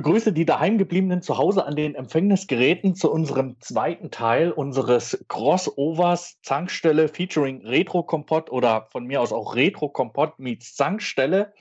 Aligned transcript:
begrüße 0.00 0.32
die 0.32 0.46
daheimgebliebenen 0.46 1.20
zu 1.20 1.36
Hause 1.36 1.66
an 1.66 1.76
den 1.76 1.94
Empfängnisgeräten 1.94 2.94
zu 2.94 3.12
unserem 3.12 3.60
zweiten 3.60 4.10
Teil 4.10 4.50
unseres 4.50 5.22
Crossovers 5.28 6.40
Zankstelle 6.40 7.06
featuring 7.08 7.66
Retro 7.66 8.02
Kompott 8.02 8.50
oder 8.50 8.86
von 8.92 9.04
mir 9.04 9.20
aus 9.20 9.30
auch 9.30 9.54
Retro 9.54 9.90
Kompott 9.90 10.38
meets 10.38 10.74
Zankstelle. 10.74 11.52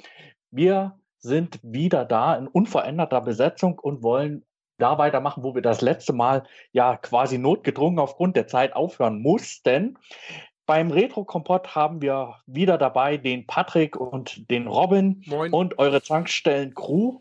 Wir 0.51 0.97
sind 1.17 1.59
wieder 1.63 2.05
da 2.05 2.33
in 2.33 2.47
unveränderter 2.47 3.19
Besetzung 3.19 3.77
und 3.77 4.03
wollen 4.03 4.45
da 4.77 4.97
weitermachen, 4.97 5.43
wo 5.43 5.53
wir 5.53 5.61
das 5.61 5.81
letzte 5.81 6.13
Mal 6.13 6.43
ja 6.71 6.95
quasi 6.95 7.37
notgedrungen 7.37 7.99
aufgrund 7.99 8.37
der 8.37 8.47
Zeit 8.47 8.73
aufhören 8.73 9.21
mussten. 9.21 9.97
Beim 10.65 10.91
Retro-Kompott 10.91 11.75
haben 11.75 12.01
wir 12.01 12.35
wieder 12.45 12.77
dabei 12.77 13.17
den 13.17 13.45
Patrick 13.47 13.97
und 13.97 14.49
den 14.49 14.67
Robin 14.67 15.23
Moin. 15.25 15.51
und 15.51 15.77
eure 15.77 16.01
Tankstellen-Crew. 16.01 17.19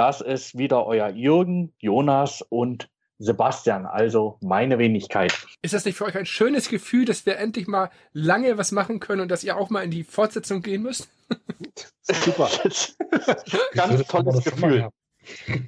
Das 0.00 0.22
ist 0.22 0.56
wieder 0.56 0.86
euer 0.86 1.10
Jürgen, 1.10 1.74
Jonas 1.78 2.40
und 2.48 2.88
Sebastian, 3.18 3.84
also 3.84 4.38
meine 4.40 4.78
Wenigkeit. 4.78 5.30
Ist 5.60 5.74
das 5.74 5.84
nicht 5.84 5.98
für 5.98 6.06
euch 6.06 6.16
ein 6.16 6.24
schönes 6.24 6.70
Gefühl, 6.70 7.04
dass 7.04 7.26
wir 7.26 7.36
endlich 7.36 7.66
mal 7.66 7.90
lange 8.14 8.56
was 8.56 8.72
machen 8.72 8.98
können 8.98 9.20
und 9.20 9.30
dass 9.30 9.44
ihr 9.44 9.58
auch 9.58 9.68
mal 9.68 9.84
in 9.84 9.90
die 9.90 10.02
Fortsetzung 10.02 10.62
gehen 10.62 10.84
müsst? 10.84 11.10
Super. 12.00 12.48
Ganz 13.74 14.06
tolles 14.06 14.42
Gefühl. 14.42 14.88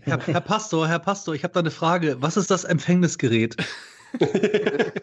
Herr, 0.00 0.18
Herr, 0.26 0.40
Pastor, 0.40 0.88
Herr 0.88 0.98
Pastor, 0.98 1.34
ich 1.34 1.44
habe 1.44 1.52
da 1.52 1.60
eine 1.60 1.70
Frage. 1.70 2.16
Was 2.22 2.38
ist 2.38 2.50
das 2.50 2.64
Empfängnisgerät? 2.64 3.56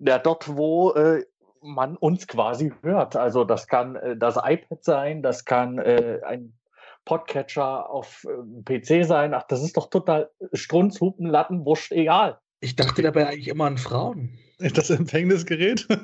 ja, 0.00 0.18
dort, 0.18 0.56
wo 0.56 0.90
äh, 0.94 1.24
man 1.62 1.96
uns 1.96 2.26
quasi 2.26 2.72
hört. 2.82 3.14
Also 3.14 3.44
das 3.44 3.68
kann 3.68 3.94
äh, 3.94 4.16
das 4.16 4.34
iPad 4.42 4.82
sein, 4.82 5.22
das 5.22 5.44
kann 5.44 5.78
äh, 5.78 6.18
ein 6.26 6.52
Podcatcher 7.04 7.90
auf 7.90 8.24
äh, 8.24 8.62
PC 8.80 9.06
sein. 9.06 9.34
Ach, 9.34 9.44
das 9.48 9.62
ist 9.62 9.76
doch 9.76 9.90
total 9.90 10.30
Strunz, 10.52 11.00
Hupen, 11.00 11.26
Latten, 11.26 11.64
Wurscht, 11.64 11.92
egal. 11.92 12.38
Ich 12.60 12.76
dachte 12.76 13.02
dabei 13.02 13.28
eigentlich 13.28 13.48
immer 13.48 13.64
an 13.64 13.78
Frauen. 13.78 14.38
Das 14.58 14.90
Empfängnisgerät? 14.90 15.86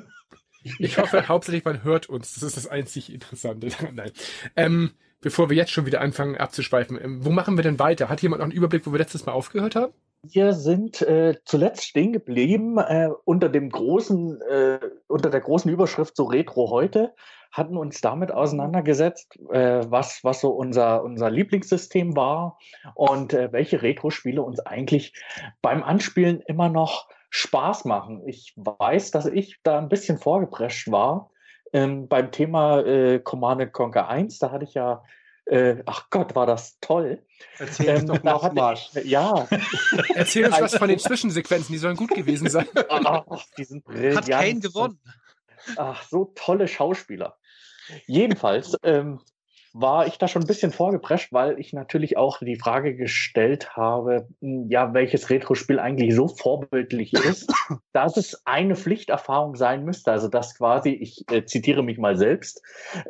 Ich 0.79 0.97
hoffe 0.97 1.29
hauptsächlich, 1.29 1.63
man 1.63 1.83
hört 1.83 2.09
uns. 2.09 2.33
Das 2.33 2.43
ist 2.43 2.57
das 2.57 2.67
einzig 2.67 3.13
Interessante. 3.13 3.69
Nein. 3.93 4.11
Ähm, 4.57 4.91
bevor 5.21 5.49
wir 5.49 5.55
jetzt 5.55 5.71
schon 5.71 5.85
wieder 5.85 6.01
anfangen 6.01 6.35
abzuschweifen, 6.35 6.99
ähm, 7.01 7.25
wo 7.25 7.29
machen 7.29 7.57
wir 7.57 7.63
denn 7.63 7.79
weiter? 7.79 8.09
Hat 8.09 8.21
jemand 8.21 8.39
noch 8.39 8.45
einen 8.45 8.55
Überblick, 8.55 8.85
wo 8.85 8.91
wir 8.91 8.99
letztes 8.99 9.25
Mal 9.25 9.31
aufgehört 9.31 9.75
haben? 9.75 9.93
Wir 10.23 10.53
sind 10.53 11.01
äh, 11.03 11.35
zuletzt 11.45 11.85
stehen 11.85 12.11
geblieben 12.11 12.77
äh, 12.79 13.09
unter 13.23 13.49
dem 13.49 13.69
großen, 13.69 14.41
äh, 14.41 14.79
unter 15.07 15.29
der 15.29 15.41
großen 15.41 15.71
Überschrift 15.71 16.15
so 16.15 16.25
Retro 16.25 16.69
heute, 16.69 17.13
hatten 17.51 17.77
uns 17.77 18.01
damit 18.01 18.31
auseinandergesetzt, 18.31 19.37
äh, 19.51 19.81
was, 19.89 20.23
was 20.23 20.41
so 20.41 20.49
unser, 20.49 21.03
unser 21.03 21.29
Lieblingssystem 21.29 22.15
war 22.15 22.57
und 22.95 23.33
äh, 23.33 23.51
welche 23.51 23.81
Retro-Spiele 23.81 24.41
uns 24.41 24.59
eigentlich 24.59 25.13
beim 25.61 25.83
Anspielen 25.83 26.41
immer 26.41 26.69
noch 26.69 27.07
Spaß 27.29 27.85
machen. 27.85 28.23
Ich 28.25 28.53
weiß, 28.55 29.11
dass 29.11 29.25
ich 29.25 29.59
da 29.63 29.77
ein 29.77 29.89
bisschen 29.89 30.17
vorgeprescht 30.17 30.91
war 30.91 31.31
ähm, 31.73 32.07
beim 32.07 32.31
Thema 32.31 32.79
äh, 32.79 33.19
Command 33.19 33.73
Conquer 33.73 34.07
1. 34.07 34.39
Da 34.39 34.51
hatte 34.51 34.63
ich 34.63 34.73
ja 34.73 35.03
äh, 35.47 35.81
ach 35.85 36.09
Gott, 36.09 36.35
war 36.35 36.45
das 36.45 36.77
toll. 36.81 37.23
Erzähl 37.57 37.87
ähm, 37.87 38.07
doch 38.07 38.21
noch 38.23 38.53
mal. 38.53 38.73
Ich, 38.73 39.05
ja. 39.05 39.47
Erzähl 40.15 40.45
uns 40.45 40.59
was 40.59 40.75
von 40.75 40.89
den 40.89 40.99
Zwischensequenzen, 40.99 41.71
die 41.71 41.79
sollen 41.79 41.95
gut 41.95 42.09
gewesen 42.09 42.49
sein. 42.49 42.67
Ach, 42.89 43.45
die 43.57 43.63
sind 43.63 43.85
brillant. 43.85 44.17
Hat 44.17 44.29
keinen 44.29 44.59
gewonnen. 44.59 44.99
Ach, 45.77 46.03
so 46.03 46.33
tolle 46.35 46.67
Schauspieler. 46.67 47.36
Jedenfalls 48.05 48.75
ähm, 48.83 49.19
war 49.73 50.07
ich 50.07 50.17
da 50.17 50.27
schon 50.27 50.43
ein 50.43 50.47
bisschen 50.47 50.71
vorgeprescht, 50.71 51.31
weil 51.31 51.59
ich 51.59 51.71
natürlich 51.71 52.17
auch 52.17 52.39
die 52.39 52.55
Frage 52.55 52.95
gestellt 52.95 53.75
habe, 53.75 54.27
hm, 54.41 54.69
ja, 54.69 54.93
welches 54.93 55.29
Retro-Spiel 55.29 55.79
eigentlich 55.79 56.15
so 56.15 56.27
vorbildlich 56.27 57.13
ist, 57.13 57.51
dass 57.93 58.17
es 58.17 58.41
eine 58.45 58.75
Pflichterfahrung 58.75 59.55
sein 59.55 59.83
müsste. 59.85 60.11
Also 60.11 60.29
dass 60.29 60.57
quasi, 60.57 60.89
ich 60.89 61.25
äh, 61.31 61.45
zitiere 61.45 61.83
mich 61.83 61.97
mal 61.97 62.17
selbst, 62.17 62.61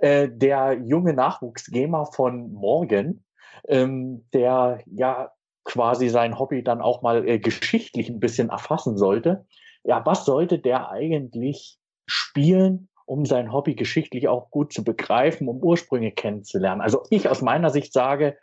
äh, 0.01 0.29
der 0.29 0.73
junge 0.83 1.13
Nachwuchsgamer 1.13 2.07
von 2.07 2.51
morgen, 2.51 3.23
ähm, 3.67 4.25
der 4.33 4.81
ja 4.85 5.31
quasi 5.63 6.09
sein 6.09 6.39
Hobby 6.39 6.63
dann 6.63 6.81
auch 6.81 7.01
mal 7.01 7.27
äh, 7.27 7.39
geschichtlich 7.39 8.09
ein 8.09 8.19
bisschen 8.19 8.49
erfassen 8.49 8.97
sollte. 8.97 9.45
Ja, 9.83 10.05
was 10.05 10.25
sollte 10.25 10.59
der 10.59 10.89
eigentlich 10.89 11.77
spielen, 12.07 12.89
um 13.07 13.25
sein 13.25 13.51
Hobby 13.51 13.73
geschichtlich 13.73 14.28
auch 14.28 14.51
gut 14.51 14.73
zu 14.73 14.84
begreifen, 14.84 15.47
um 15.47 15.63
Ursprünge 15.63 16.12
kennenzulernen. 16.12 16.81
Also 16.81 17.03
ich 17.09 17.28
aus 17.29 17.41
meiner 17.41 17.69
Sicht 17.69 17.94
sage, 17.94 18.38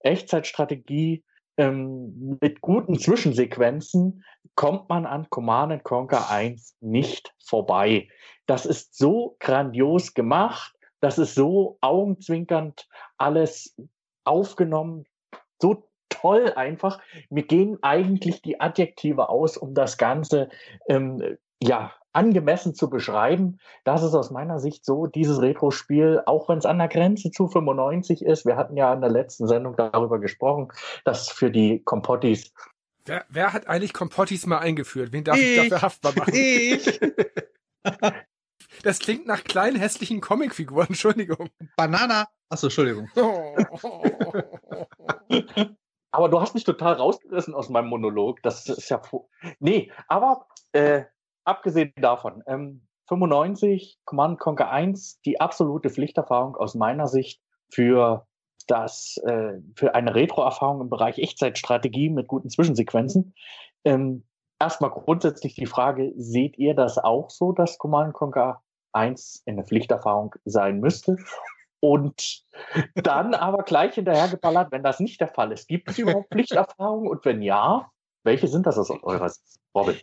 Echtzeitstrategie 0.00 1.24
ähm, 1.56 2.38
mit 2.40 2.60
guten 2.60 2.98
Zwischensequenzen 2.98 4.24
kommt 4.54 4.88
man 4.88 5.04
an 5.04 5.28
Command 5.30 5.82
Conquer 5.82 6.30
1 6.30 6.76
nicht 6.80 7.34
vorbei. 7.44 8.08
Das 8.46 8.66
ist 8.66 8.96
so 8.96 9.36
grandios 9.40 10.14
gemacht, 10.14 10.74
das 11.00 11.18
ist 11.18 11.34
so 11.34 11.78
augenzwinkernd 11.80 12.88
alles 13.18 13.76
aufgenommen, 14.24 15.04
so 15.60 15.88
toll 16.08 16.52
einfach. 16.54 17.00
Mir 17.30 17.42
gehen 17.42 17.78
eigentlich 17.82 18.42
die 18.42 18.60
Adjektive 18.60 19.28
aus, 19.28 19.56
um 19.56 19.74
das 19.74 19.98
Ganze 19.98 20.50
ähm, 20.88 21.36
ja 21.60 21.92
angemessen 22.14 22.74
zu 22.74 22.88
beschreiben. 22.88 23.58
Das 23.84 24.02
ist 24.02 24.14
aus 24.14 24.30
meiner 24.30 24.60
Sicht 24.60 24.84
so, 24.84 25.06
dieses 25.06 25.40
Retro-Spiel, 25.40 26.22
auch 26.26 26.48
wenn 26.48 26.58
es 26.58 26.66
an 26.66 26.78
der 26.78 26.88
Grenze 26.88 27.30
zu 27.30 27.48
95 27.48 28.24
ist, 28.24 28.46
wir 28.46 28.56
hatten 28.56 28.76
ja 28.76 28.92
in 28.94 29.00
der 29.00 29.10
letzten 29.10 29.46
Sendung 29.46 29.76
darüber 29.76 30.20
gesprochen, 30.20 30.68
dass 31.04 31.28
für 31.28 31.50
die 31.50 31.82
Kompottis. 31.82 32.52
Wer, 33.04 33.24
wer 33.28 33.52
hat 33.52 33.66
eigentlich 33.66 33.92
Kompottis 33.92 34.46
mal 34.46 34.58
eingeführt? 34.58 35.12
Wen 35.12 35.24
darf 35.24 35.36
ich, 35.36 35.56
ich 35.56 35.58
dafür 35.68 35.82
haftbar 35.82 36.12
machen? 36.16 36.34
Ich. 36.34 37.00
Das 38.82 38.98
klingt 38.98 39.26
nach 39.26 39.44
kleinen 39.44 39.76
hässlichen 39.76 40.20
Comicfiguren, 40.20 40.88
Entschuldigung. 40.88 41.50
Banana. 41.76 42.28
Achso, 42.48 42.66
Entschuldigung. 42.66 43.08
aber 46.10 46.28
du 46.28 46.40
hast 46.40 46.54
mich 46.54 46.64
total 46.64 46.94
rausgerissen 46.94 47.54
aus 47.54 47.68
meinem 47.68 47.88
Monolog. 47.88 48.42
Das 48.42 48.68
ist 48.68 48.88
ja. 48.88 49.00
Nee, 49.58 49.92
aber 50.08 50.46
äh, 50.72 51.04
abgesehen 51.44 51.92
davon, 51.96 52.42
ähm, 52.46 52.86
95, 53.08 53.98
Command 54.04 54.38
Conquer 54.38 54.70
1, 54.70 55.20
die 55.22 55.40
absolute 55.40 55.90
Pflichterfahrung 55.90 56.56
aus 56.56 56.74
meiner 56.74 57.06
Sicht 57.06 57.40
für 57.70 58.26
das, 58.66 59.18
äh, 59.26 59.60
für 59.76 59.94
eine 59.94 60.14
Retro-Erfahrung 60.14 60.80
im 60.80 60.88
Bereich 60.88 61.18
Echtzeitstrategie 61.18 62.08
mit 62.08 62.28
guten 62.28 62.48
Zwischensequenzen. 62.48 63.34
Ähm, 63.84 64.24
erstmal 64.58 64.90
grundsätzlich 64.90 65.54
die 65.54 65.66
Frage, 65.66 66.12
seht 66.16 66.58
ihr 66.58 66.74
das 66.74 66.96
auch 66.98 67.28
so, 67.30 67.52
dass 67.52 67.78
Command 67.78 68.14
Conquer 68.14 68.62
1 68.92 69.42
eine 69.46 69.64
Pflichterfahrung 69.64 70.34
sein 70.44 70.80
müsste? 70.80 71.16
Und 71.80 72.42
dann 72.94 73.34
aber 73.34 73.62
gleich 73.64 73.94
hinterhergeballert, 73.94 74.72
wenn 74.72 74.82
das 74.82 75.00
nicht 75.00 75.20
der 75.20 75.28
Fall 75.28 75.52
ist. 75.52 75.68
Gibt 75.68 75.90
es 75.90 75.98
überhaupt 75.98 76.30
Pflichterfahrungen? 76.32 77.10
Und 77.10 77.22
wenn 77.26 77.42
ja, 77.42 77.90
welche 78.22 78.48
sind 78.48 78.64
das 78.64 78.78
aus 78.78 78.88
eurer 78.88 79.28
Sicht? 79.28 79.60
Robin? 79.74 79.96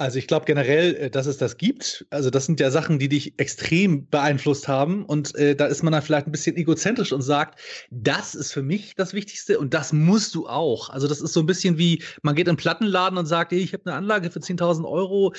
Also 0.00 0.18
ich 0.18 0.26
glaube 0.26 0.46
generell, 0.46 0.94
äh, 0.94 1.10
dass 1.10 1.26
es 1.26 1.36
das 1.36 1.58
gibt. 1.58 2.06
Also 2.08 2.30
das 2.30 2.46
sind 2.46 2.58
ja 2.58 2.70
Sachen, 2.70 2.98
die 2.98 3.10
dich 3.10 3.38
extrem 3.38 4.08
beeinflusst 4.08 4.66
haben. 4.66 5.04
Und 5.04 5.34
äh, 5.34 5.54
da 5.54 5.66
ist 5.66 5.82
man 5.82 5.92
dann 5.92 6.00
vielleicht 6.00 6.26
ein 6.26 6.32
bisschen 6.32 6.56
egozentrisch 6.56 7.12
und 7.12 7.20
sagt, 7.20 7.60
das 7.90 8.34
ist 8.34 8.50
für 8.50 8.62
mich 8.62 8.94
das 8.94 9.12
Wichtigste 9.12 9.58
und 9.58 9.74
das 9.74 9.92
musst 9.92 10.34
du 10.34 10.48
auch. 10.48 10.88
Also 10.88 11.06
das 11.06 11.20
ist 11.20 11.34
so 11.34 11.40
ein 11.40 11.46
bisschen 11.46 11.76
wie, 11.76 12.02
man 12.22 12.34
geht 12.34 12.46
in 12.46 12.52
einen 12.52 12.56
Plattenladen 12.56 13.18
und 13.18 13.26
sagt, 13.26 13.52
hey, 13.52 13.58
ich 13.58 13.74
habe 13.74 13.84
eine 13.84 13.94
Anlage 13.94 14.30
für 14.30 14.38
10.000 14.38 14.88
Euro. 14.88 15.34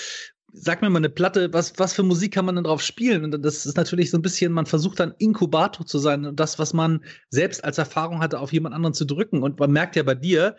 Sag 0.53 0.83
mir 0.83 0.91
mal 0.91 0.97
eine 0.97 1.09
Platte, 1.09 1.51
was, 1.51 1.73
was 1.77 1.93
für 1.93 2.03
Musik 2.03 2.35
kann 2.35 2.45
man 2.45 2.53
denn 2.53 2.65
drauf 2.65 2.83
spielen? 2.83 3.23
Und 3.23 3.43
das 3.43 3.65
ist 3.65 3.77
natürlich 3.77 4.11
so 4.11 4.19
ein 4.19 4.21
bisschen, 4.21 4.51
man 4.51 4.67
versucht 4.67 4.99
dann 4.99 5.15
Inkubator 5.17 5.87
zu 5.87 5.97
sein 5.97 6.23
und 6.23 6.39
das, 6.39 6.59
was 6.59 6.73
man 6.73 7.03
selbst 7.31 7.63
als 7.63 7.79
Erfahrung 7.79 8.19
hatte, 8.19 8.39
auf 8.39 8.53
jemand 8.53 8.75
anderen 8.75 8.93
zu 8.93 9.05
drücken. 9.05 9.41
Und 9.41 9.59
man 9.59 9.71
merkt 9.71 9.95
ja 9.95 10.03
bei 10.03 10.13
dir, 10.13 10.55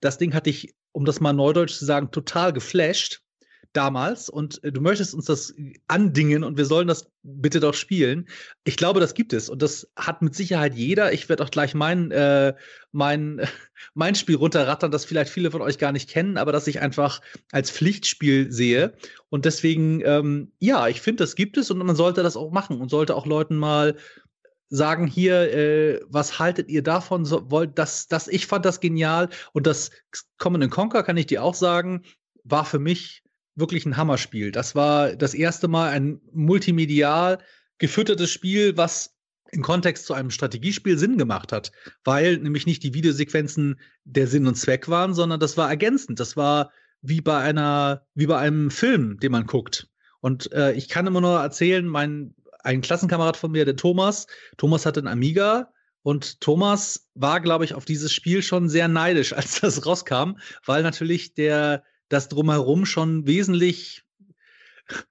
das 0.00 0.18
Ding 0.18 0.34
hat 0.34 0.44
dich, 0.44 0.74
um 0.92 1.06
das 1.06 1.20
mal 1.20 1.32
neudeutsch 1.32 1.78
zu 1.78 1.86
sagen, 1.86 2.10
total 2.10 2.52
geflasht 2.52 3.22
damals 3.76 4.28
und 4.28 4.62
äh, 4.64 4.72
du 4.72 4.80
möchtest 4.80 5.14
uns 5.14 5.26
das 5.26 5.54
andingen 5.86 6.44
und 6.44 6.56
wir 6.56 6.64
sollen 6.64 6.88
das 6.88 7.10
bitte 7.22 7.60
doch 7.60 7.74
spielen. 7.74 8.28
Ich 8.64 8.76
glaube, 8.76 9.00
das 9.00 9.14
gibt 9.14 9.32
es 9.32 9.48
und 9.48 9.62
das 9.62 9.88
hat 9.96 10.22
mit 10.22 10.34
Sicherheit 10.34 10.74
jeder. 10.74 11.12
Ich 11.12 11.28
werde 11.28 11.44
auch 11.44 11.50
gleich 11.50 11.74
mein, 11.74 12.10
äh, 12.10 12.54
mein, 12.92 13.42
mein 13.94 14.14
Spiel 14.14 14.36
runterrattern, 14.36 14.90
das 14.90 15.04
vielleicht 15.04 15.30
viele 15.30 15.50
von 15.50 15.60
euch 15.62 15.78
gar 15.78 15.92
nicht 15.92 16.08
kennen, 16.08 16.38
aber 16.38 16.52
das 16.52 16.66
ich 16.66 16.80
einfach 16.80 17.20
als 17.52 17.70
Pflichtspiel 17.70 18.50
sehe. 18.50 18.94
Und 19.28 19.44
deswegen, 19.44 20.00
ähm, 20.04 20.52
ja, 20.58 20.88
ich 20.88 21.00
finde, 21.00 21.24
das 21.24 21.34
gibt 21.34 21.56
es 21.56 21.70
und 21.70 21.78
man 21.78 21.96
sollte 21.96 22.22
das 22.22 22.36
auch 22.36 22.50
machen 22.50 22.80
und 22.80 22.90
sollte 22.90 23.14
auch 23.14 23.26
Leuten 23.26 23.56
mal 23.56 23.96
sagen 24.68 25.06
hier, 25.06 25.52
äh, 25.52 26.00
was 26.08 26.38
haltet 26.38 26.68
ihr 26.68 26.82
davon? 26.82 27.24
So, 27.24 27.50
wollt, 27.50 27.78
das, 27.78 28.08
das, 28.08 28.28
ich 28.28 28.46
fand 28.46 28.64
das 28.64 28.80
genial 28.80 29.28
und 29.52 29.66
das 29.66 29.90
Common 30.38 30.68
Conquer 30.70 31.02
kann 31.02 31.16
ich 31.16 31.26
dir 31.26 31.42
auch 31.42 31.54
sagen, 31.54 32.02
war 32.44 32.64
für 32.64 32.78
mich 32.78 33.22
wirklich 33.56 33.86
ein 33.86 33.96
Hammerspiel. 33.96 34.52
Das 34.52 34.74
war 34.74 35.16
das 35.16 35.34
erste 35.34 35.68
Mal 35.68 35.90
ein 35.90 36.20
multimedial 36.32 37.38
gefüttertes 37.78 38.30
Spiel, 38.30 38.76
was 38.76 39.14
im 39.50 39.62
Kontext 39.62 40.06
zu 40.06 40.14
einem 40.14 40.30
Strategiespiel 40.30 40.98
Sinn 40.98 41.18
gemacht 41.18 41.52
hat, 41.52 41.72
weil 42.04 42.38
nämlich 42.38 42.66
nicht 42.66 42.82
die 42.82 42.94
Videosequenzen 42.94 43.80
der 44.04 44.26
Sinn 44.26 44.46
und 44.46 44.56
Zweck 44.56 44.88
waren, 44.88 45.14
sondern 45.14 45.40
das 45.40 45.56
war 45.56 45.68
ergänzend. 45.68 46.20
Das 46.20 46.36
war 46.36 46.70
wie 47.02 47.20
bei 47.20 47.38
einer, 47.38 48.06
wie 48.14 48.26
bei 48.26 48.38
einem 48.38 48.70
Film, 48.70 49.18
den 49.20 49.32
man 49.32 49.46
guckt. 49.46 49.88
Und 50.20 50.52
äh, 50.52 50.72
ich 50.72 50.88
kann 50.88 51.06
immer 51.06 51.20
nur 51.20 51.40
erzählen, 51.40 51.86
mein 51.86 52.34
ein 52.66 52.80
Klassenkamerad 52.80 53.36
von 53.36 53.52
mir, 53.52 53.64
der 53.64 53.76
Thomas, 53.76 54.26
Thomas 54.56 54.86
hatte 54.86 54.98
einen 54.98 55.06
Amiga 55.06 55.72
und 56.02 56.40
Thomas 56.40 57.08
war, 57.14 57.40
glaube 57.40 57.64
ich, 57.64 57.74
auf 57.74 57.84
dieses 57.84 58.12
Spiel 58.12 58.42
schon 58.42 58.68
sehr 58.68 58.88
neidisch, 58.88 59.32
als 59.36 59.60
das 59.60 59.86
rauskam, 59.86 60.38
weil 60.64 60.82
natürlich 60.82 61.34
der 61.34 61.84
das 62.08 62.28
drumherum 62.28 62.86
schon 62.86 63.26
wesentlich 63.26 64.02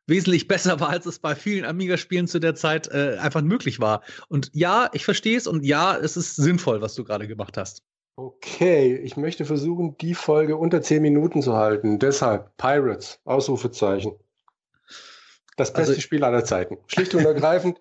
wesentlich 0.07 0.47
besser 0.47 0.80
war, 0.80 0.89
als 0.89 1.06
es 1.06 1.19
bei 1.19 1.36
vielen 1.36 1.65
Amiga-Spielen 1.65 2.27
zu 2.27 2.39
der 2.39 2.56
Zeit 2.56 2.88
äh, 2.88 3.18
einfach 3.19 3.42
möglich 3.42 3.80
war. 3.80 4.03
Und 4.30 4.50
ja, 4.53 4.89
ich 4.94 5.03
verstehe 5.03 5.38
es 5.38 5.47
und 5.47 5.65
ja, 5.65 5.97
es 5.97 6.15
ist 6.15 6.38
sinnvoll, 6.38 6.81
was 6.81 6.95
du 6.95 7.03
gerade 7.03 7.27
gemacht 7.27 7.57
hast. 7.57 7.83
Okay, 8.18 8.95
ich 8.95 9.18
möchte 9.18 9.44
versuchen, 9.44 9.97
die 9.97 10.13
Folge 10.13 10.56
unter 10.56 10.81
zehn 10.81 11.01
Minuten 11.01 11.42
zu 11.42 11.57
halten. 11.57 12.00
Deshalb 12.00 12.56
Pirates, 12.56 13.19
Ausrufezeichen. 13.25 14.13
Das 15.57 15.74
beste 15.74 15.91
also, 15.91 16.01
Spiel 16.01 16.24
aller 16.24 16.45
Zeiten. 16.45 16.77
Schlicht 16.88 17.13
und 17.13 17.25
ergreifend. 17.25 17.80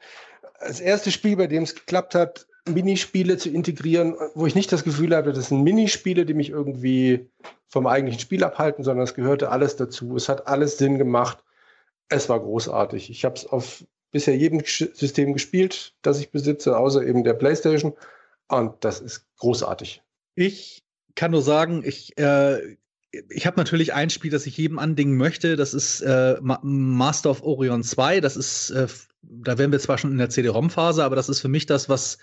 Das 0.59 0.81
erste 0.81 1.13
Spiel, 1.13 1.37
bei 1.37 1.47
dem 1.47 1.63
es 1.63 1.75
geklappt 1.75 2.17
hat, 2.17 2.47
Minispiele 2.67 3.37
zu 3.37 3.51
integrieren, 3.51 4.15
wo 4.35 4.47
ich 4.47 4.55
nicht 4.55 4.73
das 4.73 4.85
Gefühl 4.85 5.15
hatte, 5.15 5.33
das 5.33 5.49
sind 5.49 5.63
Minispiele, 5.63 6.25
die 6.25 6.35
mich 6.35 6.51
irgendwie 6.51 7.29
vom 7.69 7.87
eigentlichen 7.87 8.21
Spiel 8.21 8.43
abhalten, 8.43 8.85
sondern 8.85 9.05
es 9.05 9.15
gehörte 9.15 9.51
alles 9.51 9.77
dazu. 9.77 10.17
Es 10.17 10.29
hat 10.29 10.47
alles 10.47 10.79
Sinn 10.79 10.97
gemacht. 10.97 11.45
Es 12.09 12.29
war 12.29 12.41
großartig. 12.41 13.11
Ich 13.11 13.25
habe 13.25 13.35
es 13.35 13.47
auf 13.47 13.85
bisher 14.13 14.37
jedem 14.37 14.63
System 14.65 15.33
gespielt, 15.33 15.93
das 16.03 16.21
ich 16.21 16.31
besitze, 16.31 16.79
außer 16.79 17.05
eben 17.05 17.25
der 17.25 17.35
PlayStation. 17.35 17.95
Und 18.49 18.73
das 18.85 19.01
ist 19.01 19.27
großartig. 19.39 20.03
Ich 20.37 20.83
kann 21.17 21.33
nur 21.33 21.43
sagen, 21.43 21.83
ich, 21.85 22.17
äh, 22.17 22.77
ich 23.29 23.47
habe 23.47 23.59
natürlich 23.59 23.93
ein 23.93 24.11
Spiel, 24.11 24.31
das 24.31 24.47
ich 24.47 24.57
jedem 24.57 24.79
andingen 24.79 25.17
möchte. 25.17 25.57
Das 25.57 25.75
ist 25.75 26.01
äh, 26.01 26.37
Master 26.41 27.31
of 27.31 27.43
Orion 27.43 27.83
2. 27.83 28.21
Das 28.21 28.37
ist, 28.37 28.71
äh, 28.71 28.87
da 29.23 29.59
wären 29.59 29.73
wir 29.73 29.81
zwar 29.81 29.99
schon 29.99 30.13
in 30.13 30.19
der 30.19 30.31
CD-ROM-Phase, 30.31 31.05
aber 31.05 31.17
das 31.17 31.29
ist 31.29 31.41
für 31.41 31.49
mich 31.49 31.67
das, 31.67 31.89
was 31.89 32.19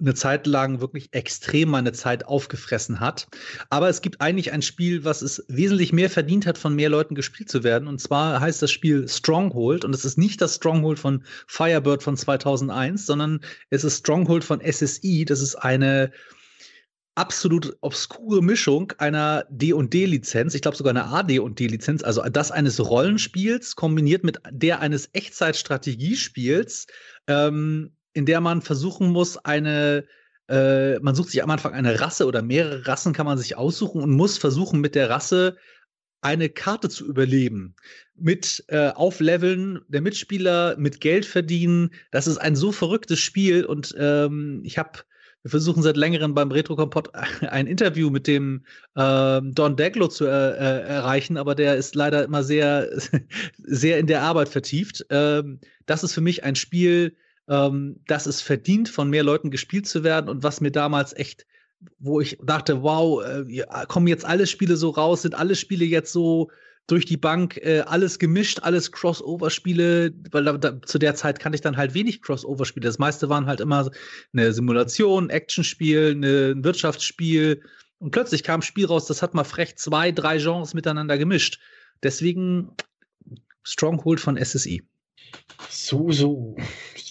eine 0.00 0.14
Zeit 0.14 0.46
lang 0.46 0.80
wirklich 0.80 1.08
extrem 1.12 1.68
meine 1.70 1.92
Zeit 1.92 2.26
aufgefressen 2.26 3.00
hat. 3.00 3.28
Aber 3.70 3.88
es 3.88 4.02
gibt 4.02 4.20
eigentlich 4.20 4.52
ein 4.52 4.62
Spiel, 4.62 5.04
was 5.04 5.22
es 5.22 5.44
wesentlich 5.48 5.92
mehr 5.92 6.10
verdient 6.10 6.46
hat, 6.46 6.58
von 6.58 6.74
mehr 6.74 6.88
Leuten 6.88 7.14
gespielt 7.14 7.48
zu 7.48 7.62
werden. 7.62 7.86
Und 7.86 8.00
zwar 8.00 8.40
heißt 8.40 8.60
das 8.60 8.72
Spiel 8.72 9.08
Stronghold. 9.08 9.84
Und 9.84 9.94
es 9.94 10.04
ist 10.04 10.18
nicht 10.18 10.40
das 10.40 10.56
Stronghold 10.56 10.98
von 10.98 11.24
Firebird 11.46 12.02
von 12.02 12.16
2001, 12.16 13.06
sondern 13.06 13.40
es 13.70 13.84
ist 13.84 13.98
Stronghold 13.98 14.42
von 14.42 14.60
SSI. 14.60 15.24
Das 15.24 15.40
ist 15.40 15.54
eine 15.54 16.10
absolut 17.14 17.76
obskure 17.80 18.42
Mischung 18.42 18.92
einer 18.98 19.46
D&D-Lizenz, 19.48 20.54
ich 20.54 20.62
glaube 20.62 20.76
sogar 20.76 20.90
einer 20.90 21.12
AD&D-Lizenz, 21.12 22.02
also 22.02 22.22
das 22.22 22.50
eines 22.50 22.84
Rollenspiels 22.84 23.76
kombiniert 23.76 24.24
mit 24.24 24.38
der 24.50 24.80
eines 24.80 25.10
Echtzeitstrategiespiels, 25.12 26.88
ähm, 27.28 27.92
in 28.14 28.26
der 28.26 28.40
man 28.40 28.62
versuchen 28.62 29.10
muss, 29.10 29.36
eine 29.36 30.06
äh, 30.48 30.98
man 31.00 31.14
sucht 31.14 31.30
sich 31.30 31.42
am 31.42 31.50
Anfang 31.50 31.72
eine 31.72 32.00
Rasse 32.00 32.26
oder 32.26 32.42
mehrere 32.42 32.86
Rassen 32.86 33.12
kann 33.12 33.26
man 33.26 33.38
sich 33.38 33.56
aussuchen 33.56 34.02
und 34.02 34.10
muss 34.10 34.38
versuchen, 34.38 34.80
mit 34.80 34.94
der 34.94 35.08
Rasse 35.08 35.56
eine 36.20 36.48
Karte 36.48 36.88
zu 36.88 37.06
überleben. 37.06 37.76
Mit 38.14 38.64
äh, 38.68 38.88
Aufleveln 38.88 39.80
der 39.88 40.00
Mitspieler, 40.00 40.76
mit 40.78 41.00
Geld 41.00 41.26
verdienen. 41.26 41.90
Das 42.10 42.26
ist 42.26 42.38
ein 42.38 42.56
so 42.56 42.72
verrücktes 42.72 43.20
Spiel 43.20 43.64
und 43.64 43.94
ähm, 43.98 44.62
ich 44.64 44.78
habe 44.78 45.00
wir 45.42 45.50
versuchen 45.50 45.82
seit 45.82 45.98
längerem 45.98 46.32
beim 46.32 46.50
Retro-Kompott 46.50 47.14
ein 47.42 47.66
Interview 47.66 48.08
mit 48.08 48.26
dem 48.26 48.64
äh, 48.96 49.40
Don 49.42 49.76
Daglo 49.76 50.08
zu 50.08 50.24
äh, 50.24 50.30
erreichen, 50.30 51.36
aber 51.36 51.54
der 51.54 51.76
ist 51.76 51.94
leider 51.94 52.24
immer 52.24 52.42
sehr, 52.42 52.88
sehr 53.58 53.98
in 53.98 54.06
der 54.06 54.22
Arbeit 54.22 54.48
vertieft. 54.48 55.04
Ähm, 55.10 55.60
das 55.84 56.02
ist 56.02 56.14
für 56.14 56.22
mich 56.22 56.44
ein 56.44 56.56
Spiel, 56.56 57.14
ähm, 57.48 58.00
das 58.06 58.26
es 58.26 58.40
verdient, 58.40 58.88
von 58.88 59.10
mehr 59.10 59.22
Leuten 59.22 59.50
gespielt 59.50 59.86
zu 59.86 60.04
werden 60.04 60.28
und 60.28 60.42
was 60.42 60.60
mir 60.60 60.70
damals 60.70 61.14
echt, 61.14 61.46
wo 61.98 62.20
ich 62.20 62.38
dachte, 62.42 62.82
wow, 62.82 63.22
äh, 63.24 63.66
kommen 63.88 64.06
jetzt 64.06 64.24
alle 64.24 64.46
Spiele 64.46 64.76
so 64.76 64.90
raus, 64.90 65.22
sind 65.22 65.34
alle 65.34 65.54
Spiele 65.54 65.84
jetzt 65.84 66.12
so 66.12 66.50
durch 66.86 67.06
die 67.06 67.16
Bank 67.16 67.56
äh, 67.58 67.80
alles 67.80 68.18
gemischt, 68.18 68.60
alles 68.62 68.92
Crossover-Spiele, 68.92 70.12
weil 70.30 70.44
da, 70.44 70.52
da, 70.58 70.82
zu 70.82 70.98
der 70.98 71.14
Zeit 71.14 71.38
kannte 71.38 71.56
ich 71.56 71.62
dann 71.62 71.76
halt 71.76 71.94
wenig 71.94 72.20
Crossover-Spiele. 72.20 72.86
Das 72.86 72.98
meiste 72.98 73.28
waren 73.30 73.46
halt 73.46 73.60
immer 73.60 73.90
eine 74.32 74.52
Simulation, 74.52 75.30
Actionspiel, 75.30 76.14
ne, 76.14 76.52
ein 76.54 76.64
Wirtschaftsspiel. 76.64 77.62
Und 77.98 78.10
plötzlich 78.10 78.42
kam 78.42 78.60
ein 78.60 78.62
Spiel 78.62 78.84
raus, 78.86 79.06
das 79.06 79.22
hat 79.22 79.32
mal 79.32 79.44
frech 79.44 79.76
zwei, 79.76 80.12
drei 80.12 80.36
Genres 80.36 80.74
miteinander 80.74 81.16
gemischt. 81.16 81.58
Deswegen 82.02 82.72
Stronghold 83.62 84.20
von 84.20 84.36
SSI. 84.36 84.82
So, 85.70 86.10
so. 86.10 86.56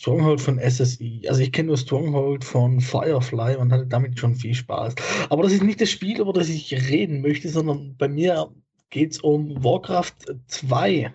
Stronghold 0.04 0.42
von 0.42 0.60
SSI. 0.60 1.22
Also 1.30 1.42
ich 1.42 1.54
kenne 1.54 1.68
nur 1.68 1.78
Stronghold 1.78 2.44
von 2.44 2.82
Firefly 2.82 3.56
und 3.56 3.72
hatte 3.72 3.88
damit 3.88 4.20
schon 4.20 4.36
viel 4.36 4.54
Spaß. 4.54 4.96
Aber 5.30 5.44
das 5.44 5.54
ist 5.54 5.64
nicht 5.64 5.80
das 5.80 5.92
Spiel, 5.92 6.20
über 6.20 6.34
das 6.34 6.50
ich 6.50 6.74
reden 6.90 7.22
möchte, 7.22 7.48
sondern 7.48 7.96
bei 7.96 8.10
mir 8.10 8.52
geht 8.90 9.14
es 9.14 9.20
um 9.20 9.64
Warcraft 9.64 10.36
2 10.48 11.14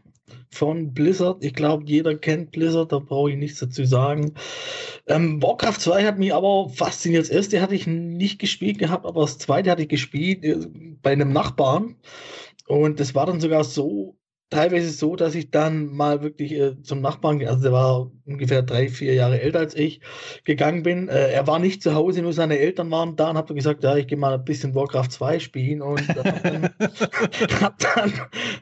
von 0.50 0.94
Blizzard. 0.94 1.44
Ich 1.44 1.52
glaube, 1.52 1.85
jeder 1.87 2.17
kennt 2.17 2.52
Blizzard, 2.52 2.90
da 2.90 2.99
brauche 2.99 3.31
ich 3.31 3.37
nichts 3.37 3.61
dazu 3.61 3.85
sagen. 3.85 4.32
Ähm, 5.06 5.43
Warcraft 5.43 5.81
2 5.81 6.06
hat 6.06 6.19
mich 6.19 6.32
aber 6.32 6.70
fasziniert. 6.70 7.25
Das 7.25 7.31
erste 7.31 7.61
hatte 7.61 7.75
ich 7.75 7.87
nicht 7.87 8.38
gespielt 8.38 8.79
gehabt, 8.79 9.05
aber 9.05 9.20
das 9.20 9.37
zweite 9.37 9.70
hatte 9.70 9.82
ich 9.82 9.90
gespielt 9.90 10.43
äh, 10.44 10.67
bei 11.02 11.12
einem 11.12 11.35
Nachbarn. 11.35 11.96
Und 12.67 13.00
das 13.00 13.14
war 13.14 13.26
dann 13.26 13.43
sogar 13.43 13.64
so 13.64 14.17
teilweise 14.49 14.88
so, 14.88 15.14
dass 15.14 15.35
ich 15.35 15.50
dann 15.50 15.88
mal 15.88 16.23
wirklich 16.23 16.52
äh, 16.52 16.81
zum 16.82 17.02
Nachbarn, 17.02 17.44
also 17.44 17.62
der 17.62 17.73
war 17.73 18.11
ungefähr 18.28 18.62
drei, 18.62 18.88
vier 18.88 19.14
Jahre 19.14 19.40
älter 19.40 19.60
als 19.60 19.75
ich, 19.75 20.00
gegangen 20.44 20.82
bin. 20.82 21.08
Äh, 21.08 21.32
er 21.32 21.46
war 21.46 21.58
nicht 21.58 21.82
zu 21.82 21.94
Hause, 21.94 22.22
nur 22.22 22.32
seine 22.32 22.58
Eltern 22.58 22.90
waren 22.90 23.16
da 23.16 23.30
und 23.30 23.36
habe 23.36 23.54
gesagt, 23.54 23.82
ja, 23.82 23.96
ich 23.96 24.06
gehe 24.06 24.19
mal 24.19 24.34
ein 24.34 24.44
bisschen 24.44 24.75
Warcraft 24.75 25.08
2 25.10 25.38
spielen 25.38 25.82
und 25.82 26.06
habe 26.08 26.40
dann, 26.42 26.70
dann 27.78 28.12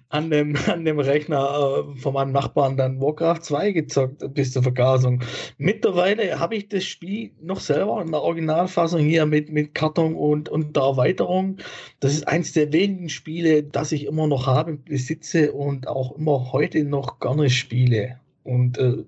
an, 0.08 0.30
dem, 0.30 0.56
an 0.66 0.84
dem 0.84 0.98
Rechner 0.98 1.84
äh, 1.94 2.00
von 2.00 2.14
meinem 2.14 2.32
Nachbarn 2.32 2.76
dann 2.76 3.00
Warcraft 3.00 3.40
2 3.42 3.72
gezockt 3.72 4.34
bis 4.34 4.52
zur 4.52 4.62
Vergasung. 4.62 5.22
Mittlerweile 5.58 6.38
habe 6.38 6.56
ich 6.56 6.68
das 6.68 6.84
Spiel 6.84 7.32
noch 7.40 7.60
selber 7.60 8.00
in 8.02 8.12
der 8.12 8.22
Originalfassung 8.22 9.00
hier 9.00 9.26
mit, 9.26 9.50
mit 9.50 9.74
Karton 9.74 10.14
und, 10.14 10.48
und 10.48 10.76
der 10.76 10.84
Erweiterung. 10.84 11.58
Das 12.00 12.12
ist 12.12 12.28
eins 12.28 12.52
der 12.52 12.72
wenigen 12.72 13.08
Spiele, 13.08 13.62
das 13.64 13.92
ich 13.92 14.06
immer 14.06 14.26
noch 14.26 14.46
habe, 14.46 14.74
besitze 14.76 15.52
und 15.52 15.88
auch 15.88 16.16
immer 16.16 16.52
heute 16.52 16.84
noch 16.84 17.18
gerne 17.18 17.50
spiele. 17.50 18.20
Und 18.44 18.78
äh, 18.78 19.04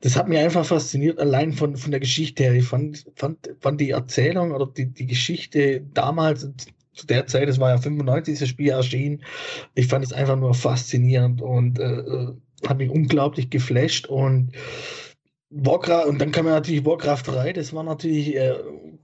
das 0.00 0.16
hat 0.16 0.28
mich 0.28 0.38
einfach 0.38 0.64
fasziniert, 0.64 1.18
allein 1.18 1.52
von, 1.52 1.76
von 1.76 1.90
der 1.90 2.00
Geschichte 2.00 2.44
her. 2.44 2.54
Ich 2.54 2.66
fand, 2.66 3.06
fand, 3.14 3.50
fand 3.60 3.80
die 3.80 3.90
Erzählung 3.90 4.52
oder 4.52 4.66
die, 4.66 4.86
die 4.86 5.06
Geschichte 5.06 5.82
damals, 5.94 6.48
zu 6.92 7.06
der 7.06 7.26
Zeit, 7.26 7.48
das 7.48 7.60
war 7.60 7.70
ja 7.70 7.78
95, 7.78 8.38
das 8.38 8.48
Spiel 8.48 8.70
erschienen, 8.70 9.22
ich 9.74 9.86
fand 9.86 10.04
es 10.04 10.12
einfach 10.12 10.36
nur 10.36 10.54
faszinierend 10.54 11.40
und 11.40 11.78
äh, 11.78 12.00
äh 12.00 12.32
hat 12.66 12.78
mich 12.78 12.90
unglaublich 12.90 13.50
geflasht 13.50 14.08
und 14.08 14.50
Warcraft, 15.50 16.08
und 16.08 16.20
dann 16.20 16.30
kam 16.30 16.46
ja 16.46 16.52
natürlich 16.52 16.84
Warcraft 16.84 17.22
3, 17.24 17.54
das 17.54 17.72
war 17.72 17.82
natürlich 17.82 18.36
äh, 18.36 18.54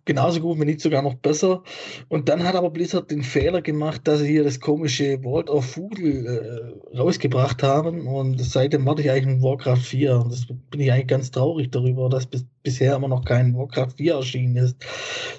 genauso 0.04 0.40
gut, 0.40 0.58
wenn 0.58 0.66
nicht 0.66 0.80
sogar 0.80 1.00
noch 1.00 1.14
besser. 1.14 1.62
Und 2.08 2.28
dann 2.28 2.44
hat 2.44 2.54
aber 2.54 2.70
Blizzard 2.70 3.10
den 3.10 3.22
Fehler 3.22 3.62
gemacht, 3.62 4.02
dass 4.04 4.20
sie 4.20 4.28
hier 4.28 4.44
das 4.44 4.60
komische 4.60 5.22
World 5.24 5.48
of 5.48 5.64
Foodle 5.64 6.76
äh, 6.92 6.96
rausgebracht 6.98 7.62
haben. 7.62 8.06
Und 8.06 8.40
seitdem 8.42 8.84
warte 8.84 9.02
ich 9.02 9.10
eigentlich 9.10 9.36
mit 9.36 9.42
Warcraft 9.42 9.76
4. 9.76 10.16
Und 10.16 10.32
das 10.32 10.46
bin 10.46 10.80
ich 10.80 10.92
eigentlich 10.92 11.06
ganz 11.06 11.30
traurig 11.30 11.70
darüber, 11.70 12.10
dass 12.10 12.26
bis, 12.26 12.44
bisher 12.62 12.96
immer 12.96 13.08
noch 13.08 13.24
kein 13.24 13.56
Warcraft 13.56 13.92
4 13.96 14.14
erschienen 14.14 14.56
ist. 14.56 14.76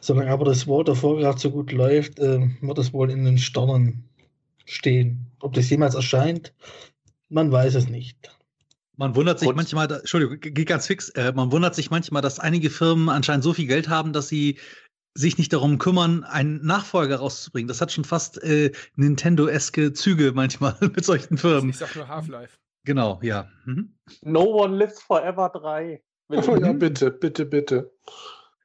Solange 0.02 0.32
aber 0.32 0.46
das 0.46 0.66
World 0.66 0.90
of 0.90 1.04
Warcraft 1.04 1.38
so 1.38 1.52
gut 1.52 1.72
läuft, 1.72 2.20
äh, 2.20 2.50
wird 2.62 2.78
es 2.80 2.94
wohl 2.94 3.12
in 3.12 3.26
den 3.26 3.38
Sternen 3.38 4.10
stehen. 4.66 5.28
Ob 5.40 5.54
das 5.54 5.70
jemals 5.70 5.94
erscheint, 5.94 6.54
man 7.30 7.52
weiß 7.52 7.76
es 7.76 7.90
nicht. 7.90 8.35
Man 8.98 9.16
wundert 9.16 9.40
sich 9.40 9.50
und 9.50 9.56
manchmal, 9.56 9.88
da, 9.88 9.98
Entschuldigung, 9.98 10.40
geht 10.40 10.68
ganz 10.68 10.88
fix, 10.88 11.10
äh, 11.10 11.34
man 11.34 11.52
wundert 11.52 11.76
sich 11.76 11.92
manchmal, 11.92 12.22
dass 12.22 12.40
einige 12.40 12.70
Firmen 12.70 13.10
anscheinend 13.10 13.44
so 13.44 13.54
viel 13.54 13.68
Geld 13.68 13.90
haben, 13.90 14.14
dass 14.14 14.28
sie 14.28 14.58
sich 15.14 15.38
nicht 15.38 15.54
darum 15.54 15.78
kümmern, 15.78 16.24
einen 16.24 16.66
Nachfolger 16.66 17.18
rauszubringen. 17.18 17.68
Das 17.68 17.82
hat 17.82 17.92
schon 17.92 18.04
fast 18.04 18.42
äh, 18.44 18.72
Nintendo-eske 18.96 19.94
Züge 19.94 20.34
manchmal 20.34 20.76
mit 20.82 21.06
solchen 21.06 21.38
Firmen. 21.38 21.70
Ich 21.70 21.78
sag 21.78 21.96
nur 21.96 22.08
Half-Life. 22.08 22.58
Genau, 22.84 23.20
ja. 23.24 23.50
Mhm. 23.66 23.96
No 24.22 24.44
One 24.44 24.78
Lives 24.78 25.02
Forever 25.02 25.50
3. 25.50 26.02
Oh, 26.30 26.58
ja, 26.58 26.74
bitte, 26.74 27.12
bitte, 27.12 27.46
bitte. 27.46 27.92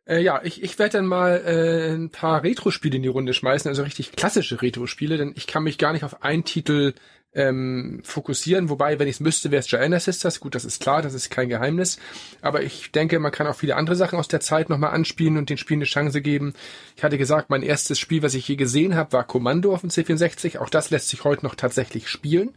Äh, 0.07 0.23
ja, 0.23 0.41
ich, 0.43 0.63
ich 0.63 0.79
werde 0.79 0.99
dann 0.99 1.07
mal 1.07 1.43
äh, 1.45 1.95
ein 1.95 2.11
paar 2.11 2.43
Retro-Spiele 2.43 2.97
in 2.97 3.03
die 3.03 3.09
Runde 3.09 3.33
schmeißen, 3.33 3.69
also 3.69 3.83
richtig 3.83 4.13
klassische 4.13 4.61
Retro-Spiele, 4.61 5.17
denn 5.17 5.33
ich 5.37 5.47
kann 5.47 5.63
mich 5.63 5.79
gar 5.79 5.93
nicht 5.93 6.05
auf 6.05 6.23
einen 6.23 6.45
Titel 6.45 6.95
ähm, 7.33 8.01
fokussieren. 8.03 8.69
Wobei, 8.69 8.99
wenn 8.99 9.09
ich 9.09 9.17
es 9.17 9.21
müsste, 9.21 9.51
wäre 9.51 9.61
es 9.61 9.71
Joanna 9.71 10.01
Sisters. 10.01 10.41
Gut, 10.41 10.55
das 10.55 10.65
ist 10.65 10.81
klar, 10.81 11.03
das 11.03 11.15
ist 11.15 11.31
kein 11.31 11.49
Geheimnis. 11.49 11.99
Aber 12.41 12.63
ich 12.63 12.91
denke, 12.91 13.19
man 13.21 13.33
kann 13.33 13.47
auch 13.47 13.55
viele 13.55 13.77
andere 13.77 13.97
Sachen 13.97 14.19
aus 14.19 14.29
der 14.29 14.41
Zeit 14.41 14.69
nochmal 14.69 14.91
anspielen 14.91 15.37
und 15.37 15.49
den 15.49 15.57
Spielen 15.57 15.79
eine 15.79 15.85
Chance 15.85 16.23
geben. 16.23 16.55
Ich 16.97 17.05
hatte 17.05 17.19
gesagt, 17.19 17.51
mein 17.51 17.63
erstes 17.63 17.99
Spiel, 17.99 18.23
was 18.23 18.35
ich 18.35 18.49
je 18.49 18.57
gesehen 18.57 18.97
habe, 18.97 19.13
war 19.13 19.25
Kommando 19.25 19.73
auf 19.73 19.83
dem 19.83 19.91
C64. 19.91 20.59
Auch 20.59 20.71
das 20.71 20.91
lässt 20.91 21.09
sich 21.09 21.25
heute 21.25 21.45
noch 21.45 21.55
tatsächlich 21.55 22.09
spielen. 22.09 22.51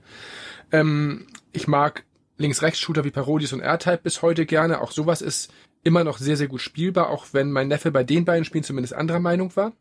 Ähm, 0.72 1.28
ich 1.52 1.68
mag 1.68 2.04
Links-Rechts-Shooter 2.38 3.04
wie 3.04 3.12
Parodies 3.12 3.54
und 3.54 3.60
R-Type 3.60 4.00
bis 4.04 4.24
heute 4.24 4.46
gerne. 4.48 4.82
Auch 4.82 4.92
sowas 4.92 5.22
ist 5.22 5.54
immer 5.84 6.04
noch 6.04 6.18
sehr, 6.18 6.38
sehr 6.38 6.48
gut 6.48 6.62
spielbar, 6.62 7.10
auch 7.10 7.28
wenn 7.32 7.52
mein 7.52 7.68
Neffe 7.68 7.92
bei 7.92 8.04
den 8.04 8.26
beiden 8.26 8.46
Spielen 8.46 8.64
zumindest 8.64 8.96
anderer 8.96 9.20
Meinung 9.20 9.56
war. 9.56 9.74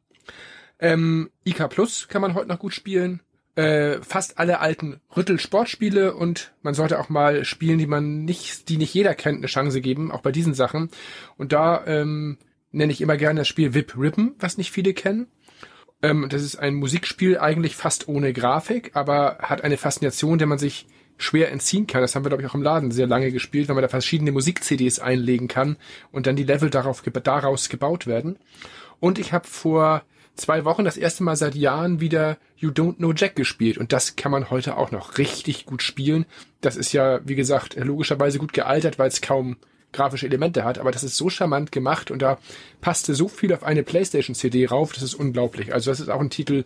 Ähm, 0.79 1.31
IK 1.45 1.69
Plus 1.71 2.09
kann 2.09 2.21
man 2.21 2.35
heute 2.35 2.49
noch 2.49 2.59
gut 2.59 2.75
spielen 2.75 3.21
äh, 3.55 4.01
fast 4.03 4.39
alle 4.39 4.61
alten 4.61 5.01
Rüttel-Sportspiele 5.17 6.15
und 6.15 6.53
man 6.63 6.75
sollte 6.75 6.99
auch 6.99 7.09
mal 7.09 7.45
Spielen, 7.45 7.79
die 7.79 7.87
man 7.87 8.25
nicht, 8.25 8.69
die 8.69 8.79
nicht 8.79 8.95
jeder 8.95 9.15
kennt, 9.15 9.39
eine 9.39 9.47
Chance 9.47 9.81
geben, 9.81 10.11
auch 10.11 10.23
bei 10.23 10.33
diesen 10.33 10.55
Sachen. 10.55 10.91
Und 11.37 11.53
da 11.53 11.85
ähm, 11.87 12.39
nenne 12.71 12.93
ich 12.93 13.01
immer 13.01 13.17
gerne 13.17 13.41
das 13.41 13.49
Spiel 13.49 13.75
Whip 13.75 13.95
Ribbon, 13.97 14.35
was 14.39 14.57
nicht 14.57 14.73
viele 14.73 14.95
kennen. 14.95 15.27
Ähm, 16.03 16.27
das 16.31 16.43
ist 16.43 16.57
ein 16.57 16.75
Musikspiel 16.75 17.39
eigentlich 17.39 17.77
fast 17.77 18.09
ohne 18.09 18.33
Grafik, 18.33 18.93
aber 18.95 19.39
hat 19.41 19.63
eine 19.63 19.77
Faszination, 19.77 20.39
der 20.39 20.47
man 20.47 20.59
sich 20.59 20.87
schwer 21.19 21.53
entziehen 21.53 21.87
kann. 21.87 22.01
Das 22.01 22.15
haben 22.15 22.25
wir, 22.25 22.31
glaube 22.31 22.43
ich, 22.43 22.49
auch 22.49 22.55
im 22.55 22.63
Laden 22.63 22.91
sehr 22.91 23.07
lange 23.07 23.31
gespielt, 23.31 23.69
weil 23.69 23.75
man 23.75 23.83
da 23.83 23.89
verschiedene 23.89 24.33
Musik-CDs 24.33 24.99
einlegen 24.99 25.47
kann 25.47 25.77
und 26.11 26.27
dann 26.27 26.37
die 26.37 26.45
Level 26.45 26.71
darauf, 26.71 27.03
daraus 27.03 27.69
gebaut 27.69 28.07
werden. 28.07 28.39
Und 28.99 29.19
ich 29.19 29.33
habe 29.33 29.47
vor 29.47 30.03
zwei 30.35 30.65
Wochen 30.65 30.85
das 30.85 30.97
erste 30.97 31.23
Mal 31.23 31.37
seit 31.37 31.55
Jahren 31.55 32.01
wieder 32.01 32.39
You 32.57 32.71
Don't 32.71 32.97
Know 32.97 33.13
Jack 33.15 33.37
gespielt 33.37 33.79
und 33.79 33.93
das 33.93 34.17
kann 34.17 34.33
man 34.33 34.51
heute 34.51 34.77
auch 34.77 34.91
noch 34.91 35.19
richtig 35.19 35.67
gut 35.67 35.83
spielen. 35.83 36.27
Das 36.61 36.77
ist 36.77 36.93
ja, 36.93 37.21
wie 37.25 37.35
gesagt, 37.35 37.77
logischerweise 37.77 38.39
gut 38.39 38.53
gealtert, 38.53 38.99
weil 38.99 39.09
es 39.09 39.21
kaum 39.21 39.57
grafische 39.93 40.27
Elemente 40.27 40.65
hat, 40.65 40.79
aber 40.79 40.91
das 40.91 41.05
ist 41.05 41.17
so 41.17 41.29
charmant 41.29 41.71
gemacht 41.71 42.11
und 42.11 42.23
da 42.23 42.39
passte 42.81 43.15
so 43.15 43.29
viel 43.29 43.53
auf 43.53 43.63
eine 43.63 43.83
PlayStation 43.83 44.35
CD 44.35 44.67
rauf, 44.67 44.93
das 44.95 45.03
ist 45.03 45.15
unglaublich. 45.15 45.75
Also 45.75 45.91
das 45.91 46.01
ist 46.01 46.09
auch 46.09 46.21
ein 46.21 46.31
Titel, 46.31 46.65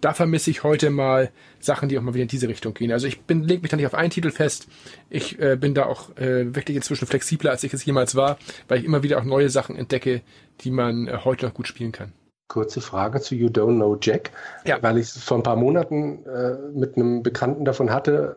da 0.00 0.14
vermisse 0.14 0.50
ich 0.50 0.62
heute 0.62 0.90
mal 0.90 1.30
Sachen, 1.58 1.88
die 1.88 1.98
auch 1.98 2.02
mal 2.02 2.14
wieder 2.14 2.22
in 2.22 2.28
diese 2.28 2.48
Richtung 2.48 2.72
gehen. 2.72 2.92
Also 2.92 3.08
ich 3.08 3.22
bin, 3.22 3.42
leg 3.42 3.60
mich 3.60 3.70
da 3.70 3.76
nicht 3.76 3.86
auf 3.86 3.94
einen 3.94 4.10
Titel 4.10 4.30
fest. 4.30 4.68
Ich 5.10 5.38
äh, 5.40 5.56
bin 5.56 5.74
da 5.74 5.86
auch 5.86 6.16
äh, 6.16 6.54
wirklich 6.54 6.76
inzwischen 6.76 7.06
flexibler, 7.06 7.50
als 7.50 7.64
ich 7.64 7.74
es 7.74 7.84
jemals 7.84 8.14
war, 8.14 8.38
weil 8.68 8.78
ich 8.78 8.84
immer 8.84 9.02
wieder 9.02 9.18
auch 9.18 9.24
neue 9.24 9.50
Sachen 9.50 9.76
entdecke, 9.76 10.22
die 10.60 10.70
man 10.70 11.08
äh, 11.08 11.18
heute 11.24 11.46
noch 11.46 11.54
gut 11.54 11.66
spielen 11.66 11.92
kann 11.92 12.12
kurze 12.50 12.82
Frage 12.82 13.20
zu 13.22 13.34
You 13.34 13.48
Don't 13.48 13.76
Know 13.76 13.96
Jack, 13.98 14.32
ja. 14.66 14.76
weil 14.82 14.98
ich 14.98 15.06
es 15.06 15.22
vor 15.22 15.38
ein 15.38 15.42
paar 15.42 15.56
Monaten 15.56 16.26
äh, 16.26 16.56
mit 16.74 16.96
einem 16.96 17.22
Bekannten 17.22 17.64
davon 17.64 17.90
hatte. 17.90 18.36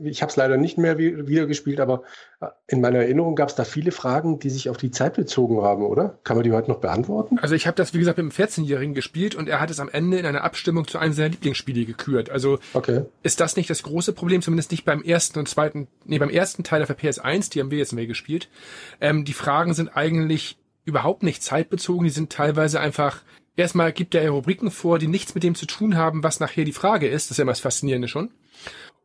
Ich 0.00 0.22
habe 0.22 0.30
es 0.30 0.36
leider 0.36 0.56
nicht 0.56 0.78
mehr 0.78 0.96
wieder 0.96 1.46
gespielt, 1.46 1.80
aber 1.80 2.04
äh, 2.40 2.46
in 2.68 2.80
meiner 2.80 3.00
Erinnerung 3.00 3.34
gab 3.34 3.48
es 3.48 3.56
da 3.56 3.64
viele 3.64 3.90
Fragen, 3.90 4.38
die 4.38 4.48
sich 4.48 4.70
auf 4.70 4.76
die 4.76 4.92
Zeit 4.92 5.14
bezogen 5.14 5.60
haben, 5.60 5.84
oder? 5.84 6.20
Kann 6.22 6.36
man 6.36 6.44
die 6.44 6.52
heute 6.52 6.70
noch 6.70 6.78
beantworten? 6.78 7.40
Also 7.40 7.56
ich 7.56 7.66
habe 7.66 7.74
das, 7.74 7.94
wie 7.94 7.98
gesagt, 7.98 8.16
mit 8.18 8.24
einem 8.24 8.30
14-Jährigen 8.30 8.94
gespielt 8.94 9.34
und 9.34 9.48
er 9.48 9.60
hat 9.60 9.70
es 9.70 9.80
am 9.80 9.88
Ende 9.88 10.18
in 10.18 10.24
einer 10.24 10.44
Abstimmung 10.44 10.86
zu 10.86 10.98
einem 10.98 11.12
seiner 11.12 11.30
Lieblingsspiele 11.30 11.84
gekürt. 11.84 12.30
Also 12.30 12.60
okay. 12.74 13.06
ist 13.24 13.40
das 13.40 13.56
nicht 13.56 13.68
das 13.68 13.82
große 13.82 14.12
Problem, 14.12 14.40
zumindest 14.40 14.70
nicht 14.70 14.84
beim 14.84 15.02
ersten 15.02 15.40
und 15.40 15.48
zweiten, 15.48 15.88
nee, 16.04 16.20
beim 16.20 16.30
ersten 16.30 16.62
Teil 16.62 16.80
auf 16.80 16.86
der 16.88 16.98
PS1, 16.98 17.50
die 17.50 17.58
haben 17.58 17.72
wir 17.72 17.78
jetzt 17.78 17.92
mehr 17.92 18.06
gespielt. 18.06 18.48
Ähm, 19.00 19.24
die 19.24 19.32
Fragen 19.32 19.74
sind 19.74 19.96
eigentlich 19.96 20.58
überhaupt 20.84 21.24
nicht 21.24 21.42
zeitbezogen, 21.42 22.04
die 22.04 22.10
sind 22.10 22.30
teilweise 22.30 22.78
einfach 22.78 23.22
Erstmal 23.58 23.92
gibt 23.92 24.14
er 24.14 24.30
Rubriken 24.30 24.70
vor, 24.70 25.00
die 25.00 25.08
nichts 25.08 25.34
mit 25.34 25.42
dem 25.42 25.56
zu 25.56 25.66
tun 25.66 25.96
haben, 25.96 26.22
was 26.22 26.38
nachher 26.38 26.64
die 26.64 26.72
Frage 26.72 27.08
ist. 27.08 27.26
Das 27.26 27.32
ist 27.32 27.38
ja 27.38 27.42
immer 27.42 27.50
das 27.50 27.58
Faszinierende 27.58 28.06
schon. 28.06 28.30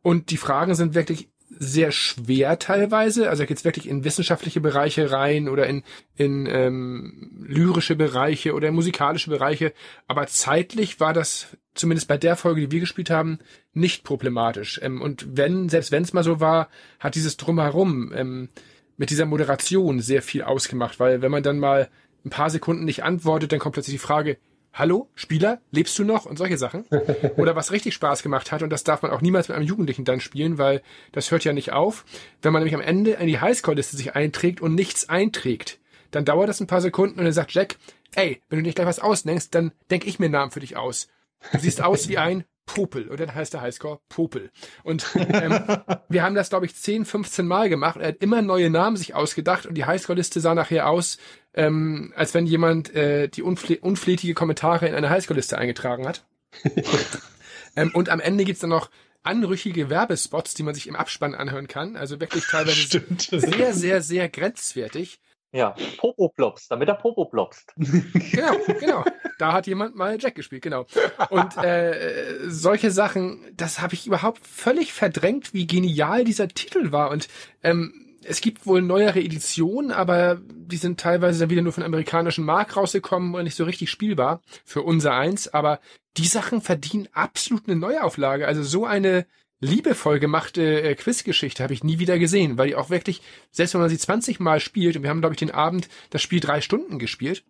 Und 0.00 0.30
die 0.30 0.36
Fragen 0.36 0.76
sind 0.76 0.94
wirklich 0.94 1.28
sehr 1.50 1.90
schwer 1.90 2.56
teilweise. 2.60 3.30
Also 3.30 3.42
da 3.42 3.46
geht's 3.46 3.64
wirklich 3.64 3.88
in 3.88 4.04
wissenschaftliche 4.04 4.60
Bereiche 4.60 5.10
rein 5.10 5.48
oder 5.48 5.66
in, 5.66 5.82
in 6.14 6.46
ähm, 6.46 7.32
lyrische 7.44 7.96
Bereiche 7.96 8.54
oder 8.54 8.68
in 8.68 8.76
musikalische 8.76 9.28
Bereiche. 9.28 9.72
Aber 10.06 10.28
zeitlich 10.28 11.00
war 11.00 11.12
das, 11.12 11.48
zumindest 11.74 12.06
bei 12.06 12.16
der 12.16 12.36
Folge, 12.36 12.60
die 12.60 12.70
wir 12.70 12.78
gespielt 12.78 13.10
haben, 13.10 13.40
nicht 13.72 14.04
problematisch. 14.04 14.78
Ähm, 14.84 15.02
und 15.02 15.36
wenn, 15.36 15.68
selbst 15.68 15.90
wenn 15.90 16.04
es 16.04 16.12
mal 16.12 16.22
so 16.22 16.38
war, 16.38 16.68
hat 17.00 17.16
dieses 17.16 17.36
Drumherum 17.38 18.12
ähm, 18.14 18.50
mit 18.96 19.10
dieser 19.10 19.26
Moderation 19.26 19.98
sehr 19.98 20.22
viel 20.22 20.42
ausgemacht, 20.42 21.00
weil 21.00 21.22
wenn 21.22 21.32
man 21.32 21.42
dann 21.42 21.58
mal 21.58 21.88
ein 22.24 22.30
paar 22.30 22.50
Sekunden 22.50 22.84
nicht 22.84 23.04
antwortet, 23.04 23.52
dann 23.52 23.58
kommt 23.58 23.74
plötzlich 23.74 23.94
die 23.94 24.06
Frage, 24.06 24.38
Hallo, 24.76 25.08
Spieler, 25.14 25.60
lebst 25.70 25.96
du 26.00 26.04
noch? 26.04 26.26
Und 26.26 26.36
solche 26.36 26.58
Sachen. 26.58 26.84
Oder 27.36 27.54
was 27.54 27.70
richtig 27.70 27.94
Spaß 27.94 28.24
gemacht 28.24 28.50
hat, 28.50 28.60
und 28.60 28.70
das 28.70 28.82
darf 28.82 29.02
man 29.02 29.12
auch 29.12 29.20
niemals 29.20 29.46
mit 29.46 29.56
einem 29.56 29.68
Jugendlichen 29.68 30.04
dann 30.04 30.18
spielen, 30.18 30.58
weil 30.58 30.82
das 31.12 31.30
hört 31.30 31.44
ja 31.44 31.52
nicht 31.52 31.72
auf. 31.72 32.04
Wenn 32.42 32.52
man 32.52 32.60
nämlich 32.60 32.74
am 32.74 32.80
Ende 32.80 33.12
in 33.12 33.28
die 33.28 33.38
Highscore-Liste 33.38 33.96
sich 33.96 34.16
einträgt 34.16 34.60
und 34.60 34.74
nichts 34.74 35.08
einträgt, 35.08 35.78
dann 36.10 36.24
dauert 36.24 36.48
das 36.48 36.60
ein 36.60 36.66
paar 36.66 36.80
Sekunden 36.80 37.20
und 37.20 37.24
dann 37.24 37.32
sagt 37.32 37.52
Jack, 37.54 37.76
ey, 38.16 38.42
wenn 38.48 38.58
du 38.58 38.62
nicht 38.64 38.74
gleich 38.74 38.88
was 38.88 38.98
ausdenkst, 38.98 39.50
dann 39.50 39.70
denk 39.92 40.06
ich 40.06 40.18
mir 40.18 40.26
einen 40.26 40.32
Namen 40.32 40.50
für 40.50 40.60
dich 40.60 40.76
aus. 40.76 41.06
Du 41.52 41.58
siehst 41.60 41.80
aus 41.80 42.08
wie 42.08 42.18
ein 42.18 42.44
Popel. 42.66 43.08
Und 43.08 43.20
dann 43.20 43.34
heißt 43.34 43.52
der 43.52 43.60
Highscore 43.60 44.00
Popel. 44.08 44.50
Und 44.82 45.06
ähm, 45.16 45.58
wir 46.08 46.22
haben 46.22 46.34
das, 46.34 46.50
glaube 46.50 46.66
ich, 46.66 46.74
10, 46.74 47.04
15 47.04 47.46
Mal 47.46 47.68
gemacht. 47.68 47.98
Er 48.00 48.08
hat 48.08 48.16
immer 48.22 48.42
neue 48.42 48.70
Namen 48.70 48.96
sich 48.96 49.14
ausgedacht 49.14 49.66
und 49.66 49.74
die 49.74 49.84
Highscore-Liste 49.84 50.40
sah 50.40 50.54
nachher 50.54 50.88
aus, 50.88 51.18
ähm, 51.54 52.12
als 52.16 52.34
wenn 52.34 52.46
jemand 52.46 52.94
äh, 52.94 53.28
die 53.28 53.42
unfl 53.42 53.78
unflätige 53.80 54.34
Kommentare 54.34 54.88
in 54.88 54.94
eine 54.94 55.10
Highscore-Liste 55.10 55.58
eingetragen 55.58 56.06
hat. 56.06 56.24
ähm, 57.76 57.90
und 57.94 58.08
am 58.08 58.20
Ende 58.20 58.44
gibt's 58.44 58.60
dann 58.60 58.70
noch 58.70 58.90
anrüchige 59.22 59.90
Werbespots, 59.90 60.54
die 60.54 60.62
man 60.62 60.74
sich 60.74 60.86
im 60.86 60.96
Abspann 60.96 61.34
anhören 61.34 61.66
kann. 61.66 61.96
Also 61.96 62.20
wirklich 62.20 62.44
teilweise 62.46 62.76
Stimmt. 62.76 63.22
sehr, 63.22 63.72
sehr, 63.72 64.02
sehr 64.02 64.28
grenzwertig. 64.28 65.20
Ja, 65.54 65.76
Popo 65.98 66.30
plopst, 66.30 66.68
damit 66.68 66.88
er 66.88 66.96
Popo 66.96 67.26
plopst. 67.26 67.72
genau, 67.76 68.56
genau. 68.80 69.04
Da 69.38 69.52
hat 69.52 69.68
jemand 69.68 69.94
mal 69.94 70.18
Jack 70.20 70.34
gespielt, 70.34 70.62
genau. 70.62 70.84
Und 71.30 71.56
äh, 71.58 72.48
solche 72.48 72.90
Sachen, 72.90 73.46
das 73.56 73.80
habe 73.80 73.94
ich 73.94 74.08
überhaupt 74.08 74.44
völlig 74.44 74.92
verdrängt, 74.92 75.54
wie 75.54 75.68
genial 75.68 76.24
dieser 76.24 76.48
Titel 76.48 76.90
war. 76.90 77.10
Und 77.10 77.28
ähm, 77.62 78.16
es 78.24 78.40
gibt 78.40 78.66
wohl 78.66 78.82
neuere 78.82 79.20
Editionen, 79.20 79.92
aber 79.92 80.40
die 80.42 80.76
sind 80.76 80.98
teilweise 80.98 81.38
dann 81.38 81.50
wieder 81.50 81.62
nur 81.62 81.72
von 81.72 81.84
amerikanischen 81.84 82.44
Mark 82.44 82.76
rausgekommen 82.76 83.32
und 83.32 83.44
nicht 83.44 83.54
so 83.54 83.62
richtig 83.62 83.90
spielbar 83.90 84.40
für 84.64 84.82
unser 84.82 85.14
eins. 85.14 85.46
Aber 85.46 85.78
die 86.16 86.26
Sachen 86.26 86.62
verdienen 86.62 87.08
absolut 87.12 87.68
eine 87.68 87.76
Neuauflage. 87.76 88.48
Also 88.48 88.64
so 88.64 88.86
eine 88.86 89.24
liebevoll 89.64 90.18
gemachte 90.18 90.82
äh, 90.82 90.94
Quizgeschichte 90.94 91.62
habe 91.62 91.72
ich 91.72 91.82
nie 91.82 91.98
wieder 91.98 92.18
gesehen, 92.18 92.58
weil 92.58 92.68
die 92.68 92.76
auch 92.76 92.90
wirklich, 92.90 93.22
selbst 93.50 93.74
wenn 93.74 93.80
man 93.80 93.90
sie 93.90 93.98
20 93.98 94.40
Mal 94.40 94.60
spielt, 94.60 94.96
und 94.96 95.02
wir 95.02 95.10
haben, 95.10 95.20
glaube 95.20 95.34
ich, 95.34 95.38
den 95.38 95.50
Abend 95.50 95.88
das 96.10 96.22
Spiel 96.22 96.40
drei 96.40 96.60
Stunden 96.60 96.98
gespielt, 96.98 97.42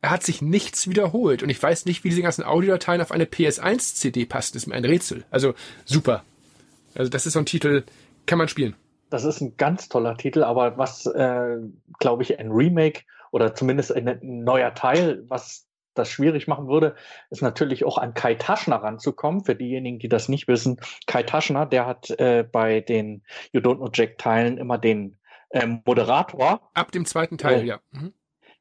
er 0.00 0.10
hat 0.10 0.22
sich 0.22 0.42
nichts 0.42 0.88
wiederholt. 0.88 1.42
Und 1.42 1.48
ich 1.48 1.62
weiß 1.62 1.86
nicht, 1.86 2.04
wie 2.04 2.10
diese 2.10 2.22
ganzen 2.22 2.44
Audiodateien 2.44 3.00
auf 3.00 3.12
eine 3.12 3.24
PS1-CD 3.24 4.26
passen. 4.26 4.54
Das 4.54 4.64
ist 4.64 4.66
mir 4.66 4.74
ein 4.74 4.84
Rätsel. 4.84 5.24
Also 5.30 5.54
super. 5.84 6.24
Also 6.94 7.10
das 7.10 7.26
ist 7.26 7.34
so 7.34 7.38
ein 7.38 7.46
Titel, 7.46 7.84
kann 8.26 8.38
man 8.38 8.48
spielen. 8.48 8.74
Das 9.08 9.24
ist 9.24 9.40
ein 9.40 9.56
ganz 9.56 9.88
toller 9.88 10.16
Titel, 10.16 10.42
aber 10.42 10.78
was, 10.78 11.06
äh, 11.06 11.58
glaube 11.98 12.22
ich, 12.22 12.38
ein 12.38 12.50
Remake 12.50 13.02
oder 13.30 13.54
zumindest 13.54 13.92
ein 13.92 14.18
neuer 14.22 14.74
Teil, 14.74 15.24
was 15.28 15.66
das 15.94 16.10
schwierig 16.10 16.48
machen 16.48 16.68
würde, 16.68 16.94
ist 17.30 17.42
natürlich 17.42 17.84
auch 17.84 17.98
an 17.98 18.14
Kai 18.14 18.34
Taschner 18.34 18.76
ranzukommen. 18.76 19.44
Für 19.44 19.54
diejenigen, 19.54 19.98
die 19.98 20.08
das 20.08 20.28
nicht 20.28 20.48
wissen, 20.48 20.80
Kai 21.06 21.22
Taschner, 21.22 21.66
der 21.66 21.86
hat 21.86 22.10
äh, 22.18 22.44
bei 22.50 22.80
den 22.80 23.22
You 23.52 23.60
Don't 23.60 23.76
Know 23.76 23.90
Jack 23.92 24.18
Teilen 24.18 24.58
immer 24.58 24.78
den 24.78 25.18
äh, 25.50 25.66
Moderator. 25.66 26.70
Ab 26.74 26.92
dem 26.92 27.04
zweiten 27.04 27.38
Teil, 27.38 27.62
äh, 27.62 27.64
ja. 27.64 27.80
Mhm. 27.90 28.12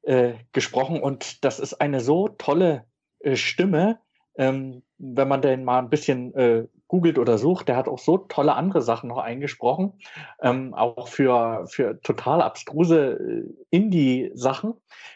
Äh, 0.04 0.34
gesprochen 0.52 1.00
und 1.00 1.44
das 1.46 1.60
ist 1.60 1.76
eine 1.76 2.02
so 2.02 2.28
tolle 2.28 2.86
äh, 3.20 3.36
Stimme, 3.36 4.00
ähm, 4.36 4.82
wenn 4.98 5.28
man 5.28 5.42
den 5.42 5.64
mal 5.64 5.80
ein 5.80 5.90
bisschen 5.90 6.34
äh, 6.34 6.68
googelt 6.92 7.18
oder 7.18 7.38
sucht, 7.38 7.70
der 7.70 7.78
hat 7.78 7.88
auch 7.88 8.00
so 8.00 8.18
tolle 8.18 8.54
andere 8.54 8.82
Sachen 8.82 9.08
noch 9.08 9.18
eingesprochen, 9.18 9.94
ähm, 10.42 10.74
auch 10.74 11.08
für, 11.08 11.66
für 11.68 12.02
total 12.02 12.42
abstruse 12.42 13.14
äh, 13.14 13.44
Indie-Sachen. 13.70 14.74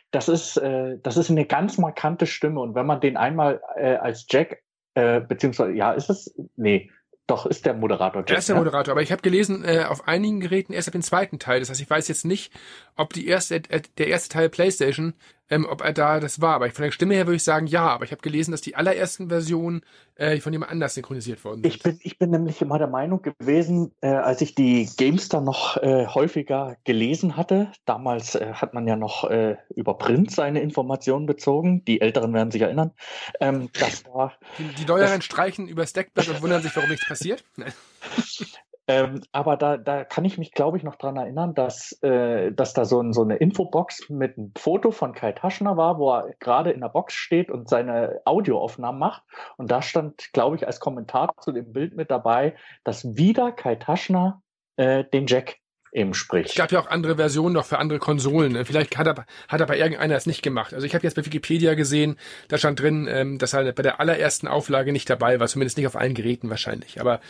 Das 0.10 0.30
ist, 0.30 0.56
äh, 0.56 0.98
das 1.04 1.18
ist 1.18 1.30
eine 1.30 1.46
ganz 1.46 1.78
markante 1.78 2.28
Stimme. 2.28 2.62
Und 2.62 2.76
wenn 2.76 2.86
man 2.86 3.02
den 3.02 3.18
einmal 3.18 3.62
äh, 3.76 3.96
als 3.96 4.26
Jack, 4.30 4.64
äh, 4.94 5.20
beziehungsweise, 5.20 5.74
ja, 5.74 5.92
ist 5.92 6.10
es, 6.10 6.34
nee, 6.56 6.90
doch, 7.28 7.46
ist 7.46 7.66
der 7.66 7.74
Moderator. 7.74 8.22
Jack, 8.22 8.30
er 8.30 8.38
ist 8.38 8.48
der 8.48 8.56
Moderator, 8.56 8.94
aber 8.94 9.02
ich 9.02 9.12
habe 9.12 9.22
gelesen, 9.22 9.66
äh, 9.66 9.84
auf 9.84 10.08
einigen 10.08 10.40
Geräten 10.40 10.72
erst 10.72 10.88
ab 10.88 10.94
dem 10.94 11.02
zweiten 11.02 11.40
Teil. 11.40 11.60
Das 11.60 11.70
heißt, 11.70 11.82
ich 11.82 11.90
weiß 11.90 12.08
jetzt 12.08 12.24
nicht, 12.24 12.54
ob 12.96 13.12
die 13.12 13.28
erste, 13.28 13.56
äh, 13.56 13.82
der 13.98 14.08
erste 14.08 14.30
Teil 14.30 14.48
PlayStation 14.48 15.14
ähm, 15.50 15.66
ob 15.70 15.82
er 15.82 15.94
da 15.94 16.20
das 16.20 16.42
war. 16.42 16.56
Aber 16.56 16.70
von 16.72 16.86
der 16.86 16.92
Stimme 16.92 17.14
her 17.14 17.28
würde 17.28 17.38
ich 17.38 17.44
sagen, 17.44 17.68
ja. 17.68 17.88
Aber 17.88 18.06
ich 18.06 18.12
habe 18.12 18.22
gelesen, 18.22 18.52
dass 18.52 18.62
die 18.62 18.76
allerersten 18.76 19.30
Versionen 19.30 19.82
äh, 20.16 20.40
von 20.40 20.54
jemand 20.54 20.72
anders 20.72 20.96
synchronisiert 20.96 21.44
worden 21.44 21.62
sind. 21.62 21.74
Ich 21.74 21.84
bin, 21.84 22.00
ich 22.02 22.18
bin 22.18 22.32
nämlich 22.32 22.62
immer 22.62 22.78
der 22.78 22.88
Meinung 22.88 23.22
gewesen, 23.22 23.92
äh, 24.02 24.08
als 24.08 24.42
ich 24.42 24.56
die 24.56 24.90
Gamester 24.98 25.42
noch 25.42 25.78
äh, 25.78 26.08
häufiger 26.08 26.78
gelesen 26.84 27.38
hatte, 27.38 27.72
damals 27.86 28.36
äh, 28.36 28.54
hat 28.54 28.74
man 28.74 28.88
ja 28.88 28.96
noch 28.96 29.30
äh, 29.30 29.58
über 29.76 29.98
Print 29.98 30.32
seine 30.32 30.62
Informationen 30.62 31.26
bezogen, 31.26 31.84
die 31.86 32.02
Älteren 32.02 32.34
werden 32.34 32.52
sich 32.52 32.62
erinnern, 32.62 32.92
ähm, 33.40 33.70
das 33.80 34.06
war... 34.06 34.34
Die, 34.58 34.68
die 34.76 34.86
Neueren 34.86 35.22
streichen 35.22 35.68
über 35.68 35.86
Stackblatt 35.86 36.30
und 36.30 36.42
wundern 36.42 36.62
sich, 36.62 36.76
warum 36.76 36.90
nichts 36.90 37.08
passiert. 37.08 37.44
Ähm, 38.88 39.22
aber 39.32 39.58
da, 39.58 39.78
da 39.78 40.04
kann 40.04 40.26
ich 40.26 40.38
mich, 40.38 40.52
glaube 40.52 40.78
ich, 40.78 40.84
noch 40.84 40.96
dran 40.96 41.18
erinnern, 41.18 41.56
dass, 41.56 41.92
äh, 42.04 42.52
dass 42.52 42.74
da 42.74 42.86
so, 42.86 43.02
ein, 43.02 43.14
so 43.14 43.24
eine 43.24 43.38
Infobox 43.38 44.10
mit 44.10 44.38
einem 44.38 44.52
Foto 44.56 44.92
von 44.92 45.14
Kai 45.14 45.32
Taschner 45.32 45.76
war, 45.76 45.98
wo 45.98 46.12
er 46.12 46.36
gerade 46.40 46.72
in 46.72 46.82
der 46.82 46.90
Box 46.90 47.16
steht 47.16 47.50
und 47.50 47.68
seine 47.68 48.22
Audioaufnahmen 48.26 49.00
macht. 49.00 49.24
Und 49.58 49.72
da 49.72 49.82
stand, 49.82 50.32
glaube 50.34 50.56
ich, 50.56 50.68
als 50.68 50.80
Kommentar 50.80 51.34
zu 51.40 51.52
dem 51.52 51.74
Bild 51.74 51.96
mit 51.96 52.12
dabei, 52.12 52.56
dass 52.84 53.18
wieder 53.18 53.52
Kai 53.52 53.76
Taschner 53.76 54.44
äh, 54.78 55.04
den 55.04 55.26
Jack 55.26 55.58
eben 55.92 56.14
spricht. 56.14 56.50
Es 56.50 56.56
gab 56.56 56.72
ja 56.72 56.80
auch 56.80 56.88
andere 56.88 57.16
Versionen 57.16 57.54
noch 57.54 57.66
für 57.66 57.80
andere 57.80 58.00
Konsolen. 58.00 58.52
Ne? 58.52 58.66
Vielleicht 58.66 58.98
hat 58.98 59.08
aber, 59.08 59.26
hat 59.48 59.62
aber 59.62 59.78
irgendeiner 59.78 60.16
es 60.16 60.26
nicht 60.26 60.44
gemacht. 60.44 60.74
Also 60.74 60.86
ich 60.86 60.94
habe 60.94 61.06
jetzt 61.06 61.16
bei 61.16 61.26
Wikipedia 61.26 61.74
gesehen, 61.74 62.18
da 62.50 62.58
stand 62.58 62.82
drin, 62.82 63.08
ähm, 63.10 63.40
dass 63.40 63.54
er 63.54 63.72
bei 63.72 63.82
der 63.82 64.00
allerersten 64.00 64.48
Auflage 64.48 64.92
nicht 64.92 65.10
dabei 65.10 65.40
war, 65.40 65.48
zumindest 65.48 65.78
nicht 65.78 65.88
auf 65.88 65.96
allen 65.96 66.14
Geräten 66.14 66.50
wahrscheinlich. 66.50 67.00
Aber 67.00 67.22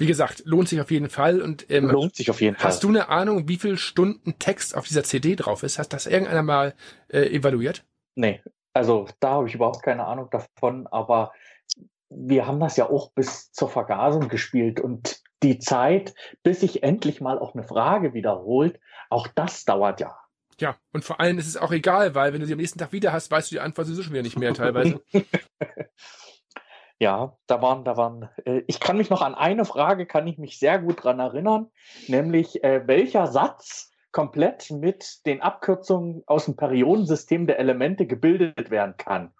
wie 0.00 0.06
gesagt, 0.06 0.42
lohnt 0.44 0.68
sich 0.68 0.80
auf 0.80 0.90
jeden 0.90 1.08
Fall. 1.08 1.42
Und 1.42 1.70
ähm, 1.70 1.88
lohnt 1.90 2.16
sich 2.16 2.30
auf 2.30 2.40
jeden 2.40 2.56
Fall. 2.56 2.64
Hast 2.64 2.82
du 2.82 2.88
eine 2.88 3.08
Ahnung, 3.08 3.48
wie 3.48 3.56
viel 3.56 3.76
Stunden 3.76 4.38
Text 4.38 4.74
auf 4.74 4.86
dieser 4.86 5.04
CD 5.04 5.36
drauf 5.36 5.62
ist? 5.62 5.78
Hast 5.78 5.90
das 5.90 6.06
irgendeiner 6.06 6.42
mal 6.42 6.74
äh, 7.08 7.26
evaluiert? 7.34 7.84
Nee, 8.14 8.40
also 8.72 9.06
da 9.20 9.30
habe 9.30 9.48
ich 9.48 9.54
überhaupt 9.54 9.82
keine 9.82 10.06
Ahnung 10.06 10.28
davon, 10.30 10.86
aber 10.86 11.32
wir 12.08 12.46
haben 12.46 12.60
das 12.60 12.76
ja 12.76 12.88
auch 12.88 13.12
bis 13.12 13.52
zur 13.52 13.68
Vergasung 13.68 14.28
gespielt 14.28 14.80
und 14.80 15.20
die 15.42 15.58
Zeit, 15.58 16.14
bis 16.42 16.60
sich 16.60 16.82
endlich 16.82 17.20
mal 17.20 17.38
auch 17.38 17.54
eine 17.54 17.64
Frage 17.64 18.14
wiederholt, 18.14 18.80
auch 19.08 19.26
das 19.28 19.64
dauert 19.64 20.00
ja. 20.00 20.16
Ja, 20.60 20.76
und 20.92 21.04
vor 21.04 21.20
allem 21.20 21.38
ist 21.38 21.46
es 21.46 21.56
auch 21.56 21.72
egal, 21.72 22.14
weil 22.14 22.32
wenn 22.32 22.40
du 22.40 22.46
sie 22.46 22.52
am 22.52 22.58
nächsten 22.58 22.78
Tag 22.78 22.92
wieder 22.92 23.12
hast, 23.12 23.30
weißt 23.30 23.50
du 23.50 23.54
die 23.54 23.60
Antwort 23.60 23.86
sowieso 23.86 24.02
schon 24.02 24.12
wieder 24.12 24.22
nicht 24.22 24.38
mehr 24.38 24.52
teilweise. 24.52 25.00
Ja, 27.00 27.38
da 27.46 27.62
waren, 27.62 27.82
da 27.84 27.96
waren, 27.96 28.28
äh, 28.44 28.62
ich 28.66 28.78
kann 28.78 28.98
mich 28.98 29.08
noch 29.08 29.22
an 29.22 29.34
eine 29.34 29.64
Frage, 29.64 30.04
kann 30.04 30.26
ich 30.26 30.36
mich 30.36 30.58
sehr 30.58 30.78
gut 30.78 31.02
dran 31.02 31.18
erinnern, 31.18 31.70
nämlich 32.08 32.62
äh, 32.62 32.86
welcher 32.86 33.26
Satz 33.26 33.90
komplett 34.12 34.70
mit 34.70 35.24
den 35.24 35.40
Abkürzungen 35.40 36.22
aus 36.26 36.44
dem 36.44 36.56
Periodensystem 36.56 37.46
der 37.46 37.58
Elemente 37.58 38.06
gebildet 38.06 38.70
werden 38.70 38.96
kann. 38.98 39.32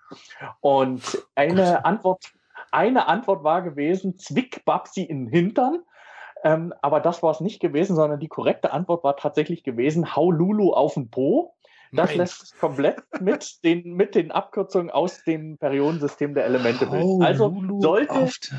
Und 0.60 1.26
eine 1.34 1.84
Antwort, 1.84 2.32
eine 2.72 3.08
Antwort 3.08 3.44
war 3.44 3.60
gewesen, 3.60 4.16
Zwick 4.16 4.64
Babsi 4.64 5.02
in 5.02 5.26
den 5.26 5.32
Hintern. 5.32 5.82
Ähm, 6.42 6.72
aber 6.80 7.00
das 7.00 7.22
war 7.22 7.32
es 7.32 7.40
nicht 7.40 7.60
gewesen, 7.60 7.94
sondern 7.94 8.20
die 8.20 8.28
korrekte 8.28 8.72
Antwort 8.72 9.04
war 9.04 9.18
tatsächlich 9.18 9.64
gewesen, 9.64 10.16
hau 10.16 10.30
Lulu 10.30 10.72
auf 10.72 10.94
den 10.94 11.10
Po. 11.10 11.54
Das 11.92 12.10
Nein. 12.10 12.18
lässt 12.18 12.46
sich 12.46 12.58
komplett 12.58 13.02
mit 13.20 13.64
den, 13.64 13.94
mit 13.94 14.14
den 14.14 14.30
Abkürzungen 14.30 14.90
aus 14.90 15.24
dem 15.24 15.58
Periodensystem 15.58 16.34
der 16.34 16.44
Elemente 16.44 16.86
bilden. 16.86 17.04
Oh, 17.04 17.22
also 17.22 17.48
Lulu 17.48 17.80
sollte. 17.80 18.12
Oft. 18.14 18.54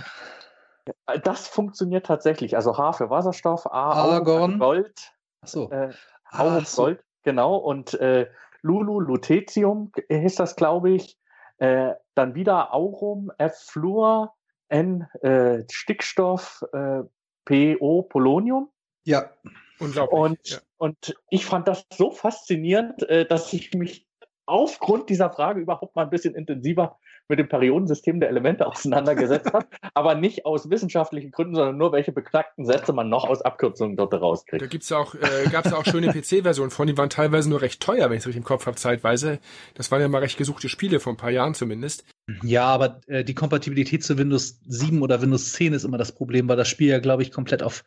Das 1.24 1.48
funktioniert 1.48 2.06
tatsächlich. 2.06 2.56
Also 2.56 2.78
H 2.78 2.94
für 2.94 3.10
Wasserstoff, 3.10 3.68
A 3.68 3.92
Argon. 3.92 4.60
Gold. 4.60 5.14
Achso. 5.42 5.70
Äh, 5.72 5.92
ah, 6.26 6.60
so. 6.62 6.84
Gold, 6.84 7.04
genau. 7.24 7.56
Und 7.56 7.94
äh, 7.96 8.28
Lulu, 8.62 9.00
Lutetium 9.00 9.92
ist 10.10 10.40
das, 10.40 10.56
glaube 10.56 10.92
ich. 10.92 11.18
Äh, 11.58 11.94
dann 12.16 12.36
wieder 12.36 12.74
Aurum, 12.74 13.32
F 13.38 13.56
Fluor, 13.68 14.36
N 14.68 15.08
äh, 15.22 15.64
Stickstoff, 15.72 16.64
äh, 16.74 17.04
PO 17.46 18.04
Polonium. 18.04 18.70
Ja. 19.04 19.30
Unglaublich. 19.82 20.20
Und, 20.20 20.50
ja. 20.50 20.60
und 20.78 21.16
ich 21.30 21.46
fand 21.46 21.68
das 21.68 21.86
so 21.94 22.12
faszinierend, 22.12 23.04
äh, 23.04 23.26
dass 23.26 23.52
ich 23.54 23.74
mich 23.74 24.08
aufgrund 24.46 25.10
dieser 25.10 25.30
Frage 25.32 25.62
überhaupt 25.62 25.96
mal 25.96 26.04
ein 26.04 26.10
bisschen 26.10 26.36
intensiver 26.36 27.00
mit 27.32 27.40
dem 27.40 27.50
Periodensystem 27.50 28.20
der 28.20 28.30
Elemente 28.30 28.68
auseinandergesetzt 28.68 29.52
habe, 29.52 29.66
aber 29.96 30.14
nicht 30.16 30.46
aus 30.46 30.70
wissenschaftlichen 30.70 31.32
Gründen, 31.32 31.56
sondern 31.56 31.78
nur 31.78 31.92
welche 31.92 32.12
beknackten 32.12 32.66
Sätze 32.66 32.94
man 32.94 33.10
noch 33.10 33.26
aus 33.28 33.42
Abkürzungen 33.42 33.98
dort 33.98 34.14
rauskriegt. 34.14 34.62
Da 34.62 34.68
gibt's 34.68 34.90
ja 34.90 34.98
auch, 34.98 35.16
äh, 35.16 35.50
gab 35.52 35.66
es 35.66 35.72
ja 35.72 35.78
auch 35.78 35.86
schöne 35.86 36.10
PC-Versionen 36.14 36.70
von, 36.70 36.88
die 36.88 36.98
waren 36.98 37.10
teilweise 37.10 37.50
nur 37.50 37.62
recht 37.62 37.82
teuer, 37.82 38.10
wenn 38.10 38.18
ich 38.18 38.20
es 38.20 38.28
richtig 38.28 38.42
im 38.42 38.44
Kopf 38.44 38.68
habe, 38.68 38.76
zeitweise. 38.76 39.40
Das 39.74 39.92
waren 39.92 40.02
ja 40.02 40.08
mal 40.08 40.20
recht 40.20 40.38
gesuchte 40.38 40.70
Spiele 40.70 41.00
vor 41.00 41.14
ein 41.14 41.18
paar 41.18 41.32
Jahren 41.32 41.54
zumindest. 41.54 42.04
Ja, 42.44 42.66
aber 42.66 43.02
äh, 43.08 43.24
die 43.24 43.34
Kompatibilität 43.34 44.04
zu 44.04 44.18
Windows 44.18 44.60
7 44.68 45.02
oder 45.02 45.22
Windows 45.22 45.54
10 45.54 45.74
ist 45.74 45.84
immer 45.84 45.98
das 45.98 46.12
Problem, 46.12 46.48
weil 46.48 46.58
das 46.58 46.68
Spiel 46.68 46.90
ja, 46.90 47.00
glaube 47.00 47.24
ich, 47.24 47.32
komplett 47.32 47.64
auf, 47.64 47.84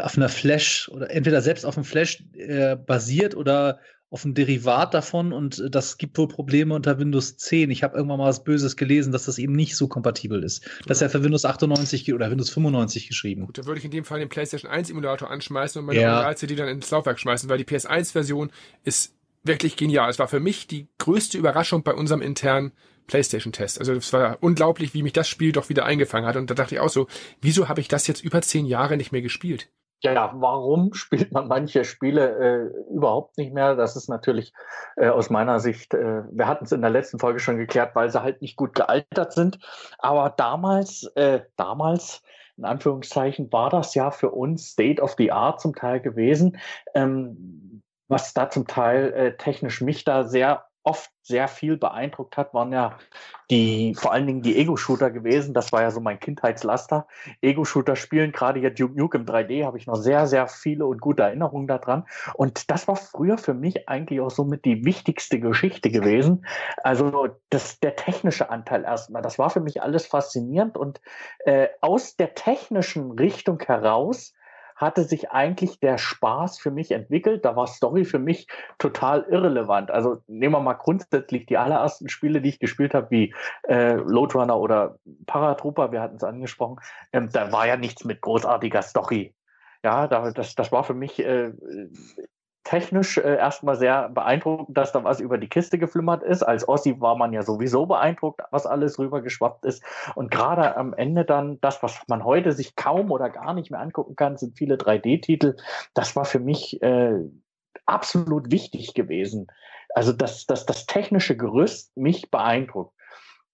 auf 0.00 0.16
einer 0.16 0.28
Flash 0.28 0.88
oder 0.88 1.10
entweder 1.10 1.42
selbst 1.42 1.66
auf 1.66 1.74
dem 1.74 1.84
Flash 1.84 2.24
äh, 2.34 2.76
basiert 2.76 3.36
oder 3.36 3.80
auf 4.10 4.24
ein 4.24 4.34
Derivat 4.34 4.94
davon 4.94 5.32
und 5.32 5.58
äh, 5.58 5.70
das 5.70 5.98
gibt 5.98 6.16
wohl 6.16 6.28
Probleme 6.28 6.74
unter 6.74 6.98
Windows 6.98 7.36
10. 7.36 7.70
Ich 7.70 7.82
habe 7.82 7.96
irgendwann 7.96 8.18
mal 8.18 8.28
was 8.28 8.42
Böses 8.42 8.76
gelesen, 8.76 9.12
dass 9.12 9.26
das 9.26 9.38
eben 9.38 9.52
nicht 9.52 9.76
so 9.76 9.86
kompatibel 9.86 10.42
ist. 10.42 10.64
Das 10.86 10.98
ist 10.98 11.02
ja 11.02 11.08
für 11.08 11.22
Windows 11.22 11.44
98 11.44 12.12
oder 12.14 12.30
Windows 12.30 12.50
95 12.50 13.08
geschrieben. 13.08 13.46
Gut, 13.46 13.58
da 13.58 13.66
würde 13.66 13.78
ich 13.78 13.84
in 13.84 13.90
dem 13.90 14.04
Fall 14.04 14.20
den 14.20 14.28
PlayStation 14.28 14.70
1 14.70 14.90
Emulator 14.90 15.30
anschmeißen 15.30 15.78
und 15.80 15.86
meine 15.86 16.00
ja. 16.00 16.34
CD 16.34 16.54
dann 16.54 16.68
ins 16.68 16.90
Laufwerk 16.90 17.20
schmeißen, 17.20 17.48
weil 17.48 17.58
die 17.58 17.64
PS1-Version 17.64 18.50
ist 18.84 19.14
wirklich 19.44 19.76
genial. 19.76 20.08
Es 20.08 20.18
war 20.18 20.28
für 20.28 20.40
mich 20.40 20.66
die 20.66 20.88
größte 20.98 21.36
Überraschung 21.36 21.82
bei 21.82 21.94
unserem 21.94 22.22
internen 22.22 22.72
PlayStation-Test. 23.08 23.78
Also 23.78 23.92
es 23.92 24.12
war 24.12 24.38
unglaublich, 24.40 24.94
wie 24.94 25.02
mich 25.02 25.12
das 25.12 25.28
Spiel 25.28 25.52
doch 25.52 25.68
wieder 25.68 25.84
eingefangen 25.84 26.28
hat. 26.28 26.36
Und 26.36 26.50
da 26.50 26.54
dachte 26.54 26.76
ich 26.76 26.80
auch 26.80 26.90
so, 26.90 27.08
wieso 27.40 27.68
habe 27.68 27.80
ich 27.80 27.88
das 27.88 28.06
jetzt 28.06 28.22
über 28.22 28.40
zehn 28.42 28.66
Jahre 28.66 28.96
nicht 28.96 29.12
mehr 29.12 29.22
gespielt? 29.22 29.68
Ja, 30.00 30.32
warum 30.34 30.92
spielt 30.94 31.32
man 31.32 31.48
manche 31.48 31.84
Spiele 31.84 32.38
äh, 32.38 32.94
überhaupt 32.94 33.36
nicht 33.38 33.52
mehr? 33.52 33.74
Das 33.74 33.96
ist 33.96 34.08
natürlich 34.08 34.52
äh, 34.96 35.08
aus 35.08 35.30
meiner 35.30 35.60
Sicht, 35.60 35.94
äh, 35.94 36.22
wir 36.30 36.46
hatten 36.46 36.64
es 36.64 36.72
in 36.72 36.80
der 36.80 36.90
letzten 36.90 37.18
Folge 37.18 37.40
schon 37.40 37.58
geklärt, 37.58 37.94
weil 37.94 38.10
sie 38.10 38.22
halt 38.22 38.42
nicht 38.42 38.56
gut 38.56 38.74
gealtert 38.74 39.32
sind. 39.32 39.58
Aber 39.98 40.30
damals, 40.30 41.04
äh, 41.16 41.40
damals, 41.56 42.22
in 42.56 42.64
Anführungszeichen, 42.64 43.52
war 43.52 43.70
das 43.70 43.94
ja 43.94 44.10
für 44.10 44.30
uns 44.30 44.70
State 44.70 45.00
of 45.00 45.14
the 45.18 45.32
Art 45.32 45.60
zum 45.60 45.74
Teil 45.74 46.00
gewesen, 46.00 46.58
ähm, 46.94 47.82
was 48.08 48.32
da 48.34 48.48
zum 48.50 48.66
Teil 48.66 49.12
äh, 49.12 49.36
technisch 49.36 49.80
mich 49.80 50.04
da 50.04 50.24
sehr 50.24 50.67
oft 50.88 51.10
sehr 51.22 51.46
viel 51.46 51.76
beeindruckt 51.76 52.38
hat, 52.38 52.54
waren 52.54 52.72
ja 52.72 52.96
die, 53.50 53.94
vor 53.94 54.12
allen 54.12 54.26
Dingen 54.26 54.40
die 54.40 54.56
Ego-Shooter 54.56 55.10
gewesen. 55.10 55.52
Das 55.52 55.70
war 55.72 55.82
ja 55.82 55.90
so 55.90 56.00
mein 56.00 56.18
Kindheitslaster. 56.18 57.06
Ego-Shooter 57.42 57.96
spielen, 57.96 58.32
gerade 58.32 58.60
hier 58.60 58.70
Duke 58.70 58.96
Nukem 58.96 59.26
3D, 59.26 59.66
habe 59.66 59.76
ich 59.76 59.86
noch 59.86 59.96
sehr, 59.96 60.26
sehr 60.26 60.48
viele 60.48 60.86
und 60.86 61.02
gute 61.02 61.24
Erinnerungen 61.24 61.66
daran. 61.66 62.06
Und 62.32 62.70
das 62.70 62.88
war 62.88 62.96
früher 62.96 63.36
für 63.36 63.52
mich 63.52 63.90
eigentlich 63.90 64.20
auch 64.22 64.30
somit 64.30 64.64
die 64.64 64.86
wichtigste 64.86 65.38
Geschichte 65.38 65.90
gewesen. 65.90 66.46
Also 66.82 67.28
das, 67.50 67.78
der 67.80 67.96
technische 67.96 68.48
Anteil 68.48 68.84
erstmal, 68.84 69.20
das 69.20 69.38
war 69.38 69.50
für 69.50 69.60
mich 69.60 69.82
alles 69.82 70.06
faszinierend 70.06 70.78
und 70.78 71.02
äh, 71.40 71.68
aus 71.82 72.16
der 72.16 72.34
technischen 72.34 73.10
Richtung 73.10 73.60
heraus 73.60 74.32
hatte 74.78 75.02
sich 75.04 75.30
eigentlich 75.30 75.80
der 75.80 75.98
Spaß 75.98 76.58
für 76.58 76.70
mich 76.70 76.92
entwickelt. 76.92 77.44
Da 77.44 77.56
war 77.56 77.66
Story 77.66 78.04
für 78.04 78.20
mich 78.20 78.46
total 78.78 79.26
irrelevant. 79.28 79.90
Also 79.90 80.22
nehmen 80.28 80.54
wir 80.54 80.60
mal 80.60 80.74
grundsätzlich 80.74 81.46
die 81.46 81.58
allerersten 81.58 82.08
Spiele, 82.08 82.40
die 82.40 82.50
ich 82.50 82.60
gespielt 82.60 82.94
habe, 82.94 83.10
wie 83.10 83.34
äh, 83.68 83.94
Load 83.94 84.38
Runner 84.38 84.56
oder 84.56 84.98
Paratrooper, 85.26 85.90
wir 85.92 86.00
hatten 86.00 86.16
es 86.16 86.24
angesprochen, 86.24 86.78
ähm, 87.12 87.28
da 87.32 87.52
war 87.52 87.66
ja 87.66 87.76
nichts 87.76 88.04
mit 88.04 88.20
großartiger 88.20 88.82
Story. 88.82 89.34
Ja, 89.82 90.06
da, 90.06 90.30
das, 90.30 90.54
das 90.54 90.72
war 90.72 90.84
für 90.84 90.94
mich 90.94 91.18
äh, 91.18 91.52
technisch 92.68 93.16
äh, 93.16 93.36
erstmal 93.36 93.76
sehr 93.76 94.10
beeindruckend, 94.10 94.76
dass 94.76 94.92
da 94.92 95.02
was 95.02 95.20
über 95.20 95.38
die 95.38 95.48
Kiste 95.48 95.78
geflimmert 95.78 96.22
ist. 96.22 96.42
Als 96.42 96.68
Ossi 96.68 97.00
war 97.00 97.16
man 97.16 97.32
ja 97.32 97.42
sowieso 97.42 97.86
beeindruckt, 97.86 98.42
was 98.50 98.66
alles 98.66 98.98
rübergeschwappt 98.98 99.64
ist. 99.64 99.82
Und 100.14 100.30
gerade 100.30 100.76
am 100.76 100.92
Ende 100.92 101.24
dann 101.24 101.58
das, 101.62 101.82
was 101.82 101.98
man 102.08 102.24
heute 102.24 102.52
sich 102.52 102.76
kaum 102.76 103.10
oder 103.10 103.30
gar 103.30 103.54
nicht 103.54 103.70
mehr 103.70 103.80
angucken 103.80 104.16
kann, 104.16 104.36
sind 104.36 104.58
viele 104.58 104.76
3D-Titel. 104.76 105.56
Das 105.94 106.14
war 106.14 106.26
für 106.26 106.40
mich 106.40 106.82
äh, 106.82 107.14
absolut 107.86 108.50
wichtig 108.50 108.92
gewesen. 108.92 109.46
Also 109.94 110.12
dass, 110.12 110.44
dass 110.44 110.66
das 110.66 110.84
technische 110.84 111.38
Gerüst 111.38 111.96
mich 111.96 112.30
beeindruckt. 112.30 112.94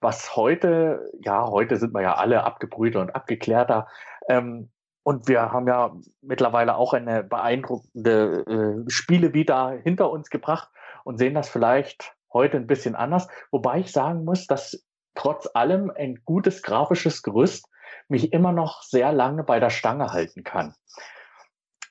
Was 0.00 0.35
heute, 0.35 1.09
ja, 1.22 1.46
heute 1.46 1.77
sind 1.77 1.94
wir 1.94 2.03
ja 2.03 2.14
alle 2.14 2.42
abgebrühter 2.42 3.00
und 3.00 3.14
abgeklärter. 3.14 3.87
Ähm, 4.29 4.70
und 5.05 5.29
wir 5.29 5.53
haben 5.53 5.69
ja 5.69 5.95
mittlerweile 6.23 6.77
auch 6.77 6.95
eine 6.95 7.23
beeindruckende 7.23 8.85
äh, 8.87 8.90
Spiele 8.90 9.35
wieder 9.35 9.79
hinter 9.83 10.11
uns 10.11 10.31
gebracht 10.31 10.71
und 11.05 11.19
sehen 11.19 11.35
das 11.35 11.49
vielleicht 11.49 12.17
heute 12.33 12.57
ein 12.57 12.67
bisschen 12.67 12.95
anders. 12.95 13.29
Wobei 13.51 13.81
ich 13.81 13.93
sagen 13.93 14.25
muss, 14.25 14.47
dass 14.47 14.83
trotz 15.14 15.49
allem 15.53 15.93
ein 15.95 16.21
gutes 16.25 16.62
grafisches 16.62 17.23
Gerüst 17.23 17.69
mich 18.09 18.33
immer 18.33 18.53
noch 18.53 18.83
sehr 18.83 19.12
lange 19.12 19.45
bei 19.45 19.61
der 19.61 19.71
Stange 19.71 20.12
halten 20.12 20.43
kann. 20.43 20.75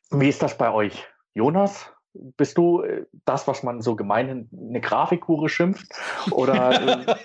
Wie 0.10 0.30
ist 0.30 0.42
das 0.42 0.58
bei 0.58 0.72
euch? 0.72 1.08
Jonas, 1.36 1.92
Bist 2.14 2.58
du 2.58 2.82
äh, 2.82 3.06
das, 3.26 3.48
was 3.48 3.62
man 3.62 3.82
so 3.82 3.96
gemein 3.96 4.50
eine 4.52 4.82
Grafikhure 4.82 5.50
schimpft? 5.50 5.88
Oder, 6.32 7.08
äh, 7.08 7.16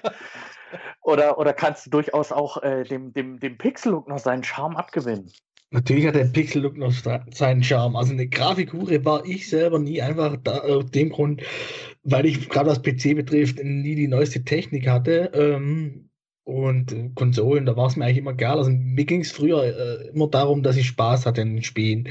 oder, 1.00 1.38
oder 1.38 1.54
kannst 1.54 1.86
du 1.86 1.90
durchaus 1.90 2.30
auch 2.30 2.62
äh, 2.62 2.84
dem, 2.84 3.14
dem, 3.14 3.40
dem 3.40 3.56
Pixel-Look 3.56 4.06
noch 4.06 4.18
seinen 4.18 4.44
Charme 4.44 4.76
abgewinnen? 4.76 5.32
Natürlich 5.70 6.06
hat 6.06 6.14
der 6.14 6.24
Pixel-Look 6.24 6.78
noch 6.78 6.92
seinen 6.92 7.62
Charme. 7.62 7.96
Also 7.96 8.12
eine 8.12 8.28
Grafikhure 8.28 9.04
war 9.04 9.24
ich 9.26 9.48
selber 9.48 9.78
nie 9.78 10.00
einfach 10.00 10.38
da, 10.42 10.60
aus 10.60 10.90
dem 10.90 11.10
Grund, 11.10 11.42
weil 12.02 12.24
ich 12.26 12.48
gerade 12.48 12.70
was 12.70 12.82
PC 12.82 13.14
betrifft 13.14 13.62
nie 13.62 13.94
die 13.94 14.08
neueste 14.08 14.44
Technik 14.44 14.88
hatte. 14.88 15.30
Ähm, 15.34 16.08
und 16.48 16.92
äh, 16.92 17.10
Konsolen, 17.14 17.66
da 17.66 17.76
war 17.76 17.88
es 17.88 17.96
mir 17.96 18.06
eigentlich 18.06 18.16
immer 18.16 18.32
egal. 18.32 18.56
Also 18.56 18.70
mir 18.70 19.04
ging 19.04 19.20
es 19.20 19.30
früher 19.30 19.64
äh, 19.64 20.08
immer 20.08 20.28
darum, 20.28 20.62
dass 20.62 20.78
ich 20.78 20.86
Spaß 20.86 21.26
hatte 21.26 21.42
in 21.42 21.56
den 21.56 21.62
Spielen. 21.62 22.08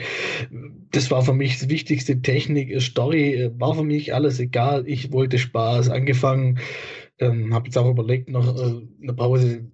Das 0.91 1.09
war 1.09 1.23
für 1.23 1.33
mich 1.33 1.57
das 1.57 1.69
Wichtigste. 1.69 2.21
Technik, 2.21 2.69
äh, 2.69 2.79
Story 2.79 3.33
äh, 3.33 3.51
war 3.59 3.73
für 3.73 3.83
mich 3.83 4.13
alles 4.13 4.39
egal. 4.39 4.87
Ich 4.87 5.11
wollte 5.11 5.39
Spaß. 5.39 5.89
Angefangen, 5.89 6.59
ähm, 7.17 7.51
habe 7.51 7.65
jetzt 7.65 7.79
auch 7.79 7.89
überlegt, 7.89 8.29
noch 8.29 8.55
äh, 8.55 8.81
eine 9.01 9.13
Pause 9.13 9.71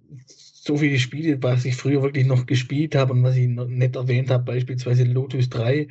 so 0.64 0.78
viele 0.78 0.98
Spiele, 0.98 1.42
was 1.42 1.64
ich 1.66 1.76
früher 1.76 2.02
wirklich 2.02 2.26
noch 2.26 2.46
gespielt 2.46 2.94
habe 2.94 3.12
und 3.12 3.22
was 3.22 3.36
ich 3.36 3.48
noch 3.48 3.66
nicht 3.68 3.96
erwähnt 3.96 4.30
habe, 4.30 4.44
beispielsweise 4.44 5.04
Lotus 5.04 5.50
3, 5.50 5.88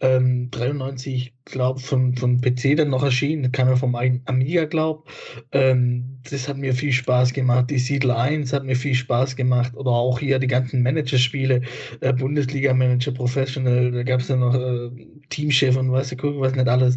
ähm, 0.00 0.48
93, 0.50 1.34
glaube 1.44 1.80
von, 1.80 2.14
von 2.16 2.40
PC 2.40 2.76
dann 2.76 2.90
noch 2.90 3.02
erschienen, 3.02 3.50
kam 3.50 3.68
ja 3.68 3.74
vom 3.76 3.96
Amiga, 3.96 4.64
glaube 4.66 5.04
ähm, 5.50 6.20
Das 6.30 6.48
hat 6.48 6.56
mir 6.56 6.72
viel 6.74 6.92
Spaß 6.92 7.32
gemacht. 7.32 7.70
Die 7.70 7.78
Siedler 7.78 8.18
1 8.18 8.52
hat 8.52 8.64
mir 8.64 8.76
viel 8.76 8.94
Spaß 8.94 9.34
gemacht. 9.34 9.74
Oder 9.74 9.90
auch 9.90 10.20
hier 10.20 10.38
die 10.38 10.46
ganzen 10.46 10.82
Managerspiele, 10.82 11.62
äh, 12.00 12.12
Bundesliga-Manager, 12.12 13.12
Professional, 13.12 13.90
da 13.90 14.02
gab 14.04 14.20
es 14.20 14.28
ja 14.28 14.36
noch 14.36 14.54
äh, 14.54 14.90
Teamchef 15.32 15.76
und 15.76 15.90
weiß 15.90 16.12
ich 16.12 16.22
was 16.22 16.54
nicht 16.54 16.68
alles. 16.68 16.96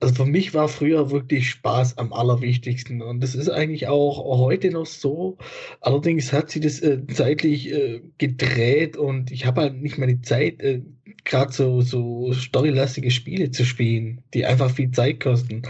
Also 0.00 0.14
für 0.14 0.26
mich 0.26 0.52
war 0.52 0.68
früher 0.68 1.10
wirklich 1.10 1.48
Spaß 1.50 1.98
am 1.98 2.12
allerwichtigsten. 2.12 3.00
Und 3.02 3.20
das 3.22 3.34
ist 3.34 3.48
eigentlich 3.48 3.88
auch 3.88 4.38
heute 4.38 4.70
noch 4.70 4.86
so. 4.86 5.38
Allerdings 5.80 6.32
hat 6.32 6.50
sie 6.50 6.60
das 6.60 6.80
äh, 6.80 7.06
zeitlich 7.06 7.72
äh, 7.72 8.02
gedreht 8.18 8.96
und 8.96 9.30
ich 9.30 9.46
habe 9.46 9.62
halt 9.62 9.80
nicht 9.80 9.98
mehr 9.98 10.08
die 10.08 10.20
Zeit, 10.20 10.60
äh, 10.60 10.82
gerade 11.24 11.52
so, 11.52 11.80
so 11.80 12.32
storylastige 12.32 13.10
Spiele 13.10 13.50
zu 13.50 13.64
spielen, 13.64 14.22
die 14.34 14.46
einfach 14.46 14.70
viel 14.70 14.90
Zeit 14.90 15.20
kosten. 15.20 15.62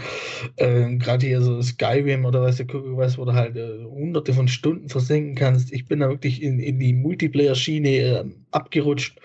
Ähm, 0.57 0.99
gerade 0.99 1.27
hier 1.27 1.41
so 1.41 1.61
Skyrim 1.61 2.25
oder 2.25 2.41
was, 2.41 2.59
was 2.59 3.17
wo 3.17 3.25
du 3.25 3.33
halt 3.33 3.55
äh, 3.55 3.83
hunderte 3.83 4.33
von 4.33 4.47
Stunden 4.47 4.89
versenken 4.89 5.35
kannst. 5.35 5.71
Ich 5.71 5.85
bin 5.85 5.99
da 5.99 6.09
wirklich 6.09 6.41
in, 6.41 6.59
in 6.59 6.79
die 6.79 6.93
Multiplayer-Schiene 6.93 7.89
äh, 7.89 8.25
abgerutscht 8.51 9.19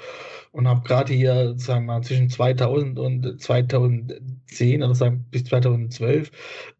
und 0.54 0.68
habe 0.68 0.86
gerade 0.86 1.12
hier, 1.12 1.54
sagen 1.56 1.86
wir 1.86 1.94
mal, 1.94 2.02
zwischen 2.02 2.30
2000 2.30 2.96
und 3.00 3.40
2010 3.42 4.82
oder 4.84 4.94
sagen 4.94 5.26
bis 5.28 5.42
2012 5.44 6.30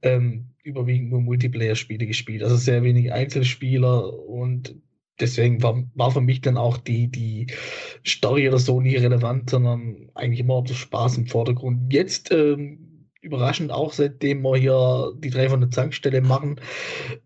ähm, 0.02 0.50
überwiegend 0.62 1.10
nur 1.10 1.20
Multiplayer-Spiele 1.20 2.06
gespielt. 2.06 2.44
Also 2.44 2.54
sehr 2.54 2.84
wenig 2.84 3.12
Einzelspieler 3.12 4.16
und 4.28 4.76
deswegen 5.18 5.60
war, 5.64 5.82
war 5.94 6.12
für 6.12 6.20
mich 6.20 6.40
dann 6.40 6.56
auch 6.56 6.76
die, 6.76 7.08
die 7.08 7.48
Story 8.06 8.48
oder 8.48 8.60
so 8.60 8.80
nie 8.80 8.94
relevant, 8.94 9.50
sondern 9.50 10.08
eigentlich 10.14 10.40
immer 10.40 10.62
der 10.62 10.74
Spaß 10.74 11.18
im 11.18 11.26
Vordergrund. 11.26 11.92
Jetzt 11.92 12.30
ähm, 12.30 12.93
überraschend 13.24 13.72
auch, 13.72 13.92
seitdem 13.92 14.42
wir 14.42 14.56
hier 14.56 15.12
die 15.18 15.30
drei 15.30 15.48
von 15.48 15.60
der 15.60 15.70
Zankstelle 15.70 16.20
machen, 16.20 16.60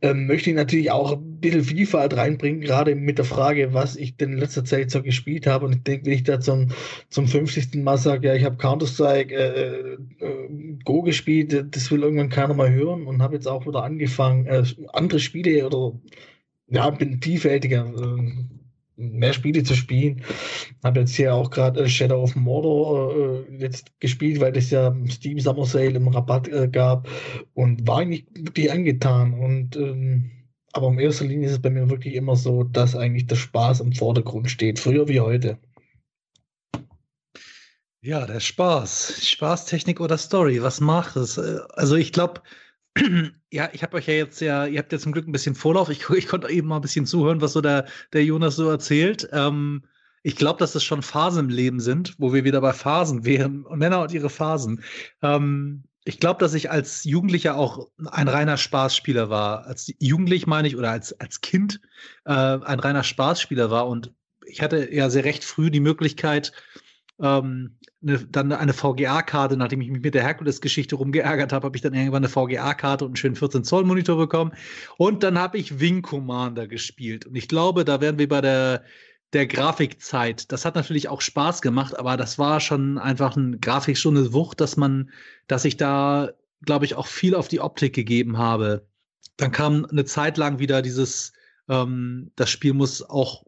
ähm, 0.00 0.26
möchte 0.26 0.50
ich 0.50 0.56
natürlich 0.56 0.90
auch 0.90 1.12
ein 1.12 1.40
bisschen 1.40 1.64
Vielfalt 1.64 2.16
reinbringen, 2.16 2.60
gerade 2.60 2.94
mit 2.94 3.18
der 3.18 3.24
Frage, 3.24 3.74
was 3.74 3.96
ich 3.96 4.16
denn 4.16 4.32
in 4.32 4.38
letzter 4.38 4.64
Zeit 4.64 4.90
so 4.90 5.02
gespielt 5.02 5.46
habe. 5.46 5.66
Und 5.66 5.74
ich 5.74 5.82
denke, 5.82 6.06
wenn 6.06 6.12
ich 6.12 6.22
da 6.22 6.40
zum, 6.40 6.68
zum 7.10 7.26
50. 7.26 7.74
Mal 7.82 7.98
sage, 7.98 8.28
ja, 8.28 8.34
ich 8.34 8.44
habe 8.44 8.56
Counter-Strike 8.56 9.34
äh, 9.34 10.24
äh, 10.24 10.78
Go 10.84 11.02
gespielt, 11.02 11.66
das 11.74 11.90
will 11.90 12.02
irgendwann 12.02 12.30
keiner 12.30 12.54
mal 12.54 12.72
hören 12.72 13.06
und 13.06 13.20
habe 13.20 13.34
jetzt 13.34 13.48
auch 13.48 13.66
wieder 13.66 13.82
angefangen, 13.82 14.46
äh, 14.46 14.62
andere 14.92 15.20
Spiele 15.20 15.66
oder 15.66 15.92
ja, 16.70 16.90
bin 16.90 17.20
vielfältiger, 17.22 17.86
äh, 17.86 18.57
mehr 18.98 19.32
Spiele 19.32 19.62
zu 19.62 19.74
spielen. 19.74 20.22
Habe 20.82 21.00
jetzt 21.00 21.14
hier 21.14 21.34
auch 21.34 21.50
gerade 21.50 21.80
äh, 21.80 21.88
Shadow 21.88 22.22
of 22.22 22.36
Mordor 22.36 23.46
äh, 23.48 23.56
jetzt 23.56 23.98
gespielt, 24.00 24.40
weil 24.40 24.56
es 24.56 24.70
ja 24.70 24.94
Steam 25.08 25.38
Summer 25.38 25.64
Sale 25.64 25.92
im 25.92 26.08
Rabatt 26.08 26.48
äh, 26.48 26.68
gab 26.68 27.08
und 27.54 27.86
war 27.86 27.98
eigentlich 27.98 28.26
wirklich 28.34 28.70
angetan. 28.70 29.34
Und 29.34 29.76
ähm, 29.76 30.30
aber 30.72 30.88
in 30.88 30.98
erster 30.98 31.24
Linie 31.24 31.46
ist 31.46 31.52
es 31.52 31.62
bei 31.62 31.70
mir 31.70 31.88
wirklich 31.88 32.14
immer 32.14 32.36
so, 32.36 32.64
dass 32.64 32.94
eigentlich 32.94 33.26
der 33.26 33.36
Spaß 33.36 33.80
im 33.80 33.92
Vordergrund 33.92 34.50
steht, 34.50 34.78
früher 34.78 35.08
wie 35.08 35.20
heute. 35.20 35.58
Ja, 38.00 38.26
der 38.26 38.40
Spaß. 38.40 39.26
Spaßtechnik 39.26 40.00
oder 40.00 40.18
Story, 40.18 40.62
was 40.62 40.80
macht 40.80 41.16
es? 41.16 41.38
Äh, 41.38 41.58
also 41.70 41.96
ich 41.96 42.12
glaube, 42.12 42.42
ja, 43.50 43.68
ich 43.72 43.82
habe 43.82 43.96
euch 43.96 44.06
ja 44.06 44.14
jetzt 44.14 44.40
ja, 44.40 44.66
ihr 44.66 44.78
habt 44.78 44.92
ja 44.92 44.98
zum 44.98 45.12
Glück 45.12 45.26
ein 45.26 45.32
bisschen 45.32 45.54
Vorlauf. 45.54 45.88
Ich, 45.88 46.08
ich 46.16 46.26
konnte 46.26 46.50
eben 46.50 46.68
mal 46.68 46.76
ein 46.76 46.82
bisschen 46.82 47.06
zuhören, 47.06 47.40
was 47.40 47.52
so 47.52 47.60
der, 47.60 47.86
der 48.12 48.24
Jonas 48.24 48.56
so 48.56 48.68
erzählt. 48.68 49.28
Ähm, 49.32 49.84
ich 50.22 50.36
glaube, 50.36 50.58
dass 50.58 50.74
es 50.74 50.84
schon 50.84 51.02
Phasen 51.02 51.46
im 51.46 51.50
Leben 51.50 51.80
sind, 51.80 52.14
wo 52.18 52.32
wir 52.32 52.44
wieder 52.44 52.60
bei 52.60 52.72
Phasen 52.72 53.24
wären 53.24 53.64
und 53.64 53.78
Männer 53.78 54.02
und 54.02 54.12
ihre 54.12 54.30
Phasen. 54.30 54.82
Ähm, 55.22 55.84
ich 56.04 56.20
glaube, 56.20 56.40
dass 56.40 56.54
ich 56.54 56.70
als 56.70 57.04
Jugendlicher 57.04 57.56
auch 57.56 57.88
ein 58.10 58.28
reiner 58.28 58.56
Spaßspieler 58.56 59.28
war. 59.30 59.66
Als 59.66 59.92
Jugendlich 59.98 60.46
meine 60.46 60.66
ich 60.66 60.76
oder 60.76 60.90
als, 60.90 61.18
als 61.20 61.40
Kind 61.40 61.80
äh, 62.24 62.32
ein 62.32 62.80
reiner 62.80 63.04
Spaßspieler 63.04 63.70
war. 63.70 63.86
Und 63.86 64.12
ich 64.46 64.62
hatte 64.62 64.92
ja 64.92 65.10
sehr 65.10 65.24
recht 65.24 65.44
früh 65.44 65.70
die 65.70 65.80
Möglichkeit, 65.80 66.52
ähm, 67.20 67.77
eine, 68.02 68.18
dann 68.18 68.52
eine 68.52 68.72
VGA-Karte, 68.72 69.56
nachdem 69.56 69.80
ich 69.80 69.90
mich 69.90 70.02
mit 70.02 70.14
der 70.14 70.22
Herkules-Geschichte 70.22 70.96
rumgeärgert 70.96 71.52
habe, 71.52 71.66
habe 71.66 71.76
ich 71.76 71.82
dann 71.82 71.94
irgendwann 71.94 72.24
eine 72.24 72.28
VGA-Karte 72.28 73.04
und 73.04 73.10
einen 73.10 73.16
schönen 73.16 73.36
14-Zoll-Monitor 73.36 74.16
bekommen. 74.16 74.52
Und 74.96 75.22
dann 75.22 75.38
habe 75.38 75.58
ich 75.58 75.80
Wing 75.80 76.02
Commander 76.02 76.68
gespielt. 76.68 77.26
Und 77.26 77.34
ich 77.34 77.48
glaube, 77.48 77.84
da 77.84 78.00
wären 78.00 78.18
wir 78.18 78.28
bei 78.28 78.40
der, 78.40 78.84
der 79.32 79.46
Grafikzeit. 79.46 80.50
Das 80.52 80.64
hat 80.64 80.76
natürlich 80.76 81.08
auch 81.08 81.20
Spaß 81.20 81.60
gemacht, 81.60 81.98
aber 81.98 82.16
das 82.16 82.38
war 82.38 82.60
schon 82.60 82.98
einfach 82.98 83.36
ein 83.36 83.60
Grafik 83.60 83.98
schon 83.98 84.16
eine 84.16 84.32
Wucht, 84.32 84.60
dass 84.60 84.76
man, 84.76 85.10
dass 85.48 85.64
ich 85.64 85.76
da, 85.76 86.30
glaube 86.62 86.84
ich, 86.84 86.94
auch 86.94 87.06
viel 87.06 87.34
auf 87.34 87.48
die 87.48 87.60
Optik 87.60 87.94
gegeben 87.94 88.38
habe. 88.38 88.86
Dann 89.36 89.50
kam 89.50 89.84
eine 89.84 90.04
Zeit 90.04 90.36
lang 90.36 90.58
wieder 90.60 90.82
dieses, 90.82 91.32
ähm, 91.68 92.30
das 92.36 92.50
Spiel 92.50 92.74
muss 92.74 93.02
auch 93.02 93.44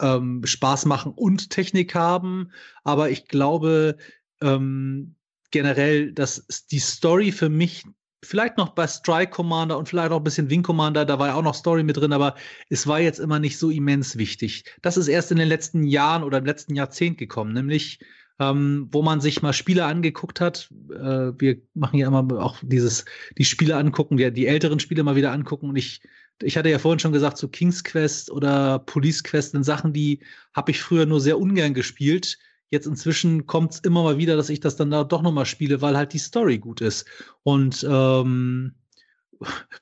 ähm, 0.00 0.42
Spaß 0.44 0.86
machen 0.86 1.12
und 1.14 1.50
Technik 1.50 1.94
haben. 1.94 2.50
Aber 2.82 3.10
ich 3.10 3.28
glaube 3.28 3.96
ähm, 4.40 5.14
generell, 5.50 6.12
dass 6.12 6.46
die 6.70 6.78
Story 6.78 7.32
für 7.32 7.48
mich 7.48 7.84
vielleicht 8.24 8.56
noch 8.56 8.70
bei 8.70 8.86
Strike 8.86 9.30
Commander 9.30 9.78
und 9.78 9.88
vielleicht 9.88 10.10
auch 10.10 10.18
ein 10.18 10.24
bisschen 10.24 10.50
Wing 10.50 10.62
Commander, 10.62 11.04
da 11.04 11.18
war 11.18 11.28
ja 11.28 11.34
auch 11.34 11.42
noch 11.42 11.54
Story 11.54 11.82
mit 11.82 11.96
drin, 11.96 12.12
aber 12.12 12.34
es 12.70 12.86
war 12.86 13.00
jetzt 13.00 13.20
immer 13.20 13.38
nicht 13.38 13.58
so 13.58 13.70
immens 13.70 14.16
wichtig. 14.16 14.64
Das 14.82 14.96
ist 14.96 15.08
erst 15.08 15.30
in 15.30 15.38
den 15.38 15.48
letzten 15.48 15.84
Jahren 15.84 16.24
oder 16.24 16.38
im 16.38 16.46
letzten 16.46 16.74
Jahrzehnt 16.74 17.18
gekommen, 17.18 17.52
nämlich 17.52 18.00
ähm, 18.40 18.88
wo 18.90 19.02
man 19.02 19.20
sich 19.20 19.42
mal 19.42 19.52
Spiele 19.52 19.84
angeguckt 19.84 20.40
hat. 20.40 20.68
Äh, 20.90 21.32
wir 21.38 21.58
machen 21.74 21.98
ja 21.98 22.08
immer 22.08 22.26
auch 22.42 22.58
dieses, 22.62 23.04
die 23.38 23.44
Spiele 23.44 23.76
angucken, 23.76 24.16
die, 24.16 24.32
die 24.32 24.46
älteren 24.46 24.80
Spiele 24.80 25.04
mal 25.04 25.16
wieder 25.16 25.32
angucken 25.32 25.68
und 25.68 25.76
ich 25.76 26.00
ich 26.42 26.56
hatte 26.56 26.68
ja 26.70 26.78
vorhin 26.78 26.98
schon 26.98 27.12
gesagt, 27.12 27.38
so 27.38 27.48
King's 27.48 27.84
Quest 27.84 28.30
oder 28.30 28.80
Police 28.80 29.22
Quest 29.22 29.52
sind 29.52 29.64
Sachen, 29.64 29.92
die 29.92 30.20
habe 30.54 30.70
ich 30.70 30.80
früher 30.80 31.06
nur 31.06 31.20
sehr 31.20 31.38
ungern 31.38 31.74
gespielt. 31.74 32.38
Jetzt 32.70 32.86
inzwischen 32.86 33.46
kommt 33.46 33.74
es 33.74 33.80
immer 33.80 34.02
mal 34.02 34.18
wieder, 34.18 34.36
dass 34.36 34.48
ich 34.48 34.60
das 34.60 34.76
dann 34.76 34.90
da 34.90 35.04
doch 35.04 35.22
noch 35.22 35.32
mal 35.32 35.44
spiele, 35.44 35.80
weil 35.80 35.96
halt 35.96 36.12
die 36.12 36.18
Story 36.18 36.58
gut 36.58 36.80
ist. 36.80 37.06
Und 37.42 37.86
ähm, 37.88 38.74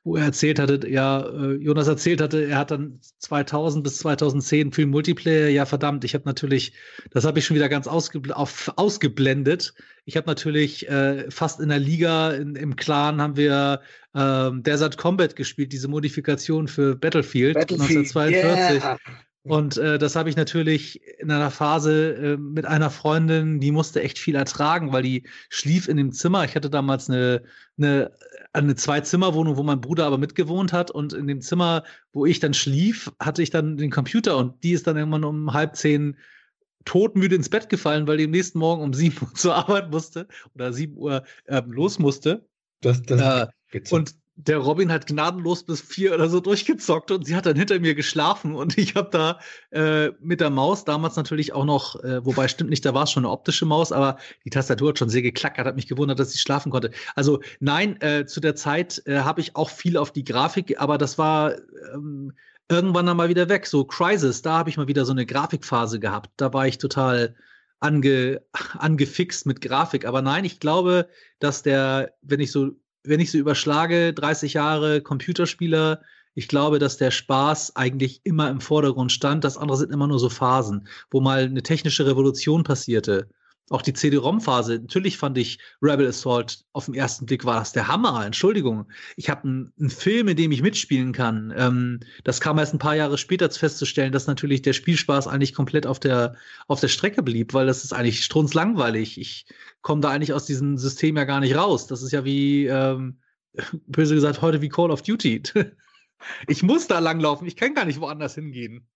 wo 0.05 0.17
er 0.17 0.25
erzählt 0.25 0.59
hatte, 0.59 0.89
ja, 0.89 1.21
äh, 1.21 1.55
Jonas 1.55 1.89
erzählt 1.89 2.21
hatte, 2.21 2.45
er 2.45 2.59
hat 2.59 2.71
dann 2.71 3.01
2000 3.19 3.85
bis 3.85 3.99
2010 3.99 4.73
viel 4.73 4.87
Multiplayer. 4.87 5.49
Ja, 5.49 5.67
verdammt, 5.67 6.05
ich 6.05 6.15
habe 6.15 6.25
natürlich, 6.25 6.73
das 7.11 7.25
habe 7.25 7.39
ich 7.39 7.47
schon 7.47 7.57
wieder 7.57 7.69
ganz 7.69 7.87
ausgebl 7.87 8.33
auf, 8.33 8.73
ausgeblendet. 8.77 9.75
Ich 10.05 10.17
habe 10.17 10.27
natürlich 10.27 10.89
äh, 10.89 11.31
fast 11.31 11.61
in 11.61 11.69
der 11.69 11.79
Liga, 11.79 12.33
in, 12.33 12.57
im 12.57 12.77
Clan 12.77 13.21
haben 13.21 13.37
wir 13.37 13.81
ähm, 14.15 14.63
Desert 14.63 14.99
Combat 14.99 15.37
gespielt, 15.37 15.73
diese 15.73 15.89
Modifikation 15.89 16.69
für 16.69 16.97
Battlefield, 16.97 17.55
Battlefield 17.55 18.15
1942. 18.17 18.83
Yeah. 18.83 18.99
Und 19.45 19.77
äh, 19.77 19.99
das 19.99 20.15
habe 20.15 20.31
ich 20.31 20.37
natürlich 20.37 21.03
in 21.19 21.31
einer 21.31 21.51
Phase 21.51 22.15
äh, 22.15 22.37
mit 22.37 22.65
einer 22.65 22.91
Freundin, 22.91 23.59
die 23.59 23.73
musste 23.73 24.01
echt 24.01 24.19
viel 24.19 24.37
ertragen, 24.37 24.93
weil 24.93 25.03
die 25.03 25.25
schlief 25.49 25.89
in 25.89 25.97
dem 25.97 26.13
Zimmer. 26.13 26.45
Ich 26.45 26.55
hatte 26.55 26.71
damals 26.71 27.11
eine, 27.11 27.43
eine, 27.77 28.13
eine 28.53 28.77
Zwei-Zimmer-Wohnung, 28.77 29.57
wo 29.57 29.65
mein 29.65 29.81
Bruder 29.81 30.07
aber 30.07 30.19
mitgewohnt 30.19 30.73
hat. 30.73 30.93
Und 30.93 31.13
in 31.13 31.27
dem 31.27 31.41
Zimmer, 31.41 31.83
wo 32.13 32.25
ich 32.25 32.39
dann 32.39 32.55
schlief, 32.55 33.11
hatte 33.19 33.43
ich 33.43 33.51
dann 33.51 33.77
den 33.77 33.91
Computer 33.91 34.37
und 34.37 34.63
die 34.63 34.73
ist 34.73 34.87
dann 34.87 34.97
irgendwann 34.97 35.25
um 35.25 35.53
halb 35.53 35.75
zehn 35.75 36.17
todmüde 36.85 37.35
ins 37.35 37.49
Bett 37.49 37.69
gefallen, 37.69 38.07
weil 38.07 38.19
die 38.19 38.25
am 38.25 38.31
nächsten 38.31 38.61
Morgen 38.61 38.83
um 38.83 38.95
sieben 38.95 39.17
Uhr 39.23 39.35
zur 39.35 39.57
Arbeit 39.57 39.91
musste 39.91 40.29
oder 40.55 40.73
sieben 40.73 40.97
Uhr 40.97 41.25
äh, 41.47 41.63
los 41.67 41.99
musste. 41.99 42.47
Das, 42.81 43.03
das 43.03 43.49
äh, 43.73 43.81
und 43.91 44.15
der 44.47 44.59
Robin 44.59 44.91
hat 44.91 45.07
gnadenlos 45.07 45.65
bis 45.65 45.81
vier 45.81 46.15
oder 46.15 46.29
so 46.29 46.41
durchgezockt 46.41 47.11
und 47.11 47.27
sie 47.27 47.37
hat 47.37 47.47
dann 47.47 47.57
hinter 47.57 47.79
mir 47.81 47.95
geschlafen 47.95 48.55
und 48.55 48.77
ich 48.79 48.95
habe 48.95 49.09
da 49.11 49.39
äh, 49.71 50.13
mit 50.21 50.41
der 50.41 50.51
Maus 50.51 50.85
damals 50.85 51.17
natürlich 51.17 51.53
auch 51.53 51.65
noch, 51.65 52.03
äh, 52.03 52.25
wobei 52.25 52.49
stimmt 52.49 52.71
nicht, 52.71 52.85
da 52.85 52.95
war 52.95 53.05
es 53.05 53.11
schon 53.11 53.25
eine 53.25 53.33
optische 53.33 53.67
Maus, 53.67 53.93
aber 53.93 54.19
die 54.45 54.51
Tastatur 54.51 54.91
hat 54.91 54.99
schon 54.99 55.09
sehr 55.09 55.23
geklackert, 55.23 55.67
hat 55.67 55.77
mich 55.77 55.89
gewundert, 55.89 56.19
dass 56.19 56.35
ich 56.35 56.41
schlafen 56.41 56.71
konnte. 56.71 56.91
Also 57.15 57.41
nein, 57.61 58.01
äh, 58.01 58.27
zu 58.27 58.41
der 58.41 58.57
Zeit 58.57 59.03
äh, 59.07 59.21
habe 59.21 59.41
ich 59.41 59.57
auch 59.57 59.71
viel 59.71 59.97
auf 59.97 60.13
die 60.13 60.25
Grafik, 60.25 60.81
aber 60.81 60.99
das 60.99 61.19
war 61.19 61.55
ähm, 61.95 62.33
irgendwann 62.69 63.07
dann 63.07 63.17
mal 63.17 63.29
wieder 63.29 63.49
weg. 63.49 63.67
So 63.67 63.85
Crisis, 63.85 64.43
da 64.43 64.59
habe 64.59 64.71
ich 64.71 64.77
mal 64.77 64.89
wieder 64.89 65.05
so 65.05 65.13
eine 65.13 65.27
Grafikphase 65.27 66.01
gehabt. 66.01 66.31
Da 66.37 66.53
war 66.53 66.67
ich 66.67 66.79
total 66.79 67.37
ange, 67.81 68.43
angefixt 68.79 69.47
mit 69.47 69.61
Grafik. 69.61 70.07
Aber 70.07 70.23
nein, 70.23 70.45
ich 70.45 70.61
glaube, 70.61 71.09
dass 71.39 71.63
der, 71.63 72.15
wenn 72.23 72.41
ich 72.41 72.53
so 72.53 72.73
wenn 73.05 73.21
ich 73.21 73.31
so 73.31 73.39
überschlage, 73.39 74.13
30 74.15 74.55
Jahre 74.55 75.01
Computerspieler, 75.03 76.03
ich 76.35 76.49
glaube, 76.49 76.79
dass 76.79 76.97
der 76.97 77.11
Spaß 77.11 77.77
eigentlich 77.77 78.21
immer 78.25 78.49
im 78.51 78.61
Vordergrund 78.61 79.13
stand. 79.13 79.45
Das 79.45 79.59
andere 79.59 79.77
sind 79.79 79.93
immer 79.93 80.07
nur 80.07 80.19
so 80.19 80.31
Phasen, 80.31 80.89
wo 81.11 81.21
mal 81.21 81.45
eine 81.45 81.63
technische 81.63 82.07
Revolution 82.07 82.65
passierte. 82.65 83.29
Auch 83.71 83.83
die 83.83 83.93
CD-ROM-Phase. 83.93 84.81
Natürlich 84.81 85.17
fand 85.17 85.39
ich 85.39 85.59
Rebel 85.81 86.09
Assault 86.09 86.65
auf 86.73 86.87
den 86.87 86.95
ersten 86.95 87.27
Blick 87.27 87.45
war 87.45 87.61
das 87.61 87.73
der 87.73 87.89
Hammer. 87.89 88.27
Entschuldigung. 88.27 88.91
Ich 89.17 89.31
habe 89.31 89.71
einen 89.79 89.91
Film, 89.91 90.29
in 90.29 90.37
dem 90.37 90.53
ich 90.53 90.63
mitspielen 90.63 91.13
kann. 91.13 91.55
Ähm, 91.57 92.01
das 92.25 92.41
kam 92.41 92.59
erst 92.59 92.75
ein 92.75 92.79
paar 92.79 92.97
Jahre 92.97 93.17
später 93.19 93.49
festzustellen, 93.51 94.13
dass 94.13 94.27
natürlich 94.27 94.63
der 94.63 94.73
Spielspaß 94.73 95.27
eigentlich 95.27 95.55
komplett 95.55 95.87
auf 95.87 96.01
der, 96.01 96.35
auf 96.67 96.81
der 96.81 96.89
Strecke 96.89 97.23
blieb, 97.23 97.55
weil 97.55 97.67
das 97.67 97.85
ist 97.85 97.93
eigentlich 97.93 98.25
strunzlangweilig. 98.25 99.19
Ich 99.19 99.47
komme 99.81 100.01
da 100.01 100.11
eigentlich 100.11 100.33
aus 100.33 100.45
diesem 100.45 100.77
System 100.77 101.17
ja 101.17 101.25
gar 101.25 101.41
nicht 101.41 101.57
raus. 101.57 101.87
Das 101.87 102.03
ist 102.03 102.13
ja 102.13 102.25
wie, 102.25 102.67
ähm, 102.67 103.21
böse 103.87 104.15
gesagt, 104.15 104.43
heute 104.43 104.61
wie 104.61 104.69
Call 104.69 104.91
of 104.91 105.03
Duty. 105.03 105.43
ich 106.49 106.63
muss 106.63 106.89
da 106.89 106.99
langlaufen. 106.99 107.47
Ich 107.47 107.57
kann 107.57 107.75
gar 107.75 107.85
nicht 107.85 108.01
woanders 108.01 108.35
hingehen. 108.35 108.89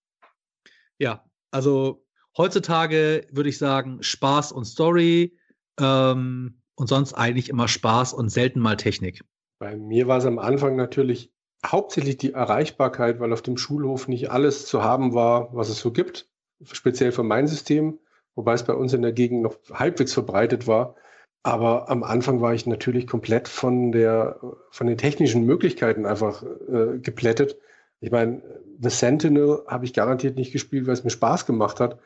Ja, 0.99 1.25
also 1.51 2.06
Heutzutage 2.37 3.27
würde 3.31 3.49
ich 3.49 3.59
sagen, 3.59 4.03
Spaß 4.03 4.53
und 4.53 4.67
Story 4.67 5.39
ähm, 5.81 6.61
und 6.75 6.89
sonst 6.89 7.15
eigentlich 7.15 7.49
immer 7.49 7.69
Spaß 7.69 8.13
und 8.13 8.29
selten 8.29 8.61
mal 8.61 8.77
Technik. 8.77 9.23
Bei 9.59 9.77
mir 9.77 10.07
war 10.07 10.19
es 10.19 10.27
am 10.27 10.39
Anfang 10.39 10.77
natürlich 10.77 11.33
hauptsächlich 11.65 12.19
die 12.19 12.35
Erreichbarkeit, 12.35 13.21
weil 13.21 13.33
auf 13.33 13.43
dem 13.43 13.57
Schulhof 13.57 14.09
nicht 14.09 14.31
alles 14.31 14.67
zu 14.67 14.83
haben 14.83 15.15
war, 15.15 15.55
was 15.55 15.71
es 15.71 15.81
so 15.81 15.93
gibt, 15.93 16.29
speziell 16.71 17.13
für 17.13 17.23
mein 17.23 17.47
System, 17.47 17.99
wobei 18.35 18.53
es 18.53 18.65
bei 18.65 18.75
uns 18.75 18.93
in 18.93 19.03
der 19.03 19.13
Gegend 19.13 19.43
noch 19.43 19.57
halbwegs 19.73 20.13
verbreitet 20.13 20.67
war. 20.67 20.95
Aber 21.43 21.89
am 21.89 22.03
Anfang 22.03 22.41
war 22.41 22.55
ich 22.55 22.67
natürlich 22.67 23.07
komplett 23.07 23.49
von 23.49 23.93
der, 23.93 24.41
von 24.71 24.87
den 24.87 24.99
technischen 24.99 25.45
Möglichkeiten 25.45 26.05
einfach 26.05 26.43
äh, 26.43 26.99
geplättet. 26.99 27.57
Ich 28.01 28.11
meine, 28.11 28.43
The 28.81 28.91
Sentinel 28.91 29.63
habe 29.69 29.85
ich 29.85 29.95
garantiert 29.95 30.37
nicht 30.37 30.53
gespielt, 30.53 30.87
weil 30.87 30.95
es 30.95 31.05
mir 31.05 31.11
Spaß 31.11 31.47
gemacht 31.47 31.81
hat. 31.81 31.99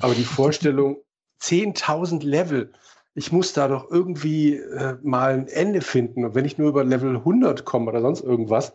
Aber 0.00 0.14
die 0.14 0.24
Vorstellung, 0.24 0.98
10.000 1.42 2.24
Level, 2.24 2.72
ich 3.14 3.32
muss 3.32 3.52
da 3.52 3.68
doch 3.68 3.90
irgendwie 3.90 4.54
äh, 4.54 4.96
mal 5.02 5.34
ein 5.34 5.48
Ende 5.48 5.80
finden. 5.80 6.24
Und 6.24 6.34
wenn 6.34 6.44
ich 6.44 6.58
nur 6.58 6.68
über 6.68 6.84
Level 6.84 7.16
100 7.16 7.64
komme 7.64 7.90
oder 7.90 8.00
sonst 8.00 8.22
irgendwas, 8.22 8.72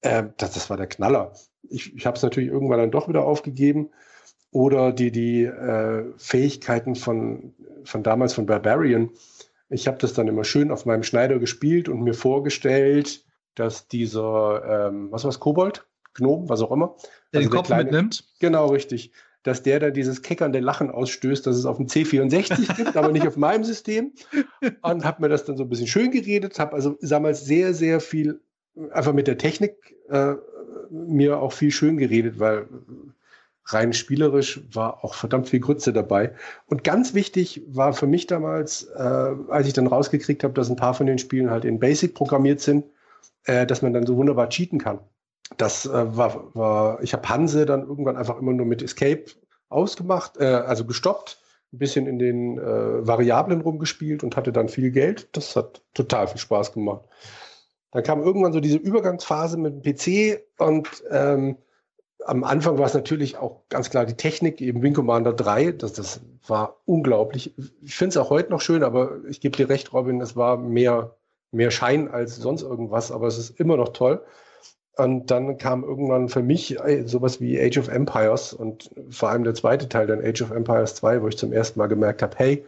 äh, 0.00 0.24
das, 0.36 0.52
das 0.52 0.70
war 0.70 0.76
der 0.76 0.86
Knaller. 0.86 1.32
Ich, 1.62 1.94
ich 1.94 2.06
habe 2.06 2.16
es 2.16 2.22
natürlich 2.22 2.50
irgendwann 2.50 2.78
dann 2.78 2.90
doch 2.90 3.08
wieder 3.08 3.24
aufgegeben. 3.24 3.90
Oder 4.50 4.92
die, 4.92 5.10
die 5.10 5.44
äh, 5.44 6.04
Fähigkeiten 6.16 6.94
von, 6.94 7.54
von 7.84 8.04
damals 8.04 8.34
von 8.34 8.46
Barbarian. 8.46 9.10
Ich 9.68 9.88
habe 9.88 9.98
das 9.98 10.12
dann 10.12 10.28
immer 10.28 10.44
schön 10.44 10.70
auf 10.70 10.86
meinem 10.86 11.02
Schneider 11.02 11.40
gespielt 11.40 11.88
und 11.88 12.02
mir 12.02 12.14
vorgestellt, 12.14 13.24
dass 13.56 13.88
dieser, 13.88 14.88
ähm, 14.88 15.10
was 15.10 15.24
war 15.24 15.30
es, 15.30 15.40
Kobold? 15.40 15.86
Gnom, 16.14 16.48
was 16.48 16.62
auch 16.62 16.70
immer. 16.70 16.94
Der 17.32 17.40
also 17.40 17.50
den 17.50 17.56
Kopf 17.56 17.66
kleine, 17.66 17.84
mitnimmt? 17.84 18.24
Genau, 18.38 18.66
richtig 18.66 19.10
dass 19.44 19.62
der 19.62 19.78
da 19.78 19.90
dieses 19.90 20.22
keckernde 20.22 20.58
Lachen 20.58 20.90
ausstößt, 20.90 21.46
dass 21.46 21.56
es 21.56 21.66
auf 21.66 21.76
dem 21.76 21.86
C64 21.86 22.76
gibt, 22.76 22.96
aber 22.96 23.12
nicht 23.12 23.26
auf 23.26 23.36
meinem 23.36 23.62
System. 23.62 24.12
Und 24.82 25.04
habe 25.04 25.22
mir 25.22 25.28
das 25.28 25.44
dann 25.44 25.56
so 25.56 25.62
ein 25.62 25.68
bisschen 25.68 25.86
schön 25.86 26.10
geredet, 26.10 26.58
habe 26.58 26.72
also 26.72 26.98
damals 27.00 27.44
sehr, 27.44 27.74
sehr 27.74 28.00
viel 28.00 28.40
einfach 28.90 29.12
mit 29.12 29.28
der 29.28 29.38
Technik 29.38 29.96
äh, 30.08 30.34
mir 30.90 31.38
auch 31.38 31.52
viel 31.52 31.70
schön 31.70 31.96
geredet, 31.96 32.38
weil 32.38 32.66
rein 33.66 33.92
spielerisch 33.92 34.60
war 34.72 35.04
auch 35.04 35.14
verdammt 35.14 35.48
viel 35.48 35.60
Grütze 35.60 35.92
dabei. 35.92 36.34
Und 36.66 36.84
ganz 36.84 37.14
wichtig 37.14 37.62
war 37.66 37.92
für 37.92 38.06
mich 38.06 38.26
damals, 38.26 38.84
äh, 38.96 38.98
als 39.48 39.66
ich 39.66 39.72
dann 39.72 39.86
rausgekriegt 39.86 40.42
habe, 40.44 40.54
dass 40.54 40.70
ein 40.70 40.76
paar 40.76 40.94
von 40.94 41.06
den 41.06 41.18
Spielen 41.18 41.50
halt 41.50 41.64
in 41.64 41.78
Basic 41.78 42.14
programmiert 42.14 42.60
sind, 42.60 42.84
äh, 43.44 43.66
dass 43.66 43.82
man 43.82 43.92
dann 43.92 44.06
so 44.06 44.16
wunderbar 44.16 44.48
cheaten 44.48 44.78
kann. 44.78 45.00
Das 45.56 45.86
äh, 45.86 46.16
war, 46.16 46.54
war, 46.54 47.02
ich 47.02 47.12
habe 47.12 47.28
Hanse 47.28 47.66
dann 47.66 47.86
irgendwann 47.86 48.16
einfach 48.16 48.38
immer 48.38 48.52
nur 48.52 48.66
mit 48.66 48.82
Escape 48.82 49.24
ausgemacht, 49.68 50.36
äh, 50.38 50.44
also 50.44 50.84
gestoppt, 50.84 51.38
ein 51.72 51.78
bisschen 51.78 52.06
in 52.06 52.18
den 52.18 52.58
äh, 52.58 53.06
Variablen 53.06 53.60
rumgespielt 53.60 54.22
und 54.22 54.36
hatte 54.36 54.52
dann 54.52 54.68
viel 54.68 54.90
Geld. 54.90 55.28
Das 55.36 55.56
hat 55.56 55.82
total 55.94 56.28
viel 56.28 56.38
Spaß 56.38 56.72
gemacht. 56.72 57.02
Dann 57.90 58.02
kam 58.02 58.22
irgendwann 58.22 58.52
so 58.52 58.60
diese 58.60 58.78
Übergangsphase 58.78 59.56
mit 59.56 59.74
dem 59.74 59.82
PC 59.82 60.40
und 60.58 60.88
ähm, 61.10 61.56
am 62.26 62.44
Anfang 62.44 62.78
war 62.78 62.86
es 62.86 62.94
natürlich 62.94 63.36
auch 63.36 63.62
ganz 63.68 63.90
klar 63.90 64.06
die 64.06 64.16
Technik, 64.16 64.60
eben 64.60 64.82
Wing 64.82 64.94
Commander 64.94 65.32
3, 65.32 65.72
das, 65.72 65.92
das 65.92 66.20
war 66.46 66.80
unglaublich. 66.86 67.54
Ich 67.82 67.94
finde 67.94 68.10
es 68.10 68.16
auch 68.16 68.30
heute 68.30 68.50
noch 68.50 68.60
schön, 68.60 68.82
aber 68.82 69.18
ich 69.28 69.40
gebe 69.40 69.56
dir 69.56 69.68
recht, 69.68 69.92
Robin, 69.92 70.20
es 70.20 70.36
war 70.36 70.56
mehr, 70.56 71.16
mehr 71.52 71.70
Schein 71.70 72.08
als 72.08 72.36
sonst 72.36 72.62
irgendwas, 72.62 73.12
aber 73.12 73.26
es 73.26 73.38
ist 73.38 73.60
immer 73.60 73.76
noch 73.76 73.90
toll. 73.90 74.24
Und 74.96 75.30
dann 75.30 75.58
kam 75.58 75.82
irgendwann 75.82 76.28
für 76.28 76.42
mich 76.42 76.78
äh, 76.80 77.06
sowas 77.06 77.40
wie 77.40 77.60
Age 77.60 77.78
of 77.78 77.88
Empires 77.88 78.52
und 78.52 78.90
vor 79.10 79.30
allem 79.30 79.44
der 79.44 79.54
zweite 79.54 79.88
Teil, 79.88 80.06
dann 80.06 80.24
Age 80.24 80.42
of 80.42 80.50
Empires 80.52 80.94
2, 80.96 81.22
wo 81.22 81.28
ich 81.28 81.36
zum 81.36 81.52
ersten 81.52 81.78
Mal 81.78 81.88
gemerkt 81.88 82.22
habe, 82.22 82.36
hey, 82.36 82.64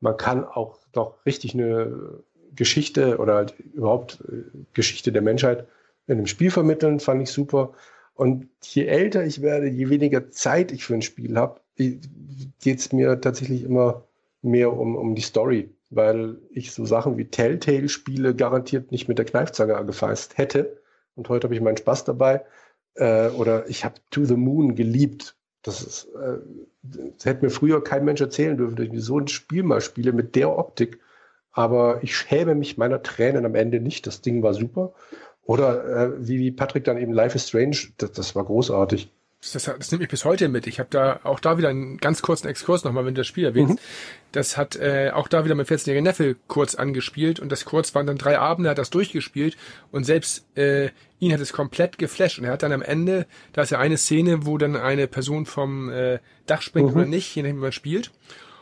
man 0.00 0.16
kann 0.16 0.44
auch 0.44 0.78
doch 0.92 1.14
richtig 1.26 1.54
eine 1.54 2.22
Geschichte 2.54 3.18
oder 3.18 3.34
halt 3.34 3.54
überhaupt 3.74 4.18
äh, 4.28 4.44
Geschichte 4.72 5.12
der 5.12 5.22
Menschheit 5.22 5.66
in 6.06 6.16
einem 6.16 6.26
Spiel 6.26 6.50
vermitteln, 6.50 7.00
fand 7.00 7.22
ich 7.22 7.30
super. 7.30 7.74
Und 8.14 8.48
je 8.62 8.86
älter 8.86 9.24
ich 9.24 9.42
werde, 9.42 9.68
je 9.68 9.90
weniger 9.90 10.30
Zeit 10.30 10.72
ich 10.72 10.84
für 10.84 10.94
ein 10.94 11.02
Spiel 11.02 11.36
habe, 11.36 11.60
geht 11.76 12.78
es 12.78 12.92
mir 12.92 13.20
tatsächlich 13.20 13.62
immer 13.62 14.04
mehr 14.40 14.72
um, 14.72 14.96
um 14.96 15.14
die 15.14 15.22
Story, 15.22 15.68
weil 15.90 16.38
ich 16.50 16.72
so 16.72 16.86
Sachen 16.86 17.18
wie 17.18 17.26
Telltale-Spiele 17.26 18.34
garantiert 18.34 18.90
nicht 18.90 19.06
mit 19.06 19.18
der 19.18 19.26
Kneifzange 19.26 19.76
angefasst 19.76 20.38
hätte 20.38 20.78
und 21.18 21.28
heute 21.28 21.44
habe 21.44 21.54
ich 21.54 21.60
meinen 21.60 21.76
Spaß 21.76 22.04
dabei. 22.04 22.44
Äh, 22.94 23.28
oder 23.30 23.68
ich 23.68 23.84
habe 23.84 23.96
To 24.10 24.24
the 24.24 24.36
Moon 24.36 24.74
geliebt. 24.74 25.36
Das, 25.62 25.82
ist, 25.82 26.04
äh, 26.14 26.38
das 26.82 27.24
hätte 27.26 27.44
mir 27.44 27.50
früher 27.50 27.82
kein 27.82 28.04
Mensch 28.04 28.20
erzählen 28.20 28.56
dürfen, 28.56 28.76
dass 28.76 28.86
ich 28.86 29.04
so 29.04 29.18
ein 29.18 29.28
Spiel 29.28 29.64
mal 29.64 29.80
spiele 29.80 30.12
mit 30.12 30.36
der 30.36 30.56
Optik. 30.56 31.00
Aber 31.50 32.02
ich 32.02 32.16
schäme 32.16 32.54
mich 32.54 32.78
meiner 32.78 33.02
Tränen 33.02 33.44
am 33.44 33.56
Ende 33.56 33.80
nicht. 33.80 34.06
Das 34.06 34.22
Ding 34.22 34.42
war 34.42 34.54
super. 34.54 34.94
Oder 35.42 35.84
äh, 35.84 36.28
wie 36.28 36.52
Patrick 36.52 36.84
dann 36.84 36.98
eben 36.98 37.12
Life 37.12 37.34
is 37.34 37.48
Strange, 37.48 37.76
das, 37.96 38.12
das 38.12 38.36
war 38.36 38.44
großartig. 38.44 39.10
Das, 39.40 39.52
das 39.52 39.90
nimmt 39.92 40.00
mich 40.00 40.10
bis 40.10 40.24
heute 40.24 40.48
mit. 40.48 40.66
Ich 40.66 40.80
habe 40.80 40.88
da 40.90 41.20
auch 41.22 41.38
da 41.38 41.58
wieder 41.58 41.68
einen 41.68 41.98
ganz 41.98 42.22
kurzen 42.22 42.48
Exkurs 42.48 42.82
nochmal, 42.82 43.06
wenn 43.06 43.14
du 43.14 43.20
das 43.20 43.28
Spiel 43.28 43.44
erwähnst. 43.44 43.74
Mhm. 43.74 43.78
Das 44.32 44.56
hat 44.56 44.74
äh, 44.74 45.12
auch 45.14 45.28
da 45.28 45.44
wieder 45.44 45.54
mit 45.54 45.68
14-jährigen 45.68 46.02
Neffe 46.02 46.34
kurz 46.48 46.74
angespielt 46.74 47.38
und 47.38 47.52
das 47.52 47.64
kurz 47.64 47.94
waren 47.94 48.06
dann 48.06 48.18
drei 48.18 48.38
Abende, 48.38 48.68
hat 48.68 48.78
das 48.78 48.90
durchgespielt 48.90 49.56
und 49.92 50.02
selbst 50.02 50.44
äh, 50.56 50.90
ihn 51.20 51.32
hat 51.32 51.40
es 51.40 51.52
komplett 51.52 51.98
geflasht 51.98 52.40
und 52.40 52.46
er 52.46 52.52
hat 52.52 52.64
dann 52.64 52.72
am 52.72 52.82
Ende, 52.82 53.26
da 53.52 53.62
ist 53.62 53.70
ja 53.70 53.78
eine 53.78 53.96
Szene, 53.96 54.44
wo 54.44 54.58
dann 54.58 54.74
eine 54.74 55.06
Person 55.06 55.46
vom 55.46 55.88
äh, 55.88 56.18
Dach 56.46 56.62
springt 56.62 56.90
mhm. 56.90 56.96
oder 56.96 57.06
nicht, 57.06 57.32
je 57.34 57.42
nachdem 57.42 57.58
wie 57.58 57.62
man 57.62 57.72
spielt. 57.72 58.10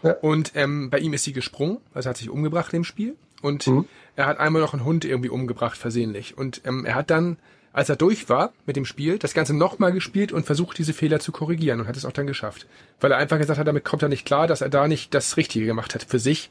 Ja. 0.02 0.12
Und 0.12 0.52
ähm, 0.56 0.90
bei 0.90 0.98
ihm 0.98 1.14
ist 1.14 1.24
sie 1.24 1.32
gesprungen, 1.32 1.78
also 1.94 2.10
hat 2.10 2.18
sich 2.18 2.28
umgebracht 2.28 2.74
im 2.74 2.84
Spiel 2.84 3.16
und 3.40 3.66
mhm. 3.66 3.86
er 4.14 4.26
hat 4.26 4.38
einmal 4.38 4.60
noch 4.60 4.74
einen 4.74 4.84
Hund 4.84 5.06
irgendwie 5.06 5.30
umgebracht 5.30 5.78
versehentlich 5.78 6.36
und 6.36 6.60
ähm, 6.66 6.84
er 6.84 6.96
hat 6.96 7.10
dann 7.10 7.38
als 7.76 7.90
er 7.90 7.96
durch 7.96 8.30
war 8.30 8.54
mit 8.64 8.74
dem 8.74 8.86
Spiel, 8.86 9.18
das 9.18 9.34
Ganze 9.34 9.54
nochmal 9.54 9.92
gespielt 9.92 10.32
und 10.32 10.46
versucht, 10.46 10.78
diese 10.78 10.94
Fehler 10.94 11.20
zu 11.20 11.30
korrigieren 11.30 11.78
und 11.78 11.86
hat 11.86 11.96
es 11.96 12.06
auch 12.06 12.12
dann 12.12 12.26
geschafft. 12.26 12.66
Weil 13.00 13.12
er 13.12 13.18
einfach 13.18 13.36
gesagt 13.36 13.58
hat, 13.58 13.66
damit 13.68 13.84
kommt 13.84 14.02
er 14.02 14.08
nicht 14.08 14.24
klar, 14.24 14.46
dass 14.46 14.62
er 14.62 14.70
da 14.70 14.88
nicht 14.88 15.12
das 15.12 15.36
Richtige 15.36 15.66
gemacht 15.66 15.94
hat 15.94 16.02
für 16.04 16.18
sich 16.18 16.50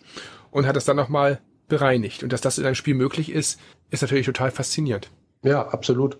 und 0.51 0.67
hat 0.67 0.77
es 0.77 0.85
dann 0.85 0.95
nochmal 0.95 1.39
bereinigt. 1.67 2.21
Und 2.21 2.31
dass 2.31 2.41
das 2.41 2.59
in 2.59 2.65
einem 2.67 2.75
Spiel 2.75 2.93
möglich 2.93 3.31
ist, 3.31 3.59
ist 3.89 4.03
natürlich 4.03 4.27
total 4.27 4.51
faszinierend. 4.51 5.09
Ja, 5.41 5.67
absolut. 5.67 6.19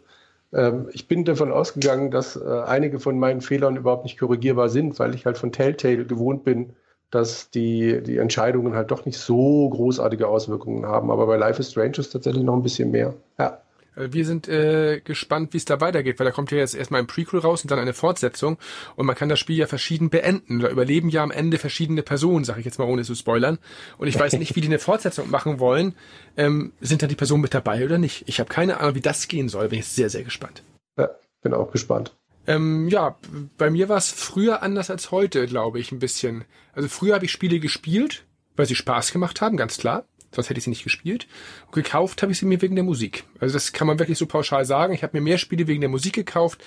Ähm, 0.52 0.90
ich 0.92 1.08
bin 1.08 1.24
davon 1.24 1.52
ausgegangen, 1.52 2.10
dass 2.10 2.36
äh, 2.36 2.62
einige 2.66 3.00
von 3.00 3.20
meinen 3.20 3.42
Fehlern 3.42 3.78
überhaupt 3.78 4.06
nicht 4.06 4.18
korrigierbar 4.18 4.70
sind, 4.70 4.98
weil 4.98 5.14
ich 5.14 5.28
halt 5.28 5.38
von 5.38 5.52
Telltale 5.52 6.06
gewohnt 6.06 6.44
bin, 6.44 6.74
dass 7.12 7.52
die, 7.52 8.02
die 8.02 8.18
Entscheidungen 8.18 8.74
halt 8.74 8.90
doch 8.90 9.06
nicht 9.06 9.20
so 9.20 9.70
großartige 9.70 10.28
Auswirkungen 10.28 10.88
haben. 10.88 11.12
Aber 11.12 11.28
bei 11.28 11.38
Life 11.38 11.60
is 11.60 11.70
Strange 11.70 11.98
ist 11.98 12.10
tatsächlich 12.10 12.44
noch 12.44 12.56
ein 12.56 12.64
bisschen 12.64 12.90
mehr. 12.90 13.14
Ja. 13.38 13.62
Also 13.96 14.14
wir 14.14 14.26
sind 14.26 14.48
äh, 14.48 15.02
gespannt, 15.04 15.54
wie 15.54 15.58
es 15.58 15.66
da 15.66 15.80
weitergeht, 15.82 16.20
weil 16.20 16.26
da 16.26 16.32
kommt 16.32 16.52
ja 16.52 16.58
jetzt 16.58 16.76
erstmal 16.76 17.02
ein 17.02 17.08
Prequel 17.08 17.40
raus 17.40 17.64
und 17.64 17.72
dann 17.72 17.80
eine 17.80 17.94
Fortsetzung 17.94 18.58
und 18.96 19.06
man 19.06 19.16
kann 19.16 19.30
das 19.30 19.40
Spiel 19.40 19.58
ja 19.58 19.68
verschieden 19.68 20.10
beenden. 20.10 20.60
Da 20.60 20.70
überleben 20.70 21.10
ja 21.10 21.24
am 21.24 21.32
Ende 21.32 21.58
verschiedene 21.58 22.04
Personen, 22.04 22.44
sage 22.44 22.60
ich 22.60 22.66
jetzt 22.66 22.80
mal 22.80 22.86
ohne 22.86 23.04
zu 23.04 23.16
spoilern. 23.16 23.58
Und 23.98 24.08
ich 24.08 24.20
weiß 24.20 24.34
nicht, 24.34 24.56
wie 24.56 24.62
die 24.62 24.68
eine 24.68 24.80
Fortsetzung 24.80 25.30
machen 25.30 25.60
wollen. 25.60 25.96
Ähm, 26.38 26.74
sind 26.82 27.02
da 27.02 27.08
die 27.08 27.16
Personen 27.16 27.42
mit 27.42 27.54
dabei 27.54 27.86
oder 27.86 27.98
nicht? 27.98 28.24
Ich 28.28 28.40
habe 28.40 28.50
keine 28.50 28.80
Ahnung, 28.80 28.96
wie 28.96 29.02
das 29.02 29.28
gehen 29.28 29.50
soll. 29.50 29.70
Bin 29.70 29.80
ich 29.80 29.88
sehr, 29.88 30.10
sehr 30.10 30.24
gespannt. 30.24 30.64
Ja, 30.98 31.10
bin 31.42 31.54
auch 31.54 31.72
gespannt. 31.72 32.14
Ähm, 32.48 32.90
ja, 32.90 33.18
bei 33.58 33.70
mir 33.70 33.90
war 33.90 33.98
es 33.98 34.12
früher 34.12 34.62
anders 34.62 34.90
als 34.90 35.12
heute, 35.12 35.48
glaube 35.48 35.80
ich, 35.80 35.92
ein 35.92 36.00
bisschen. 36.00 36.46
Also 36.74 36.90
früher 36.90 37.16
habe 37.16 37.26
ich 37.26 37.32
Spiele 37.32 37.60
gespielt, 37.60 38.26
weil 38.56 38.68
sie 38.68 38.76
Spaß 38.76 39.12
gemacht 39.12 39.42
haben, 39.42 39.58
ganz 39.58 39.78
klar 39.78 40.06
sonst 40.36 40.50
hätte 40.50 40.58
ich 40.58 40.64
sie 40.64 40.70
nicht 40.70 40.84
gespielt. 40.84 41.28
Und 41.68 41.74
gekauft 41.74 42.22
habe 42.22 42.32
ich 42.32 42.40
sie 42.40 42.46
mir 42.46 42.62
wegen 42.62 42.76
der 42.76 42.84
Musik. 42.84 43.24
Also 43.40 43.54
das 43.54 43.74
kann 43.74 43.88
man 43.88 44.00
wirklich 44.00 44.18
so 44.18 44.26
pauschal 44.26 44.66
sagen. 44.66 44.94
Ich 44.94 45.04
habe 45.04 45.18
mir 45.18 45.22
mehr 45.22 45.38
Spiele 45.38 45.68
wegen 45.68 45.82
der 45.82 45.90
Musik 45.90 46.14
gekauft, 46.14 46.62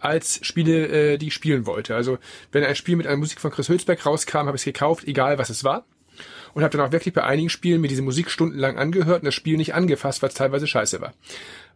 als 0.00 0.40
Spiele, 0.42 0.88
äh, 0.88 1.18
die 1.18 1.28
ich 1.28 1.34
spielen 1.34 1.66
wollte. 1.66 1.94
Also 1.94 2.18
wenn 2.52 2.64
ein 2.64 2.74
Spiel 2.74 2.96
mit 2.96 3.06
einer 3.06 3.16
Musik 3.16 3.40
von 3.40 3.50
Chris 3.50 3.68
Hülsberg 3.68 4.04
rauskam, 4.04 4.46
habe 4.46 4.56
ich 4.56 4.62
es 4.62 4.64
gekauft, 4.64 5.06
egal 5.06 5.38
was 5.38 5.50
es 5.50 5.62
war. 5.62 5.84
Und 6.52 6.64
habe 6.64 6.76
dann 6.76 6.86
auch 6.86 6.92
wirklich 6.92 7.14
bei 7.14 7.22
einigen 7.22 7.48
Spielen 7.48 7.80
mir 7.80 7.88
diese 7.88 8.02
Musik 8.02 8.30
stundenlang 8.30 8.76
angehört 8.76 9.22
und 9.22 9.26
das 9.26 9.34
Spiel 9.34 9.56
nicht 9.56 9.74
angefasst, 9.74 10.20
weil 10.22 10.30
es 10.30 10.34
teilweise 10.34 10.66
scheiße 10.66 11.00
war. 11.00 11.14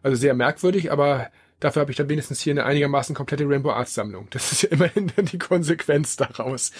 Also 0.03 0.17
sehr 0.17 0.33
merkwürdig, 0.33 0.91
aber 0.91 1.29
dafür 1.59 1.81
habe 1.81 1.91
ich 1.91 1.97
dann 1.97 2.09
wenigstens 2.09 2.41
hier 2.41 2.51
eine 2.51 2.65
einigermaßen 2.65 3.15
komplette 3.15 3.47
Rainbow 3.47 3.71
Arts 3.71 3.93
Sammlung. 3.93 4.27
Das 4.31 4.51
ist 4.51 4.63
ja 4.63 4.69
immerhin 4.69 5.11
dann 5.15 5.25
die 5.25 5.37
Konsequenz 5.37 6.17
daraus. 6.17 6.71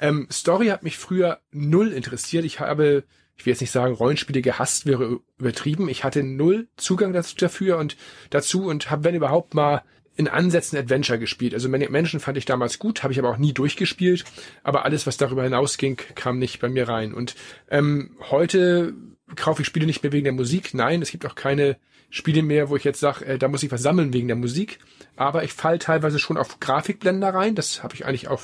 Ähm, 0.00 0.28
Story 0.30 0.66
hat 0.66 0.82
mich 0.82 0.98
früher 0.98 1.40
null 1.50 1.92
interessiert. 1.92 2.44
Ich 2.44 2.60
habe 2.60 3.04
ich 3.38 3.46
will 3.46 3.52
jetzt 3.52 3.60
nicht 3.60 3.70
sagen, 3.70 3.94
Rollenspiele 3.94 4.42
gehasst 4.42 4.84
wäre 4.84 5.20
übertrieben. 5.38 5.88
Ich 5.88 6.02
hatte 6.02 6.24
null 6.24 6.66
Zugang 6.76 7.12
dazu, 7.12 7.36
dafür 7.36 7.78
und 7.78 7.96
dazu 8.30 8.66
und 8.66 8.90
habe, 8.90 9.04
wenn 9.04 9.14
überhaupt 9.14 9.54
mal 9.54 9.82
in 10.16 10.26
Ansätzen 10.26 10.76
Adventure 10.76 11.20
gespielt. 11.20 11.54
Also 11.54 11.68
Menschen 11.68 12.18
fand 12.18 12.36
ich 12.36 12.44
damals 12.44 12.80
gut, 12.80 13.04
habe 13.04 13.12
ich 13.12 13.20
aber 13.20 13.30
auch 13.30 13.36
nie 13.36 13.52
durchgespielt. 13.52 14.24
Aber 14.64 14.84
alles, 14.84 15.06
was 15.06 15.16
darüber 15.16 15.44
hinausging, 15.44 15.96
kam 16.16 16.40
nicht 16.40 16.58
bei 16.58 16.68
mir 16.68 16.88
rein. 16.88 17.14
Und 17.14 17.36
ähm, 17.70 18.16
heute 18.28 18.94
kaufe 19.36 19.62
ich 19.62 19.68
Spiele 19.68 19.86
nicht 19.86 20.02
mehr 20.02 20.10
wegen 20.10 20.24
der 20.24 20.32
Musik. 20.32 20.74
Nein, 20.74 21.00
es 21.00 21.12
gibt 21.12 21.24
auch 21.24 21.36
keine 21.36 21.76
Spiele 22.10 22.42
mehr, 22.42 22.68
wo 22.68 22.74
ich 22.74 22.82
jetzt 22.82 22.98
sage, 22.98 23.24
äh, 23.24 23.38
da 23.38 23.46
muss 23.46 23.62
ich 23.62 23.70
was 23.70 23.82
sammeln 23.82 24.12
wegen 24.12 24.26
der 24.26 24.36
Musik. 24.36 24.80
Aber 25.14 25.44
ich 25.44 25.52
fall 25.52 25.78
teilweise 25.78 26.18
schon 26.18 26.36
auf 26.36 26.58
Grafikblender 26.58 27.32
rein. 27.32 27.54
Das 27.54 27.84
habe 27.84 27.94
ich 27.94 28.04
eigentlich 28.04 28.26
auch 28.26 28.40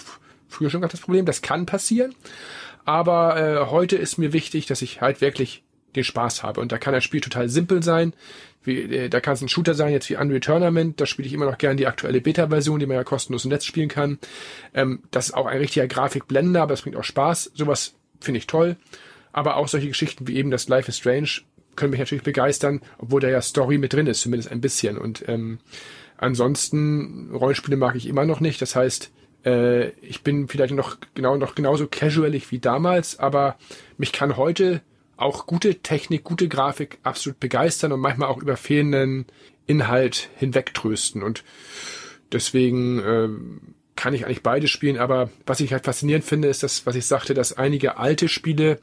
früher 0.47 0.71
schon 0.71 0.83
gehabt, 0.83 0.93
das 0.93 1.01
Problem. 1.01 1.27
Das 1.27 1.43
kann 1.43 1.67
passieren. 1.67 2.15
Aber 2.85 3.37
äh, 3.37 3.71
heute 3.71 3.97
ist 3.97 4.19
mir 4.19 4.33
wichtig, 4.33 4.67
dass 4.67 4.83
ich 4.83 5.01
halt 5.01 5.21
wirklich 5.21 5.63
den 5.97 6.05
Spaß 6.05 6.43
habe. 6.43 6.61
Und 6.61 6.73
da 6.73 6.79
kann 6.79 6.93
das 6.93 7.05
Spiel 7.05 7.21
total 7.21 7.49
simpel 7.49 7.83
sein. 7.83 8.13
Wie, 8.63 8.81
äh, 8.81 9.09
da 9.09 9.21
kann 9.21 9.35
es 9.35 9.43
ein 9.43 9.49
Shooter 9.49 9.75
sein, 9.75 9.93
jetzt 9.93 10.09
wie 10.11 10.17
Unreal 10.17 10.41
Tournament. 10.41 11.01
Da 11.01 11.07
spiele 11.07 11.27
ich 11.27 11.33
immer 11.33 11.47
noch 11.47 11.59
gern 11.59 11.77
die 11.77 11.87
aktuelle 11.87 12.21
Beta-Version, 12.21 12.81
die 12.81 12.87
man 12.87 12.97
ja 12.97 13.05
kostenlos 13.05 13.45
im 13.45 13.51
Netz 13.51 13.65
spielen 13.65 13.89
kann. 13.89 14.19
Ähm, 14.75 15.03
das 15.11 15.27
ist 15.27 15.35
auch 15.35 15.47
ein 15.47 15.59
richtiger 15.59 15.87
Grafikblender, 15.87 16.63
aber 16.63 16.75
es 16.75 16.83
bringt 16.83 16.97
auch 16.97 17.05
Spaß. 17.05 17.53
Sowas 17.55 17.95
finde 18.21 18.39
ich 18.39 18.47
toll. 18.47 18.77
Aber 19.33 19.57
auch 19.57 19.69
solche 19.69 19.89
Geschichten 19.89 20.29
wie 20.29 20.37
eben 20.37 20.51
das 20.51 20.69
Life 20.69 20.89
is 20.89 20.99
Strange 20.99 21.29
können 21.77 21.91
mich 21.91 22.01
natürlich 22.01 22.25
begeistern, 22.25 22.81
obwohl 22.99 23.21
da 23.21 23.29
ja 23.29 23.43
Story 23.43 23.79
mit 23.79 23.93
drin 23.93 24.07
ist, 24.07 24.21
zumindest 24.21 24.51
ein 24.51 24.61
bisschen. 24.61 24.97
Und 24.97 25.29
ähm, 25.29 25.59
ansonsten 26.17 27.31
Rollenspiele 27.33 27.77
mag 27.77 27.97
ich 27.97 28.07
immer 28.07 28.25
noch 28.25 28.41
nicht. 28.41 28.63
Das 28.63 28.77
heißt, 28.77 29.11
äh, 29.45 29.91
ich 30.01 30.23
bin 30.23 30.49
vielleicht 30.49 30.75
noch 30.75 30.97
genau 31.15 31.37
noch 31.37 31.55
genauso 31.55 31.87
casualig 31.87 32.51
wie 32.51 32.59
damals, 32.59 33.19
aber 33.19 33.57
mich 33.99 34.13
kann 34.13 34.37
heute 34.37 34.83
auch 35.17 35.47
gute 35.47 35.77
Technik, 35.77 36.25
gute 36.25 36.49
Grafik 36.49 36.99
absolut 37.03 37.39
begeistern 37.39 37.93
und 37.93 38.01
manchmal 38.01 38.29
auch 38.29 38.43
über 38.43 38.57
fehlenden 38.57 39.27
Inhalt 39.67 40.29
hinwegtrösten. 40.37 41.23
Und 41.23 41.45
deswegen 42.33 42.99
äh, 42.99 43.29
kann 43.97 44.15
ich 44.15 44.27
eigentlich 44.27 44.43
beide 44.43 44.69
spielen, 44.69 44.99
aber 44.99 45.31
was 45.47 45.61
ich 45.61 45.73
halt 45.73 45.85
faszinierend 45.85 46.25
finde, 46.25 46.49
ist 46.49 46.63
das, 46.63 46.87
was 46.87 46.97
ich 46.97 47.07
sagte, 47.07 47.35
dass 47.35 47.57
einige 47.57 47.97
alte 47.97 48.29
Spiele, 48.29 48.81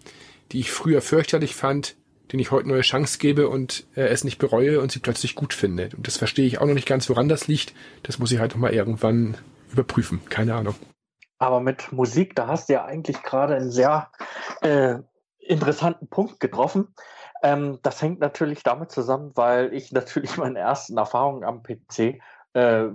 die 0.51 0.59
ich 0.59 0.71
früher 0.71 1.01
fürchterlich 1.01 1.53
fand, 1.53 1.95
denen 2.31 2.39
ich 2.39 2.51
heute 2.51 2.69
neue 2.69 2.81
Chance 2.81 3.17
gebe 3.19 3.49
und 3.49 3.85
äh, 3.95 4.03
es 4.03 4.23
nicht 4.23 4.37
bereue 4.37 4.79
und 4.79 4.91
sie 4.91 4.99
plötzlich 4.99 5.35
gut 5.35 5.53
finde. 5.53 5.89
Und 5.95 6.07
das 6.07 6.17
verstehe 6.17 6.45
ich 6.45 6.59
auch 6.59 6.65
noch 6.65 6.73
nicht 6.73 6.87
ganz, 6.87 7.09
woran 7.09 7.27
das 7.27 7.47
liegt. 7.47 7.73
Das 8.03 8.19
muss 8.19 8.31
ich 8.31 8.39
halt 8.39 8.51
noch 8.51 8.61
mal 8.61 8.73
irgendwann 8.73 9.37
überprüfen. 9.71 10.21
Keine 10.29 10.55
Ahnung. 10.55 10.75
Aber 11.39 11.59
mit 11.59 11.91
Musik, 11.91 12.35
da 12.35 12.47
hast 12.47 12.69
du 12.69 12.73
ja 12.73 12.85
eigentlich 12.85 13.23
gerade 13.23 13.55
einen 13.55 13.71
sehr 13.71 14.09
äh, 14.61 14.97
interessanten 15.39 16.07
Punkt 16.07 16.39
getroffen. 16.39 16.93
Ähm, 17.43 17.79
das 17.81 18.01
hängt 18.01 18.19
natürlich 18.19 18.63
damit 18.63 18.91
zusammen, 18.91 19.31
weil 19.35 19.73
ich 19.73 19.91
natürlich 19.91 20.37
meine 20.37 20.59
ersten 20.59 20.97
Erfahrungen 20.97 21.43
am 21.43 21.63
PC 21.63 22.21
äh, 22.53 22.89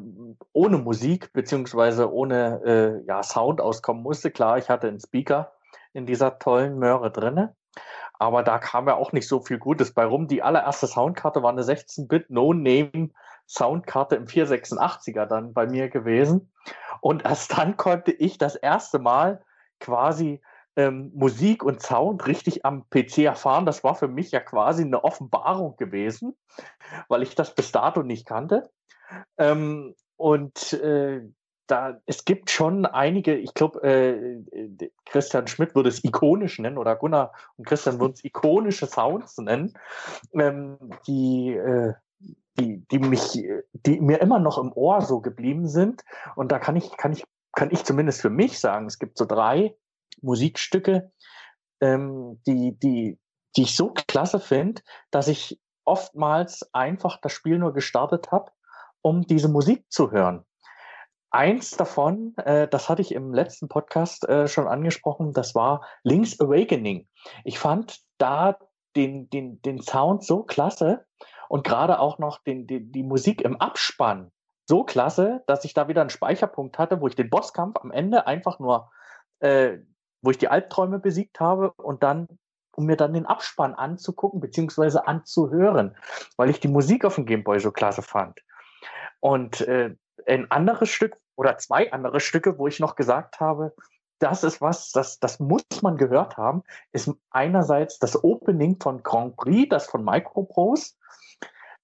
ohne 0.53 0.79
Musik 0.79 1.33
beziehungsweise 1.33 2.13
ohne 2.13 2.61
äh, 2.65 3.07
ja, 3.07 3.23
Sound 3.23 3.61
auskommen 3.61 4.03
musste. 4.03 4.31
Klar, 4.31 4.59
ich 4.59 4.69
hatte 4.69 4.89
einen 4.89 5.01
Speaker 5.01 5.53
in 5.93 6.07
dieser 6.07 6.39
tollen 6.39 6.79
Möhre 6.79 7.11
drinne, 7.11 7.57
aber 8.19 8.43
da 8.43 8.59
kam 8.59 8.87
ja 8.87 8.95
auch 8.95 9.13
nicht 9.13 9.29
so 9.29 9.41
viel 9.41 9.59
Gutes 9.59 9.93
bei 9.93 10.05
rum. 10.05 10.29
Die 10.29 10.43
allererste 10.43 10.87
Soundkarte 10.87 11.43
war 11.43 11.51
eine 11.51 11.63
16-Bit 11.63 12.31
No-Name 12.31 13.11
Soundkarte 13.47 14.17
im 14.17 14.27
486er 14.27 15.27
dann 15.27 15.53
bei 15.53 15.67
mir 15.67 15.89
gewesen. 15.89 16.53
Und 17.01 17.25
erst 17.25 17.57
dann 17.57 17.77
konnte 17.77 18.13
ich 18.13 18.39
das 18.39 18.57
erste 18.57 18.99
Mal 18.99 19.43
quasi 19.81 20.41
ähm, 20.77 21.11
Musik 21.15 21.63
und 21.63 21.83
Sound 21.83 22.27
richtig 22.27 22.65
am 22.65 22.89
PC 22.91 23.19
erfahren. 23.19 23.67
Das 23.67 23.83
war 23.83 23.95
für 23.95 24.09
mich 24.09 24.31
ja 24.31 24.41
quasi 24.41 24.83
eine 24.83 25.05
Offenbarung 25.05 25.77
gewesen, 25.77 26.37
weil 27.09 27.23
ich 27.23 27.35
das 27.35 27.55
bis 27.55 27.73
dato 27.73 28.03
nicht 28.03 28.27
kannte. 28.27 28.71
Ähm, 29.39 29.95
und 30.17 30.73
äh, 30.75 31.23
da, 31.67 32.01
es 32.07 32.25
gibt 32.25 32.51
schon 32.51 32.87
einige, 32.87 33.35
ich 33.35 33.53
glaube, 33.55 33.83
äh, 33.83 34.89
Christian 35.05 35.47
Schmidt 35.47 35.75
würde 35.75 35.89
es 35.89 36.05
ikonisch 36.05 36.59
nennen 36.59 36.79
oder 36.79 36.95
Gunnar 36.95 37.33
und 37.57 37.67
Christian 37.67 37.99
würden 37.99 38.13
es 38.13 38.25
ikonische 38.25 38.87
Sounds 38.87 39.37
nennen, 39.39 39.77
ähm, 40.35 40.79
die 41.07 41.55
äh, 41.55 41.95
die, 42.59 42.87
die 42.91 42.99
mich, 42.99 43.43
die 43.73 44.01
mir 44.01 44.21
immer 44.21 44.39
noch 44.39 44.59
im 44.59 44.73
Ohr 44.73 45.03
so 45.03 45.21
geblieben 45.21 45.69
sind. 45.69 46.05
Und 46.35 46.53
da 46.53 46.59
kann 46.59 46.77
ich, 46.77 46.97
kann 46.97 47.13
ich, 47.13 47.25
kann 47.53 47.71
ich 47.71 47.85
zumindest 47.85 48.21
für 48.21 48.31
mich 48.31 48.59
sagen, 48.59 48.87
es 48.87 48.99
gibt 48.99 49.19
so 49.19 49.25
drei 49.25 49.77
Musikstücke, 50.23 51.13
ähm, 51.81 52.41
die, 52.47 52.79
die, 52.79 53.19
die 53.57 53.63
ich 53.63 53.77
so 53.77 53.93
klasse 53.93 54.41
finde, 54.41 54.83
dass 55.11 55.29
ich 55.29 55.61
oftmals 55.85 56.69
einfach 56.73 57.21
das 57.21 57.33
Spiel 57.33 57.59
nur 57.59 57.73
gestartet 57.73 58.33
habe, 58.33 58.51
um 59.03 59.23
diese 59.23 59.49
Musik 59.49 59.85
zu 59.89 60.11
hören. 60.11 60.45
Eins 61.31 61.71
davon, 61.73 62.35
äh, 62.39 62.67
das 62.69 62.89
hatte 62.89 63.03
ich 63.03 63.13
im 63.13 63.35
letzten 63.35 63.69
Podcast 63.69 64.29
äh, 64.29 64.49
schon 64.49 64.67
angesprochen, 64.67 65.33
das 65.33 65.55
war 65.55 65.87
Link's 66.03 66.41
Awakening. 66.41 67.07
Ich 67.45 67.59
fand 67.59 68.01
da 68.19 68.59
den, 68.97 69.29
den, 69.29 69.61
den 69.63 69.83
Sound 69.83 70.25
so 70.25 70.43
klasse 70.43 71.05
und 71.49 71.65
gerade 71.65 71.99
auch 71.99 72.19
noch 72.19 72.43
den, 72.43 72.67
die, 72.67 72.81
die 72.81 73.03
Musik 73.03 73.43
im 73.43 73.57
Abspann 73.61 74.31
so 74.67 74.85
klasse, 74.85 75.43
dass 75.47 75.65
ich 75.65 75.75
da 75.75 75.89
wieder 75.89 76.01
einen 76.01 76.11
Speicherpunkt 76.11 76.79
hatte, 76.79 77.01
wo 77.01 77.07
ich 77.07 77.15
den 77.15 77.31
Bosskampf 77.31 77.79
am 77.83 77.93
Ende 77.93 78.27
einfach 78.27 78.59
nur, 78.59 78.91
äh, 79.41 79.79
wo 80.23 80.31
ich 80.31 80.39
die 80.39 80.49
Albträume 80.49 80.99
besiegt 80.99 81.41
habe 81.41 81.73
und 81.73 82.03
dann, 82.03 82.27
um 82.73 82.87
mir 82.87 82.97
dann 82.97 83.15
den 83.15 83.27
Abspann 83.27 83.75
anzugucken, 83.75 84.41
beziehungsweise 84.41 85.07
anzuhören, 85.07 85.97
weil 86.37 86.51
ich 86.51 86.61
die 86.61 86.69
Musik 86.69 87.05
auf 87.05 87.15
dem 87.15 87.27
Gameboy 87.27 87.61
so 87.61 87.71
klasse 87.71 88.03
fand. 88.03 88.41
Und 89.21 89.61
äh, 89.63 89.95
ein 90.27 90.51
anderes 90.51 90.89
Stück 90.89 91.17
oder 91.37 91.59
zwei 91.59 91.93
andere 91.93 92.21
Stücke, 92.21 92.59
wo 92.59 92.67
ich 92.67 92.81
noch 92.81 92.97
gesagt 92.97 93.41
habe, 93.41 93.73
das 94.19 94.45
ist 94.45 94.61
was, 94.61 94.91
das, 94.93 95.19
das 95.21 95.39
muss 95.41 95.63
man 95.83 95.97
gehört 95.97 96.37
haben, 96.37 96.63
ist 96.93 97.11
einerseits 97.31 97.99
das 97.99 98.23
Opening 98.25 98.79
von 98.81 99.03
Grand 99.03 99.37
Prix, 99.37 99.69
das 99.69 99.87
von 99.87 100.05
Microprose, 100.05 100.95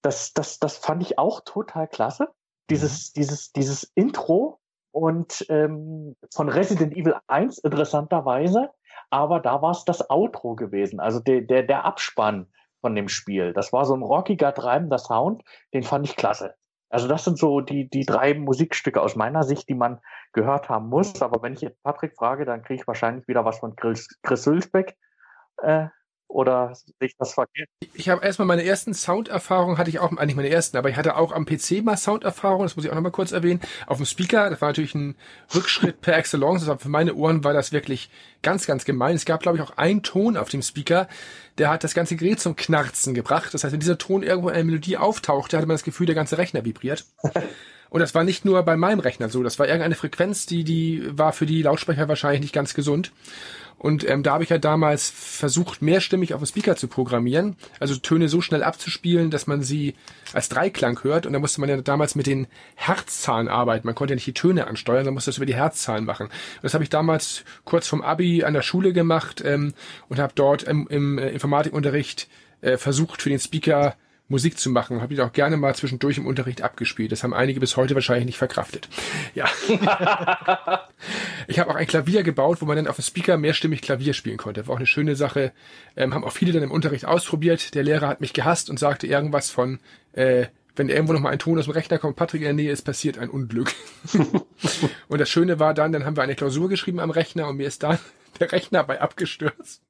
das, 0.02 0.32
das, 0.32 0.58
das 0.58 0.76
fand 0.76 1.02
ich 1.02 1.18
auch 1.18 1.40
total 1.44 1.88
klasse. 1.88 2.28
Dieses, 2.70 3.08
mhm. 3.08 3.20
dieses, 3.20 3.52
dieses 3.52 3.84
Intro 3.94 4.60
und 4.92 5.46
ähm, 5.48 6.16
von 6.32 6.48
Resident 6.48 6.94
Evil 6.94 7.16
1 7.26 7.58
interessanterweise, 7.58 8.70
aber 9.10 9.40
da 9.40 9.62
war 9.62 9.70
es 9.70 9.84
das 9.84 10.10
Outro 10.10 10.54
gewesen, 10.54 11.00
also 11.00 11.18
der, 11.20 11.42
der, 11.42 11.62
der 11.62 11.84
Abspann 11.84 12.46
von 12.80 12.94
dem 12.94 13.08
Spiel. 13.08 13.52
Das 13.52 13.72
war 13.72 13.84
so 13.84 13.94
ein 13.94 14.02
rockiger, 14.02 14.52
treibender 14.52 14.98
Sound, 14.98 15.42
den 15.72 15.82
fand 15.82 16.06
ich 16.06 16.16
klasse. 16.16 16.54
Also 16.90 17.08
das 17.08 17.24
sind 17.24 17.38
so 17.38 17.62
die, 17.62 17.88
die 17.88 18.04
drei 18.04 18.34
Musikstücke 18.34 19.00
aus 19.00 19.16
meiner 19.16 19.44
Sicht, 19.44 19.66
die 19.70 19.74
man 19.74 20.00
gehört 20.34 20.68
haben 20.68 20.88
muss. 20.88 21.22
Aber 21.22 21.42
wenn 21.42 21.54
ich 21.54 21.62
jetzt 21.62 21.82
Patrick 21.82 22.14
frage, 22.14 22.44
dann 22.44 22.62
kriege 22.62 22.82
ich 22.82 22.86
wahrscheinlich 22.86 23.26
wieder 23.28 23.46
was 23.46 23.60
von 23.60 23.74
Chris, 23.76 24.08
Chris 24.22 24.44
Hülsbeck 24.44 24.98
äh, 25.62 25.86
oder 26.32 26.74
sich 26.98 27.14
das 27.18 27.34
verkehrt? 27.34 27.68
Ich 27.94 28.08
habe 28.08 28.24
erstmal 28.24 28.46
meine 28.46 28.64
ersten 28.64 28.94
Sounderfahrungen 28.94 29.78
hatte 29.78 29.90
ich 29.90 29.98
auch, 29.98 30.10
eigentlich 30.12 30.36
meine 30.36 30.48
ersten, 30.48 30.76
aber 30.76 30.88
ich 30.88 30.96
hatte 30.96 31.16
auch 31.16 31.32
am 31.32 31.46
PC 31.46 31.82
mal 31.82 31.96
Sounderfahrungen, 31.96 32.64
das 32.64 32.76
muss 32.76 32.84
ich 32.84 32.90
auch 32.90 32.94
nochmal 32.94 33.12
kurz 33.12 33.32
erwähnen. 33.32 33.60
Auf 33.86 33.98
dem 33.98 34.06
Speaker, 34.06 34.50
das 34.50 34.60
war 34.60 34.70
natürlich 34.70 34.94
ein 34.94 35.14
Rückschritt 35.54 36.00
per 36.00 36.16
Excellence, 36.16 36.68
aber 36.68 36.78
für 36.78 36.88
meine 36.88 37.14
Ohren 37.14 37.44
war 37.44 37.52
das 37.52 37.72
wirklich 37.72 38.10
ganz, 38.42 38.66
ganz 38.66 38.84
gemein. 38.84 39.14
Es 39.14 39.24
gab, 39.24 39.40
glaube 39.40 39.58
ich, 39.58 39.62
auch 39.62 39.76
einen 39.76 40.02
Ton 40.02 40.36
auf 40.36 40.48
dem 40.48 40.62
Speaker, 40.62 41.08
der 41.58 41.70
hat 41.70 41.84
das 41.84 41.94
ganze 41.94 42.16
Gerät 42.16 42.40
zum 42.40 42.56
Knarzen 42.56 43.14
gebracht. 43.14 43.52
Das 43.52 43.64
heißt, 43.64 43.72
wenn 43.72 43.80
dieser 43.80 43.98
Ton 43.98 44.22
irgendwo 44.22 44.48
in 44.48 44.54
einer 44.54 44.64
Melodie 44.64 44.96
auftauchte, 44.96 45.56
hatte 45.56 45.66
man 45.66 45.74
das 45.74 45.84
Gefühl, 45.84 46.06
der 46.06 46.14
ganze 46.14 46.38
Rechner 46.38 46.64
vibriert. 46.64 47.04
Und 47.90 48.00
das 48.00 48.14
war 48.14 48.24
nicht 48.24 48.46
nur 48.46 48.62
bei 48.62 48.74
meinem 48.74 49.00
Rechner 49.00 49.28
so, 49.28 49.42
das 49.42 49.58
war 49.58 49.66
irgendeine 49.66 49.94
Frequenz, 49.94 50.46
die, 50.46 50.64
die 50.64 51.02
war 51.10 51.34
für 51.34 51.44
die 51.44 51.60
Lautsprecher 51.60 52.08
wahrscheinlich 52.08 52.40
nicht 52.40 52.54
ganz 52.54 52.72
gesund. 52.72 53.12
Und 53.78 54.08
ähm, 54.08 54.22
da 54.22 54.34
habe 54.34 54.44
ich 54.44 54.50
ja 54.50 54.58
damals 54.58 55.10
versucht, 55.10 55.82
mehrstimmig 55.82 56.34
auf 56.34 56.40
dem 56.40 56.46
Speaker 56.46 56.76
zu 56.76 56.88
programmieren, 56.88 57.56
also 57.80 57.96
Töne 57.96 58.28
so 58.28 58.40
schnell 58.40 58.62
abzuspielen, 58.62 59.30
dass 59.30 59.46
man 59.46 59.62
sie 59.62 59.94
als 60.32 60.48
Dreiklang 60.48 61.02
hört. 61.02 61.26
Und 61.26 61.32
da 61.32 61.38
musste 61.38 61.60
man 61.60 61.68
ja 61.68 61.80
damals 61.80 62.14
mit 62.14 62.26
den 62.26 62.46
Herzzahlen 62.76 63.48
arbeiten. 63.48 63.86
Man 63.86 63.94
konnte 63.94 64.12
ja 64.12 64.16
nicht 64.16 64.26
die 64.26 64.34
Töne 64.34 64.66
ansteuern, 64.66 65.04
man 65.04 65.14
musste 65.14 65.30
das 65.30 65.38
über 65.38 65.46
die 65.46 65.56
Herzzahlen 65.56 66.04
machen. 66.04 66.26
Und 66.26 66.62
das 66.62 66.74
habe 66.74 66.84
ich 66.84 66.90
damals 66.90 67.44
kurz 67.64 67.88
vom 67.88 68.02
Abi 68.02 68.44
an 68.44 68.54
der 68.54 68.62
Schule 68.62 68.92
gemacht 68.92 69.42
ähm, 69.44 69.74
und 70.08 70.18
habe 70.18 70.32
dort 70.34 70.62
im, 70.62 70.86
im 70.88 71.18
äh, 71.18 71.30
Informatikunterricht 71.30 72.28
äh, 72.60 72.76
versucht, 72.76 73.22
für 73.22 73.30
den 73.30 73.40
Speaker 73.40 73.96
Musik 74.32 74.58
zu 74.58 74.70
machen. 74.70 75.00
Habe 75.00 75.14
ich 75.14 75.20
auch 75.20 75.32
gerne 75.32 75.56
mal 75.56 75.74
zwischendurch 75.76 76.18
im 76.18 76.26
Unterricht 76.26 76.62
abgespielt. 76.62 77.12
Das 77.12 77.22
haben 77.22 77.32
einige 77.34 77.60
bis 77.60 77.76
heute 77.76 77.94
wahrscheinlich 77.94 78.26
nicht 78.26 78.38
verkraftet. 78.38 78.88
Ja. 79.34 79.48
ich 81.46 81.60
habe 81.60 81.70
auch 81.70 81.76
ein 81.76 81.86
Klavier 81.86 82.24
gebaut, 82.24 82.60
wo 82.60 82.66
man 82.66 82.76
dann 82.76 82.88
auf 82.88 82.96
dem 82.96 83.04
Speaker 83.04 83.36
mehrstimmig 83.36 83.82
Klavier 83.82 84.14
spielen 84.14 84.38
konnte. 84.38 84.66
War 84.66 84.74
auch 84.74 84.78
eine 84.78 84.86
schöne 84.86 85.14
Sache. 85.14 85.52
Ähm, 85.96 86.14
haben 86.14 86.24
auch 86.24 86.32
viele 86.32 86.52
dann 86.52 86.64
im 86.64 86.72
Unterricht 86.72 87.04
ausprobiert. 87.04 87.74
Der 87.74 87.84
Lehrer 87.84 88.08
hat 88.08 88.20
mich 88.20 88.32
gehasst 88.32 88.70
und 88.70 88.78
sagte 88.78 89.06
irgendwas 89.06 89.50
von, 89.50 89.78
äh, 90.14 90.46
wenn 90.74 90.88
irgendwo 90.88 91.12
noch 91.12 91.20
mal 91.20 91.30
ein 91.30 91.38
Ton 91.38 91.58
aus 91.58 91.66
dem 91.66 91.74
Rechner 91.74 91.98
kommt, 91.98 92.16
Patrick 92.16 92.40
in 92.40 92.46
der 92.46 92.54
Nähe 92.54 92.72
ist, 92.72 92.82
passiert 92.82 93.18
ein 93.18 93.28
Unglück. 93.28 93.72
und 95.08 95.20
das 95.20 95.28
Schöne 95.28 95.60
war 95.60 95.74
dann, 95.74 95.92
dann 95.92 96.04
haben 96.04 96.16
wir 96.16 96.22
eine 96.22 96.34
Klausur 96.34 96.68
geschrieben 96.68 96.98
am 96.98 97.10
Rechner 97.10 97.46
und 97.48 97.58
mir 97.58 97.68
ist 97.68 97.82
dann 97.82 97.98
der 98.40 98.50
Rechner 98.50 98.82
bei 98.82 99.00
abgestürzt 99.00 99.82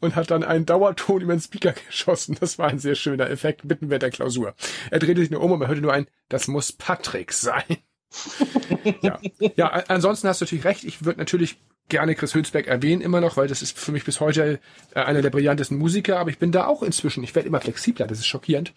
und 0.00 0.16
hat 0.16 0.30
dann 0.30 0.44
einen 0.44 0.66
Dauerton 0.66 1.22
über 1.22 1.34
den 1.34 1.40
Speaker 1.40 1.72
geschossen. 1.86 2.36
Das 2.40 2.58
war 2.58 2.68
ein 2.68 2.78
sehr 2.78 2.94
schöner 2.94 3.30
Effekt 3.30 3.64
mitten 3.64 3.88
während 3.88 4.02
der 4.02 4.10
Klausur. 4.10 4.54
Er 4.90 4.98
drehte 4.98 5.20
sich 5.20 5.30
nur 5.30 5.42
um 5.42 5.52
und 5.52 5.58
man 5.58 5.68
hörte 5.68 5.82
nur 5.82 5.92
ein, 5.92 6.06
das 6.28 6.48
muss 6.48 6.72
Patrick 6.72 7.32
sein. 7.32 7.78
ja. 9.02 9.18
ja, 9.56 9.68
ansonsten 9.88 10.28
hast 10.28 10.40
du 10.40 10.44
natürlich 10.44 10.64
recht. 10.64 10.84
Ich 10.84 11.04
würde 11.04 11.18
natürlich 11.18 11.58
gerne 11.88 12.14
Chris 12.14 12.34
Hülsberg 12.34 12.66
erwähnen 12.66 13.00
immer 13.00 13.20
noch, 13.20 13.36
weil 13.36 13.48
das 13.48 13.62
ist 13.62 13.78
für 13.78 13.92
mich 13.92 14.04
bis 14.04 14.20
heute 14.20 14.60
äh, 14.94 15.00
einer 15.00 15.22
der 15.22 15.30
brillantesten 15.30 15.78
Musiker, 15.78 16.18
aber 16.18 16.30
ich 16.30 16.38
bin 16.38 16.52
da 16.52 16.66
auch 16.66 16.82
inzwischen, 16.82 17.22
ich 17.22 17.34
werde 17.34 17.48
immer 17.48 17.60
flexibler, 17.60 18.06
das 18.06 18.18
ist 18.18 18.26
schockierend. 18.26 18.72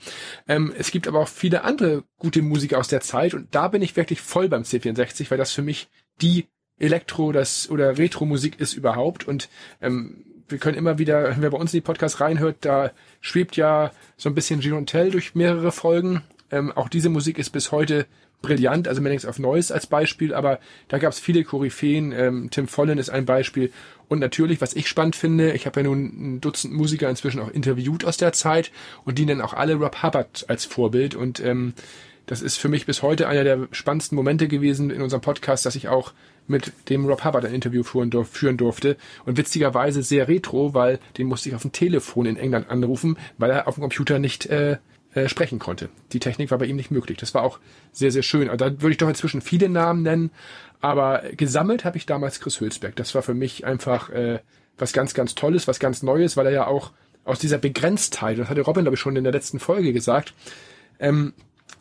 Ähm, 0.48 0.74
es 0.78 0.92
gibt 0.92 1.08
aber 1.08 1.20
auch 1.20 1.28
viele 1.28 1.64
andere 1.64 2.04
gute 2.18 2.42
Musiker 2.42 2.78
aus 2.78 2.88
der 2.88 3.02
Zeit 3.02 3.34
und 3.34 3.54
da 3.56 3.68
bin 3.68 3.82
ich 3.82 3.96
wirklich 3.96 4.22
voll 4.22 4.50
beim 4.50 4.64
C64, 4.64 5.32
weil 5.32 5.38
das 5.38 5.52
für 5.52 5.62
mich 5.62 5.90
die 6.22 6.48
Elektro- 6.80 7.34
das 7.34 7.70
oder 7.70 7.98
Retro-Musik 7.98 8.60
ist 8.60 8.74
überhaupt 8.74 9.28
und 9.28 9.50
ähm, 9.82 10.26
wir 10.50 10.58
können 10.58 10.78
immer 10.78 10.98
wieder, 10.98 11.36
wer 11.40 11.50
bei 11.50 11.58
uns 11.58 11.74
in 11.74 11.78
die 11.78 11.86
Podcast 11.86 12.22
reinhört, 12.22 12.58
da 12.62 12.92
schwebt 13.22 13.56
ja 13.56 13.92
so 14.18 14.30
ein 14.30 14.36
bisschen 14.36 14.60
Girontel 14.60 15.12
durch 15.12 15.36
mehrere 15.36 15.72
Folgen. 15.72 16.22
Ähm, 16.52 16.72
auch 16.72 16.90
diese 16.90 17.10
Musik 17.10 17.38
ist 17.38 17.52
bis 17.52 17.72
heute 17.72 18.06
brillant, 18.42 18.88
also 18.88 19.02
Maniacs 19.02 19.26
of 19.26 19.40
Noise 19.40 19.74
als 19.74 19.88
Beispiel, 19.88 20.34
aber 20.34 20.60
da 20.88 20.98
gab 20.98 21.12
es 21.12 21.20
viele 21.20 21.44
Koryphäen. 21.44 22.12
Ähm, 22.12 22.50
Tim 22.52 22.68
Follen 22.68 22.98
ist 22.98 23.10
ein 23.10 23.26
Beispiel. 23.26 23.72
Und 24.08 24.20
natürlich, 24.20 24.62
was 24.62 24.74
ich 24.74 24.88
spannend 24.88 25.16
finde, 25.16 25.52
ich 25.52 25.66
habe 25.66 25.82
ja 25.82 25.84
nun 25.84 26.36
ein 26.36 26.42
Dutzend 26.42 26.74
Musiker 26.74 27.10
inzwischen 27.10 27.42
auch 27.42 27.50
interviewt 27.50 28.06
aus 28.06 28.18
der 28.18 28.34
Zeit 28.34 28.72
und 29.04 29.18
die 29.18 29.26
nennen 29.26 29.42
auch 29.42 29.54
alle 29.54 29.76
Rob 29.76 30.02
Hubbard 30.02 30.46
als 30.48 30.66
Vorbild. 30.66 31.16
Und 31.16 31.40
ähm, 31.42 31.74
das 32.26 32.42
ist 32.42 32.58
für 32.58 32.70
mich 32.70 32.86
bis 32.86 33.02
heute 33.02 33.28
einer 33.28 33.44
der 33.44 33.68
spannendsten 33.72 34.16
Momente 34.16 34.48
gewesen 34.48 34.90
in 34.90 35.02
unserem 35.02 35.22
Podcast, 35.22 35.66
dass 35.66 35.76
ich 35.76 35.90
auch 35.90 36.14
mit 36.50 36.72
dem 36.90 37.06
Rob 37.06 37.24
Hubbard 37.24 37.46
ein 37.46 37.54
Interview 37.54 37.84
führen, 37.84 38.10
durf, 38.10 38.30
führen 38.30 38.58
durfte. 38.58 38.98
Und 39.26 39.38
witzigerweise 39.38 40.04
sehr 40.04 40.28
retro, 40.28 40.74
weil 40.74 41.00
den 41.18 41.28
musste 41.28 41.50
ich 41.50 41.56
auf 41.56 41.62
dem 41.62 41.72
Telefon 41.72 42.26
in 42.26 42.38
England 42.38 42.70
anrufen, 42.70 43.18
weil 43.38 43.52
er 43.52 43.68
auf 43.68 43.76
dem 43.76 43.82
Computer 43.82 44.20
nicht 44.20 44.48
äh, 44.48 44.78
äh, 45.14 45.28
sprechen 45.28 45.58
konnte. 45.58 45.90
Die 46.12 46.20
Technik 46.20 46.52
war 46.52 46.60
bei 46.60 46.66
ihm 46.66 46.76
nicht 46.76 46.92
möglich. 46.92 47.18
Das 47.18 47.34
war 47.34 47.42
auch 47.42 47.60
sehr, 47.92 48.12
sehr 48.12 48.22
schön. 48.22 48.50
Also 48.50 48.70
da 48.70 48.82
würde 48.82 48.92
ich 48.92 48.98
doch 48.98 49.10
inzwischen 49.10 49.42
viele 49.42 49.68
Namen 49.68 50.04
nennen, 50.04 50.30
aber 50.82 51.24
gesammelt 51.36 51.84
habe 51.84 51.98
ich 51.98 52.06
damals 52.06 52.40
Chris 52.40 52.60
Hülsberg. 52.60 52.96
Das 52.96 53.16
war 53.16 53.24
für 53.24 53.34
mich 53.34 53.66
einfach 53.66 54.10
äh, 54.12 54.40
was 54.78 54.94
ganz, 54.94 55.14
ganz 55.14 55.36
Tolles, 55.36 55.68
was 55.68 55.80
ganz 55.80 56.04
Neues, 56.04 56.38
weil 56.38 56.46
er 56.46 56.52
ja 56.52 56.68
auch 56.68 56.92
aus 57.26 57.40
dieser 57.40 57.58
Begrenztheit, 57.58 58.40
das 58.40 58.50
hatte 58.50 58.62
Robin, 58.62 58.84
glaube 58.84 58.96
ich, 58.96 59.00
schon 59.00 59.16
in 59.16 59.24
der 59.24 59.34
letzten 59.34 59.60
Folge 59.60 59.94
gesagt, 59.94 60.34
ähm, 61.00 61.34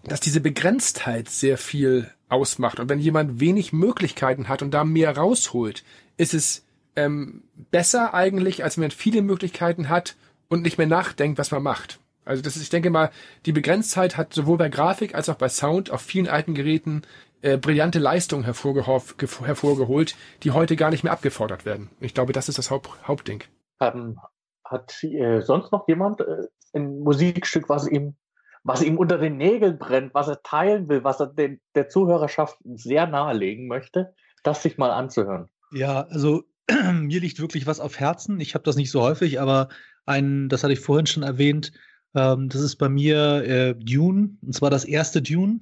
dass 0.05 0.21
diese 0.21 0.41
Begrenztheit 0.41 1.29
sehr 1.29 1.59
viel 1.59 2.11
ausmacht. 2.29 2.81
Und 2.81 2.89
wenn 2.89 2.99
jemand 2.99 3.41
wenig 3.41 3.73
Möglichkeiten 3.73 4.49
hat 4.49 4.63
und 4.63 4.73
da 4.73 4.85
mehr 4.85 5.17
rausholt, 5.17 5.85
ist 6.17 6.35
es 6.35 6.65
ähm, 6.97 7.45
besser 7.71 8.15
eigentlich, 8.15 8.65
als 8.65 8.77
wenn 8.77 8.85
man 8.85 8.91
viele 8.91 9.23
Möglichkeiten 9.23 9.89
hat 9.89 10.17
und 10.49 10.63
nicht 10.63 10.79
mehr 10.79 10.87
nachdenkt, 10.87 11.39
was 11.39 11.51
man 11.51 11.63
macht. 11.63 12.01
Also 12.25 12.43
das 12.43 12.57
ist, 12.57 12.63
ich 12.63 12.71
denke 12.71 12.91
mal, 12.91 13.11
die 13.47 13.53
Begrenztheit 13.53 14.17
hat 14.17 14.35
sowohl 14.35 14.59
bei 14.59 14.69
Grafik 14.69 15.15
als 15.15 15.29
auch 15.29 15.37
bei 15.37 15.49
Sound 15.49 15.91
auf 15.91 16.03
vielen 16.03 16.29
alten 16.29 16.55
Geräten 16.55 17.03
äh, 17.41 17.57
brillante 17.57 17.99
Leistungen 17.99 18.45
hervorgeholt, 18.45 20.17
die 20.43 20.51
heute 20.51 20.77
gar 20.77 20.91
nicht 20.91 21.05
mehr 21.05 21.13
abgefordert 21.13 21.65
werden. 21.65 21.89
Ich 22.01 22.13
glaube, 22.13 22.33
das 22.33 22.49
ist 22.49 22.59
das 22.59 22.71
Haupt 22.71 22.91
Hauptding. 23.07 23.45
Ähm, 23.81 24.19
hat 24.65 25.03
äh, 25.05 25.41
sonst 25.41 25.73
noch 25.73 25.89
jemand 25.89 26.21
äh, 26.21 26.49
ein 26.75 26.99
Musikstück, 27.01 27.69
was 27.69 27.89
ihm 27.89 28.17
was 28.65 28.83
ihm 28.83 28.97
unter 28.99 29.19
den 29.19 29.37
Nägeln 29.37 29.79
brennt, 29.79 30.15
was 30.15 30.29
er 30.29 30.43
teilen 30.43 30.89
will, 30.89 31.05
was 31.05 31.21
er 31.21 31.29
den, 31.29 31.61
der 31.75 31.89
Zuhörerschaft 31.89 32.59
sehr 32.75 33.07
nahelegen 33.07 33.69
möchte, 33.69 34.15
das 34.43 34.63
sich 34.63 34.79
mal 34.79 34.91
anzuhören. 34.91 35.49
Ja, 35.73 36.03
also 36.03 36.45
mir 36.93 37.21
liegt 37.21 37.41
wirklich 37.41 37.67
was 37.67 37.81
auf 37.81 37.99
Herzen. 37.99 38.41
Ich 38.41 38.55
habe 38.55 38.65
das 38.65 38.77
nicht 38.77 38.91
so 38.91 39.03
häufig, 39.03 39.41
aber 39.41 39.69
ein, 40.07 40.49
das 40.49 40.63
hatte 40.63 40.73
ich 40.73 40.81
vorhin 40.81 41.07
schon 41.07 41.23
erwähnt, 41.23 41.73
ähm, 42.15 42.49
das 42.49 42.63
ist 42.63 42.77
bei 42.77 42.89
mir 42.89 43.45
äh, 43.45 43.75
Dune, 43.75 44.37
und 44.43 44.55
zwar 44.55 44.71
das 44.71 44.85
erste 44.85 45.23
Dune 45.23 45.61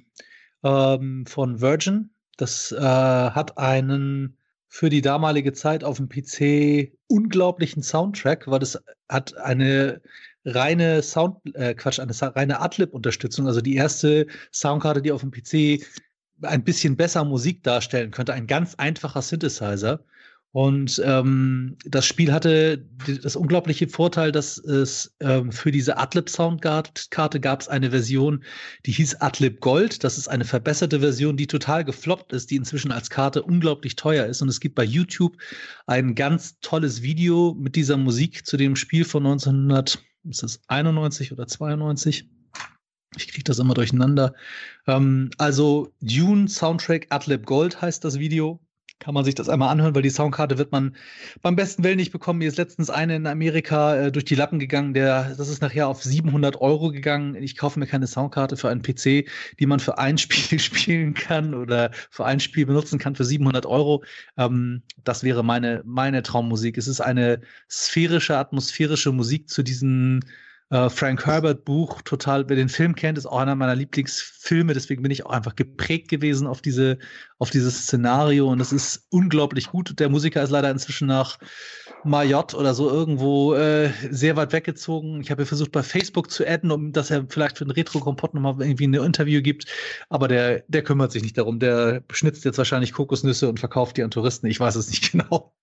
ähm, 0.63 1.25
von 1.25 1.61
Virgin. 1.61 2.11
Das 2.37 2.71
äh, 2.71 2.79
hat 2.79 3.57
einen 3.57 4.37
für 4.69 4.89
die 4.89 5.01
damalige 5.01 5.53
Zeit 5.53 5.83
auf 5.83 5.97
dem 5.97 6.09
PC 6.09 6.93
unglaublichen 7.07 7.83
Soundtrack, 7.83 8.47
weil 8.47 8.59
das 8.59 8.81
hat 9.09 9.35
eine 9.37 10.01
reine 10.47 11.03
Sound, 11.03 11.37
äh, 11.55 11.75
Quatsch, 11.75 11.99
eine 11.99 12.13
reine 12.35 12.59
Adlib-Unterstützung. 12.61 13.47
Also 13.47 13.61
die 13.61 13.75
erste 13.75 14.27
Soundkarte, 14.51 15.01
die 15.01 15.11
auf 15.11 15.21
dem 15.21 15.31
PC 15.31 15.85
ein 16.41 16.63
bisschen 16.63 16.95
besser 16.95 17.25
Musik 17.25 17.63
darstellen 17.63 18.11
könnte. 18.11 18.33
Ein 18.33 18.47
ganz 18.47 18.75
einfacher 18.75 19.21
Synthesizer. 19.21 20.03
Und 20.53 20.99
ähm, 21.05 21.77
das 21.85 22.05
Spiel 22.05 22.31
hatte 22.31 22.83
das 23.21 23.35
unglaubliche 23.35 23.87
Vorteil, 23.87 24.31
dass 24.31 24.57
es 24.57 25.15
ähm, 25.19 25.51
für 25.51 25.71
diese 25.71 25.97
Adlib-Soundkarte 25.97 27.39
gab 27.39 27.61
es 27.61 27.67
eine 27.67 27.91
Version, 27.91 28.43
die 28.85 28.93
hieß 28.93 29.15
Adlib 29.21 29.59
Gold. 29.59 30.03
Das 30.03 30.17
ist 30.17 30.29
eine 30.29 30.45
verbesserte 30.45 31.01
Version, 31.01 31.37
die 31.37 31.47
total 31.47 31.83
gefloppt 31.83 32.33
ist, 32.33 32.49
die 32.49 32.55
inzwischen 32.55 32.91
als 32.91 33.09
Karte 33.09 33.43
unglaublich 33.43 33.97
teuer 33.97 34.25
ist. 34.25 34.41
Und 34.41 34.47
es 34.47 34.59
gibt 34.59 34.75
bei 34.75 34.85
YouTube 34.85 35.37
ein 35.85 36.15
ganz 36.15 36.59
tolles 36.61 37.01
Video 37.03 37.53
mit 37.59 37.75
dieser 37.75 37.97
Musik 37.97 38.45
zu 38.45 38.57
dem 38.57 38.75
Spiel 38.75 39.05
von 39.05 39.27
1900 39.27 39.99
ist 40.29 40.43
das 40.43 40.61
91 40.67 41.31
oder 41.31 41.47
92? 41.47 42.29
Ich 43.15 43.27
kriege 43.27 43.43
das 43.43 43.59
immer 43.59 43.73
durcheinander. 43.73 44.33
Ähm, 44.85 45.31
also 45.37 45.91
Dune 46.01 46.47
Soundtrack 46.47 47.07
Adlib 47.09 47.45
Gold 47.45 47.81
heißt 47.81 48.03
das 48.03 48.19
Video 48.19 48.59
kann 48.99 49.13
man 49.13 49.25
sich 49.25 49.35
das 49.35 49.49
einmal 49.49 49.69
anhören, 49.69 49.95
weil 49.95 50.01
die 50.01 50.09
Soundkarte 50.09 50.57
wird 50.57 50.71
man 50.71 50.95
beim 51.41 51.55
besten 51.55 51.83
Willen 51.83 51.97
nicht 51.97 52.11
bekommen. 52.11 52.39
Mir 52.39 52.47
ist 52.47 52.57
letztens 52.57 52.89
eine 52.89 53.15
in 53.15 53.27
Amerika 53.27 53.95
äh, 53.95 54.11
durch 54.11 54.25
die 54.25 54.35
Lappen 54.35 54.59
gegangen, 54.59 54.93
der, 54.93 55.35
das 55.35 55.49
ist 55.49 55.61
nachher 55.61 55.87
auf 55.87 56.03
700 56.03 56.59
Euro 56.61 56.91
gegangen. 56.91 57.35
Ich 57.35 57.57
kaufe 57.57 57.79
mir 57.79 57.87
keine 57.87 58.07
Soundkarte 58.07 58.57
für 58.57 58.69
einen 58.69 58.81
PC, 58.81 59.29
die 59.59 59.65
man 59.65 59.79
für 59.79 59.97
ein 59.97 60.17
Spiel 60.17 60.59
spielen 60.59 61.13
kann 61.13 61.53
oder 61.53 61.91
für 62.09 62.25
ein 62.25 62.39
Spiel 62.39 62.65
benutzen 62.65 62.99
kann 62.99 63.15
für 63.15 63.25
700 63.25 63.65
Euro. 63.65 64.03
Ähm, 64.37 64.81
das 65.03 65.23
wäre 65.23 65.43
meine, 65.43 65.83
meine 65.85 66.23
Traummusik. 66.23 66.77
Es 66.77 66.87
ist 66.87 67.01
eine 67.01 67.41
sphärische, 67.69 68.37
atmosphärische 68.37 69.11
Musik 69.11 69.49
zu 69.49 69.63
diesen 69.63 70.25
äh, 70.69 70.89
Frank 70.89 71.25
Herbert 71.25 71.63
Buch 71.63 72.01
total, 72.01 72.47
wer 72.49 72.57
den 72.57 72.67
Film 72.67 72.95
kennt, 72.95 73.17
ist 73.17 73.25
auch 73.25 73.39
einer 73.39 73.55
meiner 73.55 73.75
Lieblingsfilme, 73.75 74.73
deswegen 74.73 75.01
bin 75.01 75.11
ich 75.11 75.25
auch 75.25 75.31
einfach 75.31 75.55
geprägt 75.55 76.09
gewesen 76.09 76.45
auf 76.45 76.61
diese, 76.61 76.97
auf 77.37 77.49
dieses 77.49 77.83
Szenario 77.83 78.49
und 78.49 78.59
das 78.59 78.73
ist 78.73 79.07
unglaublich 79.09 79.69
gut. 79.69 79.97
Der 79.99 80.09
Musiker 80.09 80.43
ist 80.43 80.49
leider 80.49 80.69
inzwischen 80.69 81.07
nach 81.07 81.39
Mayotte 82.03 82.57
oder 82.57 82.73
so 82.73 82.89
irgendwo 82.89 83.53
äh, 83.53 83.91
sehr 84.09 84.35
weit 84.35 84.51
weggezogen. 84.51 85.21
Ich 85.21 85.31
habe 85.31 85.45
versucht 85.45 85.71
bei 85.71 85.83
Facebook 85.83 86.29
zu 86.31 86.45
adden, 86.45 86.71
um 86.71 86.91
dass 86.91 87.11
er 87.11 87.25
vielleicht 87.29 87.57
für 87.57 87.65
den 87.65 87.71
Retro-Kompott 87.71 88.33
nochmal 88.33 88.55
irgendwie 88.59 88.87
ein 88.87 88.93
Interview 88.93 89.41
gibt, 89.41 89.67
aber 90.09 90.27
der, 90.27 90.63
der 90.67 90.83
kümmert 90.83 91.13
sich 91.13 91.23
nicht 91.23 91.37
darum. 91.37 91.59
Der 91.59 92.03
schnitzt 92.11 92.43
jetzt 92.43 92.57
wahrscheinlich 92.57 92.91
Kokosnüsse 92.91 93.47
und 93.47 93.59
verkauft 93.59 93.95
die 93.95 94.03
an 94.03 94.11
Touristen. 94.11 94.47
Ich 94.47 94.59
weiß 94.59 94.75
es 94.75 94.89
nicht 94.89 95.11
genau. 95.13 95.53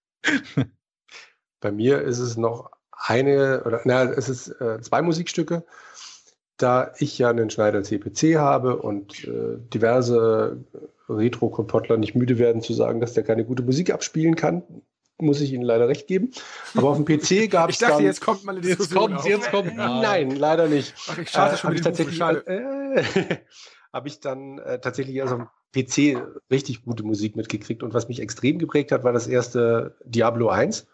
Bei 1.60 1.72
mir 1.72 2.00
ist 2.00 2.18
es 2.18 2.36
noch 2.36 2.70
eine, 3.06 3.62
oder 3.64 3.80
na, 3.84 4.04
es 4.04 4.28
ist 4.28 4.48
äh, 4.60 4.80
zwei 4.80 5.02
Musikstücke. 5.02 5.64
Da 6.56 6.92
ich 6.98 7.18
ja 7.18 7.30
einen 7.30 7.50
Schneider 7.50 7.82
CPC 7.82 8.36
habe 8.36 8.76
und 8.76 9.24
äh, 9.24 9.58
diverse 9.58 10.64
Retro-Kompottler 11.08 11.96
nicht 11.96 12.14
müde 12.14 12.38
werden 12.38 12.62
zu 12.62 12.72
sagen, 12.72 13.00
dass 13.00 13.12
der 13.12 13.24
keine 13.24 13.44
gute 13.44 13.62
Musik 13.62 13.92
abspielen 13.92 14.36
kann, 14.36 14.62
muss 15.18 15.40
ich 15.40 15.52
Ihnen 15.52 15.64
leider 15.64 15.88
recht 15.88 16.06
geben. 16.06 16.30
Aber 16.74 16.90
auf 16.90 16.96
dem 16.96 17.04
PC 17.04 17.50
gab 17.50 17.68
es. 17.70 17.76
Ich 17.76 17.80
dachte, 17.80 17.96
dann, 17.96 18.04
jetzt 18.04 18.20
kommt 18.20 18.44
mal 18.44 18.52
eine 18.52 18.60
Diskussion. 18.60 19.12
Jetzt 19.24 19.50
kommt, 19.50 19.66
jetzt 19.66 19.76
kommt. 19.76 19.76
Nein, 19.76 20.30
leider 20.30 20.68
nicht. 20.68 20.94
Ach, 21.08 21.18
ich 21.18 21.30
schade 21.30 21.54
Äh, 21.54 21.58
schon 21.58 21.70
hab 21.70 21.74
ich 21.76 21.82
tatsächlich, 21.82 22.20
äh, 22.20 23.02
habe 23.92 24.08
ich 24.08 24.20
dann 24.20 24.58
äh, 24.58 24.80
tatsächlich 24.80 25.16
erst 25.16 25.32
auf 25.32 25.40
dem 25.40 25.48
PC 25.72 26.22
richtig 26.50 26.84
gute 26.84 27.02
Musik 27.02 27.36
mitgekriegt. 27.36 27.82
Und 27.82 27.94
was 27.94 28.08
mich 28.08 28.20
extrem 28.20 28.58
geprägt 28.58 28.92
hat, 28.92 29.04
war 29.04 29.12
das 29.12 29.26
erste 29.26 29.96
Diablo 30.04 30.48
1. 30.48 30.86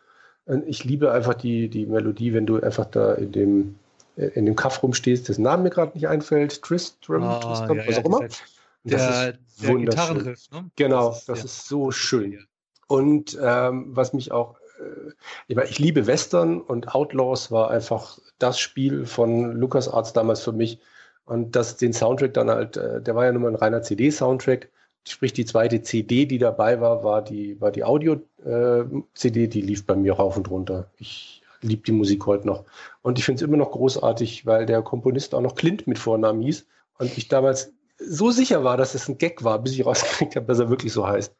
Ich 0.67 0.85
liebe 0.85 1.13
einfach 1.13 1.35
die, 1.35 1.69
die 1.69 1.87
Melodie, 1.87 2.33
wenn 2.35 2.47
du 2.47 2.61
einfach 2.61 2.87
da 2.87 3.15
in 3.15 3.31
dem, 3.33 3.79
äh, 4.17 4.27
in 4.29 4.47
dem 4.47 4.57
Kaff 4.57 4.83
rumstehst, 4.83 5.29
dessen 5.29 5.43
Name 5.43 5.65
mir 5.65 5.71
gerade 5.71 5.93
nicht 5.95 6.09
einfällt, 6.09 6.63
Tristram, 6.63 7.23
Ah, 7.23 7.39
Tristram 7.41 7.77
ja, 7.79 7.87
was 7.87 7.97
ja, 7.97 8.03
auch 8.03 8.07
immer. 8.07 8.21
das 8.21 8.43
Der, 8.85 9.29
ist 9.31 9.63
der. 9.63 9.75
Gitarrenriff, 9.77 10.51
ne? 10.51 10.71
Genau, 10.77 11.09
Das 11.09 11.19
ist- 11.21 11.29
das 11.29 11.39
ja. 11.41 11.45
ist 11.45 11.69
so 11.69 11.91
schön. 11.91 12.47
Und 12.89 13.39
ähm, 13.41 13.87
was 13.95 14.13
mich 14.13 14.33
auch, 14.33 14.57
äh, 14.81 15.11
ich, 15.47 15.55
meine, 15.55 15.69
ich 15.69 15.79
liebe 15.79 16.07
Western 16.09 16.61
und 16.61 16.95
Outlaws 16.95 17.53
war 17.53 17.71
einfach 17.71 18.19
das 18.39 18.59
Spiel 18.59 19.07
von 19.07 19.53
LucasArts 19.53 20.13
damals 20.15 20.43
für 20.43 20.53
mich. 20.53 20.81
Und 21.27 21.55
das, 21.55 21.77
den 21.77 21.93
Soundtrack 21.93 22.35
dann 22.35 22.51
halt, 22.51 22.77
äh, 22.77 23.01
der 23.01 23.15
war 23.15 23.27
ja 23.27 23.33
nur 23.33 23.43
mal 23.43 23.49
ein 23.49 23.55
reiner 23.55 23.83
CD-Soundtrack. 23.83 24.69
Sprich, 25.09 25.33
die 25.33 25.45
zweite 25.45 25.83
CD, 25.83 26.27
die 26.27 26.39
dabei 26.39 26.81
war, 26.81 27.03
war 27.03 27.23
die, 27.23 27.61
war 27.61 27.71
die 27.71 27.85
Audio-CD, 27.85 29.49
die 29.49 29.63
lief 29.63 29.87
bei 29.87 29.97
mir 29.97 30.15
rauf 30.15 30.37
und 30.37 30.51
runter. 30.51 30.91
Ich 30.99 31.43
liebe 31.63 31.83
die 31.83 31.93
Musik 31.93 32.27
heute 32.27 32.47
noch. 32.47 32.65
Und 33.03 33.19
ich 33.19 33.25
finde 33.25 33.43
es 33.43 33.49
immer 33.49 33.57
noch 33.57 33.71
großartig, 33.71 34.47
weil 34.47 34.67
der 34.67 34.83
Komponist 34.83 35.35
auch 35.35 35.41
noch 35.41 35.55
Clint 35.55 35.87
mit 35.87 35.99
Vornamen 35.99 36.43
hieß. 36.43 36.67
Und 36.99 37.17
ich 37.17 37.29
damals 37.29 37.73
so 37.99 38.31
sicher 38.31 38.65
war, 38.65 38.77
dass 38.77 38.95
es 38.95 39.09
ein 39.09 39.19
Gag 39.19 39.43
war, 39.45 39.59
bis 39.59 39.73
ich 39.73 39.85
rausgekriegt 39.85 40.37
habe, 40.37 40.47
dass 40.47 40.59
er 40.59 40.71
wirklich 40.71 40.93
so 40.93 41.07
heißt. 41.07 41.35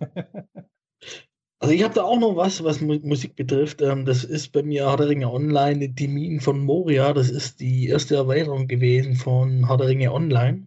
Also 1.59 1.73
ich 1.73 1.83
habe 1.83 1.95
da 1.95 2.03
auch 2.03 2.19
noch 2.19 2.37
was, 2.37 2.63
was 2.65 2.83
Mu 2.83 2.99
Musik 3.03 3.35
betrifft. 3.35 3.81
Ähm, 3.81 4.05
das 4.05 4.25
ist 4.25 4.53
bei 4.53 4.63
mir 4.63 4.89
Herr 4.89 4.99
der 4.99 5.09
Ringe 5.09 5.33
Online, 5.33 5.89
die 5.89 6.07
Minen 6.07 6.41
von 6.41 6.63
Moria. 6.63 7.15
Das 7.15 7.31
ist 7.31 7.61
die 7.61 7.89
erste 7.89 8.15
Erweiterung 8.15 8.69
gewesen 8.69 9.15
von 9.15 9.67
Herr 9.67 9.79
der 9.79 9.89
Ringe 9.89 10.13
Online. 10.13 10.67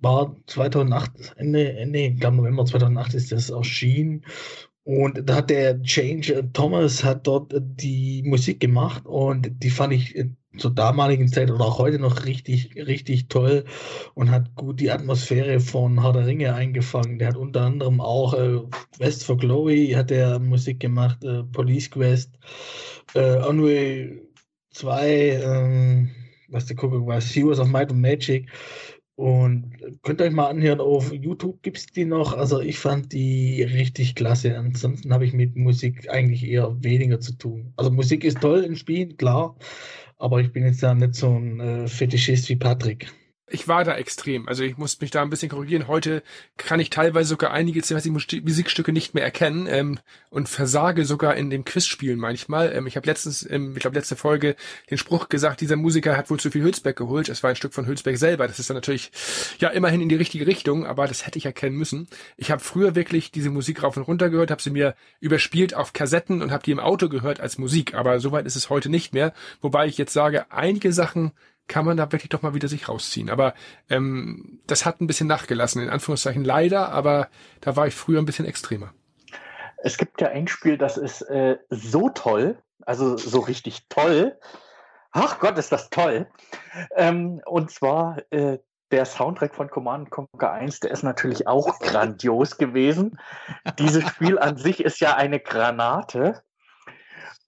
War 0.00 0.36
2008, 0.46 1.34
Ende, 1.36 1.72
Ende, 1.76 1.98
ich 2.00 2.20
glaube 2.20 2.36
November 2.36 2.64
2008 2.64 3.14
ist 3.14 3.32
das 3.32 3.50
erschienen. 3.50 4.24
Und 4.82 5.28
da 5.28 5.36
hat 5.36 5.50
der 5.50 5.82
Change 5.82 6.34
äh, 6.34 6.42
Thomas 6.52 7.04
hat 7.04 7.26
dort 7.26 7.52
äh, 7.52 7.60
die 7.62 8.22
Musik 8.24 8.60
gemacht 8.60 9.06
und 9.06 9.62
die 9.62 9.70
fand 9.70 9.92
ich 9.92 10.16
äh, 10.16 10.30
zur 10.56 10.72
damaligen 10.74 11.28
Zeit 11.28 11.50
oder 11.50 11.64
auch 11.64 11.78
heute 11.78 11.98
noch 11.98 12.24
richtig, 12.24 12.74
richtig 12.74 13.28
toll 13.28 13.64
und 14.14 14.30
hat 14.30 14.54
gut 14.56 14.80
die 14.80 14.90
Atmosphäre 14.90 15.60
von 15.60 16.02
Herr 16.02 16.12
der 16.12 16.26
Ringe 16.26 16.54
eingefangen. 16.54 17.18
Der 17.18 17.28
hat 17.28 17.36
unter 17.36 17.62
anderem 17.62 18.00
auch 18.00 18.34
äh, 18.34 18.58
Quest 18.96 19.24
for 19.24 19.36
Glory 19.36 19.92
hat 19.94 20.10
der 20.10 20.38
Musik 20.38 20.80
gemacht, 20.80 21.22
äh, 21.24 21.44
Police 21.44 21.90
Quest, 21.90 22.32
äh, 23.14 23.36
Onway 23.36 24.22
2, 24.70 25.08
ähm, 25.42 26.10
was 26.48 26.66
der 26.66 26.76
Kuckuck 26.76 27.06
war, 27.06 27.20
Heroes 27.20 27.60
of 27.60 27.68
Might 27.68 27.90
and 27.90 28.00
Magic. 28.00 28.48
Und 29.20 29.76
könnt 30.02 30.22
euch 30.22 30.32
mal 30.32 30.48
anhören, 30.48 30.80
auf 30.80 31.12
YouTube 31.12 31.60
gibt 31.60 31.76
es 31.76 31.84
die 31.84 32.06
noch. 32.06 32.32
Also 32.32 32.58
ich 32.58 32.78
fand 32.78 33.12
die 33.12 33.62
richtig 33.62 34.14
klasse. 34.14 34.56
Ansonsten 34.56 35.12
habe 35.12 35.26
ich 35.26 35.34
mit 35.34 35.56
Musik 35.56 36.08
eigentlich 36.08 36.42
eher 36.42 36.74
weniger 36.82 37.20
zu 37.20 37.34
tun. 37.34 37.70
Also 37.76 37.90
Musik 37.90 38.24
ist 38.24 38.40
toll 38.40 38.60
im 38.64 38.76
Spielen, 38.76 39.18
klar. 39.18 39.56
Aber 40.16 40.40
ich 40.40 40.50
bin 40.54 40.64
jetzt 40.64 40.82
da 40.82 40.94
nicht 40.94 41.16
so 41.16 41.36
ein 41.38 41.60
äh, 41.60 41.86
Fetischist 41.86 42.48
wie 42.48 42.56
Patrick. 42.56 43.12
Ich 43.50 43.68
war 43.68 43.84
da 43.84 43.96
extrem. 43.96 44.48
Also 44.48 44.62
ich 44.62 44.76
muss 44.76 45.00
mich 45.00 45.10
da 45.10 45.22
ein 45.22 45.30
bisschen 45.30 45.48
korrigieren. 45.48 45.88
Heute 45.88 46.22
kann 46.56 46.80
ich 46.80 46.90
teilweise 46.90 47.28
sogar 47.28 47.52
einige 47.52 47.82
Musikstücke 47.90 48.92
nicht 48.92 49.14
mehr 49.14 49.24
erkennen 49.24 49.66
ähm, 49.68 49.98
und 50.30 50.48
versage 50.48 51.04
sogar 51.04 51.34
in 51.36 51.50
dem 51.50 51.64
Quizspielen 51.64 52.18
manchmal. 52.18 52.72
Ähm, 52.72 52.86
ich 52.86 52.96
habe 52.96 53.06
letztens, 53.06 53.48
ähm, 53.50 53.72
ich 53.74 53.80
glaube 53.80 53.96
letzte 53.96 54.16
Folge, 54.16 54.56
den 54.90 54.98
Spruch 54.98 55.28
gesagt, 55.28 55.60
dieser 55.60 55.76
Musiker 55.76 56.16
hat 56.16 56.30
wohl 56.30 56.38
zu 56.38 56.50
viel 56.50 56.62
Hülsbeck 56.62 56.96
geholt. 56.96 57.28
Es 57.28 57.42
war 57.42 57.50
ein 57.50 57.56
Stück 57.56 57.74
von 57.74 57.86
Hülsbeck 57.86 58.16
selber. 58.16 58.46
Das 58.46 58.58
ist 58.58 58.70
dann 58.70 58.76
natürlich 58.76 59.10
ja 59.58 59.68
immerhin 59.68 60.00
in 60.00 60.08
die 60.08 60.16
richtige 60.16 60.46
Richtung, 60.46 60.86
aber 60.86 61.06
das 61.06 61.26
hätte 61.26 61.38
ich 61.38 61.46
erkennen 61.46 61.76
müssen. 61.76 62.08
Ich 62.36 62.50
habe 62.50 62.62
früher 62.62 62.94
wirklich 62.94 63.32
diese 63.32 63.50
Musik 63.50 63.82
rauf 63.82 63.96
und 63.96 64.04
runter 64.04 64.30
gehört, 64.30 64.50
habe 64.50 64.62
sie 64.62 64.70
mir 64.70 64.94
überspielt 65.18 65.74
auf 65.74 65.92
Kassetten 65.92 66.40
und 66.42 66.52
habe 66.52 66.62
die 66.62 66.70
im 66.70 66.80
Auto 66.80 67.08
gehört 67.08 67.40
als 67.40 67.58
Musik. 67.58 67.94
Aber 67.94 68.20
soweit 68.20 68.46
ist 68.46 68.56
es 68.56 68.70
heute 68.70 68.88
nicht 68.88 69.12
mehr. 69.12 69.32
Wobei 69.60 69.86
ich 69.86 69.98
jetzt 69.98 70.12
sage, 70.12 70.50
einige 70.50 70.92
Sachen 70.92 71.32
kann 71.70 71.86
man 71.86 71.96
da 71.96 72.10
wirklich 72.12 72.28
doch 72.28 72.42
mal 72.42 72.52
wieder 72.52 72.68
sich 72.68 72.88
rausziehen. 72.88 73.30
Aber 73.30 73.54
ähm, 73.88 74.60
das 74.66 74.84
hat 74.84 75.00
ein 75.00 75.06
bisschen 75.06 75.28
nachgelassen, 75.28 75.80
in 75.80 75.88
Anführungszeichen 75.88 76.44
leider, 76.44 76.90
aber 76.90 77.28
da 77.60 77.76
war 77.76 77.86
ich 77.86 77.94
früher 77.94 78.18
ein 78.18 78.26
bisschen 78.26 78.44
extremer. 78.44 78.92
Es 79.78 79.96
gibt 79.96 80.20
ja 80.20 80.28
ein 80.28 80.48
Spiel, 80.48 80.76
das 80.76 80.98
ist 80.98 81.22
äh, 81.22 81.58
so 81.70 82.10
toll, 82.10 82.58
also 82.84 83.16
so 83.16 83.38
richtig 83.38 83.88
toll. 83.88 84.36
Ach 85.12 85.38
Gott, 85.38 85.56
ist 85.58 85.72
das 85.72 85.90
toll. 85.90 86.26
Ähm, 86.96 87.40
und 87.46 87.70
zwar 87.70 88.18
äh, 88.30 88.58
der 88.90 89.04
Soundtrack 89.04 89.54
von 89.54 89.70
Command 89.70 90.10
Conquer 90.10 90.50
1, 90.50 90.80
der 90.80 90.90
ist 90.90 91.04
natürlich 91.04 91.46
auch 91.46 91.78
grandios 91.78 92.58
gewesen. 92.58 93.18
Dieses 93.78 94.06
Spiel 94.08 94.40
an 94.40 94.56
sich 94.56 94.84
ist 94.84 94.98
ja 94.98 95.14
eine 95.14 95.38
Granate. 95.38 96.42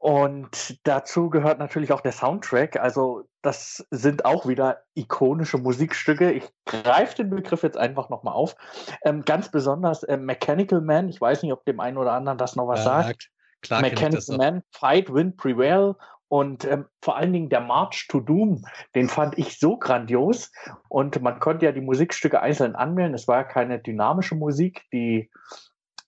Und 0.03 0.81
dazu 0.83 1.31
gehört 1.31 1.61
natürlich 1.61 1.93
auch 1.93 2.01
der 2.01 2.11
Soundtrack. 2.11 2.77
Also 2.77 3.23
das 3.41 3.87
sind 3.93 4.25
auch 4.25 4.49
wieder 4.49 4.83
ikonische 4.95 5.59
Musikstücke. 5.59 6.33
Ich 6.33 6.43
greife 6.67 7.19
den 7.19 7.31
Begriff 7.31 7.63
jetzt 7.63 7.77
einfach 7.77 8.09
nochmal 8.09 8.35
auf. 8.35 8.57
Ähm, 9.05 9.25
ganz 9.25 9.49
besonders 9.49 10.03
äh, 10.03 10.17
Mechanical 10.17 10.81
Man. 10.81 11.09
Ich 11.09 11.21
weiß 11.21 11.45
nicht, 11.45 11.53
ob 11.53 11.65
dem 11.67 11.79
einen 11.79 11.99
oder 11.99 12.15
anderen 12.15 12.37
das 12.37 12.57
noch 12.57 12.67
was 12.67 12.81
Ja, 12.81 13.05
sagt. 13.05 13.31
Klar, 13.61 13.81
Mechanical. 13.81 14.37
Man, 14.39 14.63
Fight, 14.73 15.15
Win, 15.15 15.37
Prevail. 15.37 15.95
Und 16.27 16.65
ähm, 16.65 16.87
vor 17.01 17.17
allen 17.17 17.33
Dingen 17.33 17.49
der 17.49 17.61
March 17.61 18.09
to 18.09 18.19
Doom, 18.19 18.65
den 18.97 19.09
fand 19.09 19.39
ich 19.39 19.61
so 19.61 19.77
grandios. 19.77 20.51
Und 20.89 21.23
man 21.23 21.39
konnte 21.39 21.67
ja 21.67 21.71
die 21.71 21.81
Musikstücke 21.81 22.41
einzeln 22.43 22.75
anmelden. 22.75 23.15
Es 23.15 23.29
war 23.29 23.37
ja 23.37 23.45
keine 23.45 23.79
dynamische 23.79 24.35
Musik, 24.35 24.83
die 24.93 25.31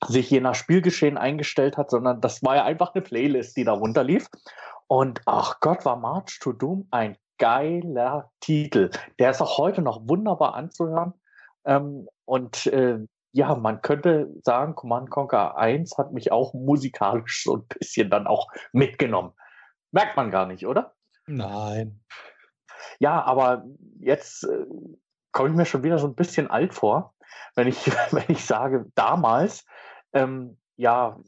sich 0.08 0.30
je 0.30 0.40
nach 0.40 0.54
Spielgeschehen 0.54 1.18
eingestellt 1.18 1.76
hat, 1.76 1.90
sondern 1.90 2.20
das 2.20 2.42
war 2.42 2.56
ja 2.56 2.64
einfach 2.64 2.94
eine 2.94 3.02
Playlist, 3.02 3.56
die 3.56 3.64
da 3.64 3.72
runterlief. 3.72 4.28
Und 4.86 5.20
ach 5.26 5.60
Gott, 5.60 5.84
war 5.84 5.96
March 5.96 6.38
to 6.40 6.52
Doom 6.52 6.86
ein 6.90 7.16
geiler 7.38 8.30
Titel. 8.40 8.90
Der 9.18 9.30
ist 9.30 9.40
auch 9.40 9.58
heute 9.58 9.82
noch 9.82 10.08
wunderbar 10.08 10.54
anzuhören. 10.54 11.14
Ähm, 11.64 12.08
und 12.24 12.66
äh, 12.66 12.98
ja, 13.32 13.54
man 13.56 13.82
könnte 13.82 14.32
sagen, 14.42 14.74
Command 14.74 15.10
Conquer 15.10 15.56
1 15.56 15.98
hat 15.98 16.12
mich 16.12 16.30
auch 16.30 16.54
musikalisch 16.54 17.42
so 17.42 17.56
ein 17.56 17.66
bisschen 17.66 18.10
dann 18.10 18.26
auch 18.26 18.48
mitgenommen. 18.72 19.32
Merkt 19.90 20.16
man 20.16 20.30
gar 20.30 20.46
nicht, 20.46 20.66
oder? 20.66 20.94
Nein. 21.26 22.00
Ja, 22.98 23.22
aber 23.22 23.64
jetzt 23.98 24.44
äh, 24.44 24.66
komme 25.32 25.48
ich 25.48 25.54
mir 25.56 25.66
schon 25.66 25.82
wieder 25.82 25.98
so 25.98 26.06
ein 26.06 26.14
bisschen 26.14 26.48
alt 26.48 26.74
vor, 26.74 27.14
wenn 27.56 27.66
ich, 27.66 27.86
wenn 28.12 28.24
ich 28.28 28.44
sage, 28.44 28.86
damals, 28.94 29.64
ähm, 30.14 30.58
ja, 30.76 31.18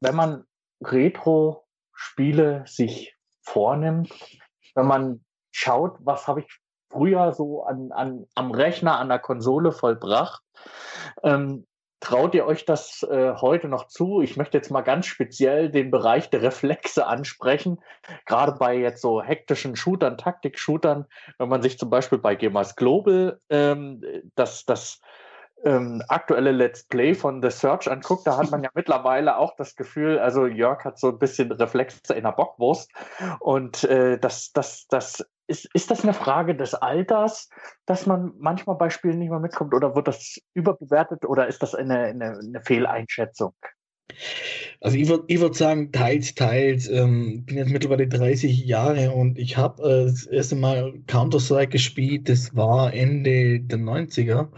wenn 0.00 0.14
man 0.14 0.44
Retro-Spiele 0.82 2.64
sich 2.66 3.16
vornimmt, 3.42 4.12
wenn 4.74 4.86
man 4.86 5.24
schaut, 5.50 5.96
was 6.00 6.26
habe 6.26 6.40
ich 6.40 6.60
früher 6.90 7.32
so 7.32 7.64
an, 7.64 7.90
an, 7.92 8.26
am 8.34 8.50
Rechner, 8.50 8.98
an 8.98 9.08
der 9.08 9.18
Konsole 9.18 9.72
vollbracht, 9.72 10.42
ähm, 11.22 11.66
Traut 12.04 12.34
ihr 12.34 12.44
euch 12.44 12.66
das 12.66 13.02
äh, 13.04 13.32
heute 13.40 13.66
noch 13.66 13.86
zu? 13.86 14.20
Ich 14.20 14.36
möchte 14.36 14.58
jetzt 14.58 14.70
mal 14.70 14.82
ganz 14.82 15.06
speziell 15.06 15.70
den 15.70 15.90
Bereich 15.90 16.28
der 16.28 16.42
Reflexe 16.42 17.06
ansprechen. 17.06 17.80
Gerade 18.26 18.52
bei 18.58 18.76
jetzt 18.76 19.00
so 19.00 19.22
hektischen 19.22 19.74
Shootern, 19.74 20.18
Taktik-Shootern, 20.18 21.06
wenn 21.38 21.48
man 21.48 21.62
sich 21.62 21.78
zum 21.78 21.88
Beispiel 21.88 22.18
bei 22.18 22.34
Gamers 22.34 22.76
Global 22.76 23.40
ähm, 23.48 24.02
das, 24.34 24.66
das 24.66 25.00
ähm, 25.64 26.02
aktuelle 26.08 26.52
Let's 26.52 26.84
Play 26.84 27.14
von 27.14 27.42
The 27.42 27.50
Search 27.50 27.90
anguckt, 27.90 28.26
da 28.26 28.36
hat 28.36 28.50
man 28.50 28.62
ja 28.62 28.70
mittlerweile 28.74 29.38
auch 29.38 29.56
das 29.56 29.76
Gefühl, 29.76 30.18
also 30.18 30.46
Jörg 30.46 30.84
hat 30.84 30.98
so 30.98 31.08
ein 31.08 31.18
bisschen 31.18 31.50
Reflexe 31.52 32.14
in 32.14 32.24
der 32.24 32.32
Bockwurst. 32.32 32.90
Und 33.40 33.84
äh, 33.84 34.18
das, 34.18 34.52
das, 34.52 34.86
das 34.88 35.24
ist, 35.46 35.68
ist 35.74 35.90
das 35.90 36.02
eine 36.02 36.14
Frage 36.14 36.54
des 36.54 36.74
Alters, 36.74 37.48
dass 37.86 38.06
man 38.06 38.32
manchmal 38.38 38.76
bei 38.76 38.90
Spielen 38.90 39.18
nicht 39.18 39.30
mehr 39.30 39.40
mitkommt 39.40 39.74
oder 39.74 39.94
wird 39.94 40.08
das 40.08 40.38
überbewertet 40.54 41.24
oder 41.24 41.46
ist 41.46 41.62
das 41.62 41.74
eine, 41.74 41.98
eine, 41.98 42.38
eine 42.38 42.60
Fehleinschätzung? 42.62 43.54
Also 44.80 44.98
ich 44.98 45.08
würde 45.08 45.24
ich 45.28 45.40
würd 45.40 45.54
sagen, 45.54 45.92
teils, 45.92 46.34
teils. 46.34 46.88
Ähm, 46.88 47.44
bin 47.46 47.56
jetzt 47.56 47.70
mittlerweile 47.70 48.06
30 48.06 48.66
Jahre 48.66 49.12
und 49.12 49.38
ich 49.38 49.56
habe 49.56 49.82
äh, 49.82 50.04
das 50.10 50.26
erste 50.26 50.56
Mal 50.56 50.94
Counter-Strike 51.06 51.70
gespielt. 51.70 52.28
Das 52.28 52.54
war 52.54 52.92
Ende 52.92 53.60
der 53.60 53.78
90er. 53.78 54.48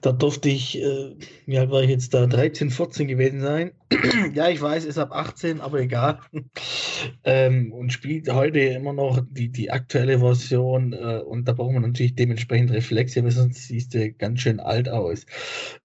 Da 0.00 0.12
durfte 0.12 0.48
ich, 0.48 0.82
äh, 0.82 1.14
wie 1.44 1.58
alt 1.58 1.70
war 1.70 1.82
ich 1.82 1.90
jetzt 1.90 2.14
da, 2.14 2.26
13, 2.26 2.70
14 2.70 3.06
gewesen 3.06 3.40
sein. 3.42 3.72
ja, 4.34 4.48
ich 4.48 4.60
weiß, 4.60 4.84
ist 4.86 4.98
ab 4.98 5.12
18, 5.12 5.60
aber 5.60 5.80
egal. 5.80 6.20
ähm, 7.24 7.70
und 7.72 7.92
spielt 7.92 8.32
heute 8.32 8.60
immer 8.60 8.92
noch 8.92 9.20
die, 9.30 9.50
die 9.50 9.70
aktuelle 9.70 10.20
Version. 10.20 10.94
Äh, 10.94 11.20
und 11.20 11.46
da 11.46 11.52
braucht 11.52 11.74
man 11.74 11.82
natürlich 11.82 12.14
dementsprechend 12.14 12.70
Reflexe, 12.72 13.22
weil 13.22 13.30
sonst 13.30 13.68
siehst 13.68 13.92
du 13.92 14.10
ganz 14.12 14.40
schön 14.40 14.58
alt 14.58 14.88
aus. 14.88 15.26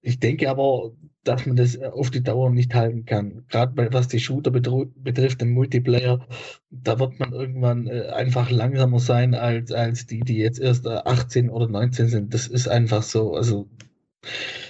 Ich 0.01 0.19
denke 0.19 0.49
aber, 0.49 0.93
dass 1.23 1.45
man 1.45 1.55
das 1.55 1.75
äh, 1.75 1.85
auf 1.85 2.11
die 2.11 2.23
Dauer 2.23 2.49
nicht 2.49 2.73
halten 2.73 3.05
kann. 3.05 3.45
Gerade 3.49 3.93
was 3.93 4.07
die 4.07 4.19
Shooter 4.19 4.51
betrifft, 4.51 5.41
im 5.41 5.51
Multiplayer, 5.51 6.25
da 6.69 6.99
wird 6.99 7.19
man 7.19 7.31
irgendwann 7.33 7.87
äh, 7.87 8.07
einfach 8.07 8.49
langsamer 8.49 8.99
sein 8.99 9.35
als, 9.35 9.71
als 9.71 10.05
die, 10.07 10.21
die 10.21 10.37
jetzt 10.37 10.59
erst 10.59 10.87
18 10.87 11.49
oder 11.49 11.67
19 11.67 12.07
sind. 12.07 12.33
Das 12.33 12.47
ist 12.47 12.67
einfach 12.67 13.03
so. 13.03 13.35
Also 13.35 13.69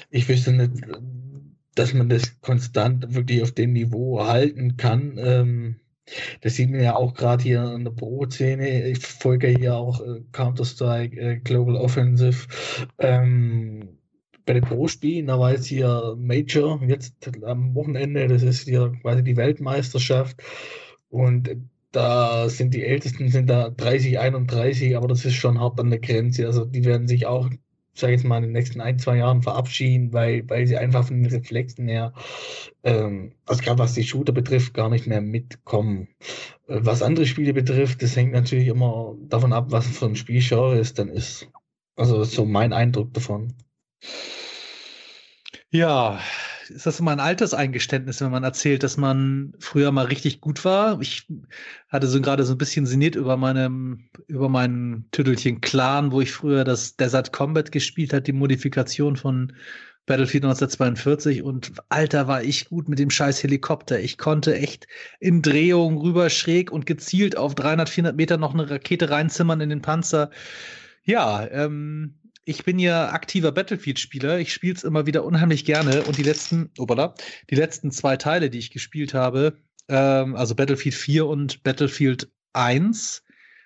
ich 0.09 0.27
wüsste 0.27 0.51
nicht, 0.51 0.71
dass 1.75 1.93
man 1.93 2.09
das 2.09 2.39
konstant 2.41 3.13
wirklich 3.13 3.41
auf 3.41 3.51
dem 3.51 3.73
Niveau 3.73 4.25
halten 4.25 4.77
kann. 4.77 5.17
Ähm, 5.17 5.75
das 6.41 6.55
sieht 6.55 6.69
man 6.69 6.81
ja 6.81 6.95
auch 6.95 7.13
gerade 7.13 7.43
hier 7.43 7.73
in 7.73 7.85
der 7.85 7.91
Pro-Szene. 7.91 8.89
Ich 8.89 8.99
folge 8.99 9.47
hier 9.47 9.75
auch 9.75 10.01
äh, 10.01 10.21
Counter-Strike, 10.31 11.19
äh, 11.19 11.37
Global 11.37 11.77
Offensive. 11.77 12.47
Ähm, 12.97 14.00
bei 14.45 14.53
den 14.53 14.63
Pro-Spielen, 14.63 15.27
da 15.27 15.39
war 15.39 15.51
jetzt 15.51 15.67
hier 15.67 16.15
Major, 16.17 16.81
jetzt 16.83 17.13
am 17.43 17.75
Wochenende, 17.75 18.27
das 18.27 18.43
ist 18.43 18.67
hier 18.67 18.91
quasi 19.01 19.23
die 19.23 19.37
Weltmeisterschaft. 19.37 20.41
Und 21.09 21.49
da 21.91 22.47
sind 22.49 22.73
die 22.73 22.85
Ältesten 22.85 23.29
sind 23.29 23.49
da 23.49 23.69
30, 23.69 24.19
31, 24.19 24.95
aber 24.95 25.07
das 25.07 25.25
ist 25.25 25.35
schon 25.35 25.59
hart 25.59 25.79
an 25.79 25.89
der 25.89 25.99
Grenze. 25.99 26.45
Also 26.45 26.65
die 26.65 26.85
werden 26.85 27.07
sich 27.07 27.25
auch, 27.25 27.49
sage 27.93 28.13
ich 28.13 28.21
jetzt 28.21 28.27
mal, 28.27 28.37
in 28.37 28.43
den 28.43 28.53
nächsten 28.53 28.81
ein, 28.81 28.97
zwei 28.97 29.17
Jahren 29.17 29.41
verabschieden, 29.41 30.13
weil, 30.13 30.49
weil 30.49 30.67
sie 30.67 30.77
einfach 30.77 31.05
von 31.05 31.21
den 31.21 31.31
Reflexen 31.31 31.87
her, 31.87 32.13
ähm, 32.83 33.33
also 33.45 33.61
gerade 33.61 33.79
was 33.79 33.93
die 33.93 34.03
Shooter 34.03 34.31
betrifft, 34.31 34.73
gar 34.73 34.89
nicht 34.89 35.07
mehr 35.07 35.21
mitkommen. 35.21 36.07
Äh, 36.67 36.79
was 36.81 37.03
andere 37.03 37.25
Spiele 37.25 37.53
betrifft, 37.53 38.01
das 38.01 38.15
hängt 38.15 38.31
natürlich 38.31 38.67
immer 38.67 39.15
davon 39.27 39.53
ab, 39.53 39.67
was 39.71 39.87
für 39.87 40.05
ein 40.05 40.15
Spielgenre 40.15 40.79
es 40.79 40.93
dann 40.93 41.09
ist. 41.09 41.49
Also 41.97 42.23
so 42.23 42.45
mein 42.45 42.71
Eindruck 42.73 43.13
davon. 43.13 43.53
Ja, 45.69 46.19
ist 46.69 46.85
das 46.85 46.99
immer 46.99 47.11
ein 47.11 47.19
altes 47.19 47.53
Eingeständnis, 47.53 48.21
wenn 48.21 48.31
man 48.31 48.43
erzählt, 48.43 48.83
dass 48.83 48.97
man 48.97 49.53
früher 49.59 49.91
mal 49.91 50.05
richtig 50.05 50.41
gut 50.41 50.63
war? 50.65 50.99
Ich 51.01 51.27
hatte 51.89 52.07
so 52.07 52.21
gerade 52.21 52.43
so 52.43 52.53
ein 52.53 52.57
bisschen 52.57 52.85
sinniert 52.85 53.15
über 53.15 53.37
meinem, 53.37 54.09
über 54.27 54.49
meinen 54.49 55.07
Tüdelchen 55.11 55.61
Clan, 55.61 56.11
wo 56.11 56.21
ich 56.21 56.31
früher 56.31 56.63
das 56.63 56.95
Desert 56.95 57.31
Combat 57.31 57.71
gespielt 57.71 58.13
hat, 58.13 58.27
die 58.27 58.33
Modifikation 58.33 59.15
von 59.15 59.53
Battlefield 60.05 60.43
1942 60.45 61.43
und 61.43 61.73
alter 61.89 62.27
war 62.27 62.43
ich 62.43 62.69
gut 62.69 62.89
mit 62.89 62.99
dem 62.99 63.09
scheiß 63.09 63.43
Helikopter. 63.43 63.99
Ich 63.99 64.17
konnte 64.17 64.55
echt 64.55 64.87
in 65.19 65.41
Drehung 65.41 65.97
rüber 65.99 66.29
schräg 66.29 66.71
und 66.71 66.85
gezielt 66.85 67.37
auf 67.37 67.55
300, 67.55 67.87
400 67.87 68.15
Meter 68.15 68.37
noch 68.37 68.53
eine 68.53 68.69
Rakete 68.69 69.09
reinzimmern 69.09 69.61
in 69.61 69.69
den 69.69 69.81
Panzer. 69.81 70.31
Ja, 71.03 71.47
ähm, 71.49 72.15
ich 72.45 72.63
bin 72.63 72.79
ja 72.79 73.11
aktiver 73.11 73.51
Battlefield-Spieler. 73.51 74.39
Ich 74.39 74.53
spiele 74.53 74.73
es 74.73 74.83
immer 74.83 75.05
wieder 75.05 75.23
unheimlich 75.23 75.65
gerne. 75.65 76.03
Und 76.03 76.17
die 76.17 76.23
letzten, 76.23 76.71
obala, 76.77 77.13
die 77.49 77.55
letzten 77.55 77.91
zwei 77.91 78.17
Teile, 78.17 78.49
die 78.49 78.59
ich 78.59 78.71
gespielt 78.71 79.13
habe, 79.13 79.57
ähm, 79.87 80.35
also 80.35 80.55
Battlefield 80.55 80.95
4 80.95 81.27
und 81.27 81.63
Battlefield 81.63 82.31
1, 82.53 83.23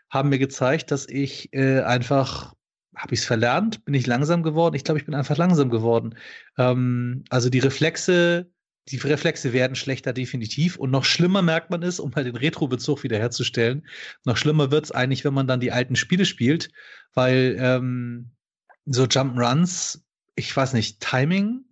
haben 0.09 0.29
mir 0.29 0.39
gezeigt, 0.39 0.91
dass 0.91 1.07
ich 1.07 1.53
äh, 1.53 1.81
einfach, 1.81 2.53
habe 2.95 3.13
ich 3.13 3.21
es 3.21 3.25
verlernt, 3.25 3.85
bin 3.85 3.93
ich 3.93 4.07
langsam 4.07 4.43
geworden. 4.43 4.75
Ich 4.75 4.83
glaube, 4.83 4.99
ich 4.99 5.05
bin 5.05 5.15
einfach 5.15 5.37
langsam 5.37 5.69
geworden. 5.69 6.15
Ähm, 6.57 7.23
also 7.29 7.49
die 7.49 7.59
Reflexe, 7.59 8.51
die 8.89 8.97
Reflexe 8.97 9.53
werden 9.53 9.75
schlechter 9.75 10.13
definitiv. 10.13 10.75
Und 10.77 10.91
noch 10.91 11.05
schlimmer 11.05 11.41
merkt 11.41 11.71
man 11.71 11.81
es, 11.81 11.99
um 11.99 12.11
mal 12.13 12.25
den 12.25 12.35
Retro-Bezug 12.35 13.03
wiederherzustellen. 13.03 13.87
Noch 14.25 14.37
schlimmer 14.37 14.69
wird 14.69 14.85
es 14.85 14.91
eigentlich, 14.91 15.23
wenn 15.23 15.33
man 15.33 15.47
dann 15.47 15.59
die 15.59 15.71
alten 15.71 15.95
Spiele 15.95 16.25
spielt, 16.25 16.69
weil 17.13 17.55
ähm, 17.57 18.34
so 18.85 19.03
Jump'n'Runs, 19.03 19.99
ich 20.35 20.55
weiß 20.55 20.73
nicht, 20.73 20.99
Timing, 20.99 21.65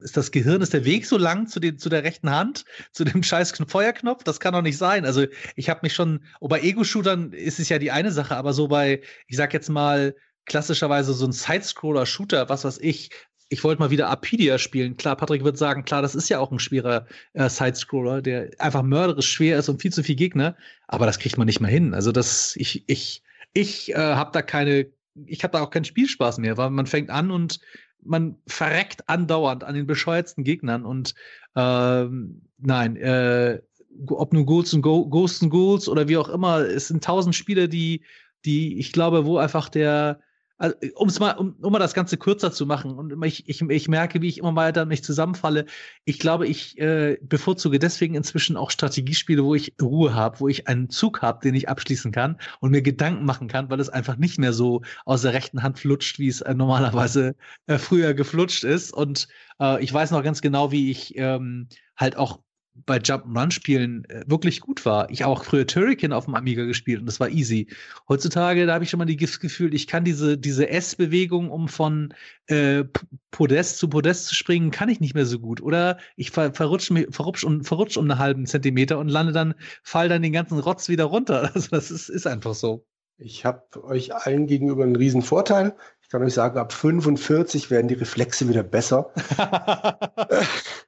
ist 0.00 0.16
das 0.16 0.30
Gehirn, 0.30 0.62
ist 0.62 0.72
der 0.72 0.84
Weg 0.84 1.06
so 1.06 1.18
lang 1.18 1.48
zu, 1.48 1.58
den, 1.60 1.78
zu 1.78 1.88
der 1.88 2.04
rechten 2.04 2.30
Hand, 2.30 2.64
zu 2.92 3.04
dem 3.04 3.22
scheiß 3.22 3.52
Feuerknopf? 3.66 4.24
Das 4.24 4.40
kann 4.40 4.54
doch 4.54 4.62
nicht 4.62 4.78
sein. 4.78 5.04
Also 5.04 5.26
ich 5.56 5.68
habe 5.68 5.80
mich 5.82 5.94
schon, 5.94 6.20
oh, 6.40 6.48
bei 6.48 6.60
Ego-Shootern 6.60 7.32
ist 7.32 7.58
es 7.58 7.68
ja 7.68 7.78
die 7.78 7.90
eine 7.90 8.12
Sache, 8.12 8.36
aber 8.36 8.52
so 8.52 8.68
bei, 8.68 9.02
ich 9.26 9.36
sag 9.36 9.52
jetzt 9.52 9.68
mal, 9.68 10.14
klassischerweise 10.46 11.12
so 11.12 11.26
ein 11.26 11.32
Sidescroller-Shooter, 11.32 12.48
was 12.48 12.64
weiß 12.64 12.78
ich, 12.78 13.10
ich 13.50 13.64
wollte 13.64 13.80
mal 13.80 13.90
wieder 13.90 14.08
Apidia 14.08 14.58
spielen. 14.58 14.96
Klar, 14.96 15.16
Patrick 15.16 15.44
wird 15.44 15.56
sagen, 15.56 15.84
klar, 15.84 16.02
das 16.02 16.14
ist 16.14 16.28
ja 16.28 16.38
auch 16.38 16.52
ein 16.52 16.58
schwerer 16.58 17.06
äh, 17.32 17.48
Sidescroller, 17.48 18.22
der 18.22 18.50
einfach 18.58 18.82
mörderisch 18.82 19.30
schwer 19.30 19.58
ist 19.58 19.68
und 19.68 19.80
viel 19.80 19.92
zu 19.92 20.02
viel 20.02 20.16
Gegner, 20.16 20.56
aber 20.86 21.06
das 21.06 21.18
kriegt 21.18 21.38
man 21.38 21.46
nicht 21.46 21.60
mal 21.60 21.70
hin. 21.70 21.94
Also 21.94 22.12
das, 22.12 22.56
ich, 22.56 22.84
ich, 22.88 23.22
ich 23.54 23.92
äh, 23.92 23.96
habe 23.96 24.32
da 24.32 24.42
keine, 24.42 24.90
ich 25.26 25.42
habe 25.42 25.52
da 25.52 25.62
auch 25.62 25.70
keinen 25.70 25.84
Spielspaß 25.84 26.38
mehr, 26.38 26.56
weil 26.56 26.70
man 26.70 26.86
fängt 26.86 27.10
an 27.10 27.30
und 27.30 27.60
man 28.02 28.36
verreckt 28.46 29.08
andauernd 29.08 29.64
an 29.64 29.74
den 29.74 29.86
bescheuertsten 29.86 30.44
Gegnern 30.44 30.84
und 30.84 31.14
ähm, 31.56 32.42
nein, 32.58 32.96
äh, 32.96 33.60
ob 34.06 34.32
nun 34.32 34.46
Ghouls 34.46 34.72
und 34.74 34.82
Go 34.82 35.08
Ghosts 35.08 35.42
and 35.42 35.50
Ghouls 35.50 35.88
oder 35.88 36.08
wie 36.08 36.16
auch 36.16 36.28
immer, 36.28 36.60
es 36.60 36.88
sind 36.88 37.02
tausend 37.02 37.34
Spiele, 37.34 37.68
die, 37.68 38.04
die 38.44 38.78
ich 38.78 38.92
glaube, 38.92 39.26
wo 39.26 39.38
einfach 39.38 39.68
der 39.68 40.20
also, 40.58 40.74
um's 40.96 41.20
mal, 41.20 41.32
um, 41.32 41.54
um 41.60 41.72
mal 41.72 41.78
das 41.78 41.94
Ganze 41.94 42.16
kürzer 42.16 42.52
zu 42.52 42.66
machen, 42.66 42.92
und 42.92 43.24
ich, 43.24 43.48
ich, 43.48 43.62
ich 43.62 43.88
merke, 43.88 44.20
wie 44.20 44.28
ich 44.28 44.38
immer 44.38 44.54
weiter 44.56 44.84
mich 44.86 45.04
zusammenfalle. 45.04 45.66
Ich 46.04 46.18
glaube, 46.18 46.46
ich 46.46 46.76
äh, 46.78 47.16
bevorzuge 47.22 47.78
deswegen 47.78 48.14
inzwischen 48.14 48.56
auch 48.56 48.70
Strategiespiele, 48.70 49.44
wo 49.44 49.54
ich 49.54 49.74
Ruhe 49.80 50.14
habe, 50.14 50.40
wo 50.40 50.48
ich 50.48 50.66
einen 50.66 50.90
Zug 50.90 51.22
habe, 51.22 51.40
den 51.42 51.54
ich 51.54 51.68
abschließen 51.68 52.10
kann 52.12 52.38
und 52.60 52.72
mir 52.72 52.82
Gedanken 52.82 53.24
machen 53.24 53.48
kann, 53.48 53.70
weil 53.70 53.80
es 53.80 53.88
einfach 53.88 54.16
nicht 54.16 54.38
mehr 54.38 54.52
so 54.52 54.82
aus 55.04 55.22
der 55.22 55.32
rechten 55.32 55.62
Hand 55.62 55.78
flutscht, 55.78 56.18
wie 56.18 56.28
es 56.28 56.40
äh, 56.40 56.54
normalerweise 56.54 57.36
äh, 57.66 57.78
früher 57.78 58.14
geflutscht 58.14 58.64
ist. 58.64 58.92
Und 58.92 59.28
äh, 59.60 59.82
ich 59.82 59.92
weiß 59.92 60.10
noch 60.10 60.22
ganz 60.24 60.40
genau, 60.40 60.72
wie 60.72 60.90
ich 60.90 61.16
ähm, 61.16 61.68
halt 61.96 62.16
auch 62.16 62.40
bei 62.86 62.98
Jump-Run-Spielen 62.98 64.04
äh, 64.06 64.24
wirklich 64.26 64.60
gut 64.60 64.84
war. 64.84 65.10
Ich 65.10 65.24
auch 65.24 65.44
früher 65.44 65.66
Turrican 65.66 66.12
auf 66.12 66.26
dem 66.26 66.34
Amiga 66.34 66.64
gespielt 66.64 67.00
und 67.00 67.06
das 67.06 67.20
war 67.20 67.28
easy. 67.28 67.68
Heutzutage, 68.08 68.66
da 68.66 68.74
habe 68.74 68.84
ich 68.84 68.90
schon 68.90 68.98
mal 68.98 69.06
das 69.06 69.40
Gefühl, 69.40 69.74
ich 69.74 69.86
kann 69.86 70.04
diese, 70.04 70.38
diese 70.38 70.68
S-Bewegung, 70.68 71.50
um 71.50 71.68
von 71.68 72.14
äh, 72.46 72.84
Podest 73.30 73.78
zu 73.78 73.88
Podest 73.88 74.26
zu 74.26 74.34
springen, 74.34 74.70
kann 74.70 74.88
ich 74.88 75.00
nicht 75.00 75.14
mehr 75.14 75.26
so 75.26 75.38
gut. 75.38 75.60
Oder 75.60 75.98
ich 76.16 76.30
ver 76.30 76.52
verrutsch, 76.52 76.90
mich, 76.90 77.08
verrutsch, 77.10 77.44
um, 77.44 77.64
verrutsch 77.64 77.96
um 77.96 78.10
einen 78.10 78.18
halben 78.18 78.46
Zentimeter 78.46 78.98
und 78.98 79.08
lande 79.08 79.32
dann, 79.32 79.54
fall 79.82 80.08
dann 80.08 80.22
den 80.22 80.32
ganzen 80.32 80.58
Rotz 80.58 80.88
wieder 80.88 81.04
runter. 81.04 81.50
Also 81.58 81.70
das 81.70 81.90
ist, 81.90 82.08
ist 82.08 82.26
einfach 82.26 82.54
so. 82.54 82.86
Ich 83.16 83.44
habe 83.44 83.82
euch 83.82 84.14
allen 84.14 84.46
gegenüber 84.46 84.84
einen 84.84 84.94
riesen 84.94 85.22
Vorteil. 85.22 85.74
Ich 86.02 86.08
kann 86.08 86.22
euch 86.22 86.34
sagen, 86.34 86.58
ab 86.58 86.72
45 86.72 87.70
werden 87.70 87.88
die 87.88 87.94
Reflexe 87.94 88.48
wieder 88.48 88.62
besser. 88.62 89.12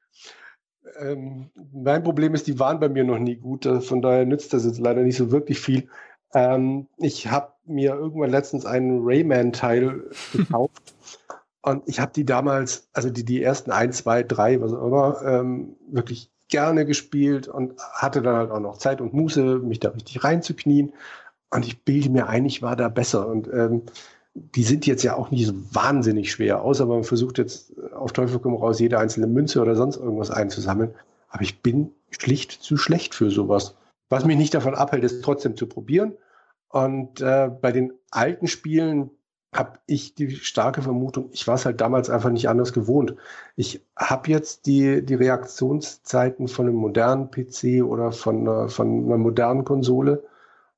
Ähm, 1.00 1.50
mein 1.72 2.02
Problem 2.02 2.34
ist, 2.34 2.46
die 2.46 2.58
waren 2.58 2.80
bei 2.80 2.88
mir 2.88 3.04
noch 3.04 3.18
nie 3.18 3.36
gut. 3.36 3.66
Äh, 3.66 3.80
von 3.80 4.02
daher 4.02 4.26
nützt 4.26 4.52
das 4.52 4.64
jetzt 4.64 4.78
leider 4.78 5.02
nicht 5.02 5.16
so 5.16 5.30
wirklich 5.30 5.60
viel. 5.60 5.88
Ähm, 6.34 6.88
ich 6.98 7.30
habe 7.30 7.52
mir 7.64 7.94
irgendwann 7.94 8.30
letztens 8.30 8.66
einen 8.66 9.00
Rayman-Teil 9.02 10.10
gekauft. 10.32 10.94
und 11.62 11.82
ich 11.86 12.00
habe 12.00 12.12
die 12.14 12.24
damals, 12.24 12.88
also 12.92 13.10
die, 13.10 13.24
die 13.24 13.42
ersten 13.42 13.70
ein, 13.70 13.92
zwei, 13.92 14.22
drei, 14.22 14.60
was 14.60 14.72
auch 14.72 14.86
immer, 14.86 15.22
ähm, 15.24 15.76
wirklich 15.90 16.30
gerne 16.48 16.84
gespielt 16.84 17.48
und 17.48 17.80
hatte 17.92 18.22
dann 18.22 18.36
halt 18.36 18.50
auch 18.50 18.60
noch 18.60 18.78
Zeit 18.78 19.00
und 19.00 19.12
Muße, 19.14 19.60
mich 19.60 19.80
da 19.80 19.90
richtig 19.90 20.22
reinzuknien. 20.24 20.92
Und 21.50 21.66
ich 21.66 21.84
bilde 21.84 22.10
mir 22.10 22.28
ein, 22.28 22.44
ich 22.44 22.62
war 22.62 22.76
da 22.76 22.88
besser. 22.88 23.26
Und 23.26 23.48
ähm, 23.52 23.82
die 24.34 24.62
sind 24.62 24.86
jetzt 24.86 25.02
ja 25.02 25.16
auch 25.16 25.30
nicht 25.30 25.46
so 25.46 25.54
wahnsinnig 25.72 26.30
schwer, 26.30 26.62
außer 26.62 26.86
man 26.86 27.04
versucht 27.04 27.38
jetzt 27.38 27.78
auf 27.92 28.12
Teufel 28.12 28.38
komm 28.38 28.54
raus, 28.54 28.78
jede 28.78 28.98
einzelne 28.98 29.26
Münze 29.26 29.60
oder 29.60 29.74
sonst 29.74 29.96
irgendwas 29.96 30.30
einzusammeln. 30.30 30.94
Aber 31.28 31.42
ich 31.42 31.62
bin 31.62 31.90
schlicht 32.10 32.52
zu 32.52 32.76
schlecht 32.76 33.14
für 33.14 33.30
sowas. 33.30 33.76
Was 34.08 34.24
mich 34.24 34.36
nicht 34.36 34.54
davon 34.54 34.74
abhält, 34.74 35.04
es 35.04 35.20
trotzdem 35.20 35.56
zu 35.56 35.66
probieren. 35.66 36.14
Und 36.68 37.20
äh, 37.20 37.50
bei 37.60 37.72
den 37.72 37.92
alten 38.10 38.46
Spielen 38.46 39.10
habe 39.52 39.80
ich 39.86 40.14
die 40.14 40.30
starke 40.30 40.82
Vermutung, 40.82 41.30
ich 41.32 41.48
war 41.48 41.56
es 41.56 41.66
halt 41.66 41.80
damals 41.80 42.08
einfach 42.08 42.30
nicht 42.30 42.48
anders 42.48 42.72
gewohnt. 42.72 43.16
Ich 43.56 43.84
habe 43.96 44.30
jetzt 44.30 44.66
die, 44.66 45.04
die 45.04 45.14
Reaktionszeiten 45.16 46.46
von 46.46 46.66
einem 46.68 46.76
modernen 46.76 47.30
PC 47.32 47.82
oder 47.84 48.12
von, 48.12 48.46
äh, 48.46 48.68
von 48.68 49.06
einer 49.06 49.18
modernen 49.18 49.64
Konsole. 49.64 50.22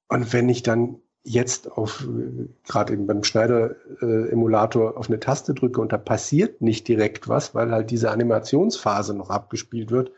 Und 0.09 0.33
wenn 0.33 0.49
ich 0.49 0.63
dann 0.63 1.02
jetzt 1.25 1.71
auf, 1.71 2.07
gerade 2.67 2.93
eben 2.93 3.07
beim 3.07 3.23
Schneider-Emulator 3.23 4.97
auf 4.97 5.09
eine 5.09 5.21
Taste 5.21 5.55
drücke 5.55 5.81
und 5.81 5.93
da 5.93 5.99
passiert 5.99 6.61
nicht 6.61 6.89
direkt 6.89 7.29
was, 7.29 7.55
weil 7.55 7.71
halt 7.71 7.91
diese 7.91 8.11
Animationsphase 8.11 9.15
noch 9.15 9.31
abgespielt 9.31 9.91
wird, 9.91 10.11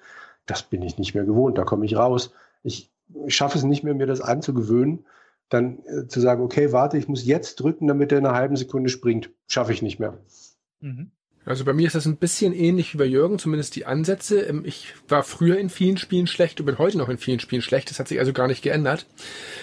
das 0.46 0.62
bin 0.62 0.82
ich 0.82 0.98
nicht 0.98 1.14
mehr 1.14 1.24
gewohnt, 1.24 1.58
da 1.58 1.64
komme 1.64 1.84
ich 1.84 1.96
raus. 1.96 2.32
Ich, 2.62 2.90
ich 3.26 3.34
schaffe 3.34 3.58
es 3.58 3.64
nicht 3.64 3.84
mehr, 3.84 3.94
mir 3.94 4.06
das 4.06 4.20
anzugewöhnen, 4.20 5.04
dann 5.48 5.78
äh, 5.84 6.06
zu 6.06 6.20
sagen, 6.20 6.42
okay, 6.42 6.72
warte, 6.72 6.96
ich 6.96 7.08
muss 7.08 7.24
jetzt 7.24 7.56
drücken, 7.56 7.86
damit 7.86 8.12
er 8.12 8.18
in 8.18 8.26
einer 8.26 8.36
halben 8.36 8.56
Sekunde 8.56 8.88
springt. 8.88 9.30
Schaffe 9.46 9.72
ich 9.72 9.82
nicht 9.82 10.00
mehr. 10.00 10.18
Mhm. 10.80 11.10
Also 11.46 11.64
bei 11.64 11.72
mir 11.72 11.86
ist 11.86 11.94
das 11.94 12.06
ein 12.06 12.16
bisschen 12.16 12.54
ähnlich 12.54 12.94
wie 12.94 12.98
bei 12.98 13.04
Jürgen, 13.04 13.38
zumindest 13.38 13.76
die 13.76 13.86
Ansätze. 13.86 14.40
Ähm, 14.40 14.62
ich 14.64 14.94
war 15.08 15.22
früher 15.22 15.58
in 15.58 15.68
vielen 15.68 15.98
Spielen 15.98 16.26
schlecht 16.26 16.60
und 16.60 16.66
bin 16.66 16.78
heute 16.78 16.98
noch 16.98 17.08
in 17.08 17.18
vielen 17.18 17.40
Spielen 17.40 17.62
schlecht. 17.62 17.90
Das 17.90 17.98
hat 17.98 18.08
sich 18.08 18.18
also 18.18 18.32
gar 18.32 18.48
nicht 18.48 18.62
geändert. 18.62 19.06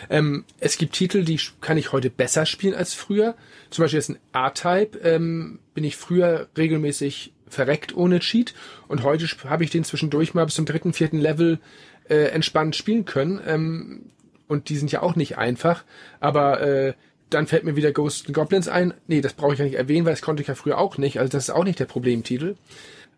Ähm, 0.09 0.45
es 0.59 0.77
gibt 0.77 0.93
Titel, 0.93 1.23
die 1.23 1.39
kann 1.59 1.77
ich 1.77 1.91
heute 1.91 2.09
besser 2.09 2.45
spielen 2.45 2.75
als 2.75 2.93
früher. 2.93 3.35
Zum 3.69 3.83
Beispiel 3.83 3.99
ist 3.99 4.09
ein 4.09 4.19
A-Type, 4.31 4.99
ähm, 4.99 5.59
bin 5.73 5.83
ich 5.83 5.97
früher 5.97 6.47
regelmäßig 6.57 7.33
verreckt 7.47 7.95
ohne 7.95 8.19
Cheat 8.19 8.53
und 8.87 9.03
heute 9.03 9.25
habe 9.49 9.63
ich 9.63 9.71
den 9.71 9.83
zwischendurch 9.83 10.33
mal 10.33 10.45
bis 10.45 10.55
zum 10.55 10.65
dritten, 10.65 10.93
vierten 10.93 11.19
Level 11.19 11.59
äh, 12.07 12.29
entspannt 12.29 12.75
spielen 12.77 13.03
können. 13.03 14.11
und 14.47 14.69
die 14.69 14.77
sind 14.77 14.91
ja 14.91 15.01
auch 15.01 15.15
nicht 15.15 15.37
einfach, 15.37 15.83
aber 16.19 16.61
äh, 16.61 16.93
dann 17.31 17.47
fällt 17.47 17.63
mir 17.63 17.75
wieder 17.75 17.91
Ghosts 17.91 18.27
and 18.27 18.35
Goblins 18.35 18.67
ein. 18.67 18.93
Nee, 19.07 19.21
das 19.21 19.33
brauche 19.33 19.53
ich 19.53 19.59
ja 19.59 19.65
nicht 19.65 19.75
erwähnen, 19.75 20.05
weil 20.05 20.13
das 20.13 20.21
konnte 20.21 20.41
ich 20.41 20.47
ja 20.47 20.55
früher 20.55 20.77
auch 20.77 20.97
nicht. 20.97 21.19
Also 21.19 21.31
das 21.31 21.45
ist 21.45 21.49
auch 21.49 21.63
nicht 21.63 21.79
der 21.79 21.85
Problemtitel. 21.85 22.55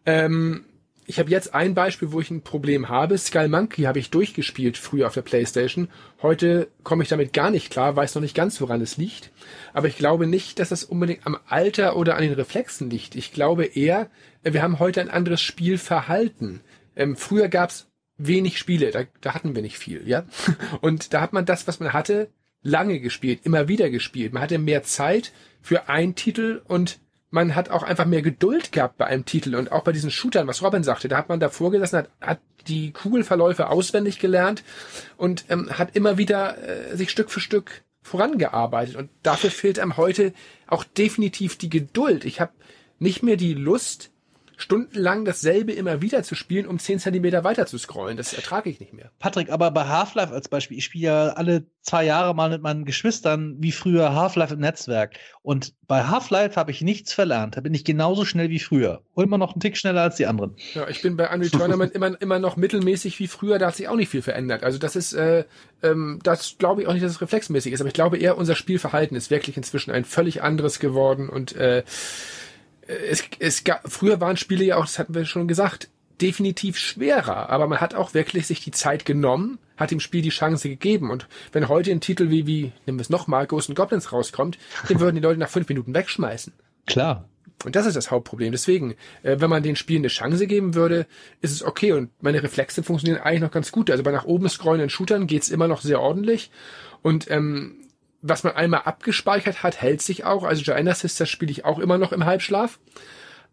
Ähm, 0.06 0.66
ich 1.06 1.20
habe 1.20 1.30
jetzt 1.30 1.54
ein 1.54 1.74
Beispiel, 1.74 2.12
wo 2.12 2.22
ich 2.22 2.32
ein 2.32 2.44
Problem 2.44 2.88
habe. 2.88 3.18
Skull 3.18 3.50
Monkey 3.50 3.84
habe 3.84 4.00
ich 4.00 4.10
durchgespielt 4.10 4.78
früher 4.78 5.08
auf 5.08 5.14
der 5.14 5.22
Playstation. 5.22 5.90
Heute 6.22 6.70
komme 6.84 7.04
ich 7.04 7.10
damit 7.10 7.34
gar 7.34 7.50
nicht 7.50 7.72
klar, 7.72 7.96
weiß 7.96 8.16
noch 8.16 8.22
nicht 8.22 8.36
ganz, 8.36 8.62
woran 8.62 8.82
es 8.82 8.98
liegt. 8.98 9.32
Aber 9.74 9.88
ich 9.88 9.98
glaube 9.98 10.28
nicht, 10.28 10.60
dass 10.60 10.70
das 10.70 10.84
unbedingt 10.84 11.26
am 11.28 11.38
Alter 11.48 11.98
oder 11.98 12.16
an 12.16 12.24
den 12.24 12.34
Reflexen 12.34 12.90
liegt. 12.90 13.16
Ich 13.16 13.34
glaube 13.34 13.66
eher, 13.66 14.10
wir 14.44 14.62
haben 14.62 14.80
heute 14.80 15.02
ein 15.02 15.10
anderes 15.10 15.42
Spielverhalten. 15.42 16.62
Ähm, 16.96 17.18
früher 17.18 17.50
gab's 17.50 17.88
wenig 18.18 18.58
Spiele, 18.58 18.92
da, 18.92 19.04
da 19.22 19.34
hatten 19.34 19.56
wir 19.56 19.62
nicht 19.62 19.78
viel, 19.78 20.08
ja. 20.08 20.24
Und 20.82 21.14
da 21.14 21.22
hat 21.22 21.34
man 21.34 21.46
das, 21.46 21.68
was 21.68 21.80
man 21.80 21.92
hatte, 21.92 22.30
lange 22.64 23.00
gespielt, 23.00 23.42
immer 23.44 23.68
wieder 23.68 23.90
gespielt. 23.90 24.34
Man 24.34 24.42
hatte 24.42 24.58
mehr 24.58 24.84
Zeit 24.84 25.32
für 25.62 25.90
einen 25.90 26.16
Titel 26.16 26.62
und 26.68 27.00
man 27.30 27.56
hat 27.56 27.70
auch 27.70 27.84
einfach 27.84 28.06
mehr 28.06 28.22
Geduld 28.22 28.72
gehabt 28.72 28.98
bei 28.98 29.06
einem 29.06 29.26
Titel 29.26 29.56
und 29.56 29.72
auch 29.72 29.84
bei 29.84 29.92
diesen 29.92 30.12
Shootern, 30.12 30.48
was 30.48 30.62
Robin 30.62 30.84
sagte, 30.84 31.08
da 31.08 31.18
hat 31.18 31.30
man 31.30 31.40
davor 31.40 31.72
gesessen, 31.72 31.98
hat, 31.98 32.10
hat 32.22 32.40
die 32.68 32.92
Kugelverläufe 32.92 33.70
auswendig 33.70 34.20
gelernt 34.20 34.64
und 35.18 35.46
ähm, 35.50 35.70
hat 35.72 35.96
immer 35.96 36.18
wieder 36.18 36.58
äh, 36.62 36.96
sich 36.96 37.10
Stück 37.10 37.32
für 37.32 37.40
Stück 37.40 37.84
vorangearbeitet 38.04 38.96
und 38.96 39.10
dafür 39.24 39.50
fehlt 39.50 39.80
einem 39.80 39.98
heute 39.98 40.34
auch 40.68 40.84
definitiv 40.84 41.58
die 41.58 41.70
Geduld. 41.70 42.24
Ich 42.24 42.40
habe 42.40 42.52
nicht 43.00 43.24
mehr 43.24 43.36
die 43.36 43.56
Lust, 43.56 44.12
stundenlang 44.58 45.26
dasselbe 45.26 45.72
immer 45.72 46.02
wieder 46.02 46.24
zu 46.24 46.36
spielen, 46.36 46.68
um 46.68 46.80
10 46.80 47.00
Zentimeter 47.00 47.44
weiter 47.44 47.66
zu 47.66 47.78
scrollen. 47.78 48.18
Das 48.18 48.34
ertrage 48.34 48.70
ich 48.70 48.80
nicht 48.80 48.94
mehr. 48.94 49.12
Patrick, 49.20 49.52
aber 49.52 49.72
bei 49.72 49.86
Half-Life 49.86 50.34
als 50.34 50.50
Beispiel, 50.50 50.78
ich 50.78 50.86
spiele 50.86 51.06
ja 51.06 51.28
alle 51.30 51.66
zwei 51.82 52.06
Jahre 52.06 52.34
mal 52.34 52.50
mit 52.50 52.62
meinen 52.62 52.86
Geschwistern 52.86 53.56
wie 53.60 53.72
früher 53.72 54.14
Half-Life 54.16 54.54
im 54.54 54.60
Netzwerk. 54.62 55.16
Und 55.42 55.74
bei 55.88 56.06
Half-Life 56.06 56.56
habe 56.56 56.72
ich 56.72 56.82
nichts 56.82 57.14
verlernt. 57.14 57.58
Da 57.58 57.62
bin 57.62 57.74
ich 57.74 57.84
genauso 57.84 58.26
schnell 58.26 58.50
wie 58.50 58.60
früher. 58.60 59.02
Und 59.14 59.26
immer 59.26 59.38
noch 59.38 59.54
einen 59.54 59.60
Tick 59.60 59.78
schneller 59.78 60.02
als 60.02 60.16
die 60.16 60.26
anderen. 60.26 60.56
Ja, 60.74 60.88
ich 60.88 61.02
bin 61.02 61.18
bei 61.18 61.30
Unreal 61.30 61.50
Tournament 61.50 61.92
immer, 61.96 62.20
immer 62.22 62.40
noch 62.40 62.56
mittelmäßig 62.56 63.20
wie 63.20 63.28
früher. 63.28 63.60
Da 63.60 63.68
hat 63.68 63.76
sich 63.76 63.88
auch 63.88 63.96
nicht 63.96 64.10
viel 64.10 64.22
verändert. 64.22 64.64
Also 64.64 64.78
das 64.78 64.96
ist, 64.96 65.14
äh, 65.14 65.44
ähm, 65.82 66.20
das 66.24 66.56
glaube 66.58 66.82
ich 66.82 66.88
auch 66.88 66.94
nicht, 66.94 67.04
dass 67.04 67.12
es 67.12 67.22
reflexmäßig 67.22 67.74
ist. 67.74 67.82
Aber 67.82 67.90
ich 67.90 67.94
glaube 67.94 68.18
eher, 68.18 68.38
unser 68.38 68.56
Spielverhalten 68.56 69.18
ist 69.18 69.30
wirklich 69.30 69.58
inzwischen 69.58 69.92
ein 69.92 70.06
völlig 70.06 70.42
anderes 70.42 70.80
geworden 70.80 71.28
und 71.30 71.56
äh, 71.56 71.84
es, 72.94 73.24
es 73.40 73.64
gab, 73.64 73.90
früher 73.92 74.22
waren 74.22 74.38
Spiele 74.38 74.64
ja 74.64 74.78
auch, 74.78 74.86
das 74.86 75.00
hatten 75.00 75.16
wir 75.16 75.26
schon 75.26 75.48
gesagt, 75.48 75.90
definitiv 76.22 76.78
schwerer, 76.78 77.50
aber 77.50 77.68
man 77.68 77.82
hat 77.82 77.96
auch 77.96 78.14
wirklich 78.14 78.48
sich 78.48 78.62
die 78.62 78.72
Zeit 78.72 79.06
genommen, 79.06 79.60
hat 79.78 79.92
dem 79.92 80.00
Spiel 80.00 80.22
die 80.22 80.30
Chance 80.30 80.70
gegeben. 80.70 81.10
Und 81.10 81.28
wenn 81.52 81.68
heute 81.68 81.92
ein 81.92 82.02
Titel 82.02 82.30
wie, 82.30 82.48
wie, 82.48 82.72
nehmen 82.86 83.00
wir 83.00 83.02
es 83.02 83.10
nochmal, 83.10 83.48
Ghost 83.48 83.70
and 83.70 83.78
Goblins 83.78 84.12
rauskommt, 84.12 84.58
den 84.90 85.00
würden 85.00 85.16
die 85.16 85.22
Leute 85.22 85.40
nach 85.40 85.50
fünf 85.50 85.68
Minuten 85.68 85.94
wegschmeißen. 85.94 86.54
Klar. 86.86 87.28
Und 87.66 87.76
das 87.76 87.86
ist 87.86 87.96
das 87.96 88.12
Hauptproblem. 88.12 88.52
Deswegen, 88.52 88.96
äh, 89.24 89.38
wenn 89.40 89.50
man 89.50 89.64
den 89.64 89.76
Spielen 89.76 90.02
eine 90.02 90.10
Chance 90.10 90.48
geben 90.48 90.76
würde, 90.76 91.08
ist 91.42 91.52
es 91.52 91.64
okay. 91.64 91.94
Und 91.94 92.10
meine 92.22 92.44
Reflexe 92.44 92.84
funktionieren 92.84 93.22
eigentlich 93.22 93.42
noch 93.42 93.52
ganz 93.52 93.72
gut. 93.72 93.90
Also 93.90 94.04
bei 94.04 94.12
nach 94.12 94.26
oben 94.26 94.50
scrollenden 94.50 94.90
Shootern 94.90 95.28
geht's 95.28 95.50
immer 95.50 95.68
noch 95.68 95.82
sehr 95.82 96.02
ordentlich. 96.02 96.52
Und 97.02 97.30
ähm, 97.32 97.76
was 98.24 98.44
man 98.44 98.56
einmal 98.56 98.82
abgespeichert 98.86 99.64
hat, 99.64 99.82
hält 99.82 100.02
sich 100.02 100.24
auch. 100.24 100.44
Also 100.44 100.64
Joanna 100.64 100.96
Sisters 100.96 101.30
spiele 101.30 101.52
ich 101.52 101.66
auch 101.66 101.78
immer 101.78 101.98
noch 101.98 102.14
im 102.14 102.26
Halbschlaf. 102.26 102.80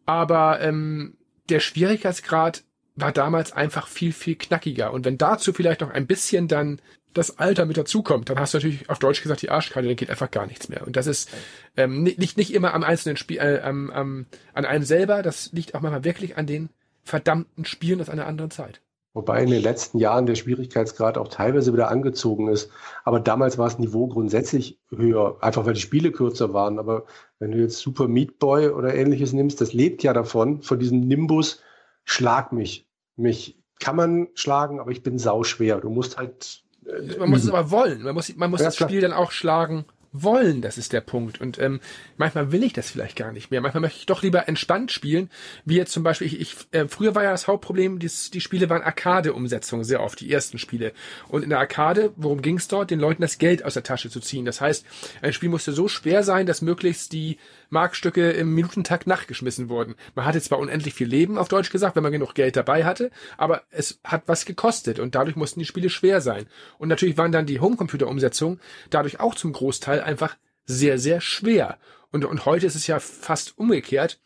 Aber 0.07 0.61
ähm, 0.61 1.17
der 1.49 1.61
Schwierigkeitsgrad 1.61 2.63
war 2.95 3.13
damals 3.13 3.53
einfach 3.53 3.89
viel, 3.89 4.13
viel 4.13 4.37
knackiger. 4.37 4.93
Und 4.93 5.05
wenn 5.05 5.19
dazu 5.19 5.53
vielleicht 5.53 5.81
noch 5.81 5.91
ein 5.91 6.07
bisschen 6.07 6.47
dann 6.47 6.81
das 7.13 7.39
Alter 7.39 7.67
mit 7.67 7.77
dazukommt, 7.77 8.31
dann 8.31 8.39
hast 8.39 8.55
du 8.55 8.59
natürlich 8.59 8.89
auf 8.89 9.01
Deutsch 9.01 9.23
gesagt 9.23 9.43
die 9.43 9.51
Arschkarte, 9.51 9.89
dann 9.89 9.97
geht 9.97 10.11
einfach 10.11 10.31
gar 10.31 10.47
nichts 10.47 10.69
mehr. 10.69 10.87
Und 10.87 10.95
das 10.95 11.09
ist 11.09 11.29
ähm, 11.77 12.05
nicht, 12.05 12.37
nicht 12.37 12.55
immer 12.55 12.73
am 12.73 12.85
einzelnen 12.85 13.17
Spiel, 13.17 13.39
äh, 13.39 13.61
am, 13.63 13.91
am, 13.91 14.27
an 14.53 14.65
einem 14.65 14.85
selber, 14.85 15.23
das 15.23 15.51
liegt 15.53 15.75
auch 15.75 15.81
manchmal 15.81 16.05
wirklich 16.05 16.37
an 16.37 16.47
den 16.47 16.71
verdammten 17.03 17.65
Spielen 17.65 18.01
aus 18.01 18.09
einer 18.09 18.27
anderen 18.27 18.53
Zeit. 18.53 18.81
Wobei 19.13 19.43
in 19.43 19.51
den 19.51 19.63
letzten 19.63 19.99
Jahren 19.99 20.27
der 20.27 20.37
Schwierigkeitsgrad 20.37 21.19
auch 21.19 21.27
teilweise 21.27 21.73
wieder 21.73 21.91
angezogen 21.91 22.49
ist. 22.49 22.71
Aber 23.05 23.19
damals 23.19 23.59
war 23.59 23.69
das 23.69 23.81
Niveau 23.81 24.07
grundsätzlich 24.07 24.79
höher, 24.91 25.37
einfach 25.41 25.67
weil 25.67 25.75
die 25.75 25.81
Spiele 25.81 26.13
kürzer 26.13 26.55
waren. 26.55 26.79
Aber 26.79 27.07
wenn 27.41 27.51
du 27.51 27.59
jetzt 27.59 27.79
Super 27.79 28.07
Meat 28.07 28.39
Boy 28.39 28.69
oder 28.69 28.95
ähnliches 28.95 29.33
nimmst, 29.33 29.61
das 29.61 29.73
lebt 29.73 30.05
ja 30.05 30.13
davon, 30.13 30.63
von 30.63 30.79
diesem 30.79 31.01
Nimbus, 31.01 31.61
schlag 32.05 32.53
mich. 32.53 32.89
Mich 33.17 33.59
kann 33.81 33.97
man 33.97 34.29
schlagen, 34.35 34.79
aber 34.79 34.93
ich 34.93 35.03
bin 35.03 35.19
sauschwer. 35.19 35.81
Du 35.81 35.91
musst 35.91 36.17
halt. 36.17 36.63
Äh, 36.87 37.19
man 37.19 37.31
muss 37.31 37.43
es 37.43 37.51
aber 37.51 37.73
wollen. 37.73 38.03
Man 38.03 38.15
muss, 38.15 38.35
man 38.37 38.51
muss 38.51 38.61
ja, 38.61 38.67
das 38.67 38.77
Spiel 38.77 39.01
dann 39.01 39.13
auch 39.13 39.33
schlagen 39.33 39.87
wollen, 40.13 40.61
das 40.63 40.79
ist 40.79 40.93
der 40.93 41.01
Punkt. 41.01 41.41
Und 41.41 41.59
ähm, 41.59 41.81
manchmal 42.17 42.53
will 42.53 42.63
ich 42.65 42.73
das 42.73 42.91
vielleicht 42.91 43.17
gar 43.17 43.33
nicht 43.33 43.51
mehr. 43.51 43.61
Manchmal 43.61 43.83
möchte 43.83 43.99
ich 43.99 44.07
doch 44.07 44.23
lieber 44.23 44.49
entspannt 44.49 44.91
spielen, 44.91 45.31
wie 45.65 45.77
jetzt 45.77 45.93
zum 45.93 46.03
Beispiel, 46.03 46.27
ich, 46.27 46.41
ich 46.41 46.57
äh, 46.73 46.89
früher 46.89 47.15
war 47.15 47.23
ja 47.23 47.31
das 47.31 47.47
Hauptproblem, 47.47 47.99
die, 47.99 48.11
die 48.33 48.41
Spiele 48.41 48.69
waren 48.69 48.83
Arcade-Umsetzungen 48.83 49.85
sehr 49.85 50.03
oft, 50.03 50.21
die 50.21 50.33
ersten 50.33 50.59
Spiele. 50.59 50.93
Und 51.29 51.43
in 51.43 51.51
der 51.51 51.59
Arcade, 51.59 52.13
worum 52.17 52.43
ging 52.43 52.57
es 52.57 52.69
dort? 52.69 52.91
Den 52.91 53.01
Leuten 53.01 53.23
das 53.23 53.39
Geld 53.39 53.65
aus 53.65 53.75
der 53.75 53.83
Tasche 53.83 54.11
zu 54.11 54.21
ziehen. 54.21 54.45
Das 54.45 54.61
heißt, 54.61 54.85
ein 55.23 55.33
Spiel 55.33 55.49
musste 55.49 55.73
so 55.73 55.89
schwer 55.89 56.23
sein, 56.23 56.47
dass 56.47 56.63
möglichst 56.63 57.13
die 57.13 57.39
Markstücke 57.71 58.31
im 58.33 58.55
Minutentakt 58.55 59.07
nachgeschmissen 59.07 59.69
wurden. 59.69 59.95
Man 60.15 60.25
hatte 60.25 60.41
zwar 60.41 60.59
unendlich 60.59 60.95
viel 60.95 61.07
Leben, 61.07 61.39
auf 61.39 61.49
Deutsch 61.49 61.71
gesagt, 61.71 61.97
wenn 61.97 62.03
man 62.03 62.13
genug 62.13 62.35
Geld 62.35 62.57
dabei 62.57 62.85
hatte, 62.85 63.11
aber 63.39 63.63
es 63.71 64.01
hat 64.05 64.25
was 64.27 64.45
gekostet 64.45 64.99
und 64.99 65.15
dadurch 65.15 65.37
mussten 65.37 65.61
die 65.61 65.67
Spiele 65.67 65.89
schwer 65.89 66.21
sein. 66.21 66.47
Und 66.79 66.89
natürlich 66.89 67.17
waren 67.17 67.33
dann 67.33 67.47
die 67.47 67.61
Homecomputer-Umsetzungen 67.61 68.61
dadurch 68.91 69.21
auch 69.21 69.37
zum 69.37 69.53
Großteil 69.53 70.00
einfach 70.05 70.37
sehr, 70.67 70.99
sehr 70.99 71.21
schwer. 71.21 71.79
Und, 72.13 72.25
und 72.25 72.45
heute 72.47 72.67
ist 72.67 72.75
es 72.75 72.87
ja 72.87 72.99
fast 73.01 73.59
umgekehrt. 73.59 74.21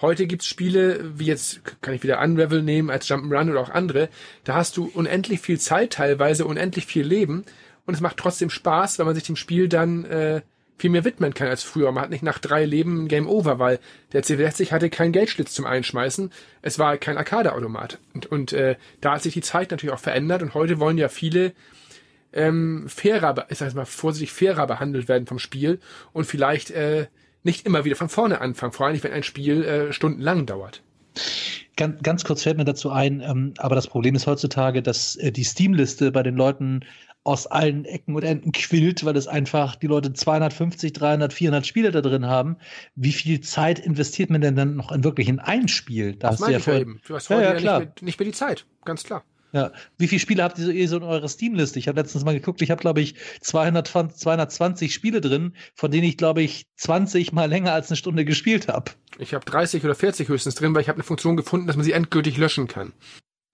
Heute 0.00 0.26
gibt's 0.26 0.46
Spiele, 0.46 1.18
wie 1.18 1.26
jetzt 1.26 1.62
kann 1.80 1.94
ich 1.94 2.02
wieder 2.02 2.20
Unravel 2.20 2.62
nehmen 2.62 2.90
als 2.90 3.08
Jump'n'Run 3.08 3.50
oder 3.50 3.60
auch 3.60 3.70
andere, 3.70 4.10
da 4.44 4.54
hast 4.54 4.76
du 4.76 4.90
unendlich 4.92 5.40
viel 5.40 5.58
Zeit 5.58 5.94
teilweise, 5.94 6.44
unendlich 6.44 6.84
viel 6.84 7.06
Leben 7.06 7.46
und 7.86 7.94
es 7.94 8.00
macht 8.00 8.18
trotzdem 8.18 8.50
Spaß, 8.50 8.98
wenn 8.98 9.06
man 9.06 9.14
sich 9.14 9.24
dem 9.24 9.36
Spiel 9.36 9.68
dann 9.68 10.04
äh, 10.04 10.42
viel 10.76 10.90
mehr 10.90 11.04
widmen 11.04 11.32
kann 11.32 11.48
als 11.48 11.62
früher. 11.62 11.90
Man 11.92 12.02
hat 12.02 12.10
nicht 12.10 12.22
nach 12.22 12.38
drei 12.38 12.64
Leben 12.64 13.08
Game 13.08 13.26
Over, 13.26 13.58
weil 13.58 13.78
der 14.12 14.22
C60 14.22 14.72
hatte 14.72 14.90
keinen 14.90 15.12
Geldschlitz 15.12 15.54
zum 15.54 15.64
Einschmeißen. 15.64 16.30
Es 16.60 16.78
war 16.78 16.98
kein 16.98 17.16
Arcade-Automat. 17.16 17.98
Und, 18.12 18.26
und 18.26 18.52
äh, 18.52 18.76
da 19.00 19.12
hat 19.12 19.22
sich 19.22 19.32
die 19.32 19.40
Zeit 19.40 19.70
natürlich 19.70 19.94
auch 19.94 20.00
verändert 20.00 20.42
und 20.42 20.54
heute 20.54 20.78
wollen 20.78 20.98
ja 20.98 21.08
viele 21.08 21.52
ähm, 22.36 22.84
fairer, 22.88 23.46
ich 23.48 23.58
sag 23.58 23.74
mal 23.74 23.84
vorsichtig 23.84 24.32
fairer 24.32 24.66
behandelt 24.66 25.08
werden 25.08 25.26
vom 25.26 25.38
Spiel 25.38 25.80
und 26.12 26.26
vielleicht 26.26 26.70
äh, 26.70 27.06
nicht 27.42 27.66
immer 27.66 27.84
wieder 27.84 27.96
von 27.96 28.08
vorne 28.08 28.40
anfangen, 28.40 28.72
vor 28.72 28.86
allem 28.86 28.92
nicht, 28.94 29.04
wenn 29.04 29.12
ein 29.12 29.22
Spiel 29.22 29.64
äh, 29.64 29.92
stundenlang 29.92 30.46
dauert. 30.46 30.82
Ganz, 31.76 32.02
ganz 32.02 32.24
kurz 32.24 32.42
fällt 32.42 32.58
mir 32.58 32.64
dazu 32.64 32.90
ein, 32.90 33.20
ähm, 33.20 33.54
aber 33.58 33.74
das 33.74 33.86
Problem 33.86 34.14
ist 34.14 34.26
heutzutage, 34.26 34.82
dass 34.82 35.16
äh, 35.16 35.32
die 35.32 35.44
Steam-Liste 35.44 36.12
bei 36.12 36.22
den 36.22 36.36
Leuten 36.36 36.80
aus 37.26 37.46
allen 37.46 37.84
Ecken 37.84 38.14
und 38.14 38.22
Enden 38.22 38.52
quillt, 38.52 39.04
weil 39.04 39.16
es 39.16 39.26
einfach 39.26 39.74
die 39.74 39.88
Leute 39.88 40.12
250, 40.12 40.92
300, 40.92 41.32
400 41.32 41.66
Spiele 41.66 41.90
da 41.90 42.00
drin 42.00 42.26
haben. 42.26 42.56
Wie 42.94 43.12
viel 43.12 43.40
Zeit 43.40 43.80
investiert 43.80 44.30
man 44.30 44.40
denn 44.40 44.54
dann 44.54 44.76
noch 44.76 44.92
in 44.92 45.02
wirklich 45.02 45.28
in 45.28 45.40
ein 45.40 45.66
Spiel? 45.66 46.14
Da 46.14 46.30
das 46.30 46.40
hast 46.40 46.48
du 46.48 46.52
ja, 46.52 46.58
vorher, 46.60 46.82
eben. 46.82 47.00
Du 47.06 47.14
hast 47.16 47.28
ja, 47.28 47.40
ja, 47.40 47.42
ja 47.42 47.54
nicht, 47.54 47.64
mehr, 47.64 47.92
nicht, 48.00 48.20
mehr, 48.20 48.26
die 48.26 48.32
Zeit, 48.32 48.64
ganz 48.84 49.02
klar. 49.02 49.24
Ja, 49.56 49.72
wie 49.96 50.06
viele 50.06 50.20
Spiele 50.20 50.42
habt 50.42 50.58
ihr 50.58 50.86
so 50.86 50.98
in 50.98 51.02
eurer 51.02 51.30
Steam-Liste? 51.30 51.78
Ich 51.78 51.88
habe 51.88 51.98
letztens 51.98 52.26
mal 52.26 52.34
geguckt, 52.34 52.60
ich 52.60 52.70
habe, 52.70 52.82
glaube 52.82 53.00
ich, 53.00 53.14
220, 53.40 54.18
220 54.18 54.92
Spiele 54.92 55.22
drin, 55.22 55.54
von 55.74 55.90
denen 55.90 56.04
ich, 56.04 56.18
glaube 56.18 56.42
ich, 56.42 56.66
20 56.76 57.32
mal 57.32 57.48
länger 57.48 57.72
als 57.72 57.88
eine 57.88 57.96
Stunde 57.96 58.26
gespielt 58.26 58.68
habe. 58.68 58.92
Ich 59.16 59.32
habe 59.32 59.46
30 59.46 59.82
oder 59.82 59.94
40 59.94 60.28
höchstens 60.28 60.56
drin, 60.56 60.74
weil 60.74 60.82
ich 60.82 60.90
habe 60.90 60.96
eine 60.96 61.04
Funktion 61.04 61.38
gefunden, 61.38 61.68
dass 61.68 61.76
man 61.76 61.86
sie 61.86 61.92
endgültig 61.92 62.36
löschen 62.36 62.68
kann. 62.68 62.92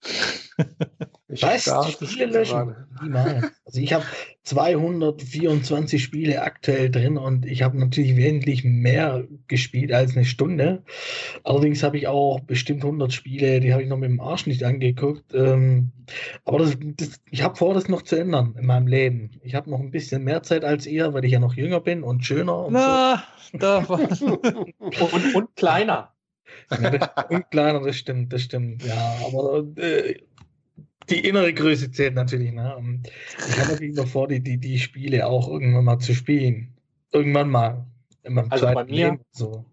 Ich 1.33 1.43
Was? 1.43 1.63
Spiele 1.91 2.25
löschen? 2.27 2.75
Niemals. 3.01 3.51
Also 3.65 3.79
ich 3.79 3.93
habe 3.93 4.05
224 4.43 6.03
Spiele 6.03 6.41
aktuell 6.41 6.91
drin 6.91 7.17
und 7.17 7.45
ich 7.45 7.63
habe 7.63 7.79
natürlich 7.79 8.15
wesentlich 8.15 8.63
mehr 8.63 9.25
gespielt 9.47 9.91
als 9.91 10.15
eine 10.15 10.25
Stunde. 10.25 10.83
Allerdings 11.43 11.81
habe 11.81 11.97
ich 11.97 12.07
auch 12.07 12.39
bestimmt 12.41 12.83
100 12.83 13.11
Spiele, 13.13 13.59
die 13.59 13.73
habe 13.73 13.83
ich 13.83 13.89
noch 13.89 13.97
mit 13.97 14.09
dem 14.09 14.19
Arsch 14.19 14.45
nicht 14.45 14.63
angeguckt. 14.63 15.33
Ähm, 15.33 15.91
aber 16.45 16.59
das, 16.59 16.77
das, 16.79 17.21
ich 17.31 17.41
habe 17.41 17.55
vor, 17.55 17.73
das 17.73 17.87
noch 17.87 18.01
zu 18.01 18.17
ändern 18.17 18.55
in 18.59 18.65
meinem 18.65 18.87
Leben. 18.87 19.31
Ich 19.41 19.55
habe 19.55 19.69
noch 19.69 19.79
ein 19.79 19.91
bisschen 19.91 20.23
mehr 20.23 20.43
Zeit 20.43 20.65
als 20.65 20.85
ihr, 20.85 21.13
weil 21.13 21.25
ich 21.25 21.31
ja 21.31 21.39
noch 21.39 21.55
jünger 21.55 21.79
bin 21.79 22.03
und 22.03 22.25
schöner 22.25 22.65
und 22.65 22.73
Na, 22.73 23.23
so. 23.51 23.57
da 23.57 23.77
und, 23.79 25.35
und 25.35 25.55
kleiner. 25.55 26.13
Ja, 26.69 27.25
und 27.29 27.49
kleiner, 27.51 27.81
das 27.81 27.95
stimmt, 27.95 28.33
das 28.33 28.41
stimmt. 28.41 28.83
Ja, 28.85 29.17
aber 29.25 29.65
äh, 29.77 30.15
die 31.09 31.27
innere 31.27 31.53
Größe 31.53 31.91
zählt 31.91 32.15
natürlich. 32.15 32.51
Ne? 32.51 32.75
Und 32.75 33.09
ich 33.37 33.59
habe 33.59 33.71
natürlich 33.71 33.95
noch 33.95 34.07
vor, 34.07 34.27
die, 34.27 34.41
die, 34.41 34.57
die 34.57 34.79
Spiele 34.79 35.25
auch 35.27 35.47
irgendwann 35.47 35.85
mal 35.85 35.99
zu 35.99 36.13
spielen. 36.13 36.73
Irgendwann 37.11 37.49
mal. 37.49 37.85
also 38.49 38.65
bei 38.73 38.85
mir, 38.85 39.19
so. 39.31 39.65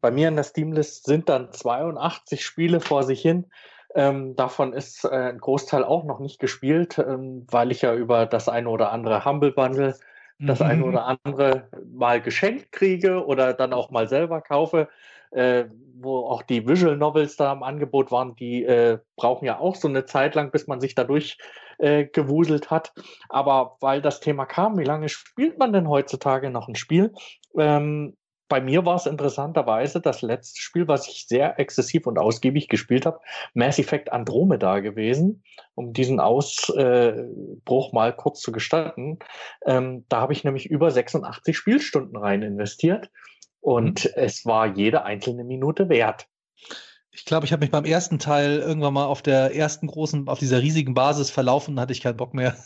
bei 0.00 0.10
mir 0.10 0.28
in 0.28 0.36
der 0.36 0.44
Steamlist 0.44 1.04
sind 1.04 1.28
dann 1.28 1.52
82 1.52 2.44
Spiele 2.44 2.80
vor 2.80 3.02
sich 3.02 3.20
hin. 3.22 3.46
Ähm, 3.94 4.36
davon 4.36 4.72
ist 4.72 5.04
äh, 5.04 5.08
ein 5.08 5.38
Großteil 5.38 5.84
auch 5.84 6.04
noch 6.04 6.18
nicht 6.18 6.38
gespielt, 6.38 6.98
ähm, 6.98 7.46
weil 7.50 7.70
ich 7.70 7.82
ja 7.82 7.94
über 7.94 8.24
das 8.26 8.48
eine 8.48 8.68
oder 8.70 8.90
andere 8.90 9.24
Humble 9.24 9.52
Bundle 9.52 9.94
das 10.38 10.60
mhm. 10.60 10.66
eine 10.66 10.84
oder 10.84 11.18
andere 11.24 11.68
mal 11.92 12.20
geschenkt 12.20 12.72
kriege 12.72 13.24
oder 13.24 13.52
dann 13.52 13.72
auch 13.72 13.90
mal 13.90 14.08
selber 14.08 14.40
kaufe 14.40 14.88
äh, 15.32 15.64
wo 16.02 16.26
auch 16.26 16.42
die 16.42 16.66
Visual 16.66 16.96
Novels 16.96 17.36
da 17.36 17.52
im 17.52 17.62
Angebot 17.62 18.10
waren, 18.10 18.34
die 18.36 18.64
äh, 18.64 18.98
brauchen 19.16 19.44
ja 19.44 19.58
auch 19.58 19.76
so 19.76 19.88
eine 19.88 20.04
Zeit 20.04 20.34
lang, 20.34 20.50
bis 20.50 20.66
man 20.66 20.80
sich 20.80 20.94
dadurch 20.94 21.38
äh, 21.78 22.06
gewuselt 22.06 22.70
hat. 22.70 22.92
Aber 23.28 23.76
weil 23.80 24.02
das 24.02 24.20
Thema 24.20 24.46
kam, 24.46 24.78
wie 24.78 24.84
lange 24.84 25.08
spielt 25.08 25.58
man 25.58 25.72
denn 25.72 25.88
heutzutage 25.88 26.50
noch 26.50 26.68
ein 26.68 26.74
Spiel? 26.74 27.12
Ähm, 27.56 28.16
bei 28.52 28.60
mir 28.60 28.84
war 28.84 28.96
es 28.96 29.06
interessanterweise 29.06 30.02
das 30.02 30.20
letzte 30.20 30.60
Spiel, 30.60 30.86
was 30.86 31.08
ich 31.08 31.26
sehr 31.26 31.58
exzessiv 31.58 32.06
und 32.06 32.18
ausgiebig 32.18 32.68
gespielt 32.68 33.06
habe, 33.06 33.18
Mass 33.54 33.78
Effect 33.78 34.12
Andromeda 34.12 34.80
gewesen, 34.80 35.42
um 35.74 35.94
diesen 35.94 36.20
Ausbruch 36.20 37.92
mal 37.94 38.14
kurz 38.14 38.40
zu 38.40 38.52
gestatten. 38.52 39.20
Ähm, 39.64 40.04
da 40.10 40.20
habe 40.20 40.34
ich 40.34 40.44
nämlich 40.44 40.66
über 40.66 40.90
86 40.90 41.56
Spielstunden 41.56 42.18
rein 42.18 42.42
investiert. 42.42 43.10
Und 43.62 44.04
mhm. 44.04 44.10
es 44.16 44.44
war 44.44 44.66
jede 44.66 45.04
einzelne 45.04 45.44
Minute 45.44 45.88
wert. 45.88 46.26
Ich 47.12 47.24
glaube, 47.24 47.46
ich 47.46 47.52
habe 47.52 47.60
mich 47.60 47.70
beim 47.70 47.84
ersten 47.84 48.18
Teil 48.18 48.58
irgendwann 48.58 48.94
mal 48.94 49.06
auf 49.06 49.22
der 49.22 49.54
ersten 49.54 49.86
großen, 49.86 50.28
auf 50.28 50.38
dieser 50.38 50.60
riesigen 50.60 50.94
Basis 50.94 51.30
verlaufen, 51.30 51.78
hatte 51.78 51.92
ich 51.92 52.00
keinen 52.00 52.16
Bock 52.16 52.34
mehr. 52.34 52.56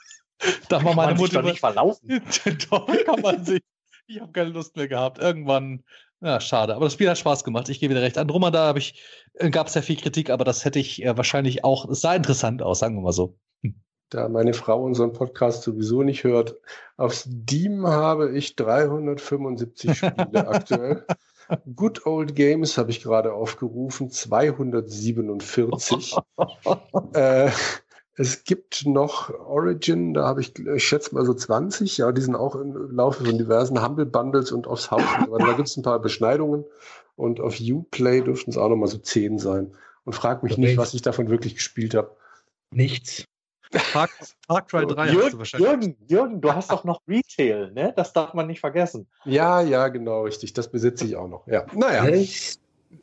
da 0.68 0.82
war 0.82 0.94
meine 0.94 1.14
Mutter 1.14 1.42
nicht 1.42 1.60
verlaufen. 1.60 2.08
Doch, 2.70 2.86
kann 3.04 3.20
man 3.20 3.44
sich. 3.44 3.60
Ich 4.06 4.20
habe 4.20 4.32
keine 4.32 4.50
Lust 4.50 4.76
mehr 4.76 4.88
gehabt. 4.88 5.18
Irgendwann, 5.18 5.84
ja, 6.20 6.40
schade. 6.40 6.74
Aber 6.74 6.86
das 6.86 6.94
Spiel 6.94 7.10
hat 7.10 7.18
Spaß 7.18 7.44
gemacht. 7.44 7.68
Ich 7.68 7.78
gebe 7.78 7.94
wieder 7.94 8.02
recht. 8.02 8.16
Andromeda 8.16 8.60
habe 8.60 8.78
ich, 8.78 9.02
äh, 9.34 9.50
gab 9.50 9.66
es 9.66 9.74
ja 9.74 9.82
viel 9.82 9.96
Kritik, 9.96 10.30
aber 10.30 10.44
das 10.44 10.64
hätte 10.64 10.78
ich 10.78 11.04
äh, 11.04 11.16
wahrscheinlich 11.16 11.64
auch. 11.64 11.88
Es 11.88 12.00
sah 12.00 12.14
interessant 12.14 12.62
aus, 12.62 12.78
sagen 12.78 12.96
wir 12.96 13.02
mal 13.02 13.12
so. 13.12 13.36
Hm 13.62 13.74
da 14.10 14.28
meine 14.28 14.52
Frau 14.54 14.84
unseren 14.84 15.12
Podcast 15.12 15.62
sowieso 15.62 16.02
nicht 16.02 16.24
hört, 16.24 16.56
auf 16.96 17.14
Steam 17.14 17.86
habe 17.86 18.36
ich 18.36 18.56
375 18.56 19.96
Spiele 19.96 20.14
aktuell. 20.48 21.06
Good 21.74 22.06
Old 22.06 22.36
Games 22.36 22.78
habe 22.78 22.90
ich 22.90 23.02
gerade 23.02 23.32
aufgerufen, 23.32 24.10
247. 24.10 26.16
äh, 27.14 27.50
es 28.16 28.44
gibt 28.44 28.86
noch 28.86 29.30
Origin, 29.30 30.14
da 30.14 30.26
habe 30.26 30.42
ich, 30.42 30.56
ich 30.58 30.86
schätze 30.86 31.14
mal 31.14 31.24
so 31.24 31.32
20, 31.32 31.96
ja, 31.96 32.12
die 32.12 32.20
sind 32.20 32.36
auch 32.36 32.54
im 32.54 32.94
Laufe 32.94 33.24
von 33.24 33.38
diversen 33.38 33.82
Humble 33.82 34.04
Bundles 34.06 34.52
und 34.52 34.66
aufs 34.66 34.90
Haus. 34.90 35.02
Aber 35.20 35.38
da 35.38 35.54
gibt 35.54 35.68
es 35.68 35.76
ein 35.76 35.82
paar 35.82 36.00
Beschneidungen 36.00 36.64
und 37.16 37.40
auf 37.40 37.58
Uplay 37.60 38.20
dürften 38.20 38.50
es 38.50 38.58
auch 38.58 38.68
noch 38.68 38.76
mal 38.76 38.88
so 38.88 38.98
10 38.98 39.38
sein. 39.38 39.72
Und 40.04 40.12
frag 40.14 40.42
mich 40.42 40.58
nicht, 40.58 40.76
was 40.76 40.92
ich 40.94 41.02
davon 41.02 41.30
wirklich 41.30 41.54
gespielt 41.54 41.94
habe. 41.94 42.10
Nichts. 42.72 43.24
Far, 43.72 44.08
Far 44.46 44.66
Cry 44.66 44.86
3 44.86 45.06
Jürgen, 45.06 45.22
hast 45.22 45.32
du 45.32 45.38
wahrscheinlich. 45.38 45.68
Jürgen, 45.70 45.96
Jürgen, 46.08 46.40
du 46.40 46.52
hast 46.52 46.72
doch 46.72 46.84
noch 46.84 47.00
Retail, 47.06 47.70
ne? 47.72 47.92
Das 47.94 48.12
darf 48.12 48.34
man 48.34 48.46
nicht 48.46 48.60
vergessen. 48.60 49.06
Ja, 49.24 49.60
ja, 49.60 49.88
genau, 49.88 50.22
richtig. 50.22 50.52
Das 50.54 50.70
besitze 50.70 51.04
ich 51.04 51.16
auch 51.16 51.28
noch. 51.28 51.46
Ja, 51.46 51.66
naja. 51.74 52.24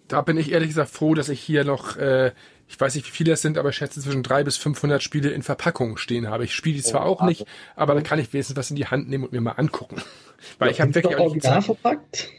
Da 0.10 0.22
bin 0.22 0.38
ich 0.38 0.52
ehrlich 0.52 0.70
gesagt 0.70 0.90
froh, 0.90 1.14
dass 1.14 1.30
ich 1.30 1.40
hier 1.40 1.64
noch, 1.64 1.96
äh, 1.98 2.34
ich 2.68 2.80
weiß 2.80 2.96
nicht, 2.96 3.08
wie 3.08 3.12
viele 3.12 3.34
es 3.34 3.42
sind, 3.42 3.58
aber 3.58 3.70
ich 3.70 3.78
schätze 3.78 4.02
zwischen 4.02 4.24
300 4.24 4.46
bis 4.46 4.58
500 4.58 5.02
Spiele 5.02 5.30
in 5.30 5.44
Verpackung 5.44 5.98
stehen 5.98 6.28
habe. 6.30 6.44
Ich 6.44 6.54
spiele 6.54 6.76
die 6.76 6.84
zwar 6.84 7.06
oh, 7.06 7.14
auch 7.14 7.22
nicht, 7.24 7.46
aber 7.76 7.94
da 7.94 8.02
kann 8.02 8.20
ich 8.20 8.34
wenigstens 8.34 8.58
was 8.58 8.70
in 8.70 8.76
die 8.76 8.88
Hand 8.88 9.10
nehmen 9.10 9.24
und 9.24 9.32
mir 9.32 9.42
mal 9.42 9.52
angucken. 9.52 10.02
Weil 10.60 10.70
ja, 10.70 10.74
ich 10.74 10.82
habe 10.82 10.96
wirklich 10.96 11.18
auch 11.18 11.34
nicht 11.34 11.46
verpackt. 11.46 12.30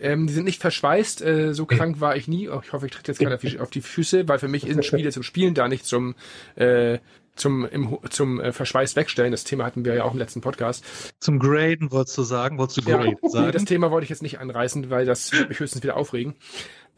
Ähm, 0.00 0.26
die 0.26 0.32
sind 0.32 0.44
nicht 0.44 0.60
verschweißt, 0.60 1.22
äh, 1.22 1.54
so 1.54 1.64
krank 1.66 2.00
war 2.00 2.16
ich 2.16 2.28
nie. 2.28 2.48
Oh, 2.48 2.60
ich 2.62 2.72
hoffe, 2.72 2.86
ich 2.86 2.92
trete 2.92 3.12
jetzt 3.12 3.18
gerade 3.18 3.62
auf 3.62 3.70
die 3.70 3.80
Füße, 3.80 4.28
weil 4.28 4.38
für 4.38 4.48
mich 4.48 4.62
sind 4.62 4.84
Spiele 4.84 5.10
zum 5.10 5.22
Spielen 5.22 5.54
da, 5.54 5.68
nicht 5.68 5.86
zum 5.86 6.14
äh, 6.56 6.98
zum, 7.36 7.66
im, 7.66 7.98
zum 8.10 8.40
äh, 8.40 8.52
Verschweiß 8.52 8.96
wegstellen. 8.96 9.30
Das 9.30 9.44
Thema 9.44 9.64
hatten 9.64 9.84
wir 9.84 9.94
ja 9.94 10.04
auch 10.04 10.12
im 10.12 10.18
letzten 10.18 10.40
Podcast. 10.40 10.84
Zum 11.20 11.38
Graden 11.38 11.92
wolltest 11.92 12.18
du 12.18 12.22
sagen? 12.22 12.58
Wolltest 12.58 12.78
du 12.78 12.82
Graden 12.82 13.16
ja, 13.22 13.28
sagen? 13.28 13.46
Nee, 13.46 13.52
das 13.52 13.64
Thema 13.64 13.90
wollte 13.90 14.04
ich 14.04 14.10
jetzt 14.10 14.22
nicht 14.22 14.40
anreißen, 14.40 14.90
weil 14.90 15.06
das 15.06 15.32
mich 15.48 15.60
höchstens 15.60 15.82
wieder 15.82 15.96
aufregen. 15.96 16.34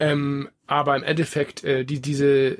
Ähm, 0.01 0.47
aber 0.65 0.95
im 0.95 1.03
Endeffekt, 1.03 1.63
äh, 1.65 1.83
die, 1.83 1.99
diese 1.99 2.27
äh, 2.27 2.57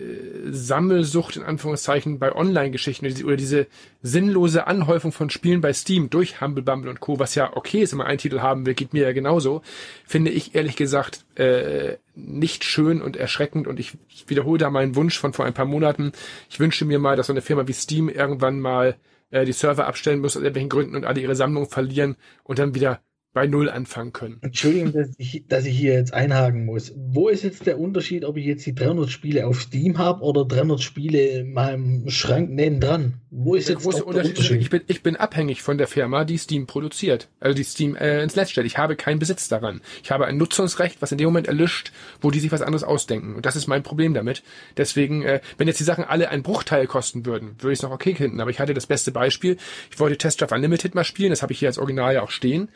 Sammelsucht 0.52 1.38
in 1.38 1.44
Anführungszeichen 1.44 2.20
bei 2.20 2.36
Online-Geschichten 2.36 3.06
oder, 3.24 3.38
diese 3.38 3.68
sinnlose 4.02 4.68
Anhäufung 4.68 5.14
von 5.14 5.30
Spielen 5.30 5.62
bei 5.62 5.72
Steam 5.72 6.10
durch 6.10 6.42
Humble 6.42 6.64
Bumble 6.64 6.90
und 6.90 7.00
Co., 7.00 7.18
was 7.18 7.36
ja 7.36 7.56
okay 7.56 7.82
ist, 7.82 7.92
wenn 7.92 8.00
man 8.00 8.08
einen 8.08 8.18
Titel 8.18 8.42
haben 8.42 8.66
will, 8.66 8.74
geht 8.74 8.92
mir 8.94 9.04
ja 9.04 9.14
genauso, 9.14 9.62
finde 10.06 10.32
ich 10.32 10.54
ehrlich 10.54 10.76
gesagt 10.76 11.24
äh, 11.36 11.96
nicht 12.16 12.66
schön 12.66 13.02
und 13.02 13.16
erschreckend 13.16 13.68
und 13.68 13.80
ich, 13.80 13.94
ich 14.10 14.28
wiederhole 14.28 14.58
da 14.58 14.70
meinen 14.70 14.96
Wunsch 14.96 15.18
von 15.18 15.32
vor 15.32 15.46
ein 15.46 15.54
paar 15.54 15.66
Monaten. 15.66 16.12
Ich 16.50 16.60
wünsche 16.60 16.84
mir 16.84 17.00
mal, 17.00 17.16
dass 17.16 17.28
so 17.28 17.34
eine 17.34 17.42
Firma 17.42 17.68
wie 17.68 17.74
Steam 17.74 18.10
irgendwann 18.10 18.60
mal 18.60 18.98
äh, 19.32 19.46
die 19.46 19.54
Server 19.54 19.88
abstellen 19.88 20.20
muss 20.20 20.36
aus 20.36 20.42
irgendwelchen 20.42 20.70
Gründen 20.70 20.96
und 20.96 21.06
alle 21.06 21.22
ihre 21.22 21.36
Sammlung 21.36 21.70
verlieren 21.70 22.18
und 22.44 22.60
dann 22.60 22.76
wieder 22.76 23.00
bei 23.32 23.46
Null 23.46 23.70
anfangen 23.70 24.12
können. 24.12 24.38
Entschuldigung, 24.42 24.92
dass 24.92 25.10
ich, 25.18 25.46
dass 25.48 25.66
ich 25.66 25.78
hier 25.78 25.94
jetzt 25.94 26.14
einhaken 26.14 26.66
muss. 26.66 26.94
Wo 26.96 27.30
ist 27.30 27.44
jetzt 27.44 27.68
der 27.68 27.80
Unterschied, 27.80 28.26
ob 28.26 28.38
ich 28.38 28.46
jetzt 28.46 28.66
die 28.66 28.74
300 28.74 29.10
Spiele 29.10 29.46
auf 29.46 29.62
Steam 29.62 30.00
habe 30.00 30.24
oder 30.24 30.46
300 30.46 30.82
Spiele 30.82 31.20
in 31.20 31.54
meinem 31.54 32.10
Schrank 32.10 32.50
nebendran? 32.50 33.22
Wo 33.30 33.54
ist 33.54 33.70
der 33.70 33.76
jetzt 33.76 33.84
große 33.84 34.04
Unterschied? 34.04 34.32
Unterschied? 34.32 34.62
Ich, 34.62 34.70
bin, 34.72 34.82
ich 34.88 35.04
bin 35.04 35.16
abhängig 35.16 35.62
von 35.62 35.78
der 35.78 35.88
Firma, 35.88 36.26
die 36.26 36.40
Steam 36.40 36.66
produziert, 36.66 37.30
also 37.40 37.56
die 37.56 37.64
Steam 37.64 37.96
äh, 37.96 38.24
ins 38.24 38.36
Netz 38.36 38.50
stellt. 38.50 38.66
Ich 38.66 38.80
habe 38.80 38.96
keinen 38.96 39.20
Besitz 39.20 39.48
daran. 39.48 39.82
Ich 40.04 40.10
habe 40.10 40.26
ein 40.26 40.38
Nutzungsrecht, 40.38 41.00
was 41.02 41.12
in 41.12 41.20
dem 41.20 41.26
Moment 41.26 41.48
erlischt, 41.48 41.92
wo 42.22 42.32
die 42.32 42.40
sich 42.40 42.52
was 42.52 42.64
anderes 42.64 42.84
ausdenken. 42.84 43.36
Und 43.36 43.46
das 43.46 43.56
ist 43.56 43.68
mein 43.68 43.84
Problem 43.84 44.16
damit. 44.16 44.42
Deswegen, 44.76 45.22
äh, 45.22 45.40
wenn 45.60 45.68
jetzt 45.68 45.80
die 45.80 45.84
Sachen 45.84 46.04
alle 46.04 46.30
einen 46.30 46.42
Bruchteil 46.42 46.88
kosten 46.88 47.28
würden, 47.28 47.56
würde 47.60 47.74
ich 47.74 47.80
es 47.80 47.84
noch 47.84 47.92
okay 47.92 48.16
finden. 48.16 48.42
Aber 48.42 48.50
ich 48.50 48.60
hatte 48.60 48.74
das 48.74 48.88
beste 48.88 49.12
Beispiel. 49.12 49.58
Ich 49.92 50.00
wollte 50.00 50.18
Test 50.18 50.42
Drive 50.42 50.52
Unlimited 50.52 50.96
mal 50.96 51.04
spielen. 51.04 51.30
Das 51.30 51.44
habe 51.44 51.54
ich 51.54 51.60
hier 51.60 51.70
als 51.70 51.78
Original 51.78 52.16
ja 52.16 52.24
auch 52.24 52.32
stehen 52.32 52.70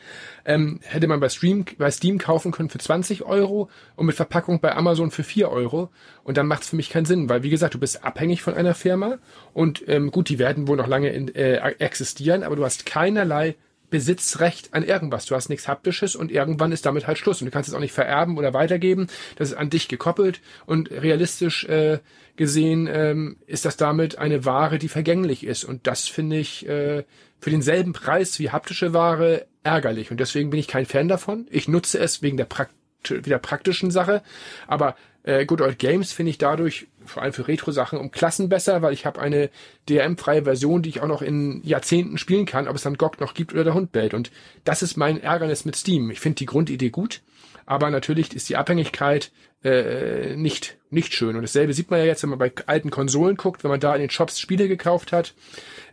ähm, 0.44 0.80
hätte 0.82 1.06
man 1.06 1.20
bei, 1.20 1.28
Stream, 1.28 1.64
bei 1.78 1.90
Steam 1.90 2.18
kaufen 2.18 2.52
können 2.52 2.70
für 2.70 2.78
20 2.78 3.24
Euro 3.24 3.70
und 3.96 4.06
mit 4.06 4.16
Verpackung 4.16 4.60
bei 4.60 4.74
Amazon 4.74 5.10
für 5.10 5.24
4 5.24 5.50
Euro. 5.50 5.90
Und 6.22 6.36
dann 6.36 6.46
macht 6.46 6.62
es 6.62 6.68
für 6.68 6.76
mich 6.76 6.90
keinen 6.90 7.06
Sinn, 7.06 7.28
weil 7.28 7.42
wie 7.42 7.50
gesagt, 7.50 7.74
du 7.74 7.78
bist 7.78 8.04
abhängig 8.04 8.42
von 8.42 8.54
einer 8.54 8.74
Firma 8.74 9.18
und 9.52 9.84
ähm, 9.88 10.10
gut, 10.10 10.28
die 10.28 10.38
werden 10.38 10.68
wohl 10.68 10.76
noch 10.76 10.88
lange 10.88 11.10
in, 11.10 11.34
äh, 11.34 11.56
existieren, 11.78 12.42
aber 12.42 12.56
du 12.56 12.64
hast 12.64 12.86
keinerlei 12.86 13.56
Besitzrecht 13.94 14.74
an 14.74 14.82
irgendwas. 14.82 15.26
Du 15.26 15.36
hast 15.36 15.48
nichts 15.48 15.68
Haptisches 15.68 16.16
und 16.16 16.32
irgendwann 16.32 16.72
ist 16.72 16.84
damit 16.84 17.06
halt 17.06 17.16
Schluss. 17.16 17.40
Und 17.40 17.46
du 17.46 17.52
kannst 17.52 17.68
es 17.68 17.76
auch 17.76 17.80
nicht 17.80 17.92
vererben 17.92 18.38
oder 18.38 18.52
weitergeben. 18.52 19.06
Das 19.36 19.50
ist 19.50 19.56
an 19.56 19.70
dich 19.70 19.86
gekoppelt 19.86 20.40
und 20.66 20.90
realistisch 20.90 21.64
äh, 21.66 22.00
gesehen 22.34 22.88
ähm, 22.90 23.36
ist 23.46 23.64
das 23.64 23.76
damit 23.76 24.18
eine 24.18 24.44
Ware, 24.44 24.78
die 24.78 24.88
vergänglich 24.88 25.46
ist. 25.46 25.62
Und 25.62 25.86
das 25.86 26.08
finde 26.08 26.38
ich 26.38 26.68
äh, 26.68 27.04
für 27.38 27.50
denselben 27.50 27.92
Preis 27.92 28.38
wie 28.40 28.50
haptische 28.50 28.94
Ware 28.94 29.46
ärgerlich. 29.64 30.10
Und 30.10 30.20
deswegen 30.20 30.50
bin 30.50 30.60
ich 30.60 30.68
kein 30.68 30.86
Fan 30.86 31.08
davon. 31.08 31.46
Ich 31.50 31.66
nutze 31.66 31.98
es 31.98 32.22
wegen 32.22 32.36
der, 32.36 32.44
Prakt 32.44 32.74
der 33.08 33.38
praktischen 33.38 33.90
Sache. 33.90 34.22
Aber 34.66 34.94
äh, 35.24 35.46
Good 35.46 35.62
Old 35.62 35.78
Games 35.78 36.12
finde 36.12 36.30
ich 36.30 36.38
dadurch, 36.38 36.86
vor 37.04 37.22
allem 37.22 37.32
für 37.32 37.48
Retro-Sachen, 37.48 37.98
um 37.98 38.10
Klassen 38.10 38.48
besser, 38.48 38.82
weil 38.82 38.92
ich 38.92 39.06
habe 39.06 39.20
eine 39.20 39.50
DRM-freie 39.88 40.44
Version, 40.44 40.82
die 40.82 40.90
ich 40.90 41.00
auch 41.00 41.08
noch 41.08 41.22
in 41.22 41.62
Jahrzehnten 41.64 42.18
spielen 42.18 42.46
kann, 42.46 42.68
ob 42.68 42.76
es 42.76 42.82
dann 42.82 42.96
GOG 42.96 43.20
noch 43.20 43.34
gibt 43.34 43.52
oder 43.52 43.64
der 43.64 43.74
Hund 43.74 43.90
bellt. 43.90 44.14
Und 44.14 44.30
das 44.64 44.82
ist 44.82 44.96
mein 44.96 45.20
Ärgernis 45.20 45.64
mit 45.64 45.76
Steam. 45.76 46.10
Ich 46.10 46.20
finde 46.20 46.36
die 46.36 46.46
Grundidee 46.46 46.90
gut, 46.90 47.22
aber 47.66 47.90
natürlich 47.90 48.34
ist 48.34 48.48
die 48.50 48.56
Abhängigkeit 48.56 49.32
äh, 49.64 50.36
nicht, 50.36 50.76
nicht 50.90 51.14
schön. 51.14 51.36
Und 51.36 51.42
dasselbe 51.42 51.72
sieht 51.72 51.90
man 51.90 52.00
ja 52.00 52.06
jetzt, 52.06 52.22
wenn 52.22 52.30
man 52.30 52.38
bei 52.38 52.52
alten 52.66 52.90
Konsolen 52.90 53.36
guckt, 53.36 53.64
wenn 53.64 53.70
man 53.70 53.80
da 53.80 53.94
in 53.94 54.02
den 54.02 54.10
Shops 54.10 54.38
Spiele 54.38 54.68
gekauft 54.68 55.12
hat 55.12 55.32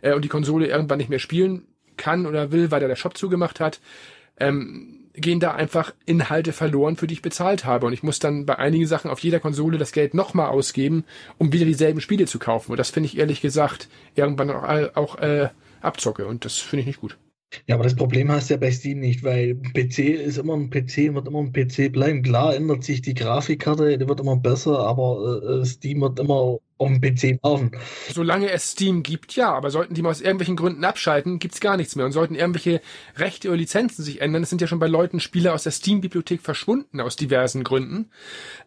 äh, 0.02 0.12
und 0.12 0.26
die 0.26 0.28
Konsole 0.28 0.66
irgendwann 0.66 0.98
nicht 0.98 1.08
mehr 1.08 1.18
spielen 1.18 1.66
kann 2.02 2.26
oder 2.26 2.50
will, 2.50 2.70
weil 2.70 2.80
der 2.80 2.88
der 2.88 2.96
Shop 2.96 3.16
zugemacht 3.16 3.60
hat. 3.60 3.80
Ähm, 4.40 4.98
gehen 5.14 5.40
da 5.40 5.52
einfach 5.52 5.92
Inhalte 6.06 6.52
verloren, 6.52 6.96
für 6.96 7.06
die 7.06 7.14
ich 7.14 7.22
bezahlt 7.22 7.64
habe. 7.64 7.86
Und 7.86 7.92
ich 7.92 8.02
muss 8.02 8.18
dann 8.18 8.46
bei 8.46 8.58
einigen 8.58 8.86
Sachen 8.86 9.10
auf 9.10 9.20
jeder 9.20 9.40
Konsole 9.40 9.78
das 9.78 9.92
Geld 9.92 10.14
nochmal 10.14 10.48
ausgeben, 10.48 11.04
um 11.38 11.52
wieder 11.52 11.66
dieselben 11.66 12.00
Spiele 12.00 12.26
zu 12.26 12.38
kaufen. 12.38 12.72
Und 12.72 12.78
das 12.78 12.90
finde 12.90 13.08
ich 13.08 13.18
ehrlich 13.18 13.40
gesagt 13.40 13.88
irgendwann 14.14 14.50
auch, 14.50 14.96
auch 14.96 15.18
äh, 15.18 15.50
abzocke. 15.80 16.26
Und 16.26 16.44
das 16.44 16.58
finde 16.58 16.80
ich 16.80 16.86
nicht 16.86 17.00
gut. 17.00 17.16
Ja, 17.66 17.74
aber 17.76 17.84
das 17.84 17.96
Problem 17.96 18.30
hast 18.30 18.50
du 18.50 18.54
ja 18.54 18.60
bei 18.60 18.70
Steam 18.70 19.00
nicht, 19.00 19.22
weil 19.22 19.54
PC 19.54 19.98
ist 19.98 20.38
immer 20.38 20.54
ein 20.54 20.70
PC, 20.70 21.14
wird 21.14 21.26
immer 21.26 21.40
ein 21.40 21.52
PC 21.52 21.92
bleiben. 21.92 22.22
Klar 22.22 22.54
ändert 22.54 22.84
sich 22.84 23.02
die 23.02 23.14
Grafikkarte, 23.14 23.98
die 23.98 24.08
wird 24.08 24.20
immer 24.20 24.36
besser, 24.36 24.78
aber 24.80 25.42
äh, 25.42 25.64
Steam 25.64 26.00
wird 26.00 26.18
immer 26.18 26.58
auf 26.82 26.88
dem 26.88 27.00
PC 27.00 27.38
laufen. 27.42 27.72
Solange 28.12 28.50
es 28.50 28.72
Steam 28.72 29.02
gibt, 29.02 29.36
ja, 29.36 29.52
aber 29.52 29.70
sollten 29.70 29.94
die 29.94 30.02
mal 30.02 30.10
aus 30.10 30.20
irgendwelchen 30.20 30.56
Gründen 30.56 30.84
abschalten, 30.84 31.38
gibt's 31.38 31.60
gar 31.60 31.76
nichts 31.76 31.96
mehr. 31.96 32.06
Und 32.06 32.12
sollten 32.12 32.34
irgendwelche 32.34 32.80
Rechte 33.16 33.48
oder 33.48 33.58
Lizenzen 33.58 34.04
sich 34.04 34.20
ändern, 34.20 34.42
es 34.42 34.50
sind 34.50 34.60
ja 34.60 34.66
schon 34.66 34.80
bei 34.80 34.88
Leuten 34.88 35.20
Spiele 35.20 35.52
aus 35.52 35.62
der 35.62 35.72
Steam-Bibliothek 35.72 36.40
verschwunden, 36.40 37.00
aus 37.00 37.16
diversen 37.16 37.64
Gründen. 37.64 38.10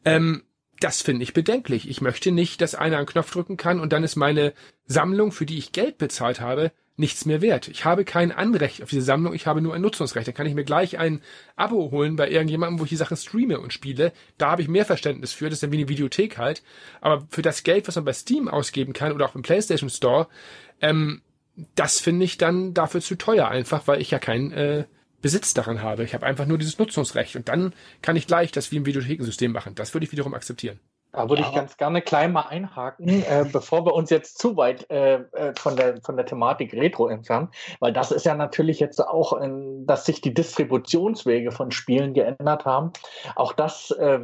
Ähm, 0.05 0.43
das 0.79 1.01
finde 1.01 1.23
ich 1.23 1.33
bedenklich. 1.33 1.89
Ich 1.89 2.01
möchte 2.01 2.31
nicht, 2.31 2.61
dass 2.61 2.75
einer 2.75 2.97
einen 2.97 3.05
Knopf 3.05 3.31
drücken 3.31 3.57
kann 3.57 3.79
und 3.79 3.93
dann 3.93 4.03
ist 4.03 4.15
meine 4.15 4.53
Sammlung, 4.86 5.31
für 5.31 5.45
die 5.45 5.57
ich 5.57 5.71
Geld 5.71 5.97
bezahlt 5.97 6.41
habe, 6.41 6.71
nichts 6.97 7.25
mehr 7.25 7.41
wert. 7.41 7.67
Ich 7.67 7.83
habe 7.83 8.05
kein 8.05 8.31
Anrecht 8.31 8.81
auf 8.81 8.89
diese 8.89 9.01
Sammlung, 9.01 9.33
ich 9.33 9.47
habe 9.47 9.61
nur 9.61 9.73
ein 9.73 9.81
Nutzungsrecht. 9.81 10.27
Da 10.27 10.31
kann 10.31 10.47
ich 10.47 10.55
mir 10.55 10.63
gleich 10.63 10.97
ein 10.97 11.21
Abo 11.55 11.91
holen 11.91 12.15
bei 12.15 12.29
irgendjemandem, 12.29 12.79
wo 12.79 12.83
ich 12.83 12.89
die 12.89 12.95
Sachen 12.95 13.17
streame 13.17 13.59
und 13.59 13.73
spiele. 13.73 14.13
Da 14.37 14.51
habe 14.51 14.61
ich 14.61 14.67
mehr 14.67 14.85
Verständnis 14.85 15.33
für, 15.33 15.45
das 15.45 15.55
ist 15.55 15.63
dann 15.63 15.71
wie 15.71 15.77
eine 15.77 15.89
Videothek 15.89 16.37
halt. 16.37 16.63
Aber 17.01 17.27
für 17.29 17.41
das 17.41 17.63
Geld, 17.63 17.87
was 17.87 17.95
man 17.95 18.05
bei 18.05 18.13
Steam 18.13 18.47
ausgeben 18.47 18.93
kann 18.93 19.11
oder 19.11 19.25
auch 19.25 19.35
im 19.35 19.41
PlayStation 19.41 19.89
Store, 19.89 20.27
ähm, 20.81 21.21
das 21.75 21.99
finde 21.99 22.25
ich 22.25 22.37
dann 22.37 22.73
dafür 22.73 23.01
zu 23.01 23.15
teuer 23.15 23.47
einfach, 23.47 23.87
weil 23.87 24.01
ich 24.01 24.11
ja 24.11 24.19
keinen 24.19 24.51
äh, 24.51 24.85
Besitz 25.21 25.53
daran 25.53 25.81
habe. 25.81 26.03
Ich 26.03 26.13
habe 26.13 26.25
einfach 26.25 26.45
nur 26.45 26.57
dieses 26.57 26.77
Nutzungsrecht 26.77 27.35
und 27.35 27.49
dann 27.49 27.73
kann 28.01 28.15
ich 28.15 28.27
gleich 28.27 28.51
das 28.51 28.71
wie 28.71 28.77
im 28.77 28.85
Videothekensystem 28.85 29.51
machen. 29.51 29.75
Das 29.75 29.93
würde 29.93 30.05
ich 30.05 30.11
wiederum 30.11 30.33
akzeptieren. 30.33 30.79
Da 31.16 31.30
würde 31.30 31.43
ich 31.43 31.53
ganz 31.53 31.78
gerne 31.78 32.01
klein 32.01 32.34
mal 32.34 32.47
einhaken, 32.49 33.07
äh, 33.07 33.45
bevor 33.49 33.86
wir 33.86 33.93
uns 33.93 34.09
jetzt 34.09 34.38
zu 34.38 34.57
weit 34.57 34.89
äh, 34.89 35.16
äh, 35.16 35.53
von, 35.57 35.78
der, 35.78 36.01
von 36.01 36.18
der 36.18 36.26
Thematik 36.26 36.74
Retro 36.74 37.07
entfernen, 37.07 37.49
weil 37.80 37.93
das 37.93 38.11
ist 38.11 38.26
ja 38.26 38.36
natürlich 38.36 38.80
jetzt 38.80 38.99
auch, 38.99 39.34
in, 39.34 39.86
dass 39.86 40.05
sich 40.05 40.20
die 40.20 40.34
Distributionswege 40.34 41.51
von 41.51 41.72
Spielen 41.72 42.13
geändert 42.13 42.66
haben. 42.66 42.91
Auch 43.36 43.53
das 43.53 43.91
äh, 43.91 44.20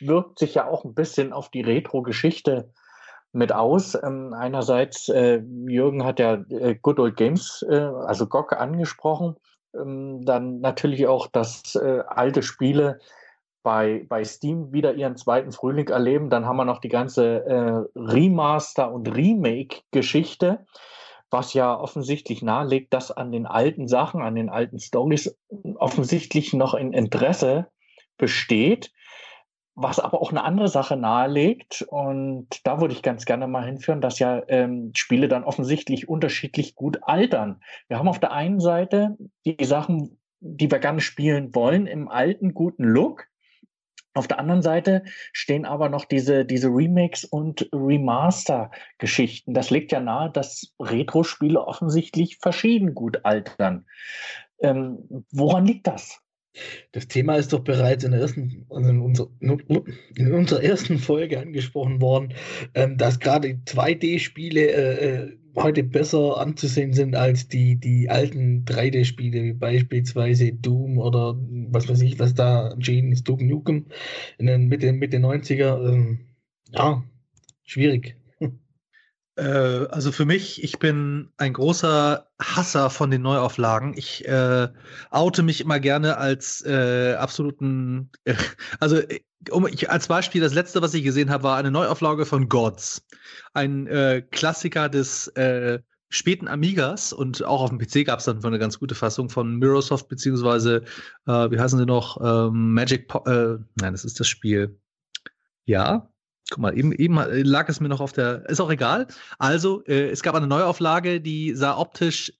wirkt 0.00 0.38
sich 0.38 0.54
ja 0.54 0.68
auch 0.68 0.84
ein 0.84 0.94
bisschen 0.94 1.32
auf 1.32 1.48
die 1.48 1.62
Retro-Geschichte 1.62 2.70
mit 3.32 3.52
aus. 3.52 3.98
Ähm, 4.00 4.32
einerseits, 4.32 5.08
äh, 5.08 5.42
Jürgen 5.66 6.04
hat 6.04 6.20
ja 6.20 6.34
äh, 6.48 6.76
Good 6.80 7.00
Old 7.00 7.16
Games, 7.16 7.64
also 7.68 8.26
GOG, 8.28 8.52
angesprochen. 8.52 9.36
Ähm, 9.74 10.24
dann 10.24 10.60
natürlich 10.60 11.08
auch, 11.08 11.26
dass 11.26 11.76
alte 11.76 12.42
Spiele 12.42 13.00
bei, 13.66 14.06
bei 14.08 14.22
Steam 14.22 14.72
wieder 14.72 14.94
ihren 14.94 15.16
zweiten 15.16 15.50
Frühling 15.50 15.88
erleben. 15.88 16.30
Dann 16.30 16.46
haben 16.46 16.56
wir 16.56 16.64
noch 16.64 16.78
die 16.78 16.88
ganze 16.88 17.44
äh, 17.46 17.98
Remaster- 17.98 18.92
und 18.92 19.12
Remake-Geschichte, 19.12 20.64
was 21.32 21.52
ja 21.52 21.76
offensichtlich 21.76 22.42
nahelegt, 22.42 22.94
dass 22.94 23.10
an 23.10 23.32
den 23.32 23.44
alten 23.44 23.88
Sachen, 23.88 24.22
an 24.22 24.36
den 24.36 24.50
alten 24.50 24.78
Stories 24.78 25.36
offensichtlich 25.78 26.52
noch 26.52 26.74
ein 26.74 26.92
Interesse 26.92 27.66
besteht, 28.18 28.92
was 29.74 29.98
aber 29.98 30.22
auch 30.22 30.30
eine 30.30 30.44
andere 30.44 30.68
Sache 30.68 30.96
nahelegt. 30.96 31.84
Und 31.88 32.46
da 32.62 32.80
würde 32.80 32.94
ich 32.94 33.02
ganz 33.02 33.24
gerne 33.24 33.48
mal 33.48 33.66
hinführen, 33.66 34.00
dass 34.00 34.20
ja 34.20 34.44
ähm, 34.46 34.92
Spiele 34.94 35.26
dann 35.26 35.42
offensichtlich 35.42 36.08
unterschiedlich 36.08 36.76
gut 36.76 37.00
altern. 37.02 37.60
Wir 37.88 37.98
haben 37.98 38.06
auf 38.06 38.20
der 38.20 38.30
einen 38.30 38.60
Seite 38.60 39.16
die 39.44 39.64
Sachen, 39.64 40.20
die 40.38 40.70
wir 40.70 40.78
gerne 40.78 41.00
spielen 41.00 41.52
wollen, 41.52 41.88
im 41.88 42.08
alten 42.08 42.54
guten 42.54 42.84
Look. 42.84 43.26
Auf 44.16 44.28
der 44.28 44.38
anderen 44.38 44.62
Seite 44.62 45.04
stehen 45.32 45.66
aber 45.66 45.88
noch 45.88 46.06
diese, 46.06 46.44
diese 46.44 46.68
Remakes 46.68 47.24
und 47.24 47.68
Remaster-Geschichten. 47.72 49.52
Das 49.52 49.70
legt 49.70 49.92
ja 49.92 50.00
nahe, 50.00 50.30
dass 50.30 50.74
Retro-Spiele 50.80 51.60
offensichtlich 51.60 52.38
verschieden 52.38 52.94
gut 52.94 53.24
altern. 53.24 53.84
Ähm, 54.60 55.24
woran 55.30 55.66
liegt 55.66 55.86
das? 55.86 56.20
Das 56.92 57.08
Thema 57.08 57.36
ist 57.36 57.52
doch 57.52 57.60
bereits 57.60 58.04
in 58.04 58.14
ersten, 58.14 58.64
also 58.70 58.88
in, 58.88 59.00
unser, 59.00 59.28
in 59.40 60.32
unserer 60.32 60.62
ersten 60.62 60.98
Folge 60.98 61.38
angesprochen 61.38 62.00
worden, 62.00 62.32
ähm, 62.74 62.96
dass 62.96 63.20
gerade 63.20 63.58
2D-Spiele 63.66 64.60
äh, 64.62 65.04
äh, 65.04 65.38
heute 65.56 65.82
besser 65.82 66.38
anzusehen 66.38 66.92
sind 66.92 67.16
als 67.16 67.48
die, 67.48 67.76
die 67.76 68.10
alten 68.10 68.64
3D-Spiele, 68.64 69.42
wie 69.42 69.52
beispielsweise 69.52 70.52
Doom 70.52 70.98
oder 70.98 71.36
was 71.70 71.88
weiß 71.88 72.02
ich, 72.02 72.18
was 72.18 72.34
da 72.34 72.68
erschienen 72.68 73.12
ist, 73.12 73.26
Duke 73.28 73.44
Nukem 73.44 73.86
in 74.38 74.46
den 74.46 74.68
Mitte, 74.68 74.92
Mitte 74.92 75.16
90er. 75.18 75.92
Ähm, 75.92 76.20
ja, 76.70 77.02
schwierig. 77.64 78.16
Äh, 79.36 79.86
also 79.90 80.12
für 80.12 80.24
mich, 80.24 80.62
ich 80.64 80.78
bin 80.78 81.30
ein 81.36 81.52
großer 81.52 82.26
Hasser 82.40 82.90
von 82.90 83.10
den 83.10 83.22
Neuauflagen. 83.22 83.94
Ich 83.96 84.26
äh, 84.26 84.68
oute 85.10 85.42
mich 85.42 85.60
immer 85.60 85.78
gerne 85.78 86.16
als 86.16 86.64
äh, 86.64 87.14
absoluten, 87.14 88.10
äh, 88.24 88.34
also 88.80 89.00
um, 89.50 89.66
ich, 89.66 89.90
als 89.90 90.08
Beispiel, 90.08 90.40
das 90.40 90.54
letzte, 90.54 90.82
was 90.82 90.94
ich 90.94 91.04
gesehen 91.04 91.30
habe, 91.30 91.44
war 91.44 91.56
eine 91.56 91.70
Neuauflage 91.70 92.26
von 92.26 92.48
Gods. 92.48 93.06
Ein 93.52 93.86
äh, 93.86 94.22
Klassiker 94.30 94.88
des 94.88 95.28
äh, 95.28 95.78
späten 96.08 96.48
Amigas 96.48 97.12
und 97.12 97.44
auch 97.44 97.60
auf 97.60 97.70
dem 97.70 97.78
PC 97.78 98.06
gab 98.06 98.20
es 98.20 98.24
dann 98.24 98.44
eine 98.44 98.58
ganz 98.58 98.78
gute 98.78 98.94
Fassung 98.94 99.28
von 99.28 99.56
Mirrorsoft, 99.56 100.08
beziehungsweise, 100.08 100.82
äh, 101.26 101.50
wie 101.50 101.60
heißen 101.60 101.78
sie 101.78 101.86
noch? 101.86 102.18
Ähm, 102.22 102.72
Magic, 102.72 103.08
po 103.08 103.18
äh, 103.26 103.58
nein, 103.80 103.92
das 103.92 104.04
ist 104.04 104.18
das 104.18 104.28
Spiel. 104.28 104.80
Ja, 105.64 106.08
Guck 106.50 106.58
mal, 106.58 106.78
eben, 106.78 106.92
eben 106.92 107.16
lag 107.16 107.68
es 107.68 107.80
mir 107.80 107.88
noch 107.88 108.00
auf 108.00 108.12
der. 108.12 108.48
Ist 108.48 108.60
auch 108.60 108.70
egal. 108.70 109.08
Also, 109.38 109.82
äh, 109.84 110.10
es 110.10 110.22
gab 110.22 110.34
eine 110.34 110.46
Neuauflage, 110.46 111.20
die 111.20 111.54
sah 111.54 111.76
optisch 111.76 112.32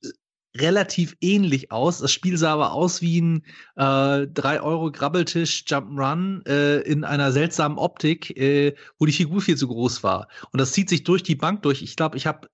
relativ 0.60 1.16
ähnlich 1.20 1.70
aus. 1.70 1.98
Das 1.98 2.12
Spiel 2.12 2.36
sah 2.36 2.54
aber 2.54 2.72
aus 2.72 3.02
wie 3.02 3.20
ein 3.20 3.42
äh, 3.76 3.82
3-Euro-Grabbeltisch 3.82 5.64
Jump'n'Run 5.66 6.46
äh, 6.46 6.80
in 6.80 7.04
einer 7.04 7.32
seltsamen 7.32 7.78
Optik, 7.78 8.36
äh, 8.36 8.74
wo 8.98 9.06
die 9.06 9.12
Figur 9.12 9.40
viel 9.40 9.56
zu 9.56 9.68
groß 9.68 10.02
war. 10.02 10.28
Und 10.52 10.60
das 10.60 10.72
zieht 10.72 10.88
sich 10.88 11.04
durch 11.04 11.22
die 11.22 11.36
Bank 11.36 11.62
durch. 11.62 11.82
Ich 11.82 11.96
glaube, 11.96 12.16
ich 12.16 12.26
habe, 12.26 12.48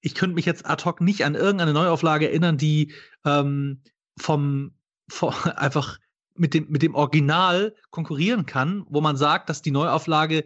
ich 0.00 0.14
könnte 0.14 0.34
mich 0.34 0.46
jetzt 0.46 0.66
ad 0.66 0.84
hoc 0.84 1.00
nicht 1.00 1.24
an 1.24 1.34
irgendeine 1.34 1.72
Neuauflage 1.72 2.28
erinnern, 2.28 2.56
die 2.56 2.92
ähm, 3.24 3.80
vom, 4.18 4.72
vom 5.08 5.34
einfach 5.56 5.98
mit 6.36 6.54
dem, 6.54 6.68
mit 6.70 6.82
dem 6.82 6.94
Original 6.94 7.74
konkurrieren 7.90 8.46
kann, 8.46 8.86
wo 8.88 9.00
man 9.00 9.16
sagt, 9.16 9.50
dass 9.50 9.62
die 9.62 9.72
Neuauflage 9.72 10.44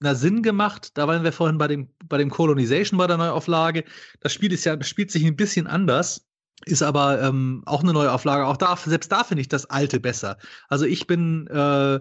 na, 0.00 0.14
Sinn 0.14 0.42
gemacht. 0.42 0.96
Da 0.96 1.06
waren 1.06 1.24
wir 1.24 1.32
vorhin 1.32 1.58
bei 1.58 1.68
dem, 1.68 1.88
bei 2.06 2.18
dem 2.18 2.30
Colonization 2.30 2.98
bei 2.98 3.06
der 3.06 3.18
Neuauflage. 3.18 3.84
Das 4.20 4.32
Spiel 4.32 4.52
ist 4.52 4.64
ja, 4.64 4.82
spielt 4.82 5.10
sich 5.10 5.24
ein 5.24 5.36
bisschen 5.36 5.66
anders, 5.66 6.26
ist 6.64 6.82
aber 6.82 7.22
ähm, 7.22 7.62
auch 7.66 7.82
eine 7.82 7.92
Neuauflage. 7.92 8.46
Auch 8.46 8.56
da, 8.56 8.76
selbst 8.76 9.12
da 9.12 9.24
finde 9.24 9.42
ich 9.42 9.48
das 9.48 9.66
alte 9.66 10.00
besser. 10.00 10.38
Also 10.68 10.86
ich 10.86 11.06
bin 11.06 11.46
äh, 11.48 12.00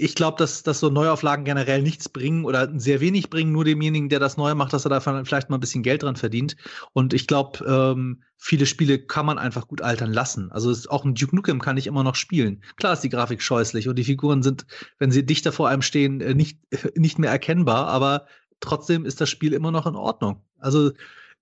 ich 0.00 0.14
glaube, 0.14 0.38
dass, 0.38 0.62
dass 0.62 0.78
so 0.78 0.90
Neuauflagen 0.90 1.44
generell 1.44 1.82
nichts 1.82 2.08
bringen 2.08 2.44
oder 2.44 2.70
sehr 2.78 3.00
wenig 3.00 3.30
bringen, 3.30 3.50
nur 3.50 3.64
demjenigen, 3.64 4.08
der 4.08 4.20
das 4.20 4.36
neu 4.36 4.54
macht, 4.54 4.72
dass 4.72 4.86
er 4.86 4.90
da 4.90 5.00
vielleicht 5.00 5.50
mal 5.50 5.56
ein 5.56 5.60
bisschen 5.60 5.82
Geld 5.82 6.04
dran 6.04 6.14
verdient. 6.14 6.54
Und 6.92 7.12
ich 7.12 7.26
glaube, 7.26 7.64
ähm, 7.66 8.22
viele 8.36 8.66
Spiele 8.66 9.00
kann 9.00 9.26
man 9.26 9.38
einfach 9.38 9.66
gut 9.66 9.82
altern 9.82 10.12
lassen. 10.12 10.52
Also 10.52 10.72
auch 10.88 11.04
ein 11.04 11.16
Duke 11.16 11.34
Nukem 11.34 11.60
kann 11.60 11.76
ich 11.76 11.88
immer 11.88 12.04
noch 12.04 12.14
spielen. 12.14 12.62
Klar 12.76 12.92
ist 12.92 13.00
die 13.00 13.08
Grafik 13.08 13.42
scheußlich 13.42 13.88
und 13.88 13.96
die 13.96 14.04
Figuren 14.04 14.44
sind, 14.44 14.66
wenn 15.00 15.10
sie 15.10 15.26
dichter 15.26 15.50
vor 15.50 15.68
einem 15.68 15.82
stehen, 15.82 16.20
äh, 16.20 16.32
nicht, 16.32 16.60
nicht 16.94 17.18
mehr 17.18 17.32
erkennbar, 17.32 17.88
aber 17.88 18.26
trotzdem 18.60 19.04
ist 19.04 19.20
das 19.20 19.28
Spiel 19.28 19.52
immer 19.52 19.72
noch 19.72 19.86
in 19.88 19.96
Ordnung. 19.96 20.44
Also 20.60 20.92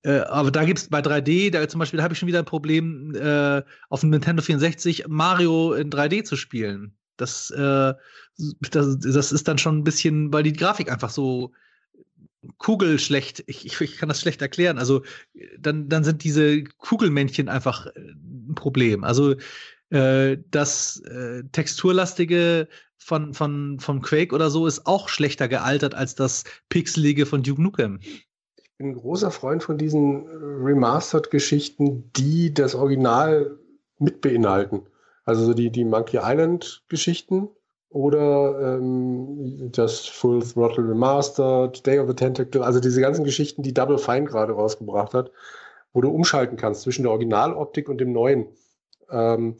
äh, 0.02 0.20
aber 0.20 0.50
da 0.50 0.64
gibt 0.64 0.78
es 0.78 0.88
bei 0.88 1.00
3D, 1.00 1.50
da 1.50 1.68
zum 1.68 1.78
Beispiel 1.78 2.02
habe 2.02 2.14
ich 2.14 2.18
schon 2.18 2.28
wieder 2.28 2.38
ein 2.38 2.46
Problem, 2.46 3.14
äh, 3.14 3.62
auf 3.90 4.00
dem 4.00 4.10
Nintendo 4.10 4.42
64 4.42 5.08
Mario 5.08 5.74
in 5.74 5.90
3D 5.90 6.24
zu 6.24 6.36
spielen. 6.36 6.96
Das, 7.16 7.50
äh, 7.50 7.94
das, 8.70 8.98
das 8.98 9.32
ist 9.32 9.48
dann 9.48 9.58
schon 9.58 9.78
ein 9.78 9.84
bisschen, 9.84 10.32
weil 10.32 10.42
die 10.42 10.52
Grafik 10.52 10.90
einfach 10.90 11.10
so 11.10 11.52
kugelschlecht, 12.58 13.44
ich, 13.46 13.80
ich, 13.80 13.96
kann 13.98 14.08
das 14.08 14.20
schlecht 14.20 14.42
erklären. 14.42 14.78
Also 14.78 15.02
dann, 15.58 15.88
dann 15.88 16.04
sind 16.04 16.24
diese 16.24 16.64
Kugelmännchen 16.64 17.48
einfach 17.48 17.86
äh, 17.86 18.00
ein 18.00 18.54
Problem. 18.54 19.04
Also 19.04 19.34
äh, 19.90 20.38
das 20.50 21.00
äh, 21.00 21.44
texturlastige 21.52 22.68
von, 22.98 23.34
von, 23.34 23.78
von 23.78 24.02
Quake 24.02 24.34
oder 24.34 24.50
so 24.50 24.66
ist 24.66 24.86
auch 24.86 25.08
schlechter 25.08 25.48
gealtert 25.48 25.94
als 25.94 26.14
das 26.14 26.44
pixelige 26.68 27.26
von 27.26 27.42
Duke 27.42 27.62
Nukem. 27.62 27.98
Ich 28.00 28.26
bin 28.78 28.88
ein 28.88 28.94
großer 28.94 29.30
Freund 29.30 29.62
von 29.62 29.78
diesen 29.78 30.26
Remastered-Geschichten, 30.26 32.10
die 32.14 32.52
das 32.52 32.74
Original 32.74 33.58
mit 33.98 34.20
beinhalten. 34.20 34.82
Also 35.26 35.54
die, 35.54 35.70
die 35.70 35.84
Monkey 35.84 36.18
Island-Geschichten 36.22 37.48
oder 37.90 38.78
ähm, 38.78 39.70
das 39.72 40.06
Full 40.06 40.42
Throttle 40.42 40.88
Remastered, 40.88 41.84
Day 41.84 41.98
of 41.98 42.08
the 42.08 42.14
Tentacle, 42.14 42.62
also 42.62 42.80
diese 42.80 43.00
ganzen 43.00 43.24
Geschichten, 43.24 43.62
die 43.62 43.74
Double 43.74 43.98
Fine 43.98 44.24
gerade 44.24 44.52
rausgebracht 44.52 45.14
hat, 45.14 45.32
wo 45.92 46.00
du 46.00 46.10
umschalten 46.10 46.56
kannst 46.56 46.82
zwischen 46.82 47.02
der 47.02 47.10
Originaloptik 47.10 47.88
und 47.88 47.98
dem 47.98 48.12
neuen. 48.12 48.46
Ähm, 49.10 49.56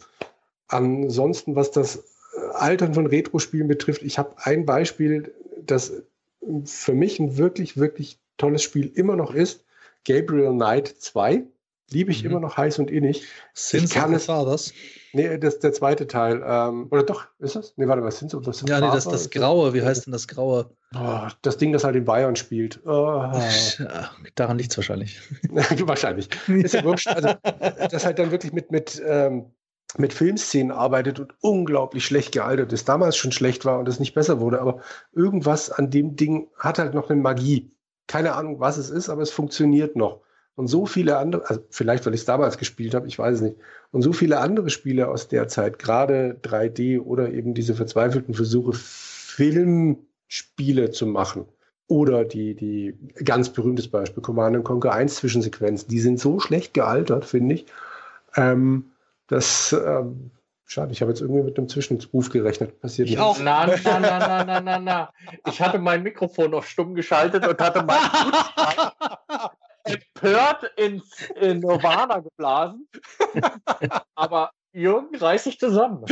ansonsten, 0.68 1.56
was 1.56 1.72
das 1.72 2.04
Altern 2.52 2.94
von 2.94 3.06
Retro-Spielen 3.06 3.68
betrifft, 3.68 4.02
ich 4.02 4.18
habe 4.18 4.34
ein 4.38 4.66
Beispiel, 4.66 5.34
das 5.64 5.92
für 6.64 6.94
mich 6.94 7.18
ein 7.18 7.38
wirklich, 7.38 7.76
wirklich 7.76 8.18
tolles 8.36 8.62
Spiel 8.62 8.92
immer 8.94 9.16
noch 9.16 9.34
ist. 9.34 9.64
Gabriel 10.04 10.52
Knight 10.52 10.88
2. 10.88 11.42
Liebe 11.90 12.10
ich 12.10 12.24
mhm. 12.24 12.30
immer 12.30 12.40
noch 12.40 12.56
heiß 12.56 12.80
und 12.80 12.90
innig. 12.90 13.24
Sins 13.54 13.96
of 13.96 14.06
the 14.08 14.18
Fathers? 14.18 14.72
Nee, 15.12 15.38
das 15.38 15.54
ist 15.54 15.62
der 15.62 15.72
zweite 15.72 16.06
Teil. 16.06 16.42
Ähm, 16.44 16.88
oder 16.90 17.04
doch, 17.04 17.26
ist 17.38 17.54
das? 17.54 17.74
Nee, 17.76 17.86
warte 17.86 18.02
mal, 18.02 18.10
Sins 18.10 18.34
of 18.34 18.44
the 18.44 18.52
Fathers? 18.52 18.68
Ja, 18.68 18.80
nee, 18.80 18.92
das, 18.92 19.04
das 19.04 19.30
Graue. 19.30 19.72
Wie 19.72 19.82
heißt 19.82 20.06
denn 20.06 20.12
das 20.12 20.26
Graue? 20.26 20.70
Oh, 20.94 21.28
das 21.42 21.56
Ding, 21.58 21.72
das 21.72 21.84
halt 21.84 21.94
in 21.94 22.04
Bayern 22.04 22.36
spielt. 22.36 22.80
Oh. 22.84 23.32
Ja, 23.78 24.10
daran 24.34 24.58
liegt 24.58 24.72
es 24.72 24.78
wahrscheinlich. 24.78 25.20
wahrscheinlich. 25.50 26.28
Ist 26.48 26.74
ja 26.74 26.84
wurscht. 26.84 27.08
Also, 27.08 27.34
das 27.90 28.04
halt 28.04 28.18
dann 28.18 28.30
wirklich 28.30 28.52
mit, 28.52 28.70
mit 28.70 29.00
ähm, 29.04 29.52
mit 29.98 30.12
Filmszenen 30.12 30.72
arbeitet 30.72 31.20
und 31.20 31.34
unglaublich 31.40 32.04
schlecht 32.04 32.32
gealtert 32.32 32.72
ist, 32.72 32.88
damals 32.88 33.16
schon 33.16 33.32
schlecht 33.32 33.64
war 33.64 33.78
und 33.78 33.88
es 33.88 34.00
nicht 34.00 34.14
besser 34.14 34.40
wurde, 34.40 34.60
aber 34.60 34.80
irgendwas 35.12 35.70
an 35.70 35.90
dem 35.90 36.16
Ding 36.16 36.48
hat 36.58 36.78
halt 36.78 36.94
noch 36.94 37.08
eine 37.08 37.20
Magie. 37.20 37.72
Keine 38.06 38.34
Ahnung, 38.34 38.60
was 38.60 38.76
es 38.76 38.90
ist, 38.90 39.08
aber 39.08 39.22
es 39.22 39.30
funktioniert 39.30 39.96
noch. 39.96 40.20
Und 40.56 40.68
so 40.68 40.86
viele 40.86 41.18
andere, 41.18 41.48
also 41.48 41.62
vielleicht, 41.68 42.06
weil 42.06 42.14
ich 42.14 42.20
es 42.20 42.26
damals 42.26 42.56
gespielt 42.56 42.94
habe, 42.94 43.06
ich 43.06 43.18
weiß 43.18 43.34
es 43.36 43.42
nicht. 43.42 43.56
Und 43.92 44.00
so 44.00 44.14
viele 44.14 44.38
andere 44.38 44.70
Spiele 44.70 45.08
aus 45.08 45.28
der 45.28 45.48
Zeit, 45.48 45.78
gerade 45.78 46.40
3D 46.42 46.98
oder 46.98 47.30
eben 47.30 47.52
diese 47.52 47.74
verzweifelten 47.74 48.32
Versuche, 48.32 48.72
Filmspiele 48.72 50.90
zu 50.90 51.06
machen. 51.06 51.44
Oder 51.88 52.24
die, 52.24 52.54
die 52.54 52.94
ganz 53.22 53.50
berühmtes 53.50 53.88
Beispiel, 53.88 54.22
Command 54.22 54.64
Conquer 54.64 54.92
1 54.92 55.16
Zwischensequenzen, 55.16 55.88
die 55.88 56.00
sind 56.00 56.18
so 56.18 56.40
schlecht 56.40 56.72
gealtert, 56.72 57.26
finde 57.26 57.56
ich. 57.56 57.66
Ähm, 58.34 58.92
das, 59.28 59.72
ähm, 59.72 60.30
schade, 60.64 60.92
ich 60.92 61.02
habe 61.02 61.12
jetzt 61.12 61.20
irgendwie 61.20 61.42
mit 61.42 61.58
einem 61.58 61.68
Zwischenruf 61.68 62.30
gerechnet. 62.30 62.80
Passiert 62.80 63.10
ich 63.10 63.18
auch. 63.18 63.38
Na, 63.40 63.66
na, 63.66 63.76
na, 63.84 64.00
na, 64.00 64.44
na, 64.44 64.60
na, 64.60 64.78
na. 64.78 65.12
Ich 65.46 65.60
hatte 65.60 65.78
mein 65.78 66.02
Mikrofon 66.02 66.50
noch 66.50 66.64
stumm 66.64 66.94
geschaltet 66.94 67.46
und 67.46 67.60
hatte 67.60 67.82
mein 67.82 67.98
empört 69.86 70.64
ins 70.76 71.28
in 71.40 71.60
Nirvana 71.60 72.18
geblasen. 72.20 72.88
Aber 74.14 74.50
Jürgen 74.72 75.16
reißt 75.16 75.44
sich 75.44 75.58
zusammen. 75.58 76.04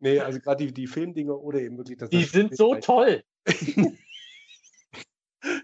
Nee, 0.00 0.20
also 0.20 0.38
gerade 0.40 0.66
die, 0.66 0.72
die 0.72 0.86
Filmdinger 0.86 1.38
oder 1.38 1.60
eben 1.60 1.78
wirklich 1.78 1.98
das. 1.98 2.10
Die 2.10 2.24
sind 2.24 2.56
so 2.56 2.74
toll. 2.76 3.22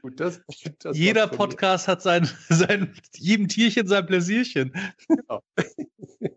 Gut, 0.02 0.20
das, 0.20 0.42
das 0.78 0.96
Jeder 0.96 1.26
Podcast 1.26 1.88
hat 1.88 2.02
sein, 2.02 2.28
sein, 2.48 2.94
jedem 3.16 3.48
Tierchen 3.48 3.86
sein 3.86 4.06
Pläsierchen. 4.06 4.72
Genau. 5.08 5.42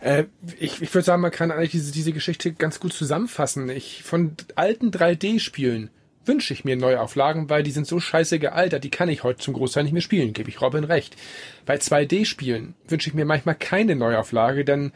Äh, 0.00 0.26
ich, 0.58 0.82
ich 0.82 0.92
würde 0.92 1.04
sagen, 1.04 1.22
man 1.22 1.30
kann 1.30 1.50
eigentlich 1.50 1.70
diese, 1.70 1.92
diese 1.92 2.12
Geschichte 2.12 2.52
ganz 2.52 2.78
gut 2.78 2.92
zusammenfassen. 2.92 3.70
Ich, 3.70 4.02
von 4.02 4.36
alten 4.54 4.90
3D-Spielen 4.90 5.90
wünsche 6.24 6.54
ich 6.54 6.64
mir 6.64 6.76
Neuauflagen, 6.76 7.50
weil 7.50 7.62
die 7.62 7.70
sind 7.70 7.86
so 7.86 8.00
scheiße 8.00 8.38
gealtert, 8.38 8.84
die 8.84 8.90
kann 8.90 9.08
ich 9.08 9.22
heute 9.22 9.40
zum 9.40 9.54
Großteil 9.54 9.84
nicht 9.84 9.92
mehr 9.92 10.02
spielen, 10.02 10.32
gebe 10.32 10.48
ich 10.48 10.60
Robin 10.60 10.84
recht. 10.84 11.16
Bei 11.64 11.76
2D-Spielen 11.76 12.74
wünsche 12.88 13.08
ich 13.08 13.14
mir 13.14 13.24
manchmal 13.24 13.54
keine 13.54 13.96
Neuauflage, 13.96 14.64
denn 14.64 14.92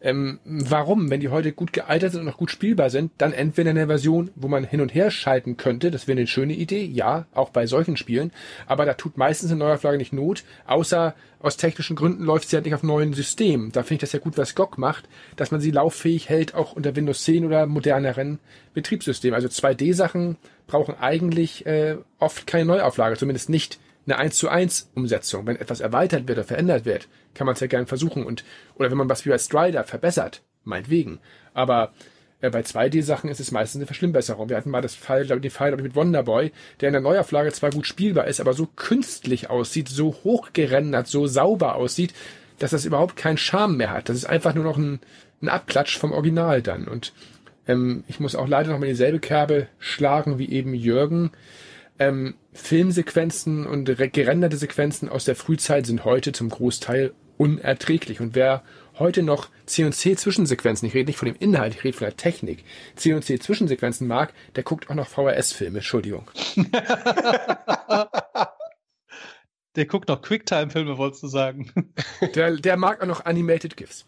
ähm, 0.00 0.38
warum? 0.44 1.10
Wenn 1.10 1.20
die 1.20 1.28
heute 1.28 1.52
gut 1.52 1.72
gealtert 1.72 2.12
sind 2.12 2.20
und 2.20 2.26
noch 2.26 2.38
gut 2.38 2.50
spielbar 2.50 2.90
sind, 2.90 3.12
dann 3.18 3.32
entweder 3.32 3.70
eine 3.70 3.86
Version, 3.86 4.30
wo 4.34 4.48
man 4.48 4.64
hin 4.64 4.80
und 4.80 4.94
her 4.94 5.10
schalten 5.10 5.56
könnte, 5.56 5.90
das 5.90 6.06
wäre 6.06 6.18
eine 6.18 6.26
schöne 6.26 6.54
Idee, 6.54 6.84
ja, 6.84 7.26
auch 7.34 7.50
bei 7.50 7.66
solchen 7.66 7.96
Spielen, 7.96 8.32
aber 8.66 8.84
da 8.84 8.94
tut 8.94 9.16
meistens 9.16 9.50
eine 9.50 9.58
Neuauflage 9.58 9.98
nicht 9.98 10.12
Not, 10.12 10.44
außer 10.66 11.14
aus 11.40 11.56
technischen 11.56 11.96
Gründen 11.96 12.24
läuft 12.24 12.48
sie 12.48 12.56
halt 12.56 12.64
nicht 12.64 12.74
auf 12.74 12.82
neuen 12.82 13.12
Systemen. 13.12 13.70
Da 13.70 13.82
finde 13.82 13.94
ich 13.94 14.00
das 14.00 14.12
ja 14.12 14.18
gut, 14.18 14.38
was 14.38 14.54
GOG 14.54 14.78
macht, 14.78 15.08
dass 15.36 15.50
man 15.50 15.60
sie 15.60 15.70
lauffähig 15.70 16.28
hält, 16.28 16.54
auch 16.54 16.72
unter 16.72 16.96
Windows 16.96 17.24
10 17.24 17.44
oder 17.44 17.66
moderneren 17.66 18.38
Betriebssystemen. 18.74 19.34
Also 19.34 19.48
2D-Sachen 19.48 20.38
brauchen 20.66 20.96
eigentlich 20.98 21.66
äh, 21.66 21.98
oft 22.18 22.46
keine 22.46 22.64
Neuauflage, 22.64 23.16
zumindest 23.16 23.50
nicht 23.50 23.78
eine 24.06 24.18
1 24.18 24.36
zu 24.36 24.48
1 24.48 24.90
Umsetzung. 24.94 25.46
Wenn 25.46 25.56
etwas 25.56 25.80
erweitert 25.80 26.28
wird 26.28 26.38
oder 26.38 26.46
verändert 26.46 26.84
wird, 26.84 27.08
kann 27.34 27.46
man 27.46 27.54
es 27.54 27.60
ja 27.60 27.66
gerne 27.66 27.86
versuchen 27.86 28.24
und, 28.24 28.44
oder 28.76 28.90
wenn 28.90 28.98
man 28.98 29.08
was 29.08 29.24
wie 29.24 29.30
bei 29.30 29.38
Strider 29.38 29.84
verbessert, 29.84 30.42
meinetwegen. 30.64 31.18
Aber 31.54 31.92
äh, 32.40 32.50
bei 32.50 32.60
2D-Sachen 32.60 33.30
ist 33.30 33.40
es 33.40 33.50
meistens 33.50 33.80
eine 33.80 33.86
Verschlimmbesserung. 33.86 34.48
Wir 34.48 34.56
hatten 34.56 34.70
mal 34.70 34.82
das 34.82 34.94
Fall, 34.94 35.26
den 35.26 35.50
Fall 35.50 35.74
ich, 35.74 35.82
mit 35.82 35.94
Wonderboy, 35.94 36.52
der 36.80 36.88
in 36.88 36.92
der 36.92 37.02
Neuauflage 37.02 37.52
zwar 37.52 37.70
gut 37.70 37.86
spielbar 37.86 38.26
ist, 38.26 38.40
aber 38.40 38.52
so 38.52 38.66
künstlich 38.66 39.50
aussieht, 39.50 39.88
so 39.88 40.16
hochgerendert, 40.24 41.06
so 41.06 41.26
sauber 41.26 41.74
aussieht, 41.76 42.14
dass 42.58 42.70
das 42.70 42.84
überhaupt 42.84 43.16
keinen 43.16 43.38
Charme 43.38 43.76
mehr 43.76 43.90
hat. 43.90 44.08
Das 44.08 44.16
ist 44.16 44.26
einfach 44.26 44.54
nur 44.54 44.64
noch 44.64 44.78
ein, 44.78 45.00
ein 45.42 45.48
Abklatsch 45.48 45.98
vom 45.98 46.12
Original 46.12 46.62
dann. 46.62 46.88
Und 46.88 47.12
ähm, 47.66 48.04
ich 48.08 48.20
muss 48.20 48.34
auch 48.34 48.48
leider 48.48 48.70
noch 48.70 48.78
mal 48.78 48.86
dieselbe 48.86 49.18
Kerbe 49.18 49.68
schlagen 49.78 50.38
wie 50.38 50.50
eben 50.50 50.74
Jürgen. 50.74 51.32
Ähm, 51.98 52.34
Filmsequenzen 52.52 53.66
und 53.66 53.84
gerenderte 54.12 54.56
Sequenzen 54.56 55.08
aus 55.08 55.24
der 55.24 55.36
Frühzeit 55.36 55.86
sind 55.86 56.04
heute 56.04 56.32
zum 56.32 56.50
Großteil 56.50 57.14
unerträglich. 57.38 58.20
Und 58.20 58.34
wer 58.34 58.62
heute 58.98 59.22
noch 59.22 59.48
C&C-Zwischensequenzen, 59.66 60.88
ich 60.88 60.94
rede 60.94 61.06
nicht 61.08 61.18
von 61.18 61.26
dem 61.26 61.36
Inhalt, 61.38 61.74
ich 61.74 61.84
rede 61.84 61.96
von 61.96 62.06
der 62.06 62.16
Technik, 62.16 62.64
C&C-Zwischensequenzen 62.96 64.06
mag, 64.06 64.32
der 64.54 64.62
guckt 64.62 64.90
auch 64.90 64.94
noch 64.94 65.08
VHS-Filme, 65.08 65.78
Entschuldigung. 65.78 66.30
der 69.76 69.86
guckt 69.86 70.08
noch 70.08 70.22
Quicktime-Filme, 70.22 70.96
wolltest 70.98 71.22
du 71.22 71.28
sagen. 71.28 71.70
Der, 72.34 72.56
der 72.56 72.76
mag 72.78 73.02
auch 73.02 73.06
noch 73.06 73.24
Animated 73.26 73.76
GIFs. 73.76 74.06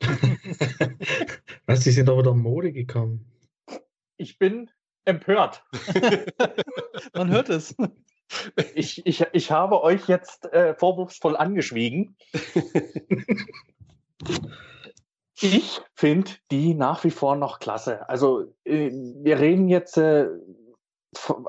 Was, 1.66 1.80
die 1.80 1.92
sind 1.92 2.08
aber 2.08 2.18
wieder 2.18 2.34
Mode 2.34 2.72
gekommen. 2.72 3.24
Ich 4.16 4.38
bin 4.38 4.70
empört. 5.04 5.64
Man 7.14 7.30
hört 7.30 7.48
es. 7.48 7.74
Ich, 8.74 9.06
ich, 9.06 9.24
ich 9.32 9.50
habe 9.50 9.82
euch 9.82 10.08
jetzt 10.08 10.52
äh, 10.52 10.74
vorwurfsvoll 10.74 11.36
angeschwiegen. 11.36 12.16
ich 15.40 15.80
finde 15.94 16.30
die 16.50 16.74
nach 16.74 17.04
wie 17.04 17.10
vor 17.10 17.36
noch 17.36 17.58
klasse. 17.58 18.08
Also 18.08 18.54
äh, 18.64 18.90
wir 18.90 19.38
reden 19.38 19.68
jetzt, 19.68 19.98
äh, 19.98 20.28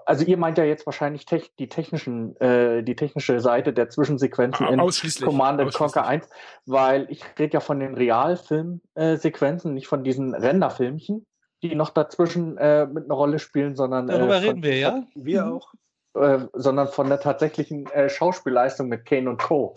also 0.05 0.25
ihr 0.25 0.37
meint 0.37 0.57
ja 0.57 0.63
jetzt 0.63 0.85
wahrscheinlich 0.85 1.25
tech, 1.25 1.51
die 1.57 1.69
technischen, 1.69 2.35
äh, 2.39 2.83
die 2.83 2.95
technische 2.95 3.39
Seite 3.39 3.73
der 3.73 3.89
Zwischensequenzen 3.89 4.67
in 4.67 4.79
Command 5.23 5.73
Conquer 5.73 6.05
1, 6.05 6.27
weil 6.65 7.07
ich 7.09 7.23
rede 7.39 7.53
ja 7.53 7.59
von 7.61 7.79
den 7.79 7.95
Realfilmsequenzen, 7.95 9.73
nicht 9.73 9.87
von 9.87 10.03
diesen 10.03 10.35
Renderfilmchen 10.35 11.25
die 11.63 11.75
noch 11.75 11.89
dazwischen 11.89 12.57
äh, 12.57 12.85
mit 12.85 13.05
einer 13.05 13.15
Rolle 13.15 13.39
spielen, 13.39 13.75
sondern. 13.75 14.07
Darüber 14.07 14.35
äh, 14.35 14.39
reden 14.39 14.63
wir, 14.63 14.77
ja? 14.77 15.03
Wir 15.15 15.45
mhm. 15.45 15.53
auch. 15.53 15.73
Äh, 16.15 16.47
sondern 16.53 16.87
von 16.87 17.09
der 17.09 17.19
tatsächlichen 17.19 17.87
äh, 17.87 18.09
Schauspielleistung 18.09 18.87
mit 18.87 19.05
Kane 19.05 19.29
und 19.29 19.41
Co. 19.41 19.75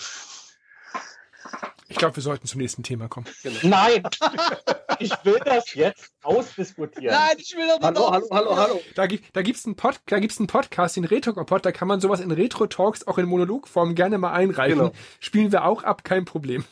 Ich 1.88 1.96
glaube, 1.96 2.14
wir 2.14 2.22
sollten 2.22 2.46
zum 2.46 2.60
nächsten 2.60 2.82
Thema 2.82 3.08
kommen. 3.08 3.26
Genau. 3.42 3.58
Nein! 3.62 4.02
ich 5.00 5.10
will 5.24 5.40
das 5.44 5.74
jetzt 5.74 6.12
ausdiskutieren. 6.22 7.16
Nein, 7.16 7.36
ich 7.38 7.56
will 7.56 7.66
das 7.66 7.78
Hallo, 7.80 8.12
hallo, 8.12 8.26
hallo, 8.30 8.56
hallo. 8.56 8.80
Da, 8.94 9.06
da 9.06 9.42
gibt 9.42 9.58
es 9.58 9.66
einen, 9.66 9.74
Pod, 9.74 9.98
einen 10.10 10.46
Podcast, 10.46 10.96
den 10.96 11.06
Retro-Pod, 11.06 11.64
da 11.64 11.72
kann 11.72 11.88
man 11.88 12.00
sowas 12.00 12.20
in 12.20 12.30
Retro-Talks 12.30 13.06
auch 13.06 13.18
in 13.18 13.26
Monologform 13.26 13.94
gerne 13.94 14.18
mal 14.18 14.32
einreichen. 14.32 14.78
Genau. 14.78 14.92
Spielen 15.18 15.50
wir 15.50 15.64
auch 15.64 15.82
ab, 15.82 16.04
kein 16.04 16.24
Problem 16.24 16.64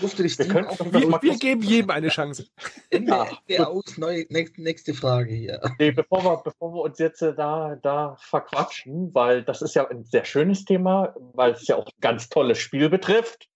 durfte 0.00 0.22
dich 0.22 0.38
wir, 0.38 0.48
können 0.48 0.66
auch 0.66 0.78
wir, 0.78 1.22
wir 1.22 1.38
geben 1.38 1.62
jedem 1.62 1.90
eine 1.90 2.08
Chance. 2.08 2.46
Ende, 2.90 3.26
Ende 3.46 3.68
aus, 3.68 3.96
neue, 3.98 4.26
nächste, 4.28 4.62
nächste 4.62 4.94
Frage 4.94 5.34
hier. 5.34 5.60
Nee, 5.78 5.92
bevor, 5.92 6.24
wir, 6.24 6.42
bevor 6.42 6.74
wir 6.74 6.82
uns 6.82 6.98
jetzt 6.98 7.22
äh, 7.22 7.34
da, 7.34 7.76
da 7.76 8.16
verquatschen, 8.20 9.14
weil 9.14 9.42
das 9.42 9.62
ist 9.62 9.74
ja 9.74 9.88
ein 9.88 10.04
sehr 10.04 10.24
schönes 10.24 10.64
Thema, 10.64 11.14
weil 11.34 11.52
es 11.52 11.66
ja 11.66 11.76
auch 11.76 11.86
ein 11.86 12.00
ganz 12.00 12.28
tolles 12.28 12.58
Spiel 12.58 12.88
betrifft. 12.88 13.48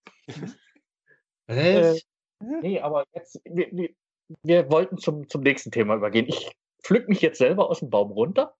äh, 1.47 1.99
nee, 2.61 2.79
aber 2.79 3.05
jetzt, 3.13 3.39
wir, 3.45 3.67
wir, 3.71 3.89
wir 4.43 4.69
wollten 4.71 4.97
zum, 4.97 5.27
zum 5.29 5.41
nächsten 5.41 5.71
Thema 5.71 5.95
übergehen. 5.95 6.25
Ich 6.27 6.51
pflück 6.83 7.07
mich 7.07 7.21
jetzt 7.21 7.37
selber 7.37 7.69
aus 7.69 7.79
dem 7.79 7.89
Baum 7.89 8.11
runter. 8.11 8.55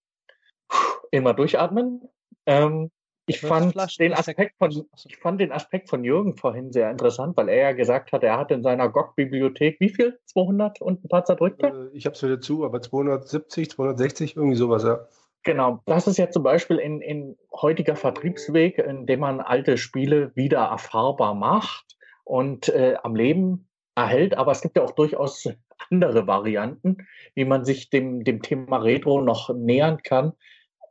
Immer 1.11 1.33
durchatmen. 1.33 2.01
Ähm, 2.45 2.91
ich 3.27 3.41
fand, 3.41 3.75
den 3.99 4.13
Aspekt 4.13 4.57
von, 4.57 4.85
ich 5.05 5.17
fand 5.17 5.41
den 5.41 5.51
Aspekt 5.51 5.89
von 5.89 6.03
Jürgen 6.03 6.35
vorhin 6.35 6.71
sehr 6.71 6.91
interessant, 6.91 7.35
weil 7.37 7.49
er 7.49 7.57
ja 7.57 7.71
gesagt 7.71 8.11
hat, 8.11 8.23
er 8.23 8.37
hat 8.37 8.51
in 8.51 8.61
seiner 8.61 8.89
GOG-Bibliothek 8.89 9.79
wie 9.79 9.89
viel? 9.89 10.19
200 10.25 10.81
und 10.81 11.03
ein 11.03 11.09
paar 11.09 11.25
zerdrückte? 11.25 11.67
Äh, 11.67 11.97
ich 11.97 12.05
habe 12.05 12.15
es 12.15 12.23
wieder 12.23 12.39
zu, 12.39 12.65
aber 12.65 12.81
270, 12.81 13.71
260, 13.71 14.35
irgendwie 14.35 14.55
sowas, 14.55 14.83
ja. 14.83 15.07
Genau, 15.43 15.81
das 15.85 16.07
ist 16.07 16.17
ja 16.17 16.29
zum 16.29 16.43
Beispiel 16.43 16.77
in, 16.77 17.01
in 17.01 17.37
heutiger 17.51 17.95
Vertriebsweg, 17.95 18.79
in 18.79 19.05
dem 19.05 19.19
man 19.19 19.41
alte 19.41 19.77
Spiele 19.77 20.31
wieder 20.35 20.59
erfahrbar 20.59 21.35
macht 21.35 21.97
und 22.23 22.69
äh, 22.69 22.95
am 23.03 23.15
Leben 23.15 23.67
erhält. 23.95 24.37
Aber 24.37 24.51
es 24.51 24.61
gibt 24.61 24.75
ja 24.75 24.83
auch 24.83 24.91
durchaus 24.91 25.47
andere 25.91 26.25
Varianten, 26.25 26.97
wie 27.35 27.45
man 27.45 27.63
sich 27.63 27.89
dem, 27.89 28.23
dem 28.23 28.41
Thema 28.41 28.77
Retro 28.77 29.21
noch 29.21 29.53
nähern 29.53 30.01
kann 30.01 30.33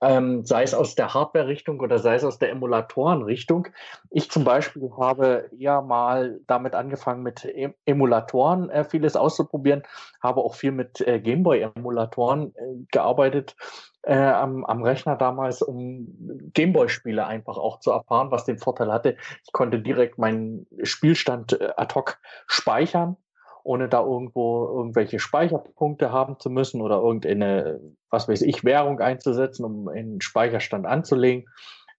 ähm, 0.04 0.44
sei 0.44 0.62
es 0.62 0.74
aus 0.74 0.94
der 0.94 1.14
Hardware-Richtung 1.14 1.80
oder 1.80 1.98
sei 1.98 2.16
es 2.16 2.24
aus 2.24 2.38
der 2.38 2.50
Emulatoren-Richtung. 2.50 3.68
Ich 4.10 4.30
zum 4.30 4.44
Beispiel 4.44 4.90
habe 4.98 5.48
ja 5.56 5.80
mal 5.80 6.40
damit 6.46 6.74
angefangen, 6.74 7.22
mit 7.22 7.44
em 7.44 7.74
Emulatoren 7.86 8.70
äh, 8.70 8.84
vieles 8.84 9.16
auszuprobieren, 9.16 9.82
habe 10.22 10.40
auch 10.40 10.54
viel 10.54 10.72
mit 10.72 11.00
äh, 11.00 11.20
Gameboy-Emulatoren 11.20 12.54
äh, 12.54 12.84
gearbeitet 12.90 13.56
äh, 14.02 14.14
am, 14.14 14.64
am 14.64 14.82
Rechner 14.82 15.16
damals, 15.16 15.62
um 15.62 16.06
Gameboy-Spiele 16.52 17.26
einfach 17.26 17.56
auch 17.56 17.80
zu 17.80 17.90
erfahren, 17.90 18.30
was 18.30 18.44
den 18.44 18.58
Vorteil 18.58 18.92
hatte. 18.92 19.16
Ich 19.44 19.52
konnte 19.52 19.80
direkt 19.80 20.18
meinen 20.18 20.66
Spielstand 20.82 21.58
äh, 21.60 21.70
ad 21.76 21.94
hoc 21.94 22.18
speichern 22.46 23.16
ohne 23.64 23.88
da 23.88 24.02
irgendwo 24.02 24.66
irgendwelche 24.68 25.18
Speicherpunkte 25.18 26.12
haben 26.12 26.38
zu 26.38 26.50
müssen 26.50 26.80
oder 26.80 26.96
irgendeine, 26.96 27.80
was 28.10 28.28
weiß 28.28 28.42
ich, 28.42 28.62
Währung 28.62 29.00
einzusetzen, 29.00 29.64
um 29.64 29.88
einen 29.88 30.20
Speicherstand 30.20 30.86
anzulegen. 30.86 31.46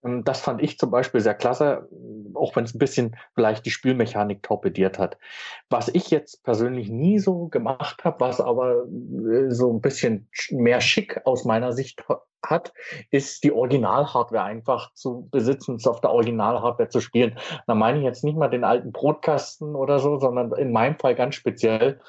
Ähm, 0.06 0.24
das 0.24 0.40
fand 0.40 0.62
ich 0.62 0.78
zum 0.78 0.92
Beispiel 0.92 1.22
sehr 1.22 1.34
klasse, 1.34 1.90
auch 2.36 2.56
wenn 2.56 2.66
es 2.66 2.76
ein 2.76 2.80
bisschen 2.80 3.18
vielleicht 3.34 3.66
die 3.66 3.72
Spielmechanik 3.72 4.44
torpediert 4.44 5.00
hat. 5.00 5.18
Was 5.70 5.90
ich 5.90 6.12
jetzt 6.12 6.44
persönlich 6.44 6.90
nie 6.90 7.20
so 7.20 7.48
gemacht 7.48 8.04
habe, 8.04 8.20
was 8.20 8.40
aber 8.40 8.86
äh, 8.86 9.50
so 9.50 9.74
ein 9.74 9.82
bisschen 9.82 10.30
mehr 10.52 10.82
schick 10.82 11.20
aus 11.26 11.46
meiner 11.46 11.74
Sicht 11.74 12.06
hat, 12.46 12.74
ist 13.12 13.44
die 13.44 13.52
Original-Hardware 13.52 14.44
einfach 14.44 14.94
zu 14.94 15.28
besitzen, 15.32 15.80
auf 15.86 16.02
der 16.02 16.12
Original-Hardware 16.12 16.90
zu 16.90 17.02
spielen. 17.02 17.38
Da 17.68 17.76
meine 17.76 18.00
ich 18.00 18.04
jetzt 18.04 18.24
nicht 18.24 18.38
mal 18.38 18.50
den 18.50 18.64
alten 18.64 18.92
Brotkasten 18.92 19.76
oder 19.76 20.00
so, 20.00 20.20
sondern 20.20 20.52
in 20.54 20.72
meinem 20.72 20.98
Fall 20.98 21.16
ganz 21.16 21.36
speziell 21.36 22.00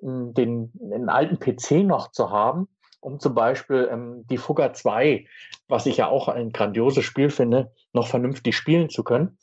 hm, 0.00 0.34
den, 0.34 0.70
den 0.74 1.08
alten 1.08 1.38
PC 1.38 1.84
noch 1.84 2.10
zu 2.10 2.30
haben, 2.30 2.68
um 3.00 3.18
zum 3.20 3.34
Beispiel 3.34 3.88
ähm, 3.90 4.26
die 4.28 4.38
Fugger 4.38 4.72
2, 4.72 5.26
was 5.68 5.86
ich 5.86 5.98
ja 5.98 6.08
auch 6.08 6.28
ein 6.28 6.50
grandioses 6.52 7.04
Spiel 7.04 7.30
finde, 7.30 7.72
noch 7.92 8.06
vernünftig 8.06 8.56
spielen 8.56 8.88
zu 8.88 9.04
können, 9.04 9.38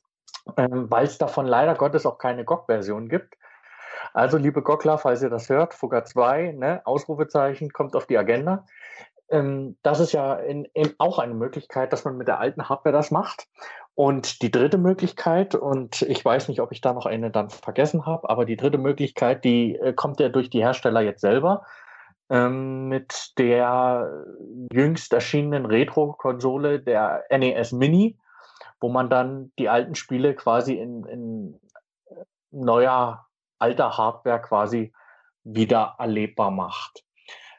ähm, 0.57 0.89
weil 0.89 1.05
es 1.05 1.17
davon 1.17 1.45
leider 1.45 1.76
Gottes 1.76 2.05
auch 2.05 2.17
keine 2.17 2.45
GOG-Version 2.45 3.09
gibt. 3.09 3.35
Also, 4.13 4.38
liebe 4.38 4.61
Gockler, 4.61 4.97
falls 4.97 5.21
ihr 5.21 5.30
das 5.30 5.49
hört, 5.49 5.73
Fugger 5.73 6.03
2, 6.03 6.53
ne, 6.53 6.81
Ausrufezeichen, 6.85 7.71
kommt 7.71 7.95
auf 7.95 8.07
die 8.07 8.17
Agenda. 8.17 8.65
Ähm, 9.30 9.77
das 9.84 9.99
ist 9.99 10.11
ja 10.11 10.35
in, 10.35 10.65
in 10.73 10.93
auch 10.97 11.19
eine 11.19 11.34
Möglichkeit, 11.34 11.93
dass 11.93 12.06
man 12.06 12.18
mit 12.18 12.27
der 12.27 12.39
alten 12.39 12.68
Hardware 12.68 12.93
das 12.93 13.11
macht. 13.11 13.47
Und 13.95 14.41
die 14.41 14.51
dritte 14.51 14.77
Möglichkeit, 14.77 15.56
und 15.56 16.03
ich 16.03 16.23
weiß 16.23 16.47
nicht, 16.47 16.61
ob 16.61 16.72
ich 16.72 16.81
da 16.81 16.93
noch 16.93 17.06
eine 17.06 17.31
dann 17.31 17.49
vergessen 17.49 18.06
habe, 18.06 18.30
aber 18.30 18.45
die 18.45 18.56
dritte 18.56 18.77
Möglichkeit, 18.77 19.43
die 19.43 19.76
äh, 19.76 19.93
kommt 19.93 20.19
ja 20.19 20.30
durch 20.30 20.49
die 20.49 20.61
Hersteller 20.64 21.01
jetzt 21.01 21.22
selber 21.22 21.65
ähm, 22.30 22.88
mit 22.88 23.34
der 23.38 24.26
jüngst 24.72 25.11
erschienenen 25.14 25.65
Retro-Konsole 25.65 26.80
der 26.80 27.26
NES 27.30 27.72
Mini, 27.72 28.18
wo 28.80 28.89
man 28.89 29.10
dann 29.10 29.51
die 29.60 29.68
alten 29.68 29.95
Spiele 29.95 30.35
quasi 30.35 30.76
in, 30.76 31.06
in 31.06 31.60
neuer, 32.51 33.27
alter 33.57 33.97
Hardware 33.97 34.41
quasi 34.41 34.93
wieder 35.43 35.95
erlebbar 35.97 36.51
macht. 36.51 37.03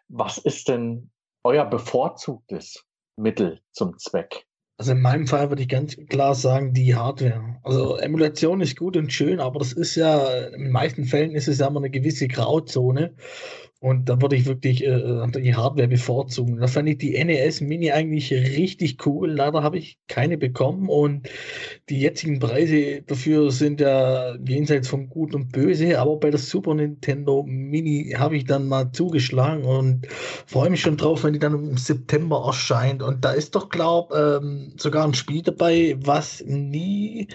Was 0.08 0.38
ist 0.38 0.68
denn 0.68 1.10
euer 1.44 1.64
bevorzugtes 1.64 2.84
Mittel 3.16 3.60
zum 3.72 3.98
Zweck? 3.98 4.46
Also 4.78 4.92
in 4.92 5.02
meinem 5.02 5.26
Fall 5.26 5.50
würde 5.50 5.60
ich 5.60 5.68
ganz 5.68 5.94
klar 6.08 6.34
sagen, 6.34 6.72
die 6.72 6.94
Hardware. 6.96 7.58
Also 7.62 7.96
Emulation 7.98 8.62
ist 8.62 8.78
gut 8.78 8.96
und 8.96 9.12
schön, 9.12 9.38
aber 9.38 9.58
das 9.58 9.74
ist 9.74 9.94
ja, 9.94 10.46
in 10.46 10.62
den 10.62 10.72
meisten 10.72 11.04
Fällen 11.04 11.34
ist 11.34 11.48
es 11.48 11.58
ja 11.58 11.66
immer 11.66 11.80
eine 11.80 11.90
gewisse 11.90 12.28
Grauzone. 12.28 13.14
Und 13.82 14.10
da 14.10 14.20
würde 14.20 14.36
ich 14.36 14.44
wirklich 14.44 14.84
äh, 14.84 15.26
die 15.36 15.54
Hardware 15.54 15.88
bevorzugen. 15.88 16.58
Da 16.58 16.66
fand 16.66 16.86
ich 16.90 16.98
die 16.98 17.24
NES 17.24 17.62
Mini 17.62 17.90
eigentlich 17.90 18.30
richtig 18.30 19.06
cool. 19.06 19.30
Leider 19.30 19.62
habe 19.62 19.78
ich 19.78 19.98
keine 20.06 20.36
bekommen 20.36 20.90
und 20.90 21.30
die 21.88 21.98
jetzigen 21.98 22.40
Preise 22.40 23.00
dafür 23.00 23.50
sind 23.50 23.80
ja 23.80 24.36
jenseits 24.46 24.86
von 24.86 25.08
Gut 25.08 25.34
und 25.34 25.52
Böse. 25.52 25.98
Aber 25.98 26.18
bei 26.18 26.28
der 26.28 26.38
Super 26.38 26.74
Nintendo 26.74 27.42
Mini 27.46 28.14
habe 28.18 28.36
ich 28.36 28.44
dann 28.44 28.68
mal 28.68 28.92
zugeschlagen 28.92 29.64
und 29.64 30.06
freue 30.46 30.68
mich 30.68 30.82
schon 30.82 30.98
drauf, 30.98 31.24
wenn 31.24 31.32
die 31.32 31.38
dann 31.38 31.54
im 31.54 31.78
September 31.78 32.44
erscheint. 32.46 33.02
Und 33.02 33.24
da 33.24 33.32
ist 33.32 33.54
doch, 33.54 33.70
glaube 33.70 34.40
ähm, 34.42 34.74
sogar 34.76 35.06
ein 35.06 35.14
Spiel 35.14 35.40
dabei, 35.40 35.96
was 35.98 36.44
nie 36.46 37.28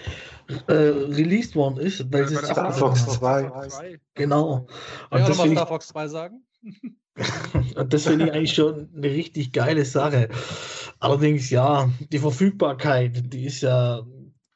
äh, 0.68 0.72
released 0.72 1.56
worden 1.56 1.78
ist. 1.78 2.12
Weil 2.12 2.32
ja, 2.32 2.38
Star 2.38 2.72
Fox 2.72 3.04
2. 3.04 3.98
Genau. 4.16 4.66
Und 5.10 5.20
ja, 5.20 5.34
mal 5.34 5.50
Star 5.50 5.66
Fox 5.66 5.88
2 5.88 6.08
sagen? 6.08 6.44
Und 7.76 7.92
das 7.94 8.04
finde 8.04 8.26
ich 8.26 8.32
eigentlich 8.32 8.54
schon 8.54 8.90
eine 8.94 9.08
richtig 9.08 9.52
geile 9.52 9.84
Sache. 9.84 10.28
Allerdings, 10.98 11.50
ja, 11.50 11.90
die 12.12 12.18
Verfügbarkeit, 12.18 13.32
die 13.32 13.46
ist 13.46 13.62
ja, 13.62 14.02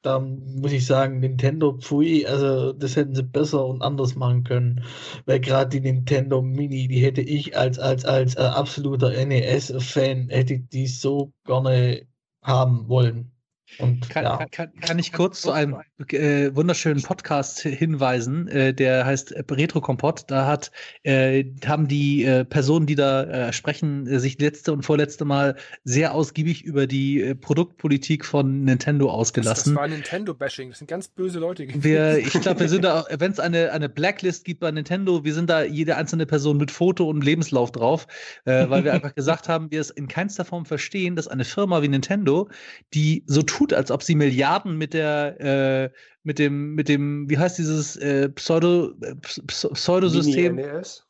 da 0.02 0.18
muss 0.18 0.72
ich 0.72 0.84
sagen, 0.84 1.20
Nintendo 1.20 1.78
Pfui, 1.78 2.26
also 2.26 2.72
das 2.72 2.96
hätten 2.96 3.14
sie 3.14 3.22
besser 3.22 3.64
und 3.66 3.82
anders 3.82 4.14
machen 4.14 4.44
können. 4.44 4.84
Weil 5.24 5.40
gerade 5.40 5.70
die 5.70 5.80
Nintendo 5.80 6.42
Mini, 6.42 6.88
die 6.88 7.00
hätte 7.00 7.22
ich 7.22 7.56
als, 7.56 7.78
als, 7.78 8.04
als 8.04 8.34
äh, 8.36 8.40
absoluter 8.40 9.10
NES-Fan, 9.10 10.28
hätte 10.28 10.58
die 10.58 10.86
so 10.86 11.32
gerne 11.46 12.06
haben 12.42 12.88
wollen. 12.88 13.32
Und, 13.78 14.10
kann, 14.10 14.24
ja. 14.24 14.46
kann, 14.50 14.72
kann, 14.80 14.98
ich 14.98 15.12
kurz 15.12 15.42
zu 15.42 15.52
einem 15.52 15.76
äh, 16.08 16.54
wunderschönen 16.54 17.02
Podcast 17.02 17.60
hinweisen, 17.60 18.48
äh, 18.48 18.74
der 18.74 19.06
heißt 19.06 19.34
Retro 19.50 19.80
Kompott. 19.80 20.24
Da 20.28 20.46
hat, 20.46 20.70
äh, 21.02 21.44
haben 21.66 21.88
die 21.88 22.24
äh, 22.24 22.44
Personen, 22.44 22.86
die 22.86 22.94
da 22.94 23.22
äh, 23.48 23.52
sprechen, 23.52 24.06
äh, 24.06 24.18
sich 24.20 24.38
letzte 24.38 24.72
und 24.72 24.82
vorletzte 24.82 25.24
Mal 25.24 25.56
sehr 25.84 26.14
ausgiebig 26.14 26.64
über 26.64 26.86
die 26.86 27.34
Produktpolitik 27.34 28.24
von 28.24 28.64
Nintendo 28.64 29.10
ausgelassen. 29.10 29.54
Das, 29.54 29.64
das 29.64 29.74
war 29.74 29.88
Nintendo-Bashing, 29.88 30.70
das 30.70 30.78
sind 30.78 30.88
ganz 30.88 31.08
böse 31.08 31.38
Leute. 31.38 31.66
Wir, 31.68 32.18
ich 32.18 32.32
glaube, 32.40 32.60
wir 32.60 32.68
sind 32.68 32.84
da, 32.84 33.06
wenn 33.10 33.32
es 33.32 33.40
eine, 33.40 33.72
eine 33.72 33.88
Blacklist 33.88 34.44
gibt 34.44 34.60
bei 34.60 34.70
Nintendo, 34.70 35.24
wir 35.24 35.34
sind 35.34 35.48
da 35.48 35.62
jede 35.62 35.96
einzelne 35.96 36.26
Person 36.26 36.58
mit 36.58 36.70
Foto 36.70 37.08
und 37.08 37.24
Lebenslauf 37.24 37.72
drauf, 37.72 38.06
weil 38.44 38.84
wir 38.84 38.92
einfach 38.92 39.14
gesagt 39.14 39.48
haben, 39.48 39.70
wir 39.70 39.80
es 39.80 39.90
in 39.90 40.08
keinster 40.08 40.44
Form 40.44 40.66
verstehen, 40.66 41.16
dass 41.16 41.28
eine 41.28 41.44
Firma 41.44 41.82
wie 41.82 41.88
Nintendo, 41.88 42.48
die 42.94 43.24
so 43.26 43.42
tut, 43.42 43.59
tut, 43.60 43.74
als 43.74 43.90
ob 43.90 44.02
sie 44.02 44.14
Milliarden 44.14 44.76
mit 44.78 44.94
der, 44.94 45.40
äh, 45.40 45.90
mit 46.22 46.38
dem, 46.38 46.74
mit 46.74 46.88
dem, 46.88 47.28
wie 47.28 47.36
heißt 47.36 47.58
dieses 47.58 47.96
äh, 47.96 48.30
Pseudo, 48.30 48.92
äh, 49.02 49.14
Pseudosystem? 49.16 50.58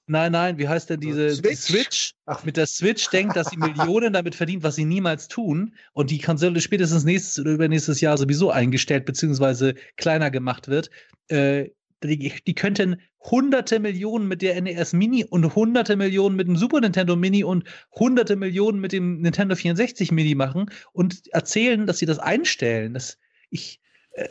Nein, 0.06 0.32
nein, 0.32 0.58
wie 0.58 0.66
heißt 0.66 0.90
denn 0.90 1.00
diese 1.00 1.30
Switch? 1.30 1.48
Die 1.48 1.54
Switch 1.54 2.14
Ach. 2.26 2.44
mit 2.44 2.56
der 2.56 2.66
Switch 2.66 3.08
denkt, 3.10 3.36
dass 3.36 3.50
sie 3.50 3.56
Millionen 3.56 4.12
damit 4.12 4.34
verdient, 4.34 4.64
was 4.64 4.74
sie 4.74 4.84
niemals 4.84 5.28
tun 5.28 5.74
und 5.92 6.10
die 6.10 6.18
Konsole 6.18 6.60
spätestens 6.60 7.04
nächstes 7.04 7.38
oder 7.38 7.52
übernächstes 7.52 8.00
Jahr 8.00 8.18
sowieso 8.18 8.50
eingestellt 8.50 9.04
bzw. 9.04 9.74
kleiner 9.96 10.32
gemacht 10.32 10.66
wird. 10.66 10.90
Äh, 11.28 11.70
die, 12.02 12.32
die 12.46 12.54
könnten 12.54 13.00
hunderte 13.20 13.78
Millionen 13.80 14.28
mit 14.28 14.42
der 14.42 14.60
NES 14.60 14.92
Mini 14.92 15.24
und 15.24 15.54
hunderte 15.54 15.96
Millionen 15.96 16.36
mit 16.36 16.48
dem 16.48 16.56
Super 16.56 16.80
Nintendo 16.80 17.16
Mini 17.16 17.44
und 17.44 17.64
hunderte 17.94 18.36
Millionen 18.36 18.80
mit 18.80 18.92
dem 18.92 19.20
Nintendo 19.20 19.54
64 19.54 20.10
Mini 20.12 20.34
machen 20.34 20.70
und 20.92 21.28
erzählen, 21.32 21.86
dass 21.86 21.98
sie 21.98 22.06
das 22.06 22.18
einstellen. 22.18 22.94
Das, 22.94 23.18
ich, 23.50 23.80
äh, 24.12 24.28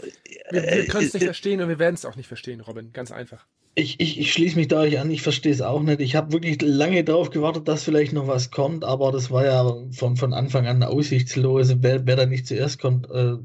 wir, 0.49 0.63
wir 0.63 0.85
können 0.87 1.05
es 1.05 1.13
nicht 1.13 1.23
äh, 1.23 1.25
verstehen 1.25 1.61
und 1.61 1.69
wir 1.69 1.79
werden 1.79 1.95
es 1.95 2.05
auch 2.05 2.15
nicht 2.15 2.27
verstehen, 2.27 2.61
Robin. 2.61 2.91
Ganz 2.91 3.11
einfach. 3.11 3.45
Ich, 3.75 3.99
ich, 3.99 4.19
ich 4.19 4.33
schließe 4.33 4.55
mich 4.55 4.67
da 4.67 4.81
euch 4.81 4.99
an, 4.99 5.11
ich 5.11 5.21
verstehe 5.21 5.51
es 5.51 5.61
auch 5.61 5.81
nicht. 5.81 6.01
Ich 6.01 6.15
habe 6.15 6.33
wirklich 6.33 6.61
lange 6.61 7.03
darauf 7.03 7.29
gewartet, 7.29 7.67
dass 7.67 7.83
vielleicht 7.83 8.13
noch 8.13 8.27
was 8.27 8.51
kommt, 8.51 8.83
aber 8.83 9.11
das 9.11 9.29
war 9.31 9.45
ja 9.45 9.77
von, 9.91 10.17
von 10.17 10.33
Anfang 10.33 10.67
an 10.67 10.83
aussichtslos. 10.83 11.75
Wer, 11.81 12.05
wer 12.05 12.15
da 12.15 12.25
nicht 12.25 12.47
zuerst 12.47 12.79
kommt, 12.79 13.09
äh, 13.09 13.35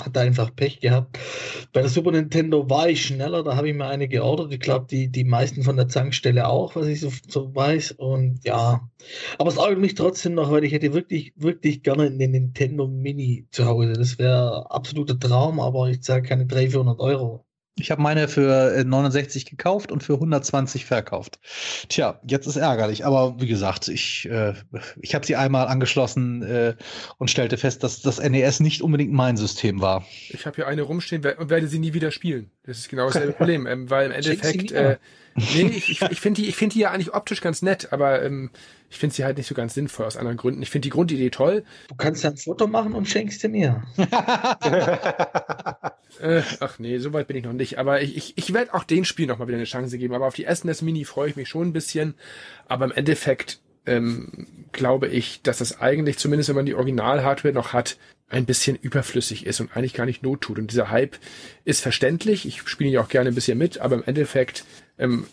hat 0.00 0.16
einfach 0.18 0.54
Pech 0.54 0.80
gehabt. 0.80 1.18
Bei 1.72 1.80
der 1.80 1.90
Super 1.90 2.12
Nintendo 2.12 2.68
war 2.68 2.88
ich 2.88 3.04
schneller, 3.06 3.42
da 3.42 3.56
habe 3.56 3.68
ich 3.68 3.74
mir 3.74 3.86
eine 3.86 4.08
geordert. 4.08 4.52
Ich 4.52 4.60
glaube, 4.60 4.86
die, 4.90 5.08
die 5.10 5.24
meisten 5.24 5.62
von 5.62 5.76
der 5.76 5.88
Zankstelle 5.88 6.48
auch, 6.48 6.76
was 6.76 6.86
ich 6.86 7.00
so, 7.00 7.12
so 7.28 7.54
weiß. 7.54 7.92
Und 7.92 8.40
ja, 8.44 8.88
aber 9.38 9.50
es 9.50 9.56
ärgert 9.56 9.78
mich 9.78 9.94
trotzdem 9.94 10.34
noch, 10.34 10.50
weil 10.50 10.64
ich 10.64 10.72
hätte 10.72 10.92
wirklich, 10.92 11.32
wirklich 11.36 11.82
gerne 11.82 12.04
eine 12.04 12.28
Nintendo 12.28 12.86
Mini 12.88 13.46
zu 13.50 13.66
Hause. 13.66 13.94
Das 13.94 14.18
wäre 14.18 14.70
absoluter 14.70 15.18
Traum, 15.18 15.60
aber 15.60 15.88
ich 15.88 16.02
zahle 16.02 16.22
keine 16.22 16.46
300, 16.46 16.72
400 16.72 17.00
Euro. 17.00 17.45
Ich 17.78 17.90
habe 17.90 18.00
meine 18.00 18.26
für 18.26 18.84
69 18.84 19.46
äh, 19.46 19.50
gekauft 19.50 19.92
und 19.92 20.02
für 20.02 20.14
120 20.14 20.86
verkauft. 20.86 21.38
Tja, 21.88 22.20
jetzt 22.26 22.46
ist 22.46 22.56
ärgerlich. 22.56 23.04
Aber 23.04 23.38
wie 23.38 23.46
gesagt, 23.46 23.88
ich, 23.88 24.26
äh, 24.30 24.54
ich 25.02 25.14
habe 25.14 25.26
sie 25.26 25.36
einmal 25.36 25.66
angeschlossen 25.66 26.42
äh, 26.42 26.74
und 27.18 27.30
stellte 27.30 27.58
fest, 27.58 27.82
dass 27.82 28.00
das 28.00 28.18
NES 28.18 28.60
nicht 28.60 28.80
unbedingt 28.80 29.12
mein 29.12 29.36
System 29.36 29.82
war. 29.82 30.06
Ich 30.30 30.46
habe 30.46 30.56
hier 30.56 30.66
eine 30.66 30.82
rumstehen 30.82 31.22
und 31.38 31.50
werde 31.50 31.68
sie 31.68 31.78
nie 31.78 31.92
wieder 31.92 32.10
spielen. 32.10 32.50
Das 32.64 32.78
ist 32.78 32.88
genau 32.88 33.06
dasselbe 33.08 33.32
Problem, 33.34 33.66
ähm, 33.66 33.90
weil 33.90 34.06
im 34.06 34.12
Endeffekt, 34.12 34.72
äh, 34.72 34.96
nee, 35.36 35.72
ich, 35.76 35.90
ich, 35.90 36.02
ich 36.02 36.20
finde 36.20 36.42
die, 36.42 36.48
ich 36.48 36.56
finde 36.56 36.74
die 36.74 36.80
ja 36.80 36.90
eigentlich 36.90 37.14
optisch 37.14 37.40
ganz 37.40 37.62
nett, 37.62 37.92
aber 37.92 38.22
ähm, 38.22 38.50
ich 38.90 38.98
finde 38.98 39.14
sie 39.14 39.24
halt 39.24 39.36
nicht 39.36 39.46
so 39.46 39.54
ganz 39.54 39.74
sinnvoll 39.74 40.06
aus 40.06 40.16
anderen 40.16 40.36
Gründen. 40.36 40.62
Ich 40.62 40.70
finde 40.70 40.84
die 40.84 40.90
Grundidee 40.90 41.30
toll. 41.30 41.64
Du 41.88 41.94
kannst 41.96 42.24
ja 42.24 42.30
ein 42.30 42.36
Foto 42.36 42.66
machen 42.66 42.94
und 42.94 43.08
schenkst 43.08 43.40
sie 43.40 43.48
mir. 43.48 43.82
äh, 46.20 46.42
ach 46.60 46.78
nee, 46.78 46.98
so 46.98 47.12
weit 47.12 47.26
bin 47.26 47.36
ich 47.36 47.44
noch 47.44 47.52
nicht. 47.52 47.78
Aber 47.78 48.00
ich, 48.02 48.16
ich, 48.16 48.38
ich 48.38 48.54
werde 48.54 48.74
auch 48.74 48.84
den 48.84 49.04
Spiel 49.04 49.26
nochmal 49.26 49.48
wieder 49.48 49.58
eine 49.58 49.66
Chance 49.66 49.98
geben. 49.98 50.14
Aber 50.14 50.26
auf 50.26 50.34
die 50.34 50.46
SNES 50.52 50.82
Mini 50.82 51.04
freue 51.04 51.30
ich 51.30 51.36
mich 51.36 51.48
schon 51.48 51.68
ein 51.68 51.72
bisschen. 51.72 52.14
Aber 52.68 52.84
im 52.84 52.92
Endeffekt 52.92 53.60
ähm, 53.86 54.46
glaube 54.72 55.08
ich, 55.08 55.42
dass 55.42 55.58
das 55.58 55.80
eigentlich, 55.80 56.18
zumindest 56.18 56.48
wenn 56.48 56.56
man 56.56 56.66
die 56.66 56.74
Original-Hardware 56.74 57.54
noch 57.54 57.72
hat, 57.72 57.98
ein 58.28 58.44
bisschen 58.44 58.76
überflüssig 58.76 59.46
ist 59.46 59.60
und 59.60 59.76
eigentlich 59.76 59.94
gar 59.94 60.06
nicht 60.06 60.22
not 60.22 60.40
tut. 60.40 60.58
Und 60.58 60.70
dieser 60.70 60.90
Hype 60.90 61.16
ist 61.64 61.80
verständlich. 61.80 62.46
Ich 62.46 62.66
spiele 62.68 62.90
ja 62.90 63.00
auch 63.00 63.08
gerne 63.08 63.28
ein 63.28 63.34
bisschen 63.34 63.58
mit, 63.58 63.78
aber 63.78 63.96
im 63.96 64.04
Endeffekt 64.04 64.64
ähm, 64.98 65.26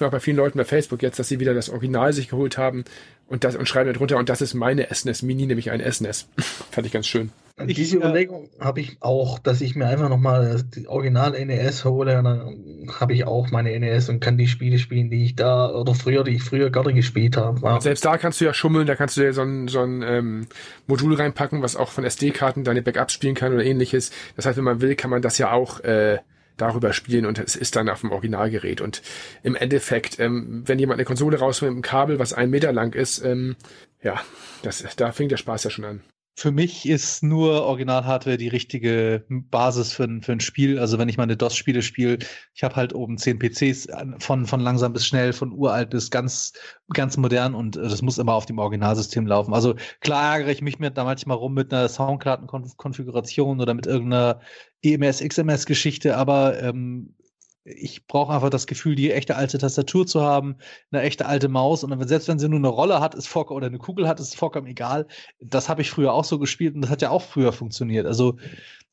auch 0.00 0.10
bei 0.10 0.20
vielen 0.20 0.36
Leuten 0.36 0.58
bei 0.58 0.64
Facebook 0.64 1.02
jetzt, 1.02 1.18
dass 1.18 1.28
sie 1.28 1.40
wieder 1.40 1.54
das 1.54 1.70
Original 1.70 2.12
sich 2.12 2.28
geholt 2.28 2.58
haben 2.58 2.84
und 3.26 3.44
das 3.44 3.56
und 3.56 3.68
schreiben 3.68 3.92
darunter 3.92 4.18
und 4.18 4.28
das 4.28 4.40
ist 4.40 4.54
meine 4.54 4.86
SNES 4.94 5.22
Mini, 5.22 5.46
nämlich 5.46 5.70
ein 5.70 5.80
SNES. 5.80 6.28
Fand 6.70 6.86
ich 6.86 6.92
ganz 6.92 7.06
schön. 7.06 7.32
Ich, 7.64 7.74
Diese 7.74 7.96
Überlegung 7.96 8.50
habe 8.60 8.80
ich 8.80 8.98
auch, 9.00 9.38
dass 9.38 9.62
ich 9.62 9.76
mir 9.76 9.86
einfach 9.86 10.10
nochmal 10.10 10.62
die 10.62 10.88
Original 10.88 11.32
NES 11.32 11.86
hole 11.86 12.18
und 12.18 12.24
dann 12.24 12.88
habe 13.00 13.14
ich 13.14 13.26
auch 13.26 13.50
meine 13.50 13.78
NES 13.80 14.10
und 14.10 14.20
kann 14.20 14.36
die 14.36 14.46
Spiele 14.46 14.78
spielen, 14.78 15.08
die 15.08 15.24
ich 15.24 15.36
da 15.36 15.70
oder 15.70 15.94
früher, 15.94 16.22
die 16.22 16.32
ich 16.32 16.42
früher 16.42 16.68
gerne 16.68 16.92
gespielt 16.92 17.38
habe. 17.38 17.58
Ja. 17.62 17.80
Selbst 17.80 18.04
da 18.04 18.18
kannst 18.18 18.42
du 18.42 18.44
ja 18.44 18.52
schummeln, 18.52 18.86
da 18.86 18.94
kannst 18.94 19.16
du 19.16 19.22
ja 19.22 19.32
so 19.32 19.40
ein, 19.40 19.68
so 19.68 19.80
ein 19.80 20.02
ähm, 20.02 20.46
Modul 20.86 21.14
reinpacken, 21.14 21.62
was 21.62 21.76
auch 21.76 21.92
von 21.92 22.04
SD-Karten 22.04 22.62
deine 22.62 22.82
Backups 22.82 23.14
spielen 23.14 23.34
kann 23.34 23.54
oder 23.54 23.64
ähnliches. 23.64 24.10
Das 24.36 24.44
heißt, 24.44 24.58
wenn 24.58 24.64
man 24.64 24.82
will, 24.82 24.94
kann 24.94 25.08
man 25.08 25.22
das 25.22 25.38
ja 25.38 25.50
auch 25.50 25.80
äh, 25.80 26.18
darüber 26.58 26.92
spielen 26.92 27.24
und 27.24 27.38
es 27.38 27.56
ist 27.56 27.74
dann 27.74 27.88
auf 27.88 28.02
dem 28.02 28.12
Originalgerät. 28.12 28.82
Und 28.82 29.00
im 29.42 29.56
Endeffekt, 29.56 30.20
ähm, 30.20 30.62
wenn 30.66 30.78
jemand 30.78 30.98
eine 30.98 31.06
Konsole 31.06 31.38
rausholt 31.38 31.70
mit 31.70 31.76
einem 31.76 31.82
Kabel, 31.82 32.18
was 32.18 32.34
einen 32.34 32.50
Meter 32.50 32.72
lang 32.74 32.94
ist, 32.94 33.24
ähm, 33.24 33.56
ja, 34.02 34.20
das, 34.60 34.84
da 34.96 35.12
fängt 35.12 35.30
der 35.30 35.38
Spaß 35.38 35.64
ja 35.64 35.70
schon 35.70 35.86
an 35.86 36.02
für 36.38 36.52
mich 36.52 36.86
ist 36.86 37.22
nur 37.22 37.62
Original-Hardware 37.62 38.36
die 38.36 38.48
richtige 38.48 39.24
Basis 39.30 39.94
für 39.94 40.04
ein, 40.04 40.22
für 40.22 40.32
ein 40.32 40.40
Spiel. 40.40 40.78
Also 40.78 40.98
wenn 40.98 41.08
ich 41.08 41.16
meine 41.16 41.34
DOS-Spiele 41.34 41.80
spiele, 41.80 42.18
ich 42.52 42.62
habe 42.62 42.76
halt 42.76 42.94
oben 42.94 43.16
zehn 43.16 43.38
PCs 43.38 43.88
von, 44.18 44.44
von 44.44 44.60
langsam 44.60 44.92
bis 44.92 45.06
schnell, 45.06 45.32
von 45.32 45.50
uralt 45.50 45.88
bis 45.88 46.10
ganz, 46.10 46.52
ganz 46.92 47.16
modern 47.16 47.54
und 47.54 47.78
äh, 47.78 47.82
das 47.88 48.02
muss 48.02 48.18
immer 48.18 48.34
auf 48.34 48.44
dem 48.44 48.58
Originalsystem 48.58 49.26
laufen. 49.26 49.54
Also 49.54 49.76
klar 50.00 50.34
ärgere 50.34 50.52
ich 50.52 50.60
mich 50.60 50.78
mit, 50.78 50.98
da 50.98 51.04
manchmal 51.04 51.38
rum 51.38 51.54
mit 51.54 51.72
einer 51.72 51.88
Soundkartenkonfiguration 51.88 53.58
oder 53.58 53.72
mit 53.72 53.86
irgendeiner 53.86 54.40
EMS-XMS-Geschichte, 54.82 56.18
aber 56.18 56.62
ähm, 56.62 57.15
ich 57.66 58.06
brauche 58.06 58.32
einfach 58.32 58.50
das 58.50 58.66
Gefühl, 58.66 58.94
die 58.94 59.10
echte 59.10 59.36
alte 59.36 59.58
Tastatur 59.58 60.06
zu 60.06 60.22
haben, 60.22 60.56
eine 60.90 61.02
echte 61.02 61.26
alte 61.26 61.48
Maus. 61.48 61.82
Und 61.82 61.90
dann, 61.90 62.06
selbst 62.06 62.28
wenn 62.28 62.38
sie 62.38 62.48
nur 62.48 62.58
eine 62.58 62.68
Rolle 62.68 63.00
hat, 63.00 63.14
ist 63.14 63.26
vollkommen, 63.26 63.58
oder 63.58 63.66
eine 63.66 63.78
Kugel 63.78 64.06
hat, 64.08 64.20
ist 64.20 64.36
vollkommen 64.36 64.66
egal. 64.66 65.06
Das 65.40 65.68
habe 65.68 65.82
ich 65.82 65.90
früher 65.90 66.12
auch 66.12 66.24
so 66.24 66.38
gespielt 66.38 66.74
und 66.74 66.82
das 66.82 66.90
hat 66.90 67.02
ja 67.02 67.10
auch 67.10 67.22
früher 67.22 67.52
funktioniert. 67.52 68.06
Also 68.06 68.36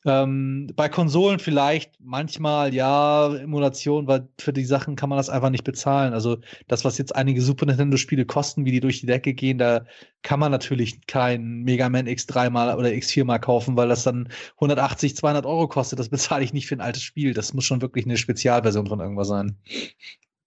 ähm, 0.05 0.67
bei 0.75 0.89
Konsolen 0.89 1.39
vielleicht 1.39 1.93
manchmal, 1.99 2.73
ja, 2.73 3.33
Emulation, 3.35 4.07
weil 4.07 4.27
für 4.39 4.51
die 4.51 4.65
Sachen 4.65 4.95
kann 4.95 5.09
man 5.09 5.17
das 5.17 5.29
einfach 5.29 5.49
nicht 5.49 5.63
bezahlen. 5.63 6.13
Also 6.13 6.37
das, 6.67 6.83
was 6.83 6.97
jetzt 6.97 7.15
einige 7.15 7.41
Super 7.41 7.65
Nintendo-Spiele 7.65 8.25
kosten, 8.25 8.65
wie 8.65 8.71
die 8.71 8.81
durch 8.81 8.99
die 8.99 9.05
Decke 9.05 9.33
gehen, 9.33 9.57
da 9.57 9.85
kann 10.21 10.39
man 10.39 10.51
natürlich 10.51 11.05
kein 11.07 11.63
Mega 11.63 11.87
Man 11.89 12.07
X3 12.07 12.49
mal 12.49 12.75
oder 12.77 12.89
X4 12.89 13.23
mal 13.23 13.39
kaufen, 13.39 13.77
weil 13.77 13.87
das 13.87 14.03
dann 14.03 14.29
180, 14.55 15.15
200 15.15 15.45
Euro 15.45 15.67
kostet. 15.67 15.99
Das 15.99 16.09
bezahle 16.09 16.43
ich 16.43 16.53
nicht 16.53 16.67
für 16.67 16.75
ein 16.75 16.81
altes 16.81 17.03
Spiel. 17.03 17.33
Das 17.33 17.53
muss 17.53 17.65
schon 17.65 17.81
wirklich 17.81 18.05
eine 18.05 18.17
Spezialversion 18.17 18.87
von 18.87 18.99
irgendwas 18.99 19.29
sein. 19.29 19.57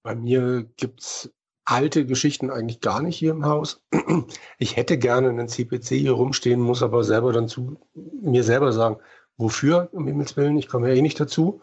Bei 0.02 0.14
mir 0.14 0.66
gibt's 0.76 1.30
alte 1.66 2.06
Geschichten 2.06 2.50
eigentlich 2.50 2.80
gar 2.80 3.02
nicht 3.02 3.16
hier 3.16 3.32
im 3.32 3.44
Haus. 3.44 3.82
Ich 4.58 4.76
hätte 4.76 4.98
gerne 4.98 5.28
einen 5.28 5.48
CPC 5.48 5.88
hier 5.88 6.12
rumstehen, 6.12 6.60
muss 6.60 6.82
aber 6.82 7.04
selber 7.04 7.32
dann 7.32 7.48
zu 7.48 7.76
mir 7.94 8.44
selber 8.44 8.72
sagen, 8.72 8.96
Wofür, 9.36 9.88
um 9.92 10.06
Himmels 10.06 10.36
Willen? 10.36 10.58
Ich 10.58 10.68
komme 10.68 10.88
ja 10.88 10.94
eh 10.94 11.02
nicht 11.02 11.20
dazu. 11.20 11.60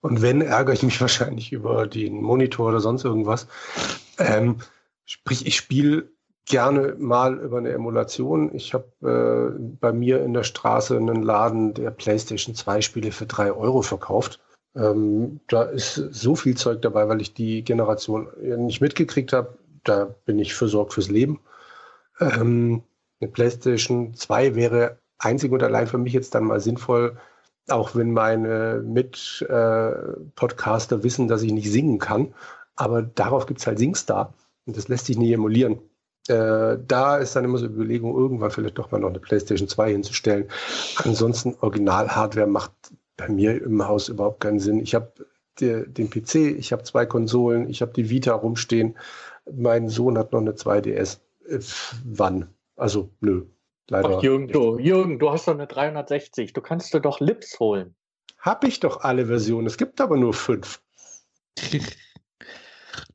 Und 0.00 0.20
wenn, 0.20 0.42
ärgere 0.42 0.74
ich 0.74 0.82
mich 0.82 1.00
wahrscheinlich 1.00 1.52
über 1.52 1.86
den 1.86 2.20
Monitor 2.22 2.68
oder 2.68 2.80
sonst 2.80 3.04
irgendwas. 3.04 3.46
Ähm, 4.18 4.56
sprich, 5.04 5.46
ich 5.46 5.56
spiele 5.56 6.10
gerne 6.46 6.96
mal 6.98 7.38
über 7.38 7.58
eine 7.58 7.70
Emulation. 7.70 8.54
Ich 8.54 8.74
habe 8.74 9.56
äh, 9.56 9.58
bei 9.80 9.92
mir 9.92 10.22
in 10.24 10.34
der 10.34 10.42
Straße 10.42 10.96
einen 10.96 11.22
Laden, 11.22 11.74
der 11.74 11.90
PlayStation 11.92 12.54
2 12.54 12.80
Spiele 12.80 13.12
für 13.12 13.26
drei 13.26 13.52
Euro 13.52 13.82
verkauft. 13.82 14.40
Ähm, 14.74 15.40
da 15.48 15.62
ist 15.62 15.94
so 15.94 16.34
viel 16.34 16.56
Zeug 16.56 16.82
dabei, 16.82 17.08
weil 17.08 17.20
ich 17.20 17.34
die 17.34 17.62
Generation 17.62 18.28
nicht 18.40 18.80
mitgekriegt 18.80 19.32
habe. 19.32 19.58
Da 19.84 20.14
bin 20.24 20.38
ich 20.38 20.54
versorgt 20.54 20.94
fürs 20.94 21.10
Leben. 21.10 21.40
Ähm, 22.20 22.82
eine 23.20 23.30
PlayStation 23.30 24.14
2 24.14 24.54
wäre 24.56 24.98
einzig 25.22 25.52
und 25.52 25.62
allein 25.62 25.86
für 25.86 25.98
mich 25.98 26.12
jetzt 26.12 26.34
dann 26.34 26.44
mal 26.44 26.60
sinnvoll, 26.60 27.16
auch 27.68 27.94
wenn 27.94 28.12
meine 28.12 28.82
Mit-Podcaster 28.84 30.96
äh, 30.96 31.02
wissen, 31.02 31.28
dass 31.28 31.42
ich 31.42 31.52
nicht 31.52 31.70
singen 31.70 31.98
kann. 31.98 32.34
Aber 32.76 33.02
darauf 33.02 33.46
gibt 33.46 33.60
es 33.60 33.66
halt 33.66 33.78
Singstar. 33.78 34.34
Und 34.66 34.76
das 34.76 34.88
lässt 34.88 35.06
sich 35.06 35.18
nie 35.18 35.32
emulieren. 35.32 35.78
Äh, 36.28 36.78
da 36.86 37.16
ist 37.16 37.34
dann 37.34 37.44
immer 37.44 37.58
so 37.58 37.66
eine 37.66 37.74
Überlegung, 37.74 38.16
irgendwann 38.16 38.50
vielleicht 38.50 38.78
doch 38.78 38.90
mal 38.90 39.00
noch 39.00 39.10
eine 39.10 39.20
PlayStation 39.20 39.68
2 39.68 39.92
hinzustellen. 39.92 40.48
Ansonsten 40.96 41.56
Original-Hardware 41.60 42.46
macht 42.46 42.72
bei 43.16 43.28
mir 43.28 43.62
im 43.62 43.86
Haus 43.86 44.08
überhaupt 44.08 44.40
keinen 44.40 44.60
Sinn. 44.60 44.80
Ich 44.80 44.94
habe 44.94 45.12
den 45.60 46.08
PC, 46.08 46.56
ich 46.56 46.72
habe 46.72 46.82
zwei 46.84 47.04
Konsolen, 47.06 47.68
ich 47.68 47.82
habe 47.82 47.92
die 47.92 48.08
Vita 48.08 48.32
rumstehen. 48.32 48.96
Mein 49.52 49.88
Sohn 49.88 50.16
hat 50.16 50.32
noch 50.32 50.40
eine 50.40 50.52
2DS. 50.52 51.18
Äh, 51.46 51.58
wann? 52.04 52.48
Also, 52.76 53.10
nö. 53.20 53.44
Leider. 53.92 54.16
Ach, 54.16 54.22
Jürgen, 54.22 54.48
du, 54.48 54.78
Jürgen, 54.78 55.18
du 55.18 55.30
hast 55.30 55.46
doch 55.46 55.52
eine 55.52 55.66
360. 55.66 56.54
Du 56.54 56.62
kannst 56.62 56.94
dir 56.94 57.00
doch 57.00 57.20
Lips 57.20 57.60
holen. 57.60 57.94
Hab 58.38 58.64
ich 58.64 58.80
doch 58.80 59.02
alle 59.02 59.26
Versionen. 59.26 59.66
Es 59.66 59.76
gibt 59.76 60.00
aber 60.00 60.16
nur 60.16 60.32
fünf. 60.32 60.80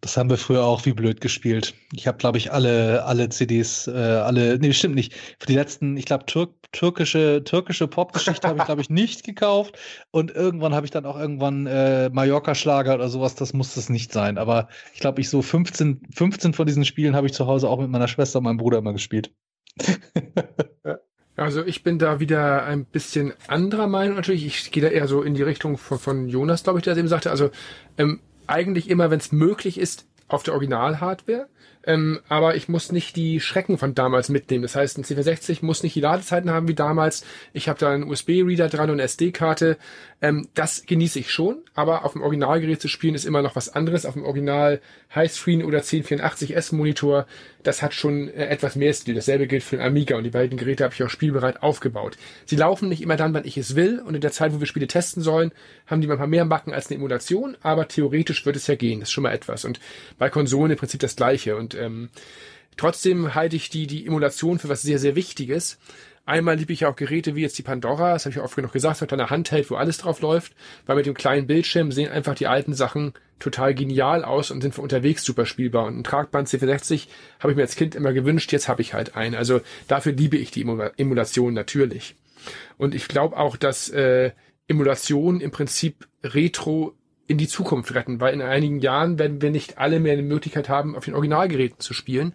Das 0.02 0.18
haben 0.18 0.30
wir 0.30 0.38
früher 0.38 0.64
auch 0.64 0.86
wie 0.86 0.94
blöd 0.94 1.20
gespielt. 1.20 1.74
Ich 1.94 2.06
habe, 2.06 2.20
glaube 2.20 2.38
ich, 2.38 2.52
alle, 2.52 3.06
alle 3.06 3.30
CDs, 3.30 3.88
äh, 3.88 3.92
alle, 3.92 4.60
nee, 4.60 4.72
stimmt 4.72 4.94
nicht. 4.94 5.16
Für 5.40 5.48
die 5.48 5.56
letzten, 5.56 5.98
ich 5.98 6.06
glaube, 6.06 6.28
Türk, 6.28 6.54
türkische, 6.72 7.44
türkische 7.44 7.88
Popgeschichte 7.88 8.48
habe 8.48 8.60
ich, 8.60 8.66
glaube 8.66 8.82
ich, 8.82 8.92
nicht 8.92 9.24
gekauft. 9.24 9.80
Und 10.12 10.30
irgendwann 10.30 10.76
habe 10.76 10.86
ich 10.86 10.92
dann 10.92 11.08
auch 11.08 11.18
irgendwann 11.18 11.66
äh, 11.66 12.12
Mallorca-Schlager 12.12 12.94
oder 12.94 13.10
sowas, 13.10 13.34
das 13.34 13.54
muss 13.54 13.76
es 13.78 13.90
nicht 13.90 14.14
sein. 14.14 14.38
Aber 14.38 14.68
ich 14.94 15.00
glaube, 15.00 15.22
ich 15.22 15.30
so 15.32 15.42
15, 15.42 16.02
15 16.14 16.54
von 16.54 16.68
diesen 16.68 16.86
Spielen 16.86 17.16
habe 17.16 17.26
ich 17.26 17.34
zu 17.34 17.48
Hause 17.48 17.68
auch 17.68 17.80
mit 17.80 17.90
meiner 17.90 18.08
Schwester 18.08 18.38
und 18.38 18.46
meinem 18.46 18.58
Bruder 18.58 18.78
immer 18.78 18.94
gespielt. 18.94 19.32
Also 21.38 21.64
ich 21.64 21.84
bin 21.84 22.00
da 22.00 22.20
wieder 22.20 22.64
ein 22.64 22.84
bisschen 22.84 23.32
anderer 23.48 23.86
Meinung 23.86 24.16
natürlich. 24.16 24.44
Ich 24.44 24.72
gehe 24.72 24.82
da 24.82 24.90
eher 24.90 25.08
so 25.08 25.22
in 25.22 25.36
die 25.36 25.44
Richtung 25.44 25.78
von, 25.78 26.00
von 26.00 26.28
Jonas, 26.28 26.64
glaube 26.64 26.80
ich, 26.80 26.84
der 26.84 26.94
das 26.94 27.00
eben 27.00 27.08
sagte. 27.08 27.30
Also 27.30 27.52
ähm, 28.00 28.20
eigentlich 28.48 28.90
immer, 28.90 29.12
wenn 29.12 29.20
es 29.20 29.32
möglich 29.32 29.78
ist, 29.78 30.08
auf 30.28 30.42
der 30.42 30.56
Original-Hardware. 30.56 31.48
Ähm, 31.88 32.20
aber 32.28 32.56
ich 32.56 32.68
muss 32.68 32.92
nicht 32.92 33.16
die 33.16 33.40
Schrecken 33.40 33.78
von 33.78 33.96
damals 33.96 34.28
mitnehmen. 34.28 34.64
Das 34.64 34.76
heißt, 34.76 34.98
ein 34.98 35.06
C460 35.06 35.60
muss 35.62 35.84
nicht 35.84 35.96
die 35.96 36.02
Ladezeiten 36.02 36.52
haben 36.52 36.68
wie 36.68 36.76
damals. 36.76 37.24
Ich 37.54 37.70
habe 37.70 37.80
da 37.80 37.90
einen 37.90 38.04
USB-Reader 38.04 38.68
dran 38.68 38.90
und 38.90 38.98
eine 38.98 39.04
SD-Karte. 39.04 39.78
Ähm, 40.22 40.50
das 40.54 40.86
genieße 40.86 41.20
ich 41.20 41.32
schon, 41.32 41.60
aber 41.76 42.04
auf 42.04 42.14
dem 42.14 42.24
Originalgerät 42.24 42.82
zu 42.82 42.90
spielen 42.90 43.16
ist 43.16 43.24
immer 43.24 43.42
noch 43.42 43.56
was 43.56 43.70
anderes. 43.70 44.06
Auf 44.06 44.16
dem 44.16 44.26
Original 44.26 44.82
Highscreen 45.16 45.64
oder 45.64 45.80
1084S 45.80 46.76
Monitor, 46.76 47.26
das 47.64 47.82
hat 47.82 47.94
schon 47.94 48.28
äh, 48.30 48.48
etwas 48.48 48.76
mehr 48.76 48.94
Stil. 48.94 49.16
Dasselbe 49.16 49.48
gilt 49.48 49.64
für 49.64 49.78
den 49.78 49.86
Amiga 49.86 50.18
und 50.18 50.26
die 50.26 50.32
beiden 50.32 50.58
Geräte 50.58 50.84
habe 50.84 50.94
ich 50.94 51.04
auch 51.04 51.10
spielbereit 51.10 51.64
aufgebaut. 51.64 52.18
Sie 52.46 52.58
laufen 52.58 52.90
nicht 52.90 53.02
immer 53.02 53.16
dann, 53.16 53.34
wann 53.34 53.46
ich 53.46 53.58
es 53.58 53.76
will 53.76 54.00
und 54.00 54.16
in 54.16 54.22
der 54.22 54.32
Zeit, 54.34 54.54
wo 54.54 54.60
wir 54.60 54.68
Spiele 54.68 54.88
testen 54.88 55.24
sollen, 55.24 55.52
haben 55.86 56.02
die 56.02 56.08
manchmal 56.08 56.28
mehr 56.28 56.46
Macken 56.46 56.74
als 56.74 56.88
eine 56.88 56.96
Emulation, 56.96 57.56
aber 57.62 57.88
theoretisch 57.88 58.46
wird 58.46 58.58
es 58.58 58.68
ja 58.68 58.76
gehen. 58.76 59.00
Das 59.00 59.10
ist 59.10 59.14
schon 59.14 59.24
mal 59.24 59.34
etwas. 59.34 59.64
Und 59.64 59.80
bei 60.18 60.30
Konsolen 60.30 60.72
im 60.72 60.78
Prinzip 60.78 61.00
das 61.00 61.16
gleiche. 61.16 61.56
Und 61.56 61.77
ähm, 61.78 62.10
trotzdem 62.76 63.36
halte 63.36 63.56
ich 63.56 63.70
die, 63.70 63.88
die 63.88 64.06
Emulation 64.06 64.60
für 64.60 64.70
was 64.70 64.82
sehr, 64.82 65.00
sehr 65.00 65.16
Wichtiges. 65.16 65.78
Einmal 66.28 66.58
liebe 66.58 66.74
ich 66.74 66.86
auch 66.86 66.98
Geräte 66.98 67.36
wie 67.36 67.42
jetzt 67.42 67.58
die 67.58 67.64
Pandora, 67.64 68.12
das 68.12 68.26
habe 68.26 68.34
ich 68.36 68.42
oft 68.42 68.58
genug 68.58 68.74
gesagt, 68.74 69.00
mit 69.00 69.14
einer 69.14 69.30
Hand 69.30 69.52
hält, 69.52 69.72
wo 69.72 69.76
alles 69.76 69.98
drauf 69.98 70.20
läuft, 70.20 70.52
weil 70.86 70.98
mit 70.98 71.06
dem 71.06 71.14
kleinen 71.14 71.48
Bildschirm 71.48 71.94
sehen 71.94 72.12
einfach 72.12 72.36
die 72.36 72.48
alten 72.48 72.74
Sachen 72.74 73.14
total 73.40 73.74
genial 73.74 74.26
aus 74.26 74.52
und 74.52 74.60
sind 74.60 74.76
für 74.76 74.82
unterwegs 74.82 75.24
super 75.24 75.46
spielbar. 75.46 75.86
Und 75.86 75.98
ein 75.98 76.04
Tragband 76.04 76.50
C460 76.50 77.08
habe 77.40 77.54
ich 77.54 77.56
mir 77.56 77.64
als 77.64 77.78
Kind 77.78 77.96
immer 77.96 78.12
gewünscht, 78.12 78.52
jetzt 78.52 78.68
habe 78.68 78.82
ich 78.82 78.94
halt 78.94 79.16
einen. 79.16 79.36
Also 79.36 79.62
dafür 79.88 80.12
liebe 80.12 80.36
ich 80.36 80.52
die 80.52 80.66
Emulation 80.98 81.54
natürlich. 81.54 82.16
Und 82.78 82.94
ich 82.94 83.08
glaube 83.08 83.38
auch, 83.38 83.56
dass 83.56 83.88
äh, 83.88 84.32
Emulation 84.68 85.40
im 85.40 85.52
Prinzip 85.52 86.08
Retro 86.24 86.94
in 87.28 87.38
die 87.38 87.48
Zukunft 87.48 87.94
retten, 87.94 88.22
weil 88.22 88.34
in 88.34 88.42
einigen 88.42 88.80
Jahren 88.80 89.20
werden 89.20 89.42
wir 89.42 89.52
nicht 89.52 89.78
alle 89.78 90.00
mehr 90.00 90.16
die 90.16 90.22
Möglichkeit 90.22 90.70
haben, 90.70 90.96
auf 90.96 91.06
den 91.06 91.14
Originalgeräten 91.14 91.80
zu 91.80 91.94
spielen. 91.94 92.34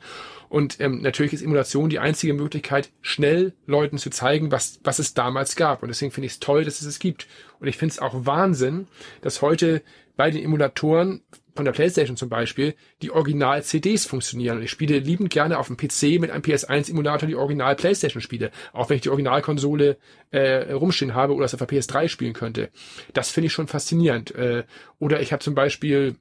Und 0.50 0.80
ähm, 0.80 1.00
natürlich 1.00 1.32
ist 1.32 1.42
Emulation 1.42 1.88
die 1.88 1.98
einzige 1.98 2.34
Möglichkeit, 2.34 2.90
schnell 3.00 3.54
Leuten 3.66 3.96
zu 3.96 4.10
zeigen, 4.10 4.52
was, 4.52 4.80
was 4.84 4.98
es 4.98 5.14
damals 5.14 5.56
gab. 5.56 5.82
Und 5.82 5.88
deswegen 5.88 6.12
finde 6.12 6.26
ich 6.26 6.34
es 6.34 6.40
toll, 6.40 6.64
dass 6.64 6.82
es 6.82 6.86
es 6.86 6.98
gibt. 6.98 7.26
Und 7.58 7.68
ich 7.68 7.78
finde 7.78 7.92
es 7.92 7.98
auch 8.00 8.26
Wahnsinn, 8.26 8.86
dass 9.22 9.40
heute 9.40 9.80
bei 10.16 10.30
den 10.30 10.44
Emulatoren 10.44 11.22
von 11.54 11.64
der 11.64 11.72
PlayStation 11.72 12.16
zum 12.16 12.28
Beispiel 12.28 12.74
die 13.02 13.10
Original-CDs 13.10 14.06
funktionieren. 14.06 14.62
Ich 14.62 14.70
spiele 14.70 14.98
liebend 14.98 15.30
gerne 15.30 15.58
auf 15.58 15.66
dem 15.66 15.76
PC 15.76 16.20
mit 16.20 16.30
einem 16.30 16.42
PS1-Emulator 16.42 17.26
die 17.26 17.36
Original-PlayStation-Spiele, 17.36 18.50
auch 18.72 18.88
wenn 18.88 18.96
ich 18.96 19.02
die 19.02 19.10
Originalkonsole 19.10 19.98
äh, 20.30 20.72
rumstehen 20.72 21.14
habe 21.14 21.34
oder 21.34 21.44
es 21.44 21.54
auf 21.54 21.64
der 21.64 21.68
PS3 21.68 22.08
spielen 22.08 22.32
könnte. 22.32 22.70
Das 23.12 23.30
finde 23.30 23.46
ich 23.46 23.52
schon 23.52 23.68
faszinierend. 23.68 24.34
Äh, 24.34 24.64
oder 24.98 25.20
ich 25.20 25.32
habe 25.32 25.42
zum 25.42 25.54
Beispiel 25.54 26.16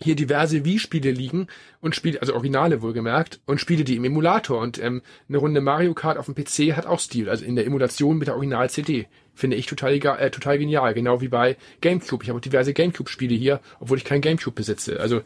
hier 0.00 0.14
diverse 0.14 0.64
Wii-Spiele 0.64 1.10
liegen 1.10 1.46
und 1.80 1.96
Spiele, 1.96 2.20
also 2.20 2.34
Originale 2.34 2.82
wohlgemerkt, 2.82 3.40
und 3.46 3.60
spiele 3.60 3.84
die 3.84 3.96
im 3.96 4.04
Emulator. 4.04 4.60
Und 4.60 4.78
ähm, 4.78 5.02
eine 5.28 5.38
Runde 5.38 5.60
Mario 5.60 5.94
Kart 5.94 6.18
auf 6.18 6.26
dem 6.26 6.34
PC 6.34 6.76
hat 6.76 6.86
auch 6.86 7.00
Stil, 7.00 7.30
also 7.30 7.44
in 7.44 7.56
der 7.56 7.66
Emulation 7.66 8.18
mit 8.18 8.28
der 8.28 8.34
Original-CD. 8.34 9.06
Finde 9.36 9.56
ich 9.56 9.66
total, 9.66 9.92
egal, 9.92 10.18
äh, 10.18 10.30
total 10.30 10.58
genial, 10.58 10.94
genau 10.94 11.20
wie 11.20 11.28
bei 11.28 11.56
GameCube. 11.82 12.24
Ich 12.24 12.30
habe 12.30 12.38
auch 12.38 12.42
diverse 12.42 12.72
GameCube-Spiele 12.72 13.34
hier, 13.34 13.60
obwohl 13.78 13.98
ich 13.98 14.04
kein 14.04 14.22
GameCube 14.22 14.56
besitze. 14.56 14.98
Also 14.98 15.20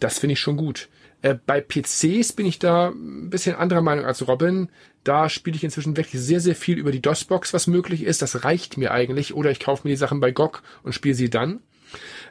das 0.00 0.18
finde 0.18 0.34
ich 0.34 0.40
schon 0.40 0.56
gut. 0.56 0.88
Äh, 1.22 1.36
bei 1.46 1.60
PCs 1.60 2.32
bin 2.32 2.46
ich 2.46 2.58
da 2.58 2.88
ein 2.88 3.30
bisschen 3.30 3.54
anderer 3.54 3.80
Meinung 3.80 4.04
als 4.04 4.26
Robin. 4.28 4.68
Da 5.04 5.28
spiele 5.28 5.56
ich 5.56 5.64
inzwischen 5.64 5.96
wirklich 5.96 6.20
sehr, 6.20 6.40
sehr 6.40 6.56
viel 6.56 6.78
über 6.78 6.90
die 6.90 7.00
DOS-Box, 7.00 7.54
was 7.54 7.66
möglich 7.66 8.02
ist. 8.02 8.22
Das 8.22 8.44
reicht 8.44 8.76
mir 8.76 8.90
eigentlich. 8.90 9.34
Oder 9.34 9.50
ich 9.50 9.60
kaufe 9.60 9.86
mir 9.86 9.94
die 9.94 9.98
Sachen 9.98 10.20
bei 10.20 10.32
GOG 10.32 10.62
und 10.82 10.92
spiele 10.92 11.14
sie 11.14 11.30
dann. 11.30 11.60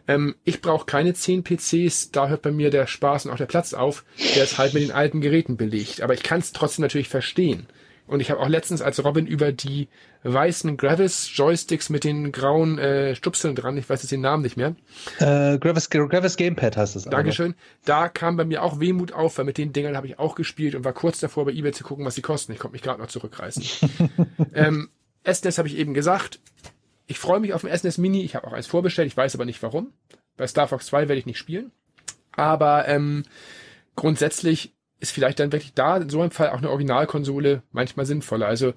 Ähm, 0.08 0.36
ich 0.44 0.62
brauche 0.62 0.86
keine 0.86 1.14
10 1.14 1.44
PCs, 1.44 2.12
da 2.12 2.28
hört 2.28 2.42
bei 2.42 2.52
mir 2.52 2.70
der 2.70 2.86
Spaß 2.86 3.26
und 3.26 3.32
auch 3.32 3.38
der 3.38 3.46
Platz 3.46 3.74
auf, 3.74 4.04
der 4.36 4.44
ist 4.44 4.58
halt 4.58 4.74
mit 4.74 4.84
den 4.84 4.92
alten 4.92 5.22
Geräten 5.22 5.56
belegt. 5.56 6.02
Aber 6.02 6.14
ich 6.14 6.24
kann 6.24 6.40
es 6.40 6.52
trotzdem 6.52 6.84
natürlich 6.84 7.08
verstehen. 7.08 7.68
Und 8.06 8.20
ich 8.20 8.30
habe 8.32 8.42
auch 8.42 8.50
letztens 8.50 8.82
als 8.82 9.04
Robin 9.04 9.26
über 9.26 9.52
die 9.52 9.88
weißen 10.24 10.76
Gravis 10.76 11.30
Joysticks 11.34 11.90
mit 11.90 12.04
den 12.04 12.32
grauen 12.32 12.78
äh, 12.78 13.16
Stupseln 13.16 13.56
dran, 13.56 13.78
ich 13.78 13.90
weiß 13.90 14.02
jetzt 14.02 14.12
den 14.12 14.22
Namen 14.22 14.44
nicht 14.44 14.58
mehr. 14.58 14.76
Äh, 15.20 15.58
Gravis, 15.58 15.90
Gravis 15.90 16.36
Gamepad 16.36 16.76
heißt 16.76 16.96
es. 16.98 17.04
Dankeschön. 17.06 17.56
Da 17.86 18.10
kam 18.10 18.36
bei 18.36 18.44
mir 18.44 18.62
auch 18.62 18.80
Wehmut 18.80 19.14
auf, 19.14 19.38
weil 19.38 19.46
mit 19.46 19.58
den 19.58 19.72
Dingern 19.72 19.96
habe 19.96 20.08
ich 20.08 20.20
auch 20.20 20.36
gespielt 20.36 20.76
und 20.76 20.84
war 20.84 20.94
kurz 20.94 21.20
davor 21.22 21.46
bei 21.46 21.52
eBay 21.52 21.72
zu 21.72 21.84
gucken, 21.84 22.06
was 22.06 22.16
sie 22.16 22.22
kosten. 22.22 22.52
Ich 22.52 22.60
konnte 22.60 22.74
mich 22.74 22.82
gerade 22.82 23.02
noch 23.02 23.08
zurückreißen. 23.08 23.90
ähm, 24.54 24.90
SNES 25.26 25.58
habe 25.58 25.70
ich 25.70 25.78
eben 25.78 25.94
gesagt. 25.94 26.40
Ich 27.08 27.20
freue 27.20 27.40
mich 27.40 27.54
auf 27.54 27.62
den 27.62 27.76
SNES 27.76 27.98
Mini. 27.98 28.24
Ich 28.24 28.36
habe 28.36 28.48
auch 28.48 28.54
eins 28.54 28.68
vorbestellt. 28.68 29.08
Ich 29.08 29.18
weiß 29.18 29.36
aber 29.36 29.46
nicht 29.46 29.64
warum. 29.64 29.94
Bei 30.36 30.48
Star 30.48 30.68
Fox 30.68 30.88
2 30.88 31.08
werde 31.08 31.20
ich 31.20 31.26
nicht 31.26 31.38
spielen. 31.38 31.72
Aber 32.36 32.88
ähm, 32.88 33.24
grundsätzlich 33.96 34.73
ist 35.04 35.12
vielleicht 35.12 35.40
dann 35.40 35.52
wirklich 35.52 35.74
da 35.74 35.98
in 35.98 36.10
so 36.10 36.22
einem 36.22 36.32
Fall 36.32 36.50
auch 36.50 36.58
eine 36.58 36.70
Originalkonsole 36.70 37.62
manchmal 37.74 38.06
sinnvoller. 38.06 38.48
Also 38.48 38.74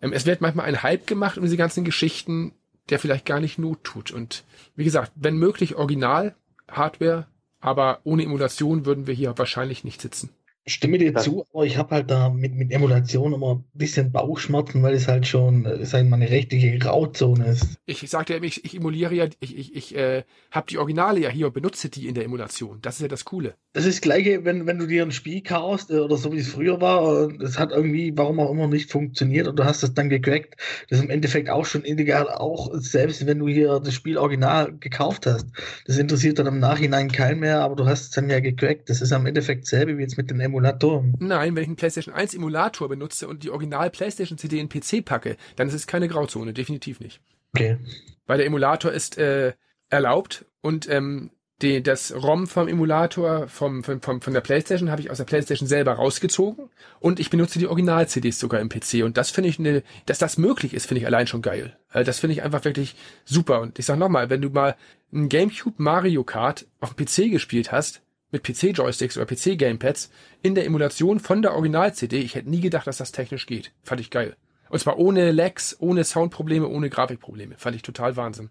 ähm, 0.00 0.12
es 0.14 0.24
wird 0.24 0.40
manchmal 0.40 0.66
ein 0.66 0.82
Hype 0.82 1.06
gemacht 1.06 1.36
um 1.36 1.44
diese 1.44 1.58
ganzen 1.58 1.84
Geschichten, 1.84 2.54
der 2.88 2.98
vielleicht 2.98 3.26
gar 3.26 3.38
nicht 3.38 3.58
Not 3.58 3.84
tut. 3.84 4.10
Und 4.10 4.44
wie 4.76 4.84
gesagt, 4.84 5.12
wenn 5.14 5.36
möglich 5.36 5.76
Original 5.76 6.34
Hardware, 6.70 7.26
aber 7.60 8.00
ohne 8.04 8.24
Emulation 8.24 8.86
würden 8.86 9.06
wir 9.06 9.14
hier 9.14 9.36
wahrscheinlich 9.36 9.84
nicht 9.84 10.00
sitzen 10.00 10.30
stimme 10.72 10.98
dir 10.98 11.14
zu, 11.14 11.46
aber 11.52 11.64
ich 11.64 11.76
habe 11.76 11.94
halt 11.94 12.10
da 12.10 12.28
mit, 12.28 12.54
mit 12.54 12.72
Emulation 12.72 13.32
immer 13.32 13.56
ein 13.56 13.64
bisschen 13.74 14.12
Bauchschmerzen, 14.12 14.82
weil 14.82 14.94
es 14.94 15.08
halt 15.08 15.26
schon, 15.26 15.64
äh, 15.64 15.84
sag 15.84 16.02
ich 16.02 16.08
mal, 16.08 16.16
eine 16.16 16.30
rechtliche 16.30 16.78
Grauzone 16.78 17.46
ist. 17.46 17.78
Ich 17.86 18.08
sagte 18.08 18.34
ja, 18.34 18.42
ich, 18.42 18.64
ich 18.64 18.76
emuliere 18.76 19.14
ja, 19.14 19.26
ich, 19.40 19.56
ich, 19.56 19.74
ich 19.74 19.96
äh, 19.96 20.24
habe 20.50 20.66
die 20.68 20.78
Originale 20.78 21.20
ja 21.20 21.30
hier 21.30 21.46
und 21.46 21.54
benutze 21.54 21.88
die 21.88 22.06
in 22.06 22.14
der 22.14 22.24
Emulation. 22.24 22.78
Das 22.82 22.96
ist 22.96 23.02
ja 23.02 23.08
das 23.08 23.24
Coole. 23.24 23.54
Das 23.72 23.84
ist 23.84 23.96
das 23.96 24.00
Gleiche, 24.02 24.44
wenn, 24.44 24.66
wenn 24.66 24.78
du 24.78 24.86
dir 24.86 25.02
ein 25.02 25.12
Spiel 25.12 25.42
kaufst 25.42 25.90
äh, 25.90 25.98
oder 25.98 26.16
so 26.16 26.32
wie 26.32 26.38
es 26.38 26.48
früher 26.48 26.80
war, 26.80 27.28
es 27.40 27.58
hat 27.58 27.72
irgendwie, 27.72 28.12
warum 28.16 28.38
auch 28.40 28.50
immer, 28.50 28.68
nicht 28.68 28.90
funktioniert 28.90 29.48
und 29.48 29.58
du 29.58 29.64
hast 29.64 29.82
das 29.82 29.94
dann 29.94 30.08
gecrackt. 30.08 30.56
Das 30.88 30.98
ist 30.98 31.04
im 31.04 31.10
Endeffekt 31.10 31.50
auch 31.50 31.64
schon 31.64 31.84
illegal, 31.84 32.28
auch 32.28 32.70
selbst 32.74 33.26
wenn 33.26 33.38
du 33.38 33.48
hier 33.48 33.80
das 33.80 33.94
Spiel 33.94 34.18
original 34.18 34.76
gekauft 34.78 35.26
hast. 35.26 35.46
Das 35.86 35.98
interessiert 35.98 36.38
dann 36.38 36.46
im 36.46 36.58
Nachhinein 36.58 37.10
keinen 37.10 37.40
mehr, 37.40 37.60
aber 37.60 37.76
du 37.76 37.86
hast 37.86 38.02
es 38.02 38.10
dann 38.10 38.30
ja 38.30 38.40
gecrackt. 38.40 38.90
Das 38.90 39.00
ist 39.00 39.12
am 39.12 39.26
Endeffekt 39.26 39.64
dasselbe 39.64 39.96
wie 39.96 40.02
jetzt 40.02 40.18
mit 40.18 40.30
den 40.30 40.40
Emulationen. 40.40 40.57
Emulator? 40.58 41.04
Nein, 41.18 41.54
wenn 41.54 41.62
ich 41.62 41.68
einen 41.68 41.76
PlayStation 41.76 42.14
1 42.14 42.34
Emulator 42.34 42.88
benutze 42.88 43.28
und 43.28 43.42
die 43.42 43.50
Original 43.50 43.90
PlayStation 43.90 44.38
CD 44.38 44.58
in 44.58 44.68
PC 44.68 45.04
packe, 45.04 45.36
dann 45.56 45.68
ist 45.68 45.74
es 45.74 45.86
keine 45.86 46.08
Grauzone, 46.08 46.52
definitiv 46.52 47.00
nicht. 47.00 47.20
Okay. 47.54 47.78
Weil 48.26 48.38
der 48.38 48.46
Emulator 48.46 48.92
ist 48.92 49.18
äh, 49.18 49.54
erlaubt 49.88 50.44
und 50.60 50.88
ähm, 50.88 51.30
die, 51.60 51.82
das 51.82 52.14
ROM 52.14 52.46
vom 52.46 52.68
Emulator 52.68 53.48
vom, 53.48 53.82
vom, 53.82 54.00
vom, 54.00 54.20
von 54.20 54.32
der 54.32 54.40
PlayStation 54.40 54.90
habe 54.90 55.00
ich 55.00 55.10
aus 55.10 55.16
der 55.16 55.24
PlayStation 55.24 55.66
selber 55.66 55.94
rausgezogen 55.94 56.70
und 57.00 57.18
ich 57.18 57.30
benutze 57.30 57.58
die 57.58 57.66
Original-CDs 57.66 58.38
sogar 58.38 58.60
im 58.60 58.68
PC 58.68 59.02
und 59.02 59.16
das 59.16 59.30
finde 59.30 59.50
ich, 59.50 59.58
eine, 59.58 59.82
dass 60.06 60.18
das 60.18 60.38
möglich 60.38 60.72
ist, 60.72 60.86
finde 60.86 61.00
ich 61.00 61.06
allein 61.06 61.26
schon 61.26 61.42
geil. 61.42 61.76
Also 61.88 62.06
das 62.06 62.20
finde 62.20 62.34
ich 62.34 62.42
einfach 62.42 62.64
wirklich 62.64 62.94
super 63.24 63.60
und 63.60 63.78
ich 63.78 63.86
sag 63.86 63.98
nochmal, 63.98 64.30
wenn 64.30 64.40
du 64.40 64.50
mal 64.50 64.76
ein 65.12 65.28
GameCube 65.28 65.82
Mario 65.82 66.22
Kart 66.22 66.66
auf 66.80 66.94
dem 66.94 67.06
PC 67.06 67.32
gespielt 67.32 67.72
hast, 67.72 68.02
mit 68.30 68.44
PC-Joysticks 68.44 69.16
oder 69.16 69.26
PC-Gamepads 69.26 70.10
in 70.42 70.54
der 70.54 70.66
Emulation 70.66 71.20
von 71.20 71.42
der 71.42 71.54
Original-CD. 71.54 72.18
Ich 72.18 72.34
hätte 72.34 72.50
nie 72.50 72.60
gedacht, 72.60 72.86
dass 72.86 72.98
das 72.98 73.12
technisch 73.12 73.46
geht. 73.46 73.72
Fand 73.82 74.00
ich 74.00 74.10
geil. 74.10 74.36
Und 74.68 74.78
zwar 74.78 74.98
ohne 74.98 75.32
Lags, 75.32 75.76
ohne 75.80 76.04
Soundprobleme, 76.04 76.68
ohne 76.68 76.90
Grafikprobleme. 76.90 77.56
Fand 77.56 77.76
ich 77.76 77.82
total 77.82 78.16
Wahnsinn. 78.16 78.50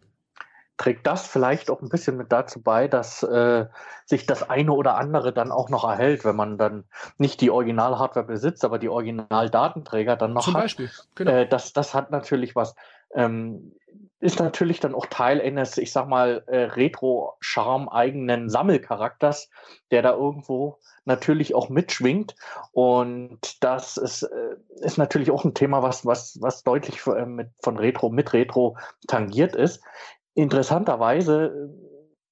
Trägt 0.78 1.08
das 1.08 1.26
vielleicht 1.26 1.72
auch 1.72 1.82
ein 1.82 1.90
bisschen 1.90 2.18
mit 2.18 2.32
dazu 2.32 2.62
bei, 2.62 2.88
dass 2.88 3.24
äh, 3.24 3.66
sich 4.06 4.28
das 4.28 4.48
eine 4.48 4.74
oder 4.74 4.95
andere 4.95 5.34
dann 5.34 5.52
auch 5.52 5.70
noch 5.70 5.84
erhält, 5.84 6.24
wenn 6.24 6.36
man 6.36 6.60
dann 6.60 6.84
nicht 7.18 7.41
die 7.41 7.49
Original-Hardware 7.49 8.28
besitzt, 8.28 8.64
aber 8.64 8.78
die 8.78 8.90
Original-Datenträger 8.90 10.16
dann 10.16 10.34
noch 10.34 10.45
Zum 10.45 10.54
hat. 10.54 10.64
Beispiel, 10.64 10.91
genau. 11.16 11.32
Äh, 11.32 11.48
das, 11.48 11.74
das 11.74 11.95
hat 11.95 12.12
natürlich 12.12 12.56
was. 12.56 12.76
Ähm, 13.14 13.74
ist 14.19 14.39
natürlich 14.39 14.80
dann 14.80 14.95
auch 14.95 15.06
Teil 15.06 15.41
eines, 15.41 15.77
ich 15.77 15.91
sag 15.91 16.07
mal, 16.07 16.44
äh, 16.48 16.64
Retro-Charme 16.64 17.89
eigenen 17.89 18.49
Sammelcharakters, 18.49 19.49
der 19.91 20.02
da 20.02 20.14
irgendwo 20.14 20.80
natürlich 21.06 21.53
auch 21.53 21.69
mitschwingt. 21.69 22.35
Und 22.72 23.64
das 23.64 23.98
ist, 23.98 24.23
äh, 24.23 24.56
ist 24.81 24.98
natürlich 24.98 25.30
auch 25.31 25.45
ein 25.45 25.53
Thema, 25.53 25.84
was, 25.84 26.06
was, 26.06 26.38
was 26.41 26.64
deutlich 26.64 27.06
äh, 27.07 27.26
mit, 27.26 27.49
von 27.61 27.77
Retro 27.77 28.10
mit 28.10 28.34
Retro 28.34 28.77
tangiert 29.07 29.56
ist. 29.56 29.84
Interessanterweise 30.34 31.69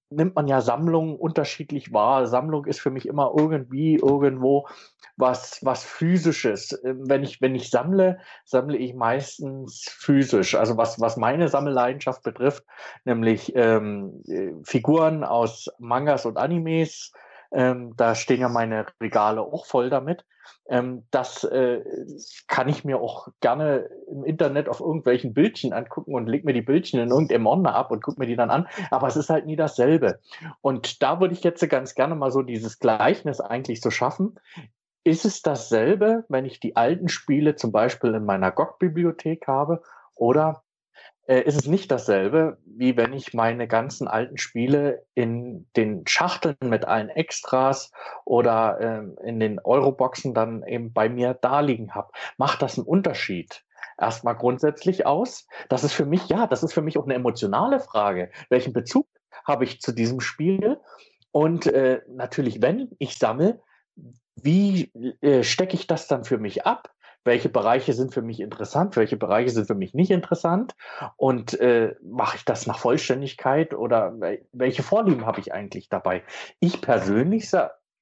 nimmt 0.10 0.36
man 0.36 0.48
ja 0.48 0.62
Sammlungen 0.62 1.16
unterschiedlich 1.16 1.92
wahr. 1.94 2.28
Sammlung 2.28 2.66
ist 2.66 2.80
für 2.80 2.92
mich 2.92 3.08
immer 3.08 3.34
irgendwie 3.38 3.96
irgendwo 3.96 4.68
was, 5.18 5.60
was 5.64 5.84
physisches. 5.84 6.80
Ähm, 6.84 7.10
wenn 7.10 7.24
ich, 7.24 7.42
wenn 7.42 7.56
ich 7.56 7.70
sammle, 7.70 8.20
sammle 8.44 8.78
ich 8.78 8.94
meistens 8.94 9.86
physisch. 9.90 10.56
Also 10.56 10.78
was, 10.78 11.00
was 11.00 11.18
meine 11.18 11.48
Sammelleidenschaft 11.48 12.24
betrifft, 12.24 12.64
nämlich 13.04 13.54
ähm, 13.56 14.22
äh, 14.28 14.52
Figuren 14.64 15.24
aus 15.24 15.70
Mangas 15.80 16.26
und 16.26 16.38
Animes. 16.38 17.12
Ähm, 17.52 17.94
da 17.98 18.16
stehen 18.16 18.42
ja 18.42 18.50
meine 18.50 18.86
Regale 19.02 19.42
auch 19.42 19.66
voll 19.66 19.90
damit. 19.90 20.26
Ähm, 20.68 21.04
das 21.12 21.44
äh, 21.44 21.84
kann 22.48 22.68
ich 22.68 22.84
mir 22.84 23.00
auch 23.00 23.28
gerne 23.40 23.90
im 24.10 24.24
Internet 24.24 24.70
auf 24.70 24.80
irgendwelchen 24.80 25.34
Bildchen 25.34 25.74
angucken 25.74 26.14
und 26.14 26.28
leg 26.28 26.44
mir 26.44 26.54
die 26.54 26.62
Bildchen 26.62 27.00
in 27.00 27.10
irgendeinem 27.10 27.46
Ordner 27.46 27.76
ab 27.76 27.92
und 27.92 28.04
gucke 28.04 28.20
mir 28.20 28.28
die 28.28 28.36
dann 28.36 28.50
an. 28.50 28.68
Aber 28.92 29.08
es 29.08 29.16
ist 29.16 29.30
halt 29.30 29.46
nie 29.46 29.56
dasselbe. 29.56 30.20
Und 30.62 31.02
da 31.04 31.20
würde 31.20 31.34
ich 31.34 31.44
jetzt 31.44 31.68
ganz 31.70 31.96
gerne 31.96 32.16
mal 32.16 32.32
so 32.32 32.42
dieses 32.42 32.80
Gleichnis 32.80 33.40
eigentlich 33.40 33.82
so 33.82 33.92
schaffen. 33.92 34.40
Ist 35.04 35.26
es 35.26 35.42
dasselbe, 35.42 36.26
wenn 36.30 36.46
ich 36.46 36.60
die 36.60 36.76
alten 36.76 37.10
Spiele 37.10 37.56
zum 37.56 37.72
Beispiel 37.72 38.16
in 38.16 38.26
meiner 38.26 38.52
GOG-Bibliothek 38.52 39.48
habe 39.48 39.84
oder 40.16 40.64
äh, 41.28 41.42
ist 41.42 41.56
es 41.56 41.68
nicht 41.68 41.92
dasselbe, 41.92 42.58
wie 42.66 42.98
wenn 42.98 43.14
ich 43.14 43.34
meine 43.34 43.68
ganzen 43.68 44.08
alten 44.08 44.38
Spiele 44.38 45.06
in 45.14 45.68
den 45.76 46.06
Schachteln 46.08 46.56
mit 46.62 46.86
allen 46.86 47.10
Extras 47.10 47.92
oder 48.26 48.80
ähm, 48.80 49.18
in 49.24 49.40
den 49.40 49.60
Euroboxen 49.60 50.34
dann 50.34 50.64
eben 50.64 50.94
bei 50.94 51.10
mir 51.10 51.34
da 51.34 51.62
liegen 51.62 51.96
habe. 51.96 52.12
Macht 52.38 52.62
das 52.62 52.78
einen 52.78 52.88
Unterschied? 52.88 53.64
Erstmal 54.00 54.36
grundsätzlich 54.36 55.06
aus. 55.06 55.48
Das 55.70 55.84
ist 55.84 55.94
für 55.94 56.06
mich, 56.06 56.28
ja, 56.28 56.48
das 56.48 56.64
ist 56.64 56.74
für 56.74 56.82
mich 56.82 56.98
auch 56.98 57.06
eine 57.06 57.14
emotionale 57.14 57.80
Frage. 57.80 58.30
Welchen 58.50 58.74
Bezug 58.74 59.08
habe 59.46 59.64
ich 59.64 59.80
zu 59.80 59.94
diesem 59.94 60.20
Spiel? 60.20 60.80
Und 61.32 61.66
äh, 61.68 62.02
natürlich, 62.08 62.62
wenn 62.62 62.90
ich 63.00 63.18
sammle, 63.18 63.62
wie 64.36 64.92
äh, 65.22 65.44
stecke 65.44 65.76
ich 65.76 65.88
das 65.88 66.08
dann 66.08 66.24
für 66.24 66.38
mich 66.38 66.66
ab? 66.66 66.92
Welche 67.26 67.50
Bereiche 67.50 67.94
sind 67.94 68.14
für 68.14 68.22
mich 68.22 68.40
interessant, 68.40 68.96
welche 68.96 69.18
Bereiche 69.18 69.50
sind 69.50 69.66
für 69.66 69.76
mich 69.76 69.94
nicht 69.94 70.12
interessant 70.12 70.76
und 71.18 71.60
äh, 71.60 71.96
mache 72.02 72.38
ich 72.38 72.46
das 72.46 72.68
nach 72.68 72.80
Vollständigkeit 72.80 73.74
oder 73.74 74.14
welche 74.54 74.84
Vorlieben 74.84 75.26
habe 75.26 75.42
ich 75.42 75.54
eigentlich 75.54 75.90
dabei? 75.90 76.24
Ich 76.60 76.82
persönlich, 76.82 77.52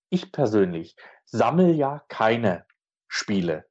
ich 0.10 0.32
persönlich 0.32 0.96
sammle 1.26 1.72
ja 1.72 2.04
keine 2.10 2.66
Spiele. 3.08 3.66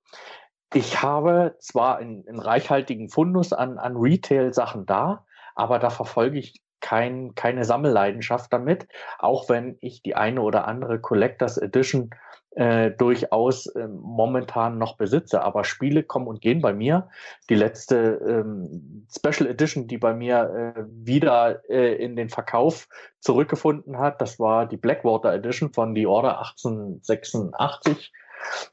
Ich 0.75 1.03
habe 1.03 1.57
zwar 1.59 1.99
einen 1.99 2.41
reichhaltigen 2.41 3.11
Fundus 3.11 3.53
an, 3.53 3.79
an 3.79 3.97
Retail-Sachen 3.97 4.87
da, 4.87 5.27
aber 5.55 5.79
da 5.79 5.91
verfolge 5.91 6.39
ich 6.39 6.63
kein, 6.81 7.35
keine 7.35 7.65
Sammelleidenschaft 7.65 8.51
damit, 8.53 8.89
auch 9.19 9.51
wenn 9.51 9.77
ich 9.83 10.03
die 10.03 10.17
eine 10.17 10.41
oder 10.41 10.67
andere 10.67 10.99
Collectors 10.99 11.59
Edition 11.59 12.11
äh, 12.55 12.91
durchaus 12.91 13.67
äh, 13.67 13.89
momentan 13.89 14.79
noch 14.79 14.97
besitze. 14.97 15.43
Aber 15.43 15.65
Spiele 15.65 16.03
kommen 16.03 16.27
und 16.27 16.41
gehen 16.41 16.61
bei 16.61 16.73
mir. 16.73 17.09
Die 17.49 17.55
letzte 17.55 18.21
ähm, 18.27 19.07
Special 19.15 19.49
Edition, 19.49 19.87
die 19.87 19.99
bei 19.99 20.13
mir 20.13 20.75
äh, 20.77 20.83
wieder 20.87 21.69
äh, 21.71 21.95
in 21.95 22.17
den 22.17 22.29
Verkauf 22.29 22.89
zurückgefunden 23.21 23.99
hat, 23.99 24.21
das 24.21 24.39
war 24.39 24.67
die 24.67 24.77
Blackwater 24.77 25.33
Edition 25.33 25.73
von 25.73 25.95
The 25.95 26.07
Order 26.07 26.39
1886. 26.41 28.13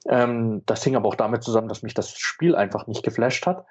Ähm, 0.07 0.63
das 0.65 0.83
hing 0.83 0.95
aber 0.95 1.07
auch 1.07 1.15
damit 1.15 1.43
zusammen, 1.43 1.69
dass 1.69 1.83
mich 1.83 1.93
das 1.93 2.11
Spiel 2.17 2.55
einfach 2.55 2.87
nicht 2.87 3.03
geflasht 3.03 3.45
hat. 3.45 3.65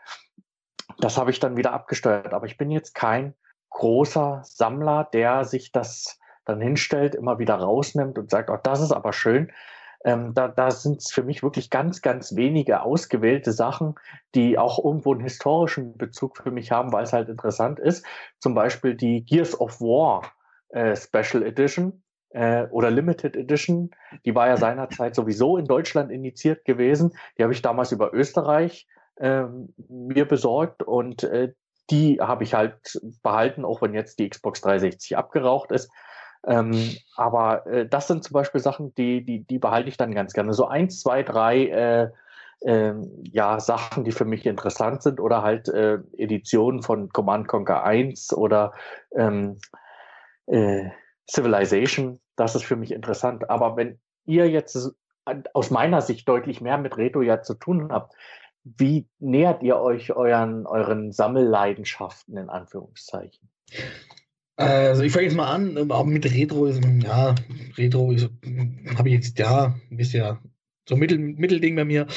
Das 1.00 1.18
habe 1.18 1.30
ich 1.30 1.40
dann 1.40 1.56
wieder 1.56 1.72
abgesteuert. 1.72 2.32
Aber 2.32 2.46
ich 2.46 2.56
bin 2.56 2.70
jetzt 2.70 2.94
kein 2.94 3.34
großer 3.70 4.40
Sammler, 4.44 5.08
der 5.12 5.44
sich 5.44 5.70
das 5.70 6.18
dann 6.44 6.60
hinstellt, 6.60 7.14
immer 7.14 7.38
wieder 7.38 7.56
rausnimmt 7.56 8.18
und 8.18 8.30
sagt, 8.30 8.48
oh, 8.48 8.58
das 8.62 8.80
ist 8.80 8.92
aber 8.92 9.12
schön. 9.12 9.52
Ähm, 10.04 10.32
da 10.34 10.48
da 10.48 10.70
sind 10.70 10.98
es 10.98 11.10
für 11.10 11.22
mich 11.22 11.42
wirklich 11.42 11.70
ganz, 11.70 12.02
ganz 12.02 12.36
wenige 12.36 12.82
ausgewählte 12.82 13.52
Sachen, 13.52 13.96
die 14.34 14.58
auch 14.58 14.82
irgendwo 14.84 15.12
einen 15.12 15.22
historischen 15.22 15.96
Bezug 15.96 16.36
für 16.36 16.50
mich 16.50 16.70
haben, 16.70 16.92
weil 16.92 17.04
es 17.04 17.12
halt 17.12 17.28
interessant 17.28 17.78
ist. 17.78 18.04
Zum 18.38 18.54
Beispiel 18.54 18.94
die 18.94 19.24
Gears 19.24 19.58
of 19.60 19.80
War 19.80 20.32
äh, 20.68 20.94
Special 20.94 21.42
Edition 21.42 22.02
äh, 22.30 22.66
oder 22.66 22.90
Limited 22.90 23.36
Edition. 23.36 23.90
Die 24.24 24.34
war 24.34 24.48
ja 24.48 24.56
seinerzeit 24.56 25.14
sowieso 25.14 25.56
in 25.56 25.66
Deutschland 25.66 26.12
initiiert 26.12 26.64
gewesen. 26.64 27.14
Die 27.36 27.42
habe 27.42 27.52
ich 27.52 27.62
damals 27.62 27.92
über 27.92 28.12
Österreich 28.14 28.86
äh, 29.16 29.44
mir 29.88 30.26
besorgt 30.26 30.82
und 30.82 31.24
äh, 31.24 31.52
die 31.90 32.20
habe 32.20 32.44
ich 32.44 32.54
halt 32.54 33.00
behalten, 33.22 33.64
auch 33.64 33.80
wenn 33.80 33.94
jetzt 33.94 34.18
die 34.18 34.28
Xbox 34.28 34.60
360 34.60 35.16
abgeraucht 35.16 35.72
ist. 35.72 35.90
Ähm, 36.46 36.96
aber 37.16 37.66
äh, 37.66 37.88
das 37.88 38.06
sind 38.06 38.24
zum 38.24 38.34
Beispiel 38.34 38.60
Sachen, 38.60 38.94
die, 38.94 39.24
die, 39.24 39.44
die 39.44 39.58
behalte 39.58 39.88
ich 39.88 39.96
dann 39.96 40.14
ganz 40.14 40.32
gerne. 40.32 40.54
So 40.54 40.66
eins, 40.66 41.00
zwei, 41.00 41.22
drei 41.22 41.66
äh, 41.66 42.10
äh, 42.60 42.94
ja, 43.22 43.60
Sachen, 43.60 44.04
die 44.04 44.12
für 44.12 44.24
mich 44.24 44.46
interessant 44.46 45.02
sind 45.02 45.20
oder 45.20 45.42
halt 45.42 45.68
äh, 45.68 45.98
Editionen 46.16 46.82
von 46.82 47.10
Command 47.10 47.48
Conquer 47.48 47.84
1 47.84 48.32
oder 48.32 48.72
ähm, 49.14 49.58
äh, 50.46 50.90
Civilization. 51.28 52.20
Das 52.36 52.54
ist 52.54 52.64
für 52.64 52.76
mich 52.76 52.92
interessant. 52.92 53.50
Aber 53.50 53.76
wenn 53.76 53.98
ihr 54.24 54.48
jetzt 54.48 54.92
aus 55.52 55.70
meiner 55.70 56.00
Sicht 56.00 56.28
deutlich 56.28 56.60
mehr 56.60 56.78
mit 56.78 56.96
Reto 56.96 57.22
ja 57.22 57.42
zu 57.42 57.54
tun 57.54 57.92
habt, 57.92 58.14
wie 58.64 59.08
nähert 59.18 59.62
ihr 59.62 59.78
euch 59.78 60.12
euren, 60.12 60.66
euren 60.66 61.12
Sammelleidenschaften 61.12 62.36
in 62.36 62.50
Anführungszeichen? 62.50 63.48
Also 64.58 65.04
ich 65.04 65.12
fange 65.12 65.26
jetzt 65.26 65.36
mal 65.36 65.54
an, 65.54 65.78
aber 65.78 66.04
mit 66.04 66.24
Retro 66.24 66.66
ist, 66.66 66.82
ja, 67.04 67.36
Retro 67.76 68.12
habe 68.96 69.08
ich 69.08 69.14
jetzt, 69.14 69.38
ja, 69.38 69.78
ist 69.90 70.12
ja 70.12 70.40
so 70.88 70.96
Mittel, 70.96 71.18
Mittelding 71.18 71.76
bei 71.76 71.84
mir. 71.84 72.08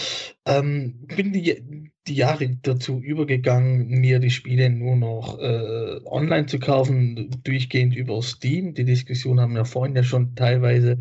Ähm, 0.46 1.06
bin 1.16 1.34
die, 1.34 1.92
die 2.08 2.16
Jahre 2.16 2.58
dazu 2.64 3.00
übergegangen, 3.00 3.88
mir 3.90 4.18
die 4.18 4.32
Spiele 4.32 4.72
nur 4.72 4.96
noch 4.96 5.38
äh, 5.38 6.00
online 6.06 6.48
zu 6.48 6.58
kaufen, 6.58 7.30
durchgehend 7.44 7.96
über 7.96 8.24
Steam. 8.24 8.74
Die 8.74 8.86
Diskussion 8.86 9.40
haben 9.40 9.54
wir 9.54 9.66
vorhin 9.66 9.96
ja 9.96 10.04
schon 10.04 10.34
teilweise. 10.34 10.98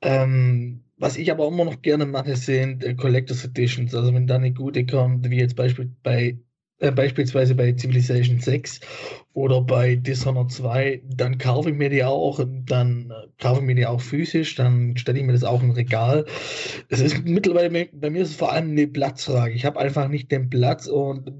Ähm, 0.00 0.84
was 0.96 1.16
ich 1.16 1.32
aber 1.32 1.48
immer 1.48 1.64
noch 1.64 1.82
gerne 1.82 2.06
mache, 2.06 2.36
sind 2.36 2.84
äh, 2.84 2.94
Collectors 2.94 3.44
Editions. 3.44 3.96
Also 3.96 4.14
wenn 4.14 4.28
da 4.28 4.36
eine 4.36 4.52
gute 4.52 4.86
kommt, 4.86 5.28
wie 5.28 5.40
jetzt 5.40 5.56
Beispiel 5.56 5.90
bei 6.04 6.38
äh, 6.82 6.90
beispielsweise 6.90 7.54
bei 7.54 7.72
Civilization 7.76 8.40
6 8.40 8.80
oder 9.34 9.60
bei 9.60 9.94
Dishonored 9.94 10.50
2, 10.50 11.00
dann 11.04 11.38
kaufe 11.38 11.70
ich 11.70 11.76
mir 11.76 11.88
die 11.88 12.02
auch, 12.02 12.44
dann 12.66 13.10
äh, 13.10 13.28
kaufe 13.40 13.60
ich 13.60 13.66
mir 13.66 13.76
die 13.76 13.86
auch 13.86 14.00
physisch, 14.00 14.56
dann 14.56 14.96
stelle 14.96 15.20
ich 15.20 15.24
mir 15.24 15.32
das 15.32 15.44
auch 15.44 15.62
im 15.62 15.70
Regal. 15.70 16.26
Es 16.88 17.00
ist 17.00 17.24
mittlerweile, 17.24 17.88
bei 17.92 18.10
mir 18.10 18.22
ist 18.22 18.30
es 18.30 18.36
vor 18.36 18.52
allem 18.52 18.70
eine 18.70 18.88
Platzfrage. 18.88 19.54
Ich 19.54 19.64
habe 19.64 19.78
einfach 19.78 20.08
nicht 20.08 20.32
den 20.32 20.50
Platz 20.50 20.88
und 20.88 21.30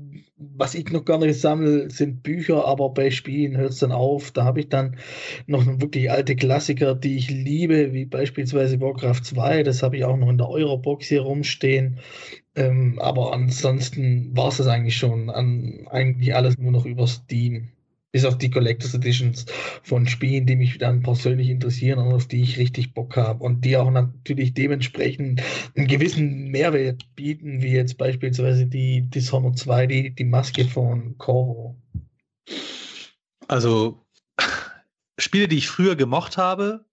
was 0.55 0.75
ich 0.75 0.91
noch 0.91 1.05
gerne 1.05 1.33
sammle, 1.35 1.91
sind 1.91 2.23
Bücher, 2.23 2.65
aber 2.67 2.91
bei 2.91 3.11
Spielen 3.11 3.57
hört 3.57 3.71
es 3.73 3.79
dann 3.79 3.93
auf. 3.93 4.31
Da 4.33 4.45
habe 4.45 4.61
ich 4.61 4.69
dann 4.69 4.97
noch 5.47 5.67
wirklich 5.67 6.11
alte 6.11 6.37
Klassiker, 6.37 6.95
die 6.95 7.17
ich 7.17 7.31
liebe, 7.31 7.93
wie 7.93 8.05
beispielsweise 8.07 8.81
Warcraft 8.81 9.23
2. 9.25 9.63
Das 9.63 9.83
habe 9.83 9.97
ich 9.97 10.05
auch 10.05 10.17
noch 10.17 10.29
in 10.31 10.39
der 10.39 10.49
Eurobox 10.49 11.07
hier 11.07 11.23
rumstehen. 11.23 12.01
Ähm, 12.55 12.99
aber 13.01 13.33
ansonsten 13.33 14.37
war 14.37 14.49
es 14.49 14.59
das 14.59 14.67
eigentlich 14.69 14.97
schon. 14.97 15.31
An, 15.31 15.87
eigentlich 15.91 16.35
alles 16.35 16.59
nur 16.59 16.73
noch 16.73 16.87
über 16.87 17.07
Steam. 17.07 17.72
Bis 18.13 18.27
auf 18.27 18.37
die 18.37 18.51
Collectors 18.51 18.93
Editions 18.93 19.47
von 19.83 20.07
Spielen, 20.07 20.47
die 20.47 20.57
mich 20.57 20.77
dann 20.79 21.03
persönlich 21.03 21.49
interessieren 21.49 21.99
und 21.99 22.13
auf 22.13 22.29
die 22.29 22.43
ich 22.43 22.59
richtig 22.59 22.93
Bock 22.93 23.17
habe 23.17 23.43
und 23.43 23.65
die 23.65 23.77
auch 23.77 23.91
natürlich 23.91 24.53
dementsprechend 24.53 25.43
einen 25.75 25.87
gewissen 25.87 26.51
Mehrwert 26.51 27.07
bieten, 27.17 27.63
wie 27.63 27.73
jetzt 27.73 27.97
beispielsweise 27.97 28.67
die 28.67 29.03
Dishonored 29.09 29.59
2, 29.59 29.87
die, 29.87 30.15
die 30.15 30.25
Maske 30.25 30.67
von 30.67 31.17
Koro. 31.17 31.81
Also 33.49 34.05
Spiele, 35.19 35.49
die 35.49 35.59
ich 35.59 35.69
früher 35.69 35.97
gemocht 35.97 36.37
habe 36.37 36.85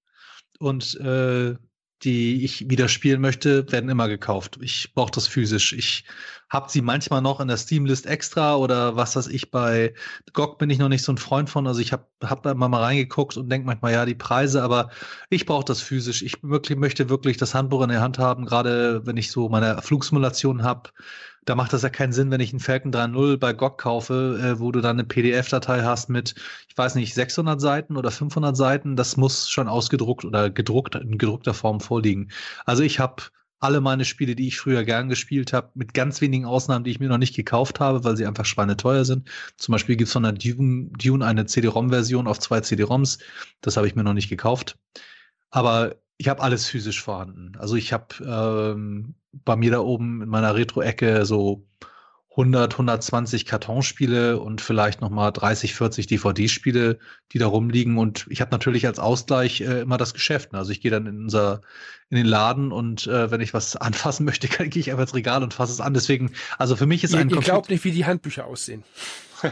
und 0.60 1.00
äh, 1.02 1.56
die 2.04 2.44
ich 2.46 2.70
wieder 2.70 2.88
spielen 2.88 3.22
möchte, 3.22 3.72
werden 3.72 3.90
immer 3.90 4.08
gekauft. 4.08 4.58
Ich 4.62 4.94
brauche 4.94 5.12
das 5.12 5.28
physisch. 5.28 5.74
Ich 5.74 6.06
habe 6.50 6.70
sie 6.70 6.82
manchmal 6.82 7.22
noch 7.22 7.40
in 7.40 7.48
der 7.48 7.58
Steam-List 7.58 8.06
extra 8.08 8.56
oder 8.56 8.96
was 8.96 9.16
weiß 9.16 9.28
ich. 9.28 9.52
Bei 9.52 9.94
GOG 10.34 10.58
bin 10.58 10.70
ich 10.70 10.80
noch 10.80 10.90
nicht 10.90 11.04
so 11.04 11.12
ein 11.12 11.18
Freund 11.18 11.50
von. 11.50 11.68
Also 11.68 11.80
ich 11.80 11.92
habe 11.92 12.06
hab 12.24 12.42
da 12.44 12.52
immer 12.52 12.70
mal 12.70 12.82
reingeguckt 12.82 13.38
und 13.38 13.50
denke 13.50 13.68
manchmal, 13.68 13.94
ja, 13.94 14.06
die 14.06 14.16
Preise, 14.16 14.64
aber 14.64 14.90
ich 15.30 15.46
brauche 15.46 15.66
das 15.66 15.82
physisch. 15.82 16.22
Ich 16.24 16.42
wirklich, 16.42 16.78
möchte 16.78 17.10
wirklich 17.10 17.38
das 17.38 17.54
Handbuch 17.54 17.84
in 17.84 17.90
der 17.90 18.02
Hand 18.02 18.18
haben, 18.18 18.46
gerade 18.46 19.06
wenn 19.06 19.18
ich 19.18 19.32
so 19.32 19.50
meine 19.50 19.82
Flugsimulation 19.82 20.64
habe 20.64 20.90
da 21.50 21.56
macht 21.56 21.74
das 21.74 21.82
ja 21.82 21.90
keinen 21.90 22.14
Sinn, 22.14 22.30
wenn 22.30 22.42
ich 22.42 22.52
einen 22.52 22.60
Falcon 22.60 22.94
3.0 22.94 23.38
bei 23.38 23.54
GOG 23.54 23.80
kaufe, 23.80 24.40
äh, 24.40 24.60
wo 24.60 24.72
du 24.72 24.82
dann 24.82 24.98
eine 24.98 25.04
PDF-Datei 25.04 25.82
hast 25.82 26.08
mit, 26.08 26.36
ich 26.68 26.78
weiß 26.78 26.94
nicht, 26.94 27.16
600 27.16 27.60
Seiten 27.60 27.98
oder 27.98 28.12
500 28.12 28.56
Seiten. 28.56 28.96
Das 28.96 29.18
muss 29.18 29.50
schon 29.50 29.68
ausgedruckt 29.68 30.26
oder 30.26 30.52
gedruckt 30.52 30.94
in 30.94 31.18
gedruckter 31.18 31.56
Form 31.56 31.80
vorliegen. 31.80 32.30
Also 32.66 32.84
ich 32.84 33.00
habe 33.00 33.24
alle 33.60 33.82
meine 33.82 34.06
Spiele, 34.06 34.36
die 34.36 34.48
ich 34.48 34.60
früher 34.60 34.84
gern 34.84 35.10
gespielt 35.10 35.52
habe, 35.52 35.72
mit 35.74 35.96
ganz 35.96 36.22
wenigen 36.22 36.46
Ausnahmen, 36.46 36.84
die 36.86 36.92
ich 36.92 37.00
mir 37.00 37.10
noch 37.10 37.18
nicht 37.18 37.36
gekauft 37.36 37.80
habe, 37.80 38.04
weil 38.04 38.16
sie 38.16 38.28
einfach 38.28 38.46
schweineteuer 38.46 39.04
sind. 39.04 39.28
Zum 39.58 39.72
Beispiel 39.72 39.96
gibt 39.96 40.08
es 40.08 40.14
von 40.14 40.24
der 40.24 40.34
Dune, 40.34 40.92
Dune 40.98 41.26
eine 41.26 41.48
CD-ROM-Version 41.48 42.28
auf 42.28 42.38
zwei 42.38 42.62
CD-ROMs. 42.62 43.18
Das 43.62 43.76
habe 43.76 43.88
ich 43.88 43.96
mir 43.96 44.04
noch 44.04 44.14
nicht 44.14 44.30
gekauft. 44.30 44.78
Aber 45.50 45.96
ich 46.18 46.28
habe 46.28 46.42
alles 46.44 46.68
physisch 46.68 47.02
vorhanden. 47.02 47.54
Also 47.58 47.76
ich 47.76 47.92
habe 47.92 48.08
ähm, 48.24 49.16
bei 49.31 49.56
mir 49.56 49.72
da 49.72 49.80
oben 49.80 50.22
in 50.22 50.30
meiner 50.30 50.56
Retro-Ecke 50.56 51.26
so 51.26 51.65
100, 52.31 52.73
120 52.73 53.45
Kartonspiele 53.45 54.39
und 54.39 54.61
vielleicht 54.61 55.01
noch 55.01 55.10
mal 55.10 55.31
30, 55.31 55.73
40 55.73 56.07
DVD-Spiele, 56.07 56.99
die 57.34 57.38
da 57.38 57.47
rumliegen. 57.47 57.97
Und 57.97 58.27
ich 58.30 58.39
habe 58.39 58.51
natürlich 58.51 58.88
als 58.88 58.99
Ausgleich 58.99 59.61
äh, 59.61 59.81
immer 59.81 59.97
das 59.97 60.14
Geschäft. 60.14 60.53
Also 60.53 60.72
ich 60.72 60.80
gehe 60.80 60.91
dann 60.91 61.06
in 61.06 61.23
unser 61.23 61.61
in 62.10 62.18
den 62.18 62.26
Laden 62.26 62.72
und 62.72 63.07
äh, 63.07 63.30
wenn 63.30 63.41
ich 63.41 63.53
was 63.53 63.76
anfassen 63.76 64.26
möchte, 64.26 64.47
gehe 64.69 64.80
ich 64.80 64.91
einfach 64.91 65.03
ins 65.03 65.15
Regal 65.15 65.43
und 65.43 65.53
fasse 65.53 65.73
es 65.73 65.81
an. 65.81 65.93
Deswegen, 65.93 66.31
also 66.57 66.76
für 66.76 66.85
mich 66.85 67.03
ist 67.03 67.14
ihr, 67.14 67.19
ein 67.19 67.30
Ihr 67.30 67.39
glaubt 67.39 67.69
nicht, 67.69 67.84
wie 67.84 67.91
die 67.91 68.06
Handbücher 68.06 68.45
aussehen. 68.45 68.84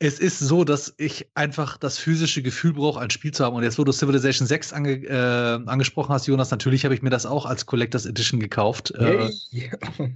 es 0.00 0.20
ist 0.20 0.38
so, 0.38 0.62
dass 0.62 0.94
ich 0.96 1.28
einfach 1.34 1.76
das 1.76 1.98
physische 1.98 2.40
Gefühl 2.40 2.74
brauche, 2.74 3.00
ein 3.00 3.10
Spiel 3.10 3.32
zu 3.32 3.44
haben. 3.44 3.56
Und 3.56 3.64
jetzt, 3.64 3.78
wo 3.78 3.84
du 3.84 3.90
Civilization 3.90 4.46
6 4.46 4.72
ange, 4.72 4.92
äh, 5.04 5.60
angesprochen 5.66 6.12
hast, 6.12 6.26
Jonas, 6.26 6.52
natürlich 6.52 6.84
habe 6.84 6.94
ich 6.94 7.02
mir 7.02 7.10
das 7.10 7.26
auch 7.26 7.46
als 7.46 7.66
Collectors 7.66 8.06
Edition 8.06 8.38
gekauft. 8.38 8.92
Äh, 8.92 9.30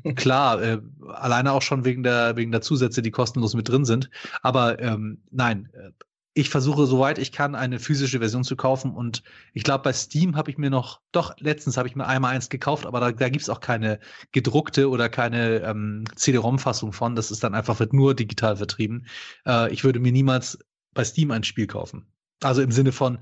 klar, 0.14 0.62
äh, 0.62 0.78
alleine 1.08 1.52
auch 1.52 1.62
schon 1.62 1.84
wegen 1.84 2.04
der, 2.04 2.36
wegen 2.36 2.52
der 2.52 2.60
Zusätze, 2.60 3.02
die 3.02 3.10
kostenlos 3.10 3.54
mit 3.54 3.68
drin 3.68 3.84
sind. 3.84 4.08
Aber 4.42 4.78
ähm, 4.78 5.18
nein, 5.32 5.68
äh, 5.72 5.90
ich 6.34 6.48
versuche, 6.48 6.86
soweit 6.86 7.18
ich 7.18 7.30
kann, 7.30 7.54
eine 7.54 7.78
physische 7.78 8.20
Version 8.20 8.44
zu 8.44 8.56
kaufen. 8.56 8.94
Und 8.94 9.22
ich 9.52 9.64
glaube, 9.64 9.84
bei 9.84 9.92
Steam 9.92 10.34
habe 10.34 10.50
ich 10.50 10.56
mir 10.56 10.70
noch, 10.70 11.00
doch, 11.12 11.34
letztens 11.38 11.76
habe 11.76 11.88
ich 11.88 11.96
mir 11.96 12.06
einmal 12.06 12.34
eins 12.34 12.48
gekauft, 12.48 12.86
aber 12.86 13.00
da, 13.00 13.12
da 13.12 13.28
gibt 13.28 13.42
es 13.42 13.50
auch 13.50 13.60
keine 13.60 13.98
gedruckte 14.32 14.88
oder 14.88 15.10
keine 15.10 15.60
ähm, 15.60 16.04
CD-ROM-Fassung 16.16 16.92
von. 16.92 17.16
Das 17.16 17.30
ist 17.30 17.44
dann 17.44 17.54
einfach, 17.54 17.80
wird 17.80 17.92
nur 17.92 18.14
digital 18.14 18.56
vertrieben. 18.56 19.06
Äh, 19.46 19.72
ich 19.72 19.84
würde 19.84 20.00
mir 20.00 20.12
niemals 20.12 20.58
bei 20.94 21.04
Steam 21.04 21.30
ein 21.30 21.44
Spiel 21.44 21.66
kaufen. 21.66 22.06
Also 22.40 22.62
im 22.62 22.72
Sinne 22.72 22.92
von, 22.92 23.18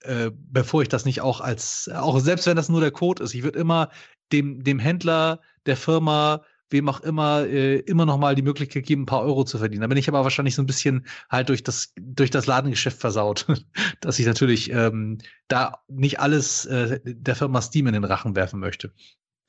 äh, 0.00 0.30
bevor 0.34 0.80
ich 0.82 0.88
das 0.88 1.04
nicht 1.04 1.20
auch 1.20 1.40
als, 1.40 1.90
auch 1.94 2.18
selbst 2.18 2.46
wenn 2.46 2.56
das 2.56 2.70
nur 2.70 2.80
der 2.80 2.90
Code 2.90 3.22
ist, 3.22 3.34
ich 3.34 3.42
würde 3.42 3.58
immer 3.58 3.90
dem, 4.32 4.64
dem 4.64 4.78
Händler, 4.78 5.40
der 5.66 5.76
Firma, 5.76 6.42
wem 6.70 6.88
auch 6.88 7.00
immer 7.00 7.46
äh, 7.46 7.78
immer 7.80 8.06
noch 8.06 8.18
mal 8.18 8.34
die 8.34 8.42
Möglichkeit 8.42 8.84
geben, 8.84 9.02
ein 9.02 9.06
paar 9.06 9.22
Euro 9.22 9.44
zu 9.44 9.58
verdienen. 9.58 9.82
Da 9.82 9.86
bin 9.86 9.98
ich 9.98 10.08
aber 10.08 10.24
wahrscheinlich 10.24 10.54
so 10.54 10.62
ein 10.62 10.66
bisschen 10.66 11.06
halt 11.30 11.48
durch 11.48 11.62
das 11.62 11.92
durch 11.98 12.30
das 12.30 12.46
Ladengeschäft 12.46 13.00
versaut, 13.00 13.46
dass 14.00 14.18
ich 14.18 14.26
natürlich 14.26 14.70
ähm, 14.70 15.18
da 15.48 15.80
nicht 15.88 16.20
alles 16.20 16.66
äh, 16.66 17.00
der 17.04 17.36
Firma 17.36 17.62
Steam 17.62 17.86
in 17.86 17.94
den 17.94 18.04
Rachen 18.04 18.36
werfen 18.36 18.60
möchte. 18.60 18.92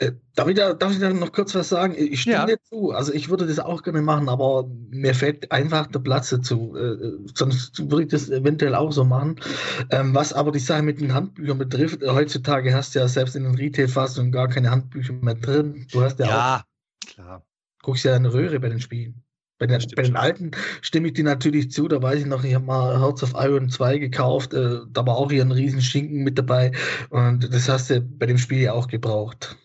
Äh, 0.01 0.13
darf, 0.33 0.47
ich 0.47 0.55
da, 0.55 0.73
darf 0.73 0.93
ich 0.93 0.99
da 0.99 1.11
noch 1.11 1.33
kurz 1.33 1.53
was 1.55 1.67
sagen? 1.67 1.93
Ich 1.97 2.21
stimme 2.21 2.37
ja. 2.37 2.45
dir 2.45 2.61
zu. 2.61 2.91
Also 2.91 3.13
ich 3.13 3.29
würde 3.29 3.45
das 3.45 3.59
auch 3.59 3.83
gerne 3.83 4.01
machen, 4.01 4.29
aber 4.29 4.65
mir 4.89 5.13
fällt 5.13 5.51
einfach 5.51 5.87
der 5.87 5.99
Platz 5.99 6.29
dazu. 6.29 6.73
Äh, 6.77 7.17
sonst 7.35 7.77
würde 7.91 8.03
ich 8.03 8.09
das 8.09 8.29
eventuell 8.29 8.75
auch 8.75 8.93
so 8.93 9.03
machen. 9.03 9.35
Ähm, 9.89 10.15
was 10.15 10.31
aber 10.31 10.53
die 10.53 10.59
Sache 10.59 10.83
mit 10.83 11.01
den 11.01 11.13
Handbüchern 11.13 11.57
betrifft, 11.57 12.01
heutzutage 12.01 12.73
hast 12.73 12.95
du 12.95 12.99
ja 12.99 13.09
selbst 13.09 13.35
in 13.35 13.43
den 13.43 13.55
Retail-Fassungen 13.55 14.31
gar 14.31 14.47
keine 14.47 14.71
Handbücher 14.71 15.11
mehr 15.11 15.35
drin. 15.35 15.85
Du 15.91 16.01
hast 16.01 16.17
ja, 16.19 16.27
ja. 16.27 16.63
Klar. 17.09 17.45
Guckst 17.81 18.05
ja 18.05 18.15
eine 18.15 18.33
Röhre 18.33 18.59
bei 18.59 18.69
den 18.69 18.79
Spielen. 18.79 19.23
Bei 19.57 19.67
den, 19.67 19.83
bei 19.95 20.03
den 20.03 20.15
alten 20.15 20.51
stimme 20.81 21.07
ich 21.07 21.13
dir 21.13 21.25
natürlich 21.25 21.71
zu. 21.71 21.87
Da 21.87 22.01
weiß 22.01 22.21
ich 22.21 22.25
noch, 22.25 22.43
ich 22.43 22.55
habe 22.55 22.65
mal 22.65 22.99
Hearts 22.99 23.23
of 23.23 23.33
Iron 23.35 23.69
2 23.69 23.97
gekauft. 23.97 24.53
Äh, 24.53 24.79
da 24.89 25.05
war 25.05 25.17
auch 25.17 25.31
hier 25.31 25.43
ein 25.43 25.51
riesen 25.51 25.81
Schinken 25.81 26.23
mit 26.23 26.37
dabei. 26.37 26.71
Und 27.09 27.53
das 27.53 27.67
hast 27.67 27.89
du 27.89 27.99
bei 28.01 28.25
dem 28.25 28.37
Spiel 28.37 28.59
ja 28.59 28.73
auch 28.73 28.87
gebraucht. 28.87 29.57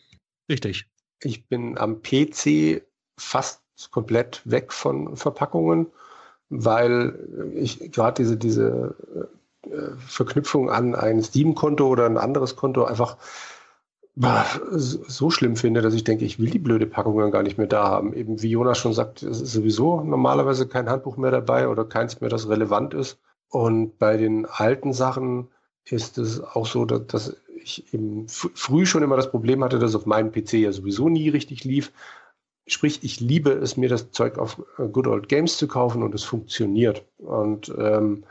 Richtig. 0.51 0.89
Ich 1.23 1.47
bin 1.47 1.79
am 1.79 2.03
PC 2.03 2.83
fast 3.19 3.63
komplett 3.91 4.43
weg 4.45 4.73
von 4.73 5.17
Verpackungen, 5.17 5.87
weil 6.49 7.53
ich 7.55 7.93
gerade 7.93 8.23
diese, 8.23 8.37
diese 8.37 8.97
äh, 9.65 9.97
Verknüpfung 10.07 10.71
an 10.71 10.95
ein 10.95 11.23
Steam-Konto 11.23 11.87
oder 11.87 12.07
ein 12.07 12.19
anderes 12.19 12.57
Konto 12.57 12.85
einfach 12.85 13.17
so 14.17 15.31
schlimm 15.31 15.57
finde, 15.57 15.83
dass 15.83 15.95
ich 15.95 16.05
denke, 16.05 16.25
ich 16.25 16.39
will 16.39 16.51
die 16.51 16.61
blöde 16.61 16.87
Packung 16.87 17.19
dann 17.19 17.33
gar 17.33 17.43
nicht 17.43 17.59
mehr 17.59 17.67
da 17.67 17.89
haben. 17.89 18.15
Eben 18.15 18.43
wie 18.43 18.51
Jonas 18.51 18.79
schon 18.79 18.93
sagt, 18.93 19.23
es 19.23 19.41
ist 19.41 19.53
sowieso 19.53 20.03
normalerweise 20.03 20.69
kein 20.69 20.89
Handbuch 20.89 21.17
mehr 21.17 21.33
dabei 21.33 21.69
oder 21.69 21.85
keins 21.85 22.21
mehr, 22.21 22.31
das 22.31 22.49
relevant 22.49 22.95
ist. 22.95 23.19
Und 23.49 23.99
bei 23.99 24.17
den 24.17 24.47
alten 24.47 24.93
Sachen 24.93 25.49
ist 25.85 26.19
es 26.19 26.41
auch 26.41 26.67
so, 26.67 26.85
dass, 26.85 27.07
dass 27.09 27.37
ich 27.57 27.93
eben 27.93 28.29
früh 28.29 28.87
schon 28.87 29.03
immer 29.03 29.17
das 29.17 29.31
Problem 29.31 29.65
hatte, 29.65 29.79
dass 29.79 29.97
auf 29.97 30.07
meinem 30.07 30.31
PC 30.31 30.55
ja 30.55 30.73
sowieso 30.73 31.09
nie 31.09 31.29
richtig 31.29 31.65
lief. 31.65 31.93
Sprich, 32.67 33.03
ich 33.03 33.21
liebe 33.21 33.51
es, 33.51 33.77
mir 33.77 33.89
das 33.89 34.11
Zeug 34.13 34.39
auf 34.39 34.63
äh, 34.79 34.89
Good 34.89 35.07
Old 35.07 35.29
Games 35.29 35.59
zu 35.59 35.67
kaufen 35.69 36.03
und 36.03 36.15
es 36.15 36.23
funktioniert. 36.25 37.05
Und 37.19 37.73
ähm, 37.79 38.25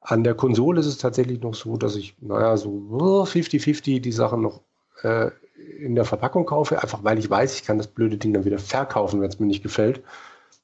an 0.00 0.24
der 0.24 0.34
Konsole 0.34 0.80
ist 0.80 0.86
es 0.86 0.98
tatsächlich 0.98 1.40
noch 1.42 1.54
so, 1.54 1.76
dass 1.76 1.94
ich, 1.94 2.16
naja, 2.20 2.56
so 2.56 2.70
50-50 2.70 4.00
die 4.00 4.12
Sachen 4.12 4.40
noch 4.40 4.62
äh, 5.02 5.30
in 5.78 5.94
der 5.94 6.04
Verpackung 6.04 6.46
kaufe, 6.46 6.82
einfach 6.82 7.04
weil 7.04 7.18
ich 7.18 7.28
weiß, 7.28 7.54
ich 7.54 7.64
kann 7.64 7.78
das 7.78 7.86
blöde 7.86 8.16
Ding 8.16 8.32
dann 8.32 8.44
wieder 8.44 8.58
verkaufen, 8.58 9.20
wenn 9.20 9.28
es 9.28 9.38
mir 9.38 9.46
nicht 9.46 9.62
gefällt. 9.62 10.02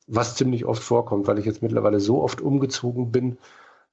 Was 0.07 0.37
ziemlich 0.37 0.65
oft 0.65 0.83
vorkommt, 0.83 1.27
weil 1.27 1.39
ich 1.39 1.45
jetzt 1.45 1.63
mittlerweile 1.63 2.01
so 2.01 2.23
oft 2.23 2.41
umgezogen 2.41 3.11
bin. 3.11 3.39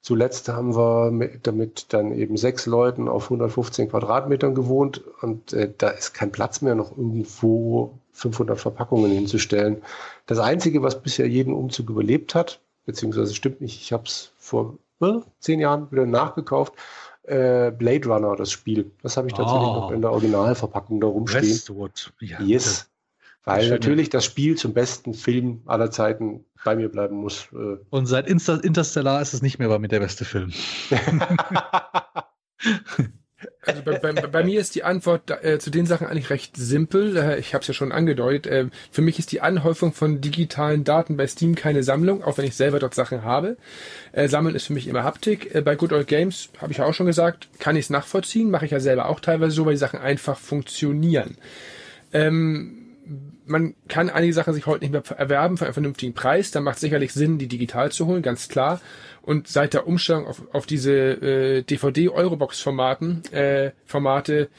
Zuletzt 0.02 0.50
haben 0.50 0.76
wir 0.76 1.12
mit, 1.12 1.48
damit 1.48 1.94
dann 1.94 2.12
eben 2.12 2.36
sechs 2.36 2.66
Leuten 2.66 3.08
auf 3.08 3.26
115 3.26 3.90
Quadratmetern 3.90 4.54
gewohnt 4.54 5.02
und 5.22 5.54
äh, 5.54 5.72
da 5.78 5.90
ist 5.90 6.14
kein 6.14 6.32
Platz 6.32 6.62
mehr, 6.62 6.76
noch 6.76 6.92
irgendwo 6.98 7.94
500 8.12 8.60
Verpackungen 8.60 9.12
hinzustellen. 9.12 9.82
Das 10.26 10.40
Einzige, 10.40 10.84
was 10.84 11.02
bisher 11.02 11.28
jeden 11.28 11.54
Umzug 11.54 11.90
überlebt 11.90 12.36
hat, 12.36 12.60
beziehungsweise 12.86 13.34
stimmt 13.34 13.62
nicht, 13.62 13.82
ich 13.82 13.94
habe 13.94 14.04
es 14.04 14.34
vor 14.38 14.78
äh, 15.02 15.20
zehn 15.40 15.60
Jahren 15.60 15.90
wieder 15.92 16.06
nachgekauft, 16.06 16.74
äh, 17.24 17.72
Blade 17.72 18.08
Runner, 18.08 18.36
das 18.36 18.52
Spiel. 18.52 18.92
Das 19.02 19.18
habe 19.18 19.28
ich 19.28 19.34
tatsächlich 19.34 19.68
oh. 19.68 19.76
noch 19.76 19.92
in 19.92 20.02
der 20.02 20.12
Originalverpackung 20.12 21.00
da 21.00 21.08
rumstehen. 21.08 21.44
Westwood. 21.44 22.14
Ja, 22.20 22.42
yes. 22.42 22.90
Weil 23.46 23.70
natürlich 23.70 24.10
das 24.10 24.24
Spiel 24.24 24.56
zum 24.56 24.74
besten 24.74 25.14
Film 25.14 25.62
aller 25.66 25.92
Zeiten 25.92 26.46
bei 26.64 26.76
mir 26.76 26.90
bleiben 26.90 27.18
muss. 27.18 27.48
Äh. 27.52 27.78
Und 27.90 28.06
seit 28.06 28.28
Interstellar 28.28 29.22
ist 29.22 29.34
es 29.34 29.42
nicht 29.42 29.60
mehr 29.60 29.68
bei 29.68 29.80
mir 29.80 29.90
der 29.90 30.00
beste 30.00 30.24
Film. 30.24 30.54
Also 33.66 33.82
bei, 33.82 33.98
bei, 33.98 34.14
bei, 34.14 34.44
mir 34.44 34.60
ist 34.60 34.76
die 34.76 34.84
Antwort 34.84 35.32
äh, 35.44 35.58
zu 35.60 35.70
den 35.70 35.86
Sachen 35.86 36.08
eigentlich 36.08 36.30
recht 36.30 36.58
simpel. 36.58 37.16
Äh, 37.16 37.40
ich 37.40 37.54
habe 37.54 37.62
es 37.62 37.68
ja 37.68 37.74
schon 37.74 37.92
angedeutet. 37.92 38.52
Äh, 38.52 38.66
für 38.92 39.02
mich 39.02 39.20
ist 39.20 39.32
die 39.32 39.42
Anhäufung 39.42 39.94
von 39.94 40.22
digitalen 40.22 40.84
Daten 40.84 41.18
bei 41.18 41.28
Steam 41.28 41.56
keine 41.56 41.84
Sammlung, 41.84 42.24
auch 42.24 42.38
wenn 42.38 42.46
ich 42.46 42.56
selber 42.56 42.80
dort 42.80 42.96
Sachen 42.96 43.24
habe. 43.24 43.58
Äh, 44.12 44.28
Sammeln 44.28 44.56
ist 44.56 44.68
für 44.68 44.74
mich 44.74 44.88
immer 44.88 45.04
Haptik. 45.04 45.54
Äh, 45.56 45.62
bei 45.62 45.76
Good 45.76 45.94
Old 45.94 46.08
Games 46.08 46.50
habe 46.60 46.72
ich 46.72 46.80
ja 46.80 46.86
auch 46.86 46.94
schon 46.94 47.06
gesagt, 47.06 47.48
kann 47.60 47.76
ich 47.76 47.86
es 47.86 47.90
nachvollziehen, 47.90 48.52
mache 48.52 48.66
ich 48.66 48.72
ja 48.72 48.80
selber 48.80 49.08
auch 49.08 49.20
teilweise 49.20 49.56
so, 49.56 49.66
weil 49.66 49.74
die 49.74 49.80
Sachen 49.80 50.00
einfach 50.00 50.38
funktionieren. 50.38 51.38
Ähm, 52.12 52.80
man 53.46 53.76
kann 53.88 54.10
einige 54.10 54.34
Sachen 54.34 54.54
sich 54.54 54.66
heute 54.66 54.86
nicht 54.86 54.92
mehr 54.92 55.04
erwerben 55.18 55.58
für 55.58 55.66
einen 55.66 55.74
vernünftigen 55.74 56.14
Preis. 56.14 56.52
Da 56.52 56.62
macht 56.62 56.76
es 56.76 56.82
sicherlich 56.82 57.14
Sinn, 57.14 57.38
die 57.38 57.48
digital 57.48 57.92
zu 57.92 58.06
holen, 58.06 58.22
ganz 58.22 58.48
klar. 58.48 58.80
Und 59.24 59.48
seit 59.48 59.74
der 59.74 59.88
Umstellung 59.88 60.28
auf, 60.28 60.44
auf 60.54 60.66
diese 60.66 60.92
äh, 60.94 61.64
DVD-Eurobox-Formaten, 61.64 63.24
äh, 63.32 63.72
Formate, 63.86 64.50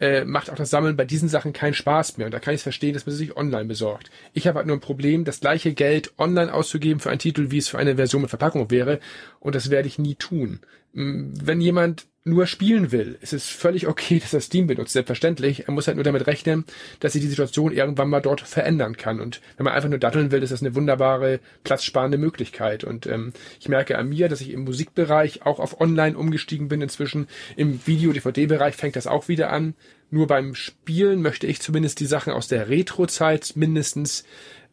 äh, 0.00 0.24
macht 0.24 0.50
auch 0.50 0.56
das 0.56 0.70
Sammeln 0.70 0.96
bei 0.96 1.04
diesen 1.04 1.28
Sachen 1.28 1.52
keinen 1.52 1.74
Spaß 1.74 2.16
mehr. 2.16 2.26
Und 2.26 2.32
da 2.32 2.40
kann 2.40 2.54
ich 2.54 2.58
es 2.58 2.62
verstehen, 2.62 2.94
dass 2.94 3.06
man 3.06 3.14
sich 3.14 3.36
online 3.36 3.66
besorgt. 3.66 4.10
Ich 4.32 4.46
habe 4.46 4.56
halt 4.56 4.66
nur 4.66 4.76
ein 4.76 4.80
Problem, 4.80 5.24
das 5.24 5.40
gleiche 5.40 5.74
Geld 5.74 6.12
online 6.18 6.52
auszugeben 6.52 7.00
für 7.00 7.10
einen 7.10 7.18
Titel, 7.18 7.50
wie 7.50 7.58
es 7.58 7.68
für 7.68 7.78
eine 7.78 7.96
Version 7.96 8.22
mit 8.22 8.30
Verpackung 8.30 8.70
wäre. 8.70 8.98
Und 9.40 9.54
das 9.54 9.70
werde 9.70 9.88
ich 9.88 9.98
nie 9.98 10.14
tun. 10.14 10.60
Wenn 10.92 11.60
jemand 11.60 12.06
nur 12.26 12.46
spielen 12.46 12.90
will, 12.90 13.18
ist 13.20 13.34
es 13.34 13.48
völlig 13.50 13.86
okay, 13.86 14.18
dass 14.22 14.32
er 14.32 14.40
Steam 14.40 14.66
benutzt, 14.66 14.94
selbstverständlich. 14.94 15.68
Er 15.68 15.72
muss 15.72 15.86
halt 15.86 15.96
nur 15.96 16.04
damit 16.04 16.26
rechnen, 16.26 16.64
dass 17.00 17.12
sich 17.12 17.22
die 17.22 17.28
Situation 17.28 17.72
irgendwann 17.72 18.08
mal 18.08 18.20
dort 18.20 18.40
verändern 18.40 18.96
kann. 18.96 19.20
Und 19.20 19.40
wenn 19.56 19.64
man 19.64 19.74
einfach 19.74 19.90
nur 19.90 19.98
datteln 19.98 20.30
will, 20.30 20.42
ist 20.42 20.50
das 20.50 20.62
eine 20.62 20.74
wunderbare, 20.74 21.40
platzsparende 21.64 22.18
Möglichkeit. 22.18 22.82
Und 22.82 23.06
ähm, 23.06 23.32
ich 23.60 23.68
merke 23.68 23.98
an 23.98 24.08
mir, 24.08 24.28
dass 24.28 24.40
ich 24.40 24.50
im 24.50 24.64
Musikbereich 24.64 25.44
auch 25.44 25.60
auf 25.60 25.80
Online 25.80 26.16
umgestiegen 26.16 26.68
bin 26.68 26.80
inzwischen. 26.80 27.28
Im 27.56 27.86
Video-DVD-Bereich 27.86 28.74
fängt 28.74 28.96
das 28.96 29.06
auch 29.06 29.28
wieder 29.28 29.50
an. 29.50 29.74
Nur 30.10 30.26
beim 30.26 30.54
Spielen 30.54 31.20
möchte 31.20 31.46
ich 31.46 31.60
zumindest 31.60 32.00
die 32.00 32.06
Sachen 32.06 32.32
aus 32.32 32.48
der 32.48 32.68
Retro-Zeit 32.68 33.52
mindestens 33.54 34.24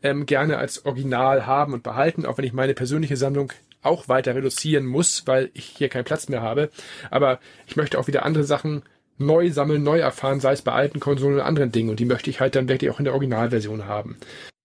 ähm, 0.03 0.25
gerne 0.25 0.57
als 0.57 0.85
Original 0.85 1.45
haben 1.45 1.73
und 1.73 1.83
behalten, 1.83 2.25
auch 2.25 2.37
wenn 2.37 2.45
ich 2.45 2.53
meine 2.53 2.73
persönliche 2.73 3.17
Sammlung 3.17 3.51
auch 3.81 4.07
weiter 4.07 4.35
reduzieren 4.35 4.85
muss, 4.85 5.27
weil 5.27 5.49
ich 5.53 5.65
hier 5.65 5.89
keinen 5.89 6.05
Platz 6.05 6.29
mehr 6.29 6.41
habe. 6.41 6.69
Aber 7.09 7.39
ich 7.67 7.75
möchte 7.75 7.99
auch 7.99 8.07
wieder 8.07 8.25
andere 8.25 8.43
Sachen 8.43 8.83
neu 9.17 9.51
sammeln, 9.51 9.83
neu 9.83 9.99
erfahren, 9.99 10.39
sei 10.39 10.53
es 10.53 10.61
bei 10.61 10.71
alten 10.71 10.99
Konsolen 10.99 11.35
oder 11.35 11.45
anderen 11.45 11.71
Dingen. 11.71 11.89
Und 11.89 11.99
die 11.99 12.05
möchte 12.05 12.29
ich 12.29 12.39
halt 12.39 12.55
dann 12.55 12.69
wirklich 12.69 12.91
auch 12.91 12.99
in 12.99 13.05
der 13.05 13.13
Originalversion 13.13 13.85
haben. 13.85 14.17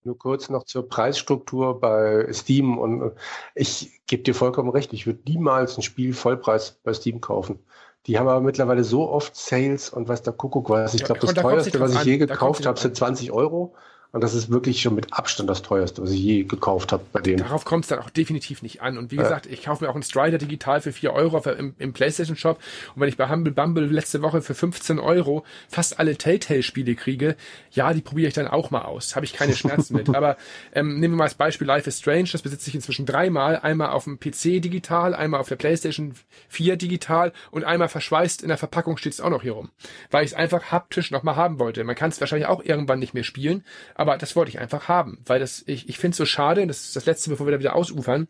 Nur 0.03 0.17
kurz 0.17 0.49
noch 0.49 0.63
zur 0.63 0.87
Preisstruktur 0.87 1.79
bei 1.79 2.27
Steam. 2.31 2.77
Und 2.77 3.11
ich 3.55 4.01
gebe 4.07 4.23
dir 4.23 4.33
vollkommen 4.33 4.69
recht, 4.69 4.93
ich 4.93 5.05
würde 5.05 5.19
niemals 5.27 5.77
ein 5.77 5.83
Spiel 5.83 6.13
Vollpreis 6.13 6.79
bei 6.83 6.93
Steam 6.93 7.21
kaufen. 7.21 7.59
Die 8.05 8.17
haben 8.17 8.27
aber 8.27 8.41
mittlerweile 8.41 8.85
so 8.85 9.09
oft 9.09 9.35
Sales 9.35 9.89
und 9.89 10.07
was 10.07 10.23
der 10.23 10.31
Kuckuck 10.31 10.69
weiß. 10.69 10.93
Ich 10.93 11.03
glaube, 11.03 11.19
das 11.19 11.33
da 11.33 11.41
teuerste, 11.41 11.79
was 11.81 11.93
ich 11.93 12.03
je 12.03 12.17
gekauft 12.17 12.65
habe, 12.65 12.79
sind 12.79 12.95
20 12.95 13.33
Euro. 13.33 13.75
Und 14.17 14.21
das 14.21 14.33
ist 14.33 14.49
wirklich 14.49 14.81
schon 14.81 14.95
mit 14.95 15.13
Abstand 15.13 15.47
das 15.47 15.61
teuerste, 15.61 16.01
was 16.01 16.09
ich 16.09 16.19
je 16.19 16.43
gekauft 16.43 16.91
habe 16.91 17.03
bei 17.13 17.21
denen. 17.21 17.37
Darauf 17.37 17.65
kommt 17.65 17.83
es 17.83 17.89
dann 17.89 17.99
auch 17.99 18.09
definitiv 18.09 18.63
nicht 18.63 18.81
an. 18.81 18.97
Und 18.97 19.11
wie 19.11 19.17
ja. 19.17 19.21
gesagt, 19.21 19.45
ich 19.45 19.61
kaufe 19.61 19.83
mir 19.83 19.91
auch 19.91 19.93
einen 19.93 20.01
Strider 20.01 20.39
digital 20.39 20.81
für 20.81 20.91
4 20.91 21.13
Euro 21.13 21.37
im, 21.51 21.75
im, 21.77 21.93
PlayStation 21.93 22.35
Shop. 22.35 22.57
Und 22.95 23.01
wenn 23.01 23.09
ich 23.09 23.17
bei 23.17 23.29
Humble 23.29 23.53
Bumble 23.53 23.85
letzte 23.85 24.23
Woche 24.23 24.41
für 24.41 24.55
15 24.55 24.97
Euro 24.97 25.45
fast 25.69 25.99
alle 25.99 26.17
Telltale-Spiele 26.17 26.95
kriege, 26.95 27.35
ja, 27.69 27.93
die 27.93 28.01
probiere 28.01 28.29
ich 28.29 28.33
dann 28.33 28.47
auch 28.47 28.71
mal 28.71 28.85
aus. 28.85 29.15
Habe 29.15 29.23
ich 29.23 29.33
keine 29.33 29.53
Schmerzen 29.53 29.95
mit. 29.95 30.09
Aber 30.15 30.35
ähm, 30.73 30.99
nehmen 30.99 31.13
wir 31.13 31.17
mal 31.17 31.25
als 31.25 31.35
Beispiel 31.35 31.67
Life 31.67 31.87
is 31.87 31.99
Strange. 31.99 32.29
Das 32.31 32.41
besitze 32.41 32.69
ich 32.69 32.75
inzwischen 32.75 33.05
dreimal. 33.05 33.59
Einmal 33.59 33.91
auf 33.91 34.05
dem 34.05 34.19
PC 34.19 34.63
digital, 34.63 35.13
einmal 35.13 35.39
auf 35.39 35.47
der 35.47 35.57
PlayStation 35.57 36.15
4 36.49 36.75
digital 36.77 37.33
und 37.51 37.65
einmal 37.65 37.87
verschweißt 37.87 38.41
in 38.41 38.47
der 38.47 38.57
Verpackung 38.57 38.97
steht 38.97 39.13
es 39.13 39.21
auch 39.21 39.29
noch 39.29 39.43
hier 39.43 39.51
rum. 39.51 39.69
Weil 40.09 40.25
ich 40.25 40.31
es 40.31 40.35
einfach 40.35 40.71
haptisch 40.71 41.11
nochmal 41.11 41.35
haben 41.35 41.59
wollte. 41.59 41.83
Man 41.83 41.95
kann 41.95 42.09
es 42.09 42.19
wahrscheinlich 42.19 42.47
auch 42.47 42.63
irgendwann 42.63 42.97
nicht 42.97 43.13
mehr 43.13 43.23
spielen 43.23 43.63
aber 44.06 44.06
das 44.15 44.35
wollte 44.35 44.49
ich 44.49 44.59
einfach 44.59 44.87
haben, 44.87 45.19
weil 45.25 45.39
das, 45.39 45.63
ich, 45.65 45.89
ich 45.89 45.97
finde 45.97 46.13
es 46.13 46.17
so 46.17 46.25
schade, 46.25 46.65
das 46.65 46.85
ist 46.85 46.95
das 46.95 47.05
letzte, 47.05 47.29
bevor 47.29 47.47
wir 47.47 47.51
da 47.51 47.59
wieder 47.59 47.75
ausufern. 47.75 48.27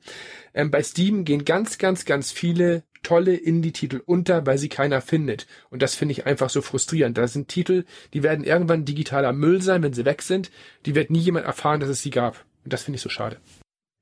Ähm, 0.53 0.71
bei 0.71 0.81
Steam 0.81 1.25
gehen 1.25 1.45
ganz, 1.45 1.77
ganz, 1.77 2.05
ganz 2.05 2.31
viele 2.31 2.83
tolle 3.03 3.35
Indie-Titel 3.35 4.01
unter, 4.05 4.45
weil 4.45 4.57
sie 4.57 4.69
keiner 4.69 5.01
findet. 5.01 5.47
Und 5.69 5.81
das 5.81 5.95
finde 5.95 6.13
ich 6.13 6.25
einfach 6.25 6.49
so 6.49 6.61
frustrierend. 6.61 7.17
Das 7.17 7.33
sind 7.33 7.47
Titel, 7.47 7.85
die 8.13 8.23
werden 8.23 8.43
irgendwann 8.43 8.85
digitaler 8.85 9.33
Müll 9.33 9.61
sein, 9.61 9.83
wenn 9.83 9.93
sie 9.93 10.05
weg 10.05 10.21
sind. 10.21 10.51
Die 10.85 10.95
wird 10.95 11.09
nie 11.09 11.19
jemand 11.19 11.45
erfahren, 11.45 11.79
dass 11.79 11.89
es 11.89 12.01
sie 12.01 12.09
gab. 12.09 12.43
Und 12.63 12.73
das 12.73 12.83
finde 12.83 12.97
ich 12.97 13.01
so 13.01 13.09
schade. 13.09 13.37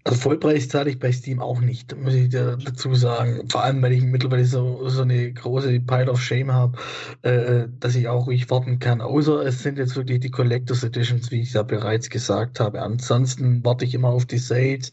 Also 0.07 0.19
Vollpreis 0.19 0.69
zahle 0.69 0.91
ich 0.91 0.99
bei 0.99 1.11
Steam 1.11 1.41
auch 1.41 1.61
nicht, 1.61 1.97
muss 1.97 2.13
ich 2.13 2.29
dazu 2.29 2.93
sagen. 2.93 3.49
Vor 3.49 3.63
allem, 3.63 3.81
weil 3.81 3.91
ich 3.91 4.03
mittlerweile 4.03 4.45
so, 4.45 4.87
so 4.87 5.01
eine 5.01 5.33
große 5.33 5.79
Pile 5.79 6.11
of 6.11 6.21
Shame 6.21 6.53
habe, 6.53 6.77
äh, 7.23 7.67
dass 7.79 7.95
ich 7.95 8.07
auch 8.07 8.27
ruhig 8.27 8.47
warten 8.51 8.77
kann. 8.77 9.01
Außer 9.01 9.43
es 9.43 9.63
sind 9.63 9.79
jetzt 9.79 9.95
wirklich 9.95 10.19
die 10.19 10.29
Collectors 10.29 10.83
Editions, 10.83 11.31
wie 11.31 11.41
ich 11.41 11.53
ja 11.53 11.63
bereits 11.63 12.11
gesagt 12.11 12.59
habe. 12.59 12.83
Ansonsten 12.83 13.65
warte 13.65 13.83
ich 13.85 13.95
immer 13.95 14.09
auf 14.09 14.27
die 14.27 14.37
Sales 14.37 14.91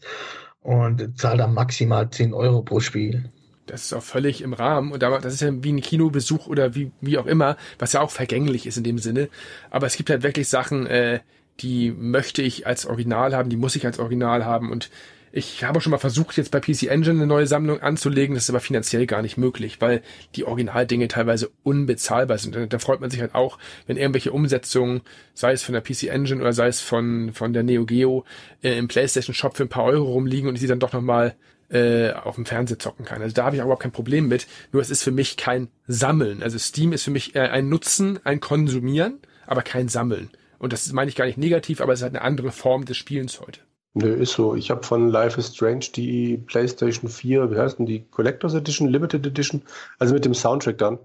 und 0.61 1.15
zahle 1.19 1.37
dann 1.37 1.53
maximal 1.53 2.09
10 2.09 2.33
Euro 2.33 2.63
pro 2.63 2.79
Spiel. 2.79 3.29
Das 3.67 3.83
ist 3.83 3.93
auch 3.93 4.01
völlig 4.01 4.41
im 4.41 4.53
Rahmen. 4.53 4.91
Und 4.91 5.03
das 5.03 5.35
ist 5.35 5.41
ja 5.41 5.51
wie 5.63 5.73
ein 5.73 5.81
Kinobesuch 5.81 6.47
oder 6.47 6.73
wie, 6.73 6.91
wie 7.01 7.19
auch 7.19 7.27
immer, 7.27 7.55
was 7.77 7.93
ja 7.93 8.01
auch 8.01 8.09
vergänglich 8.09 8.65
ist 8.65 8.77
in 8.77 8.83
dem 8.83 8.97
Sinne. 8.97 9.29
Aber 9.69 9.85
es 9.85 9.95
gibt 9.95 10.09
halt 10.09 10.23
wirklich 10.23 10.49
Sachen, 10.49 10.87
äh, 10.87 11.19
die 11.59 11.91
möchte 11.91 12.41
ich 12.41 12.67
als 12.67 12.85
Original 12.85 13.35
haben, 13.35 13.49
die 13.49 13.57
muss 13.57 13.75
ich 13.75 13.85
als 13.85 13.99
Original 13.99 14.45
haben 14.45 14.71
und 14.71 14.89
ich 15.35 15.63
habe 15.63 15.81
schon 15.81 15.89
mal 15.89 15.97
versucht, 15.97 16.37
jetzt 16.37 16.51
bei 16.51 16.59
PC 16.59 16.83
Engine 16.83 17.15
eine 17.15 17.25
neue 17.25 17.47
Sammlung 17.47 17.81
anzulegen, 17.81 18.35
das 18.35 18.43
ist 18.43 18.51
aber 18.51 18.59
finanziell 18.59 19.07
gar 19.07 19.23
nicht 19.23 19.35
möglich, 19.35 19.81
weil 19.81 20.03
die 20.35 20.45
Originaldinge 20.45 21.07
teilweise 21.07 21.49
unbezahlbar 21.63 22.37
sind. 22.37 22.55
Da 22.71 22.77
freut 22.77 23.01
man 23.01 23.09
sich 23.09 23.19
halt 23.19 23.33
auch, 23.33 23.57
wenn 23.87 23.97
irgendwelche 23.97 24.31
Umsetzungen, 24.31 25.01
sei 25.33 25.53
es 25.53 25.63
von 25.63 25.73
der 25.73 25.81
PC 25.81 26.03
Engine 26.03 26.39
oder 26.39 26.53
sei 26.53 26.67
es 26.67 26.81
von, 26.81 27.33
von 27.33 27.51
der 27.51 27.63
Neo 27.63 27.83
Geo, 27.85 28.25
äh, 28.61 28.77
im 28.77 28.87
PlayStation 28.87 29.33
Shop 29.33 29.57
für 29.57 29.63
ein 29.63 29.69
paar 29.69 29.85
Euro 29.85 30.11
rumliegen 30.11 30.47
und 30.47 30.53
ich 30.53 30.61
sie 30.61 30.67
dann 30.67 30.79
doch 30.79 30.93
nochmal 30.93 31.33
äh, 31.69 32.11
auf 32.11 32.35
dem 32.35 32.45
Fernseher 32.45 32.77
zocken 32.77 33.03
kann. 33.03 33.23
Also 33.23 33.33
da 33.33 33.45
habe 33.45 33.55
ich 33.55 33.63
auch 33.63 33.79
kein 33.79 33.91
Problem 33.91 34.27
mit. 34.27 34.45
Nur 34.71 34.83
es 34.83 34.91
ist 34.91 35.01
für 35.01 35.11
mich 35.11 35.35
kein 35.35 35.69
Sammeln. 35.87 36.43
Also 36.43 36.59
Steam 36.59 36.93
ist 36.93 37.05
für 37.05 37.11
mich 37.11 37.35
eher 37.35 37.51
ein 37.51 37.69
Nutzen, 37.69 38.19
ein 38.23 38.39
Konsumieren, 38.39 39.17
aber 39.47 39.63
kein 39.63 39.87
Sammeln. 39.87 40.29
Und 40.63 40.71
das 40.71 40.89
meine 40.93 41.09
ich 41.09 41.17
gar 41.17 41.25
nicht 41.25 41.37
negativ, 41.37 41.81
aber 41.81 41.91
es 41.91 41.99
ist 41.99 42.03
halt 42.03 42.15
eine 42.15 42.23
andere 42.23 42.49
Form 42.53 42.85
des 42.85 42.95
Spielens 42.95 43.41
heute. 43.41 43.59
Nö, 43.95 44.13
ist 44.13 44.31
so. 44.31 44.55
Ich 44.55 44.71
habe 44.71 44.81
von 44.83 45.09
Life 45.09 45.37
is 45.37 45.53
Strange 45.53 45.87
die 45.93 46.37
PlayStation 46.37 47.09
4, 47.09 47.51
wie 47.51 47.57
heißt 47.57 47.79
denn 47.79 47.85
die 47.85 48.05
Collectors 48.09 48.53
Edition, 48.53 48.87
Limited 48.87 49.27
Edition, 49.27 49.63
also 49.99 50.13
mit 50.13 50.23
dem 50.23 50.33
Soundtrack 50.33 50.77
dann. 50.77 50.99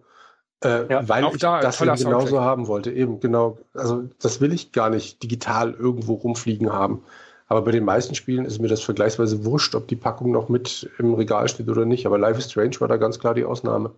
Äh, 0.62 0.88
ja, 0.88 1.08
weil 1.08 1.24
ich 1.32 1.38
da, 1.38 1.60
das 1.60 1.80
eben 1.80 1.92
genauso 1.96 2.26
Soundtrack. 2.28 2.40
haben 2.40 2.68
wollte. 2.68 2.92
Eben, 2.92 3.18
genau. 3.18 3.58
Also 3.74 4.04
das 4.20 4.40
will 4.40 4.52
ich 4.52 4.70
gar 4.70 4.90
nicht 4.90 5.24
digital 5.24 5.74
irgendwo 5.74 6.14
rumfliegen 6.14 6.72
haben. 6.72 7.02
Aber 7.48 7.62
bei 7.62 7.72
den 7.72 7.84
meisten 7.84 8.14
Spielen 8.14 8.44
ist 8.44 8.60
mir 8.60 8.68
das 8.68 8.82
vergleichsweise 8.82 9.44
wurscht, 9.44 9.74
ob 9.74 9.88
die 9.88 9.96
Packung 9.96 10.30
noch 10.30 10.48
mit 10.48 10.88
im 11.00 11.14
Regal 11.14 11.48
steht 11.48 11.68
oder 11.68 11.84
nicht. 11.84 12.06
Aber 12.06 12.16
Life 12.16 12.38
is 12.38 12.48
Strange 12.48 12.78
war 12.78 12.86
da 12.86 12.96
ganz 12.96 13.18
klar 13.18 13.34
die 13.34 13.44
Ausnahme. 13.44 13.90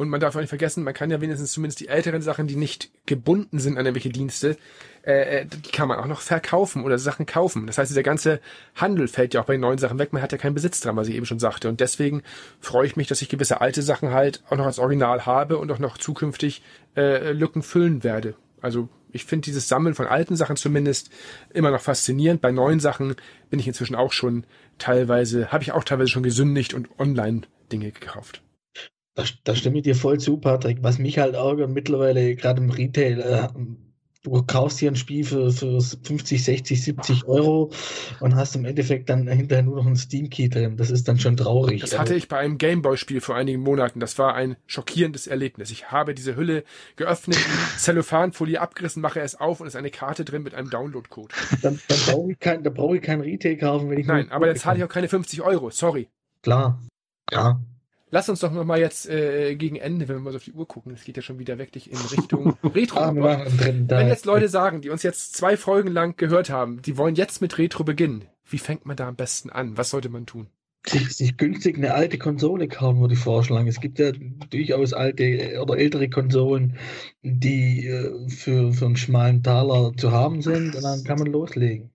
Und 0.00 0.08
man 0.08 0.18
darf 0.18 0.34
auch 0.34 0.40
nicht 0.40 0.48
vergessen, 0.48 0.82
man 0.82 0.94
kann 0.94 1.10
ja 1.10 1.20
wenigstens 1.20 1.52
zumindest 1.52 1.78
die 1.80 1.88
älteren 1.88 2.22
Sachen, 2.22 2.46
die 2.46 2.56
nicht 2.56 2.90
gebunden 3.04 3.58
sind 3.58 3.76
an 3.76 3.84
irgendwelche 3.84 4.08
Dienste, 4.08 4.56
äh, 5.04 5.40
äh, 5.40 5.46
die 5.46 5.70
kann 5.70 5.88
man 5.88 5.98
auch 5.98 6.06
noch 6.06 6.20
verkaufen 6.20 6.84
oder 6.84 6.98
Sachen 6.98 7.26
kaufen. 7.26 7.66
Das 7.66 7.78
heißt, 7.78 7.90
dieser 7.90 8.02
ganze 8.02 8.40
Handel 8.74 9.08
fällt 9.08 9.34
ja 9.34 9.40
auch 9.40 9.46
bei 9.46 9.56
neuen 9.56 9.78
Sachen 9.78 9.98
weg. 9.98 10.12
Man 10.12 10.22
hat 10.22 10.32
ja 10.32 10.38
keinen 10.38 10.54
Besitz 10.54 10.80
dran, 10.80 10.96
was 10.96 11.08
ich 11.08 11.14
eben 11.14 11.26
schon 11.26 11.38
sagte. 11.38 11.68
Und 11.68 11.80
deswegen 11.80 12.22
freue 12.60 12.86
ich 12.86 12.96
mich, 12.96 13.06
dass 13.08 13.22
ich 13.22 13.28
gewisse 13.28 13.60
alte 13.60 13.82
Sachen 13.82 14.10
halt 14.10 14.42
auch 14.50 14.56
noch 14.56 14.66
als 14.66 14.78
Original 14.78 15.24
habe 15.24 15.58
und 15.58 15.72
auch 15.72 15.78
noch 15.78 15.96
zukünftig 15.96 16.62
äh, 16.96 17.32
Lücken 17.32 17.62
füllen 17.62 18.04
werde. 18.04 18.34
Also 18.60 18.88
ich 19.12 19.24
finde 19.24 19.46
dieses 19.46 19.68
Sammeln 19.68 19.94
von 19.94 20.06
alten 20.06 20.36
Sachen 20.36 20.56
zumindest 20.56 21.10
immer 21.52 21.70
noch 21.70 21.80
faszinierend. 21.80 22.40
Bei 22.40 22.52
neuen 22.52 22.80
Sachen 22.80 23.16
bin 23.48 23.58
ich 23.58 23.66
inzwischen 23.66 23.94
auch 23.94 24.12
schon 24.12 24.44
teilweise, 24.78 25.50
habe 25.50 25.62
ich 25.62 25.72
auch 25.72 25.84
teilweise 25.84 26.10
schon 26.10 26.22
gesündigt 26.22 26.74
und 26.74 26.88
online 26.98 27.42
Dinge 27.72 27.90
gekauft. 27.90 28.42
Da, 29.14 29.24
da 29.44 29.54
stimme 29.54 29.78
ich 29.78 29.84
dir 29.84 29.94
voll 29.94 30.18
zu, 30.18 30.36
Patrick. 30.36 30.82
Was 30.82 30.98
mich 30.98 31.18
halt 31.18 31.34
ärgert 31.34 31.70
mittlerweile, 31.70 32.36
gerade 32.36 32.62
im 32.62 32.70
Retail, 32.70 33.20
äh, 33.20 33.48
du 34.22 34.42
kaufst 34.42 34.78
hier 34.78 34.90
ein 34.90 34.96
Spiel 34.96 35.24
für, 35.24 35.50
für 35.50 35.80
50, 35.80 36.44
60, 36.44 36.82
70 36.82 37.24
Euro 37.26 37.72
und 38.20 38.34
hast 38.34 38.54
im 38.54 38.64
Endeffekt 38.64 39.08
dann 39.08 39.26
hinterher 39.28 39.64
nur 39.64 39.76
noch 39.76 39.86
ein 39.86 39.96
Steam-Key 39.96 40.48
drin. 40.48 40.76
Das 40.76 40.90
ist 40.90 41.08
dann 41.08 41.18
schon 41.18 41.36
traurig. 41.36 41.80
Das 41.80 41.98
hatte 41.98 42.14
ich 42.14 42.28
bei 42.28 42.38
einem 42.38 42.58
Gameboy-Spiel 42.58 43.20
vor 43.20 43.36
einigen 43.36 43.62
Monaten. 43.62 44.00
Das 44.00 44.18
war 44.18 44.34
ein 44.34 44.56
schockierendes 44.66 45.26
Erlebnis. 45.26 45.70
Ich 45.70 45.90
habe 45.90 46.14
diese 46.14 46.36
Hülle 46.36 46.64
geöffnet, 46.96 47.38
Zellophanfolie 47.78 48.60
abgerissen, 48.60 49.00
mache 49.00 49.20
es 49.20 49.34
auf 49.34 49.60
und 49.60 49.66
es 49.66 49.74
ist 49.74 49.78
eine 49.78 49.90
Karte 49.90 50.24
drin 50.24 50.42
mit 50.42 50.54
einem 50.54 50.70
Download-Code. 50.70 51.34
Dann, 51.62 51.80
dann 51.88 51.98
brauche 52.06 52.32
ich, 52.32 52.38
kein, 52.38 52.64
ich 52.64 53.02
kein 53.02 53.20
Retail 53.20 53.56
kaufen, 53.56 53.90
wenn 53.90 53.98
ich 53.98 54.06
Nein, 54.06 54.30
aber 54.30 54.46
dann 54.46 54.56
zahle 54.56 54.78
ich 54.78 54.84
auch 54.84 54.88
keine 54.88 55.08
50 55.08 55.42
Euro. 55.42 55.70
Sorry. 55.70 56.08
Klar. 56.42 56.80
Ja. 57.30 57.60
Lass 58.10 58.28
uns 58.28 58.40
doch 58.40 58.52
noch 58.52 58.64
mal 58.64 58.78
jetzt 58.78 59.08
äh, 59.08 59.54
gegen 59.54 59.76
Ende, 59.76 60.08
wenn 60.08 60.16
wir 60.16 60.20
mal 60.20 60.30
so 60.32 60.38
auf 60.38 60.44
die 60.44 60.52
Uhr 60.52 60.66
gucken, 60.66 60.92
es 60.92 61.04
geht 61.04 61.16
ja 61.16 61.22
schon 61.22 61.38
wieder 61.38 61.58
wirklich 61.58 61.90
in 61.90 61.98
Richtung 61.98 62.56
Retro. 62.64 62.98
Ah, 62.98 63.14
wenn 63.14 64.08
jetzt 64.08 64.26
Leute 64.26 64.48
sagen, 64.48 64.80
die 64.80 64.90
uns 64.90 65.02
jetzt 65.02 65.36
zwei 65.36 65.56
Folgen 65.56 65.90
lang 65.90 66.16
gehört 66.16 66.50
haben, 66.50 66.82
die 66.82 66.96
wollen 66.96 67.14
jetzt 67.14 67.40
mit 67.40 67.58
Retro 67.58 67.84
beginnen, 67.84 68.24
wie 68.44 68.58
fängt 68.58 68.84
man 68.84 68.96
da 68.96 69.06
am 69.06 69.16
besten 69.16 69.50
an? 69.50 69.76
Was 69.76 69.90
sollte 69.90 70.08
man 70.08 70.26
tun? 70.26 70.48
sich, 70.86 71.14
sich 71.14 71.36
günstig 71.36 71.76
eine 71.76 71.94
alte 71.94 72.18
Konsole 72.18 72.68
kaufen, 72.68 73.00
würde 73.00 73.14
ich 73.14 73.20
vorschlagen. 73.20 73.68
Es 73.68 73.80
gibt 73.80 73.98
ja 73.98 74.12
durchaus 74.50 74.92
alte 74.92 75.60
oder 75.60 75.76
ältere 75.78 76.08
Konsolen, 76.08 76.76
die 77.22 77.86
äh, 77.86 78.28
für, 78.28 78.72
für 78.72 78.86
einen 78.86 78.96
schmalen 78.96 79.42
Taler 79.42 79.92
zu 79.96 80.12
haben 80.12 80.42
sind 80.42 80.74
und 80.74 80.82
dann 80.82 81.04
kann 81.04 81.18
man 81.18 81.28
loslegen. 81.28 81.90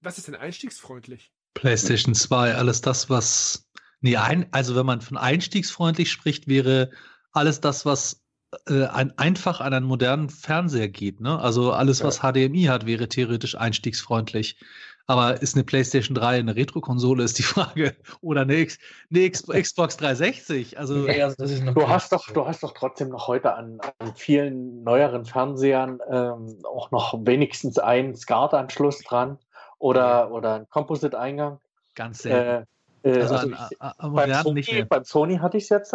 Was 0.00 0.18
ist 0.18 0.28
denn 0.28 0.34
einstiegsfreundlich? 0.34 1.30
PlayStation 1.54 2.14
2, 2.14 2.54
alles 2.54 2.80
das, 2.80 3.08
was. 3.10 3.63
Nee, 4.04 4.18
ein, 4.18 4.44
also 4.50 4.76
wenn 4.76 4.84
man 4.84 5.00
von 5.00 5.16
einstiegsfreundlich 5.16 6.12
spricht, 6.12 6.46
wäre 6.46 6.90
alles 7.32 7.62
das, 7.62 7.86
was 7.86 8.22
äh, 8.68 8.84
ein, 8.84 9.16
einfach 9.16 9.62
an 9.62 9.72
einen 9.72 9.86
modernen 9.86 10.28
Fernseher 10.28 10.88
geht. 10.88 11.22
Ne? 11.22 11.38
Also 11.38 11.72
alles, 11.72 12.04
was 12.04 12.18
HDMI 12.18 12.64
hat, 12.64 12.84
wäre 12.84 13.08
theoretisch 13.08 13.56
einstiegsfreundlich. 13.56 14.58
Aber 15.06 15.40
ist 15.40 15.54
eine 15.54 15.64
PlayStation 15.64 16.14
3 16.14 16.38
eine 16.38 16.54
Retro-Konsole, 16.54 17.24
ist 17.24 17.38
die 17.38 17.42
Frage. 17.44 17.96
Oder 18.20 18.42
eine, 18.42 18.56
X, 18.56 18.78
eine 19.10 19.20
X, 19.20 19.46
Xbox 19.46 19.96
360. 19.96 20.78
Also, 20.78 21.08
Ja, 21.08 21.32
das 21.32 21.50
ist 21.50 21.64
noch 21.64 21.72
du, 21.72 21.88
hast 21.88 22.12
doch, 22.12 22.30
du 22.30 22.46
hast 22.46 22.62
doch 22.62 22.74
trotzdem 22.74 23.08
noch 23.08 23.26
heute 23.26 23.54
an, 23.54 23.78
an 24.00 24.14
vielen 24.14 24.82
neueren 24.82 25.24
Fernsehern 25.24 26.00
ähm, 26.10 26.58
auch 26.64 26.90
noch 26.90 27.14
wenigstens 27.24 27.78
einen 27.78 28.14
SCART-Anschluss 28.14 28.98
dran 28.98 29.38
oder, 29.78 30.30
oder 30.30 30.56
einen 30.56 30.68
Composite-Eingang. 30.68 31.58
ganz 31.94 32.18
selten. 32.18 32.64
Äh, 32.64 32.73
äh, 33.04 33.20
also 33.20 33.34
also 33.34 33.46
an, 33.48 33.68
ich, 33.70 33.82
an, 33.82 34.12
beim, 34.14 34.34
Sony, 34.34 34.84
beim 34.88 35.04
Sony 35.04 35.36
hatte 35.36 35.56
ich 35.58 35.64
es 35.64 35.68
jetzt, 35.68 35.94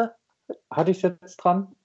hatte 0.71 0.91
ich 0.91 1.01
jetzt 1.01 1.37
dran. 1.37 1.75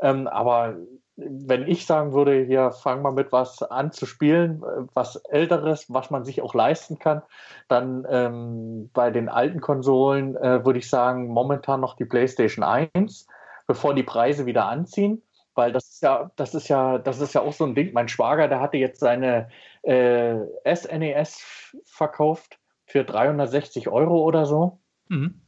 Ähm, 0.00 0.26
aber 0.26 0.76
wenn 1.16 1.68
ich 1.68 1.86
sagen 1.86 2.12
würde, 2.12 2.44
hier 2.44 2.72
fang 2.72 3.02
mal 3.02 3.12
mit 3.12 3.32
was 3.32 3.62
an 3.62 3.92
zu 3.92 4.06
spielen, 4.06 4.62
was 4.94 5.16
älteres, 5.16 5.86
was 5.88 6.10
man 6.10 6.24
sich 6.24 6.42
auch 6.42 6.54
leisten 6.54 6.98
kann, 6.98 7.22
dann 7.68 8.06
ähm, 8.08 8.90
bei 8.92 9.10
den 9.10 9.28
alten 9.28 9.60
Konsolen 9.60 10.36
äh, 10.36 10.64
würde 10.64 10.78
ich 10.78 10.88
sagen, 10.88 11.28
momentan 11.28 11.80
noch 11.80 11.96
die 11.96 12.06
PlayStation 12.06 12.64
1, 12.64 13.26
bevor 13.66 13.94
die 13.94 14.02
Preise 14.02 14.46
wieder 14.46 14.66
anziehen. 14.66 15.22
Weil 15.54 15.70
das 15.70 15.90
ist 15.90 16.02
ja, 16.02 16.30
das 16.36 16.54
ist 16.54 16.68
ja, 16.68 16.96
das 16.96 17.20
ist 17.20 17.34
ja 17.34 17.42
auch 17.42 17.52
so 17.52 17.64
ein 17.64 17.74
Ding. 17.74 17.92
Mein 17.92 18.08
Schwager, 18.08 18.48
der 18.48 18.60
hatte 18.60 18.78
jetzt 18.78 19.00
seine 19.00 19.50
äh, 19.82 20.36
SNES 20.64 21.74
verkauft 21.84 22.58
für 22.92 23.04
360 23.04 23.88
Euro 23.88 24.22
oder 24.22 24.44
so. 24.44 24.78
Mhm. 25.08 25.40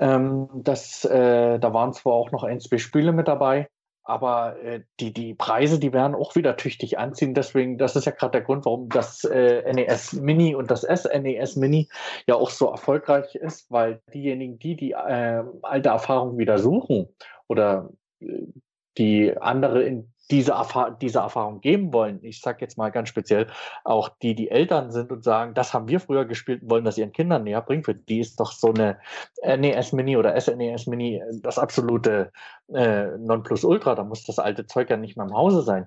Ähm, 0.00 0.48
das, 0.54 1.04
äh, 1.04 1.58
da 1.58 1.74
waren 1.74 1.92
zwar 1.92 2.14
auch 2.14 2.32
noch 2.32 2.44
ein, 2.44 2.60
zwei 2.60 2.78
Spiele 2.78 3.12
mit 3.12 3.28
dabei, 3.28 3.68
aber 4.04 4.58
äh, 4.62 4.80
die, 4.98 5.12
die 5.12 5.34
Preise, 5.34 5.78
die 5.78 5.92
werden 5.92 6.14
auch 6.14 6.34
wieder 6.34 6.56
tüchtig 6.56 6.98
anziehen. 6.98 7.34
Deswegen, 7.34 7.76
das 7.76 7.94
ist 7.94 8.06
ja 8.06 8.12
gerade 8.12 8.32
der 8.32 8.40
Grund, 8.40 8.64
warum 8.64 8.88
das 8.88 9.22
äh, 9.24 9.70
NES 9.70 10.14
Mini 10.14 10.54
und 10.54 10.70
das 10.70 10.80
SNES 10.80 11.56
Mini 11.56 11.88
ja 12.26 12.36
auch 12.36 12.50
so 12.50 12.70
erfolgreich 12.70 13.34
ist, 13.34 13.70
weil 13.70 14.00
diejenigen, 14.14 14.58
die 14.58 14.74
die 14.74 14.92
äh, 14.92 15.44
alte 15.60 15.90
Erfahrung 15.90 16.38
wieder 16.38 16.58
suchen 16.58 17.06
oder 17.48 17.90
äh, 18.20 18.46
die 18.96 19.36
andere 19.38 19.82
in 19.82 20.11
diese, 20.32 20.52
Erfahr 20.52 20.90
diese 20.90 21.18
Erfahrung 21.18 21.60
geben 21.60 21.92
wollen, 21.92 22.18
ich 22.22 22.40
sage 22.40 22.58
jetzt 22.62 22.78
mal 22.78 22.90
ganz 22.90 23.10
speziell, 23.10 23.46
auch 23.84 24.08
die, 24.08 24.34
die 24.34 24.50
Eltern 24.50 24.90
sind 24.90 25.12
und 25.12 25.22
sagen, 25.22 25.52
das 25.54 25.74
haben 25.74 25.88
wir 25.88 26.00
früher 26.00 26.24
gespielt, 26.24 26.62
wollen 26.64 26.84
das 26.84 26.96
ihren 26.98 27.12
Kindern 27.12 27.44
näher 27.44 27.60
bringen, 27.60 27.84
für 27.84 27.94
die 27.94 28.18
ist 28.18 28.40
doch 28.40 28.50
so 28.50 28.72
eine 28.72 28.98
NES 29.44 29.92
Mini 29.92 30.16
oder 30.16 30.40
SNES 30.40 30.86
Mini 30.86 31.16
äh, 31.16 31.40
das 31.42 31.58
absolute 31.58 32.32
äh, 32.72 33.08
Nonplusultra, 33.18 33.94
da 33.94 34.04
muss 34.04 34.24
das 34.24 34.38
alte 34.38 34.66
Zeug 34.66 34.88
ja 34.90 34.96
nicht 34.96 35.16
mehr 35.16 35.26
im 35.26 35.34
Hause 35.34 35.62
sein. 35.62 35.86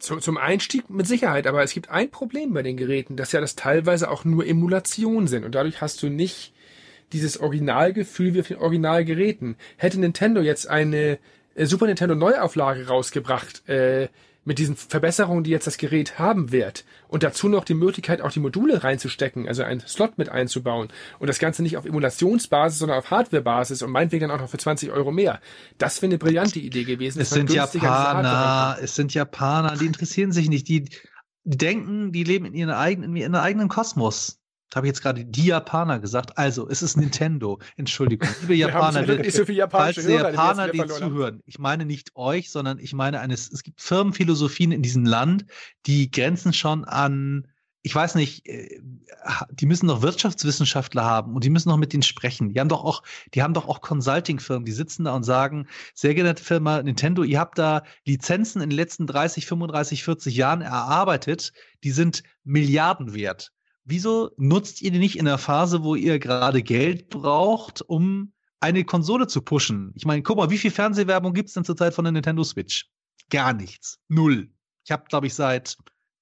Zu, 0.00 0.16
zum 0.16 0.36
Einstieg 0.36 0.90
mit 0.90 1.06
Sicherheit, 1.06 1.46
aber 1.46 1.62
es 1.62 1.72
gibt 1.72 1.88
ein 1.88 2.10
Problem 2.10 2.52
bei 2.52 2.62
den 2.62 2.76
Geräten, 2.76 3.16
dass 3.16 3.30
ja 3.30 3.40
das 3.40 3.54
teilweise 3.54 4.10
auch 4.10 4.24
nur 4.24 4.44
Emulationen 4.44 5.28
sind. 5.28 5.44
Und 5.44 5.54
dadurch 5.54 5.80
hast 5.80 6.02
du 6.02 6.08
nicht 6.08 6.52
dieses 7.12 7.38
Originalgefühl 7.38 8.34
wie 8.34 8.40
auf 8.40 8.48
den 8.48 8.58
Originalgeräten. 8.58 9.56
Hätte 9.76 10.00
Nintendo 10.00 10.40
jetzt 10.40 10.68
eine 10.68 11.18
Super 11.56 11.86
Nintendo 11.86 12.14
Neuauflage 12.14 12.86
rausgebracht, 12.86 13.68
äh, 13.68 14.08
mit 14.44 14.58
diesen 14.58 14.76
Verbesserungen, 14.76 15.44
die 15.44 15.50
jetzt 15.50 15.66
das 15.66 15.78
Gerät 15.78 16.18
haben 16.18 16.52
wird. 16.52 16.84
Und 17.08 17.22
dazu 17.22 17.48
noch 17.48 17.64
die 17.64 17.74
Möglichkeit, 17.74 18.20
auch 18.20 18.30
die 18.30 18.40
Module 18.40 18.84
reinzustecken, 18.84 19.48
also 19.48 19.62
einen 19.62 19.80
Slot 19.80 20.18
mit 20.18 20.28
einzubauen. 20.28 20.88
Und 21.18 21.28
das 21.28 21.38
Ganze 21.38 21.62
nicht 21.62 21.76
auf 21.76 21.86
Emulationsbasis, 21.86 22.78
sondern 22.78 22.98
auf 22.98 23.10
Hardwarebasis 23.10 23.82
und 23.82 23.90
meinetwegen 23.90 24.28
dann 24.28 24.36
auch 24.36 24.42
noch 24.42 24.50
für 24.50 24.58
20 24.58 24.90
Euro 24.90 25.12
mehr. 25.12 25.40
Das 25.78 26.02
wäre 26.02 26.10
eine 26.10 26.18
brillante 26.18 26.58
Idee 26.58 26.84
gewesen. 26.84 27.20
Es 27.20 27.30
sind 27.30 27.52
Japaner, 27.52 28.78
es 28.82 28.94
sind 28.94 29.14
Japaner, 29.14 29.76
die 29.76 29.86
interessieren 29.86 30.32
sich 30.32 30.48
nicht. 30.48 30.68
Die, 30.68 30.84
die 31.44 31.56
denken, 31.56 32.12
die 32.12 32.24
leben 32.24 32.44
in 32.44 32.54
ihrem 32.54 32.70
eigenen, 32.70 33.10
in 33.10 33.16
ihrem 33.16 33.34
eigenen 33.34 33.68
Kosmos. 33.68 34.40
Da 34.70 34.76
habe 34.76 34.86
ich 34.86 34.90
jetzt 34.90 35.02
gerade 35.02 35.24
die 35.24 35.46
Japaner 35.46 36.00
gesagt. 36.00 36.36
Also, 36.38 36.68
es 36.68 36.82
ist 36.82 36.96
Nintendo. 36.96 37.60
Entschuldigung. 37.76 38.28
Liebe 38.40 38.54
Wir 38.54 38.72
haben 38.72 38.94
Japaner, 38.94 39.16
nicht 39.16 39.36
so 39.36 39.44
viele 39.44 39.68
falls 39.70 39.96
die 39.96 40.02
Hörer, 40.02 40.30
die 40.30 40.36
Japaner, 40.36 40.68
die 40.68 40.80
haben. 40.80 40.90
zuhören, 40.90 41.42
ich 41.46 41.58
meine 41.58 41.84
nicht 41.84 42.16
euch, 42.16 42.50
sondern 42.50 42.78
ich 42.78 42.92
meine 42.92 43.20
eines, 43.20 43.50
es 43.52 43.62
gibt 43.62 43.80
Firmenphilosophien 43.80 44.72
in 44.72 44.82
diesem 44.82 45.04
Land, 45.04 45.46
die 45.86 46.10
grenzen 46.10 46.52
schon 46.52 46.84
an, 46.84 47.46
ich 47.86 47.94
weiß 47.94 48.14
nicht, 48.14 48.46
äh, 48.48 48.80
die 49.50 49.66
müssen 49.66 49.88
doch 49.88 50.00
Wirtschaftswissenschaftler 50.00 51.04
haben 51.04 51.34
und 51.34 51.44
die 51.44 51.50
müssen 51.50 51.68
doch 51.68 51.76
mit 51.76 51.92
denen 51.92 52.02
sprechen. 52.02 52.48
Die 52.48 52.58
haben 52.58 52.70
doch 52.70 52.82
auch, 52.82 53.02
die 53.34 53.42
haben 53.42 53.52
doch 53.52 53.68
auch 53.68 53.82
Consulting-Firmen, 53.82 54.64
die 54.64 54.72
sitzen 54.72 55.04
da 55.04 55.14
und 55.14 55.22
sagen, 55.22 55.68
sehr 55.94 56.14
geehrte 56.14 56.42
Firma 56.42 56.82
Nintendo, 56.82 57.22
ihr 57.22 57.38
habt 57.38 57.58
da 57.58 57.82
Lizenzen 58.06 58.62
in 58.62 58.70
den 58.70 58.76
letzten 58.76 59.06
30, 59.06 59.44
35, 59.44 60.02
40 60.02 60.34
Jahren 60.34 60.62
erarbeitet, 60.62 61.52
die 61.84 61.90
sind 61.90 62.22
Milliarden 62.42 63.12
wert. 63.12 63.52
Wieso 63.84 64.30
nutzt 64.36 64.82
ihr 64.82 64.90
die 64.90 64.98
nicht 64.98 65.18
in 65.18 65.26
der 65.26 65.38
Phase, 65.38 65.84
wo 65.84 65.94
ihr 65.94 66.18
gerade 66.18 66.62
Geld 66.62 67.10
braucht, 67.10 67.82
um 67.82 68.32
eine 68.60 68.84
Konsole 68.84 69.26
zu 69.26 69.42
pushen? 69.42 69.92
Ich 69.94 70.06
meine, 70.06 70.22
guck 70.22 70.38
mal, 70.38 70.50
wie 70.50 70.58
viel 70.58 70.70
Fernsehwerbung 70.70 71.34
gibt's 71.34 71.52
denn 71.52 71.64
zurzeit 71.64 71.94
von 71.94 72.04
der 72.04 72.12
Nintendo 72.12 72.42
Switch? 72.44 72.88
Gar 73.30 73.52
nichts. 73.52 73.98
Null. 74.08 74.50
Ich 74.84 74.90
habe, 74.90 75.04
glaube 75.08 75.26
ich, 75.26 75.34
seit 75.34 75.76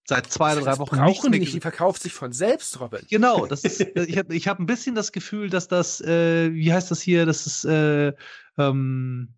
seit 0.04 0.26
zwei 0.26 0.52
oder 0.56 0.62
drei 0.62 0.78
Wochen 0.78 0.96
brauchen 0.96 1.26
die 1.26 1.30
mehr 1.30 1.40
nicht, 1.40 1.54
die 1.54 1.60
verkauft 1.60 2.02
sich 2.02 2.12
von 2.12 2.32
selbst, 2.32 2.80
Robin. 2.80 3.00
Genau, 3.08 3.46
das 3.46 3.62
ist, 3.64 3.80
ich 3.80 4.18
habe 4.18 4.34
ich 4.34 4.48
hab 4.48 4.58
ein 4.58 4.66
bisschen 4.66 4.94
das 4.94 5.12
Gefühl, 5.12 5.48
dass 5.48 5.68
das, 5.68 6.00
äh, 6.00 6.52
wie 6.52 6.72
heißt 6.72 6.90
das 6.90 7.00
hier, 7.00 7.26
das 7.26 7.46
ist 7.46 7.64
äh, 7.64 8.12
ähm, 8.58 9.34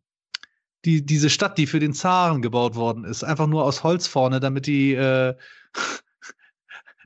die, 0.84 1.04
diese 1.04 1.30
Stadt, 1.30 1.58
die 1.58 1.66
für 1.66 1.80
den 1.80 1.92
Zaren 1.92 2.42
gebaut 2.42 2.74
worden 2.76 3.04
ist, 3.04 3.24
einfach 3.24 3.46
nur 3.46 3.64
aus 3.64 3.82
Holz 3.82 4.06
vorne, 4.06 4.40
damit 4.40 4.66
die, 4.66 4.94
äh, 4.94 5.34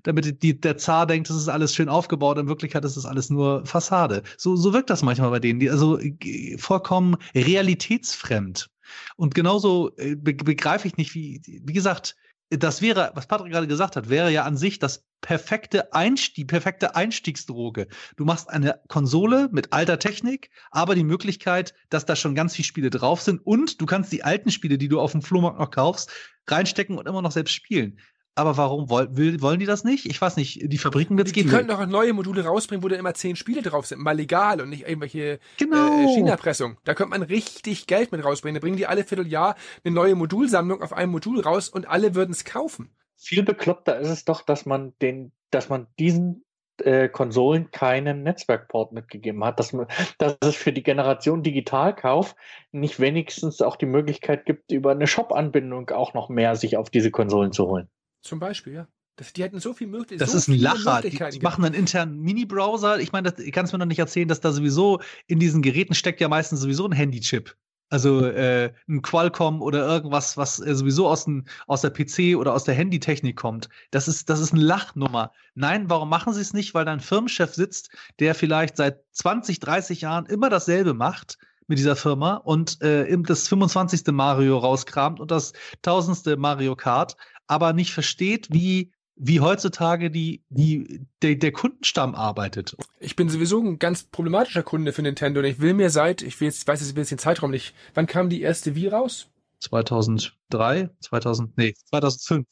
damit 0.08 0.42
die, 0.42 0.58
der 0.58 0.78
Zar 0.78 1.06
denkt, 1.06 1.28
das 1.28 1.36
ist 1.36 1.48
alles 1.48 1.74
schön 1.74 1.90
aufgebaut, 1.90 2.38
in 2.38 2.48
Wirklichkeit 2.48 2.84
ist 2.86 2.96
das 2.96 3.04
alles 3.04 3.28
nur 3.28 3.66
Fassade. 3.66 4.22
So, 4.38 4.56
so 4.56 4.72
wirkt 4.72 4.88
das 4.88 5.02
manchmal 5.02 5.30
bei 5.30 5.38
denen, 5.38 5.60
die 5.60 5.68
also 5.68 5.98
äh, 5.98 6.56
vollkommen 6.56 7.16
realitätsfremd. 7.34 8.70
Und 9.16 9.34
genauso 9.34 9.90
äh, 9.98 10.16
be 10.16 10.32
begreife 10.32 10.88
ich 10.88 10.96
nicht, 10.96 11.14
wie, 11.14 11.42
wie 11.44 11.72
gesagt, 11.74 12.16
das 12.48 12.80
wäre, 12.80 13.12
was 13.14 13.26
Patrick 13.26 13.52
gerade 13.52 13.66
gesagt 13.66 13.96
hat, 13.96 14.08
wäre 14.08 14.32
ja 14.32 14.44
an 14.44 14.56
sich 14.56 14.78
das 14.78 15.04
perfekte 15.20 15.92
Einstieg, 15.92 16.34
die 16.36 16.44
perfekte 16.46 16.96
Einstiegsdroge. 16.96 17.88
Du 18.16 18.24
machst 18.24 18.48
eine 18.48 18.80
Konsole 18.88 19.50
mit 19.52 19.74
alter 19.74 19.98
Technik, 19.98 20.48
aber 20.70 20.94
die 20.94 21.04
Möglichkeit, 21.04 21.74
dass 21.90 22.06
da 22.06 22.16
schon 22.16 22.34
ganz 22.34 22.56
viele 22.56 22.64
Spiele 22.64 22.88
drauf 22.88 23.20
sind 23.20 23.44
und 23.44 23.78
du 23.78 23.84
kannst 23.84 24.10
die 24.10 24.24
alten 24.24 24.50
Spiele, 24.50 24.78
die 24.78 24.88
du 24.88 25.00
auf 25.00 25.12
dem 25.12 25.20
Flohmarkt 25.20 25.58
noch 25.58 25.70
kaufst, 25.70 26.10
reinstecken 26.46 26.96
und 26.96 27.06
immer 27.06 27.20
noch 27.20 27.32
selbst 27.32 27.52
spielen. 27.52 27.98
Aber 28.38 28.56
warum 28.56 28.88
will, 28.88 29.42
wollen 29.42 29.58
die 29.58 29.66
das 29.66 29.82
nicht? 29.82 30.06
Ich 30.06 30.20
weiß 30.20 30.36
nicht, 30.36 30.60
die 30.62 30.78
Fabriken 30.78 31.18
wird 31.18 31.26
es 31.26 31.32
geben. 31.32 31.48
Die 31.48 31.54
könnten 31.56 31.72
doch 31.72 31.84
neue 31.86 32.12
Module 32.12 32.44
rausbringen, 32.44 32.84
wo 32.84 32.88
da 32.88 32.94
immer 32.94 33.12
zehn 33.12 33.34
Spiele 33.34 33.62
drauf 33.62 33.86
sind. 33.86 34.00
Mal 34.00 34.16
legal 34.16 34.60
und 34.60 34.68
nicht 34.68 34.86
irgendwelche 34.86 35.40
genau. 35.56 36.04
äh, 36.04 36.14
China-Pressung. 36.14 36.76
Da 36.84 36.94
könnte 36.94 37.10
man 37.10 37.22
richtig 37.22 37.88
Geld 37.88 38.12
mit 38.12 38.24
rausbringen. 38.24 38.54
Da 38.54 38.60
bringen 38.60 38.76
die 38.76 38.86
alle 38.86 39.02
Vierteljahr 39.02 39.56
eine 39.84 39.92
neue 39.92 40.14
Modulsammlung 40.14 40.82
auf 40.82 40.92
einem 40.92 41.10
Modul 41.10 41.40
raus 41.40 41.68
und 41.68 41.88
alle 41.88 42.14
würden 42.14 42.30
es 42.30 42.44
kaufen. 42.44 42.90
Viel 43.16 43.42
bekloppter 43.42 43.98
ist 43.98 44.08
es 44.08 44.24
doch, 44.24 44.42
dass 44.42 44.66
man 44.66 44.92
den, 45.02 45.32
dass 45.50 45.68
man 45.68 45.88
diesen 45.98 46.44
äh, 46.80 47.08
Konsolen 47.08 47.72
keinen 47.72 48.22
Netzwerkport 48.22 48.92
mitgegeben 48.92 49.44
hat, 49.44 49.58
dass, 49.58 49.72
man, 49.72 49.88
dass 50.18 50.38
es 50.42 50.54
für 50.54 50.72
die 50.72 50.84
Generation 50.84 51.42
Digitalkauf 51.42 52.36
nicht 52.70 53.00
wenigstens 53.00 53.62
auch 53.62 53.74
die 53.74 53.86
Möglichkeit 53.86 54.46
gibt, 54.46 54.70
über 54.70 54.92
eine 54.92 55.08
Shop-Anbindung 55.08 55.90
auch 55.90 56.14
noch 56.14 56.28
mehr 56.28 56.54
sich 56.54 56.76
auf 56.76 56.88
diese 56.88 57.10
Konsolen 57.10 57.50
zu 57.50 57.66
holen. 57.66 57.88
Zum 58.22 58.38
Beispiel, 58.38 58.74
ja. 58.74 58.88
Das, 59.16 59.32
die 59.32 59.42
hätten 59.42 59.58
so 59.58 59.74
viel 59.74 59.88
Möglichkeiten. 59.88 60.20
Das 60.20 60.30
so 60.30 60.38
ist 60.38 60.48
ein 60.48 60.58
Lacher. 60.58 61.00
Die, 61.02 61.10
die 61.10 61.40
machen 61.40 61.64
einen 61.64 61.74
internen 61.74 62.20
Mini-Browser. 62.20 63.00
Ich 63.00 63.10
meine, 63.10 63.32
das 63.32 63.44
kannst 63.50 63.72
du 63.72 63.76
mir 63.76 63.80
noch 63.80 63.88
nicht 63.88 63.98
erzählen, 63.98 64.28
dass 64.28 64.40
da 64.40 64.52
sowieso 64.52 65.00
in 65.26 65.40
diesen 65.40 65.60
Geräten 65.60 65.94
steckt 65.94 66.20
ja 66.20 66.28
meistens 66.28 66.60
sowieso 66.60 66.86
ein 66.86 66.92
Handy-Chip. 66.92 67.56
Also 67.90 68.24
äh, 68.26 68.72
ein 68.86 69.02
Qualcomm 69.02 69.62
oder 69.62 69.86
irgendwas, 69.86 70.36
was 70.36 70.60
äh, 70.60 70.74
sowieso 70.74 71.08
aus, 71.08 71.26
ein, 71.26 71.48
aus 71.66 71.80
der 71.80 71.90
PC 71.90 72.36
oder 72.36 72.54
aus 72.54 72.64
der 72.64 72.74
Handytechnik 72.74 73.36
kommt. 73.36 73.68
Das 73.90 74.08
ist, 74.08 74.28
das 74.28 74.40
ist 74.40 74.52
eine 74.52 74.62
Lachnummer. 74.62 75.32
Nein, 75.54 75.88
warum 75.88 76.10
machen 76.10 76.34
sie 76.34 76.42
es 76.42 76.52
nicht? 76.52 76.74
Weil 76.74 76.84
da 76.84 76.92
ein 76.92 77.00
Firmenchef 77.00 77.54
sitzt, 77.54 77.90
der 78.20 78.34
vielleicht 78.34 78.76
seit 78.76 79.00
20, 79.12 79.58
30 79.60 80.02
Jahren 80.02 80.26
immer 80.26 80.50
dasselbe 80.50 80.92
macht 80.92 81.38
mit 81.66 81.78
dieser 81.78 81.96
Firma 81.96 82.34
und 82.34 82.80
äh, 82.82 83.16
das 83.22 83.48
25. 83.48 84.06
Mario 84.08 84.58
rauskramt 84.58 85.18
und 85.18 85.30
das 85.30 85.54
1000. 85.84 86.38
Mario 86.38 86.76
Kart, 86.76 87.16
aber 87.48 87.72
nicht 87.72 87.92
versteht, 87.92 88.48
wie 88.52 88.92
wie 89.18 89.40
heutzutage 89.40 90.10
die, 90.10 90.44
die, 90.48 91.00
der, 91.22 91.34
der 91.34 91.52
Kundenstamm 91.52 92.14
arbeitet. 92.14 92.76
Ich 93.00 93.16
bin 93.16 93.28
sowieso 93.28 93.60
ein 93.60 93.78
ganz 93.78 94.04
problematischer 94.04 94.62
Kunde 94.62 94.92
für 94.92 95.02
Nintendo 95.02 95.40
und 95.40 95.46
ich 95.46 95.60
will 95.60 95.74
mir 95.74 95.90
seit, 95.90 96.22
ich 96.22 96.40
will 96.40 96.46
jetzt, 96.46 96.66
weiß 96.66 96.80
jetzt 96.80 97.10
den 97.10 97.18
Zeitraum 97.18 97.50
nicht, 97.50 97.74
wann 97.94 98.06
kam 98.06 98.28
die 98.28 98.40
erste 98.40 98.74
Wii 98.74 98.88
raus? 98.88 99.28
2003, 99.60 100.90
2000, 101.00 101.58
nee, 101.58 101.74
2005. 101.86 102.46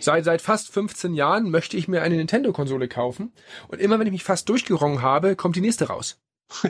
Seit, 0.00 0.24
seit 0.24 0.42
fast 0.42 0.72
15 0.72 1.14
Jahren 1.14 1.48
möchte 1.50 1.76
ich 1.76 1.86
mir 1.86 2.02
eine 2.02 2.16
Nintendo-Konsole 2.16 2.88
kaufen 2.88 3.32
und 3.68 3.80
immer 3.80 4.00
wenn 4.00 4.08
ich 4.08 4.12
mich 4.12 4.24
fast 4.24 4.48
durchgerungen 4.48 5.00
habe, 5.00 5.36
kommt 5.36 5.54
die 5.54 5.60
nächste 5.60 5.86
raus. 5.86 6.20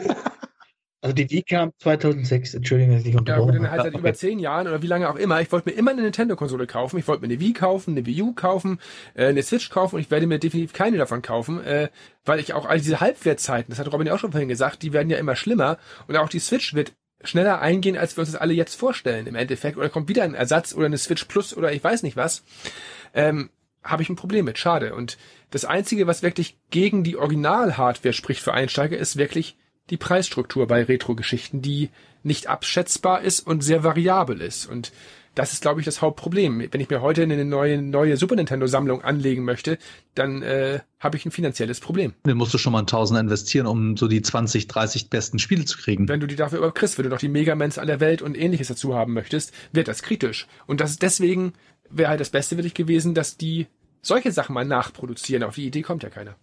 Also 1.05 1.15
die 1.17 1.31
Wii 1.31 1.43
kam 1.43 1.71
2006, 1.81 2.55
Entschuldigung, 2.55 2.97
dass 2.97 3.05
ich 3.05 3.15
unterbrochen 3.15 3.49
Ja, 3.49 3.59
gut, 3.59 3.65
dann 3.67 3.71
halt 3.71 3.83
seit 3.83 4.01
über 4.01 4.15
zehn 4.15 4.39
Jahren 4.39 4.67
oder 4.67 4.81
wie 4.81 4.87
lange 4.87 5.11
auch 5.11 5.17
immer. 5.17 5.39
Ich 5.43 5.53
wollte 5.53 5.69
mir 5.69 5.77
immer 5.77 5.91
eine 5.91 6.01
Nintendo-Konsole 6.01 6.67
kaufen. 6.67 6.99
Ich 6.99 7.07
wollte 7.07 7.21
mir 7.21 7.27
eine 7.27 7.41
Wii 7.41 7.53
kaufen, 7.53 7.91
eine 7.91 8.07
Wii 8.07 8.23
U 8.23 8.33
kaufen, 8.33 8.81
äh, 9.13 9.27
eine 9.27 9.43
Switch 9.43 9.69
kaufen 9.69 9.97
und 9.97 10.01
ich 10.01 10.11
werde 10.11 10.27
mir 10.27 10.39
definitiv 10.39 10.73
keine 10.73 10.97
davon 10.97 11.21
kaufen, 11.21 11.63
äh, 11.63 11.91
weil 12.25 12.41
ich 12.41 12.55
auch 12.55 12.65
all 12.65 12.79
diese 12.79 13.01
Halbwertzeiten, 13.01 13.71
das 13.71 13.79
hat 13.79 13.93
Robin 13.93 14.07
ja 14.07 14.15
auch 14.15 14.19
schon 14.19 14.31
vorhin 14.31 14.49
gesagt, 14.49 14.83
die 14.83 14.95
werden 14.95 15.11
ja 15.11 15.19
immer 15.19 15.37
schlimmer 15.37 15.77
und 16.09 16.17
auch 16.17 16.31
die 16.31 16.39
Switch 16.39 16.73
wird 16.73 16.95
schneller 17.23 17.61
eingehen, 17.61 17.99
als 17.99 18.17
wir 18.17 18.23
uns 18.23 18.33
das 18.33 18.41
alle 18.41 18.55
jetzt 18.55 18.75
vorstellen 18.75 19.27
im 19.27 19.35
Endeffekt. 19.35 19.77
Oder 19.77 19.91
kommt 19.91 20.09
wieder 20.09 20.23
ein 20.23 20.35
Ersatz 20.35 20.75
oder 20.75 20.87
eine 20.87 20.97
Switch 20.97 21.27
Plus 21.27 21.55
oder 21.55 21.71
ich 21.71 21.85
weiß 21.85 22.03
nicht 22.03 22.17
was. 22.17 22.45
Ähm, 23.13 23.51
habe 23.83 24.03
ich 24.03 24.09
ein 24.09 24.17
Problem 24.17 24.47
mit. 24.47 24.57
Schade. 24.57 24.95
Und 24.95 25.19
das 25.51 25.67
Einzige, 25.67 26.07
was 26.07 26.23
wirklich 26.23 26.57
gegen 26.71 27.05
die 27.05 27.19
Original-Hardware 27.19 28.15
spricht 28.15 28.41
für 28.41 28.55
Einsteiger, 28.55 28.97
ist 28.97 29.19
wirklich 29.19 29.59
die 29.91 29.97
Preisstruktur 29.97 30.67
bei 30.67 30.83
Retro-Geschichten, 30.83 31.63
die 31.63 31.91
nicht 32.23 32.49
abschätzbar 32.49 33.23
ist 33.23 33.41
und 33.41 33.63
sehr 33.63 33.85
variabel 33.85 34.41
ist. 34.41 34.67
Und 34.67 34.93
das 35.35 35.53
ist, 35.53 35.63
glaube 35.63 35.81
ich, 35.81 35.85
das 35.85 36.01
Hauptproblem. 36.01 36.69
Wenn 36.71 36.81
ich 36.81 36.89
mir 36.89 37.03
heute 37.03 37.23
eine 37.23 37.45
neue, 37.45 37.83
neue 37.83 38.17
Super 38.17 38.37
Nintendo-Sammlung 38.37 39.03
anlegen 39.03 39.45
möchte, 39.45 39.79
dann 40.15 40.43
äh, 40.43 40.81
habe 41.01 41.17
ich 41.17 41.27
ein 41.27 41.33
finanzielles 41.33 41.81
Problem. 41.81 42.15
Dann 42.23 42.37
musst 42.37 42.55
du 42.55 42.59
schon 42.59 42.73
mal 42.73 42.79
ein 42.79 42.87
Tausender 42.87 43.21
investieren, 43.21 43.67
um 43.67 43.97
so 43.97 44.07
die 44.07 44.23
20, 44.23 44.69
30 44.69 45.11
besten 45.11 45.39
Spiele 45.39 45.65
zu 45.65 45.77
kriegen. 45.77 46.09
Wenn 46.09 46.21
du 46.21 46.27
die 46.27 46.37
dafür 46.37 46.59
überkriegst, 46.59 46.97
wenn 46.99 47.05
du 47.05 47.11
noch 47.11 47.19
die 47.19 47.29
Megamans 47.29 47.79
aller 47.79 48.01
Welt 48.01 48.23
und 48.23 48.39
ähnliches 48.39 48.69
dazu 48.69 48.95
haben 48.95 49.13
möchtest, 49.13 49.53
wird 49.73 49.89
das 49.89 50.03
kritisch. 50.03 50.47
Und 50.67 50.81
das 50.81 50.93
ist 50.93 51.03
deswegen 51.03 51.53
wäre 51.91 52.11
halt 52.11 52.21
das 52.21 52.31
Beste 52.31 52.57
wirklich 52.57 52.75
gewesen, 52.75 53.15
dass 53.15 53.37
die 53.37 53.67
solche 54.07 54.33
Sachen 54.33 54.55
mal 54.55 54.65
nachproduzieren. 54.65 55.43
Auf 55.43 55.55
die 55.55 55.67
Idee 55.67 55.83
kommt 55.83 56.03
ja 56.03 56.11
keiner. 56.11 56.37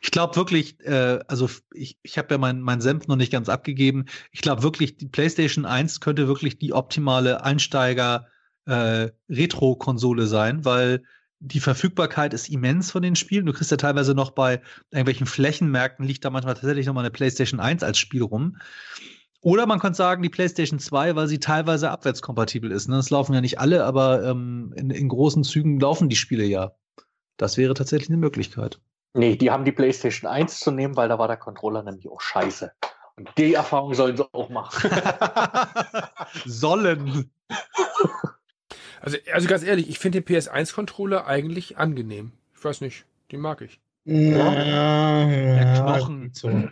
Ich 0.00 0.10
glaube 0.10 0.36
wirklich, 0.36 0.80
äh, 0.80 1.20
also 1.28 1.48
ich, 1.72 1.98
ich 2.02 2.18
habe 2.18 2.34
ja 2.34 2.38
meinen 2.38 2.60
mein 2.60 2.80
Senf 2.80 3.08
noch 3.08 3.16
nicht 3.16 3.32
ganz 3.32 3.48
abgegeben. 3.48 4.06
Ich 4.32 4.40
glaube 4.40 4.62
wirklich, 4.62 4.96
die 4.96 5.08
PlayStation 5.08 5.64
1 5.64 6.00
könnte 6.00 6.28
wirklich 6.28 6.58
die 6.58 6.72
optimale 6.72 7.42
Einsteiger 7.44 8.26
äh, 8.66 9.08
sein, 9.28 10.64
weil 10.64 11.02
die 11.38 11.60
Verfügbarkeit 11.60 12.34
ist 12.34 12.48
immens 12.48 12.90
von 12.90 13.02
den 13.02 13.16
Spielen. 13.16 13.46
Du 13.46 13.52
kriegst 13.52 13.70
ja 13.70 13.76
teilweise 13.76 14.14
noch 14.14 14.30
bei 14.30 14.60
irgendwelchen 14.90 15.26
Flächenmärkten 15.26 16.04
liegt 16.04 16.24
da 16.24 16.30
manchmal 16.30 16.54
tatsächlich 16.54 16.86
noch 16.86 16.94
mal 16.94 17.00
eine 17.00 17.10
PlayStation 17.10 17.60
1 17.60 17.82
als 17.82 17.98
Spiel 17.98 18.22
rum. 18.22 18.56
Oder 19.42 19.66
man 19.66 19.78
könnte 19.78 19.96
sagen, 19.96 20.22
die 20.22 20.28
PlayStation 20.28 20.78
2, 20.78 21.14
weil 21.14 21.28
sie 21.28 21.38
teilweise 21.38 21.90
abwärtskompatibel 21.90 22.72
ist. 22.72 22.88
Ne? 22.88 22.96
Das 22.96 23.10
laufen 23.10 23.34
ja 23.34 23.40
nicht 23.40 23.60
alle, 23.60 23.84
aber 23.84 24.24
ähm, 24.24 24.72
in, 24.76 24.90
in 24.90 25.08
großen 25.08 25.44
Zügen 25.44 25.78
laufen 25.78 26.08
die 26.08 26.16
Spiele 26.16 26.44
ja. 26.44 26.72
Das 27.36 27.56
wäre 27.56 27.74
tatsächlich 27.74 28.08
eine 28.08 28.18
Möglichkeit. 28.18 28.80
Nee, 29.14 29.36
die 29.36 29.50
haben 29.50 29.64
die 29.64 29.72
PlayStation 29.72 30.30
1 30.30 30.60
zu 30.60 30.70
nehmen, 30.70 30.96
weil 30.96 31.08
da 31.08 31.18
war 31.18 31.28
der 31.28 31.36
Controller 31.36 31.82
nämlich 31.82 32.08
auch 32.08 32.20
scheiße. 32.20 32.72
Und 33.16 33.30
die 33.38 33.54
Erfahrung 33.54 33.94
sollen 33.94 34.16
sie 34.16 34.24
auch 34.32 34.50
machen. 34.50 34.90
sollen. 36.44 37.30
Also, 39.00 39.16
also 39.32 39.48
ganz 39.48 39.62
ehrlich, 39.62 39.88
ich 39.88 39.98
finde 39.98 40.20
den 40.20 40.36
PS1-Controller 40.36 41.26
eigentlich 41.26 41.78
angenehm. 41.78 42.32
Ich 42.54 42.64
weiß 42.64 42.82
nicht, 42.82 43.06
den 43.32 43.40
mag 43.40 43.62
ich. 43.62 43.80
Ja, 44.04 44.52
ja, 44.52 45.74
Knochen. 45.74 46.30
So. 46.32 46.68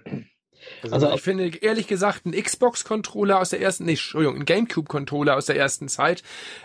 Also, 0.83 0.95
also 0.95 1.15
ich 1.15 1.23
finde 1.23 1.57
ehrlich 1.59 1.87
gesagt 1.87 2.27
ein 2.27 2.33
Xbox-Controller 2.33 3.41
aus 3.41 3.51
der 3.51 3.61
ersten, 3.61 3.85
nee, 3.85 3.93
Entschuldigung, 3.93 4.37
ein 4.37 4.45
GameCube-Controller 4.45 5.37
aus 5.37 5.47
der 5.47 5.57
ersten 5.57 5.89
Zeit 5.89 6.23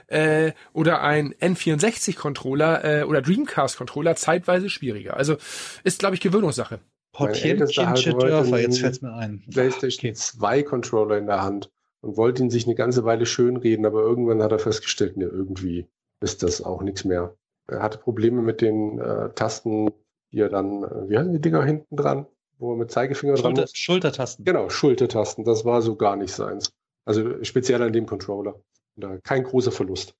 äh, 0.07 0.51
oder 0.73 1.01
ein 1.01 1.33
N64-Controller 1.35 3.01
äh, 3.01 3.03
oder 3.03 3.21
Dreamcast-Controller 3.21 4.15
zeitweise 4.15 4.69
schwieriger. 4.69 5.15
Also 5.15 5.37
ist, 5.83 5.99
glaube 5.99 6.15
ich, 6.15 6.21
Gewöhnungssache. 6.21 6.79
Portiertchensche 7.13 8.13
Dörfer, 8.13 8.59
jetzt 8.59 8.79
fällt's 8.79 9.01
mir 9.01 9.13
ein. 9.13 9.43
PlayStation 9.51 10.13
2 10.13 10.63
Controller 10.63 11.17
in 11.17 11.25
der 11.25 11.41
Hand 11.41 11.69
und 12.01 12.17
wollte 12.17 12.43
ihn 12.43 12.49
sich 12.49 12.65
eine 12.65 12.75
ganze 12.75 13.03
Weile 13.03 13.25
schönreden, 13.25 13.85
aber 13.85 14.01
irgendwann 14.01 14.41
hat 14.41 14.51
er 14.51 14.59
festgestellt, 14.59 15.17
ne, 15.17 15.25
irgendwie 15.25 15.87
ist 16.21 16.43
das 16.43 16.61
auch 16.61 16.81
nichts 16.81 17.05
mehr. 17.05 17.35
Er 17.67 17.81
hatte 17.81 17.97
Probleme 17.97 18.41
mit 18.41 18.61
den 18.61 18.99
äh, 18.99 19.29
Tasten, 19.33 19.91
die 20.31 20.39
er 20.39 20.49
dann, 20.49 20.83
äh, 20.83 21.09
wie 21.09 21.17
heißen 21.17 21.33
die 21.33 21.41
Dinger 21.41 21.63
hinten 21.63 21.95
dran? 21.95 22.25
Wo 22.59 22.69
man 22.69 22.79
mit 22.79 22.91
Zeigefinger 22.91 23.37
Schulter, 23.37 23.53
dran 23.53 23.61
muss. 23.63 23.71
Schultertasten. 23.75 24.45
Genau, 24.45 24.69
Schultertasten. 24.69 25.43
Das 25.45 25.65
war 25.65 25.81
so 25.81 25.95
gar 25.95 26.15
nicht 26.15 26.33
seins. 26.33 26.71
Also 27.05 27.43
speziell 27.43 27.81
an 27.81 27.93
dem 27.93 28.05
Controller. 28.05 28.61
Da 28.95 29.17
kein 29.17 29.43
großer 29.43 29.71
Verlust. 29.71 30.13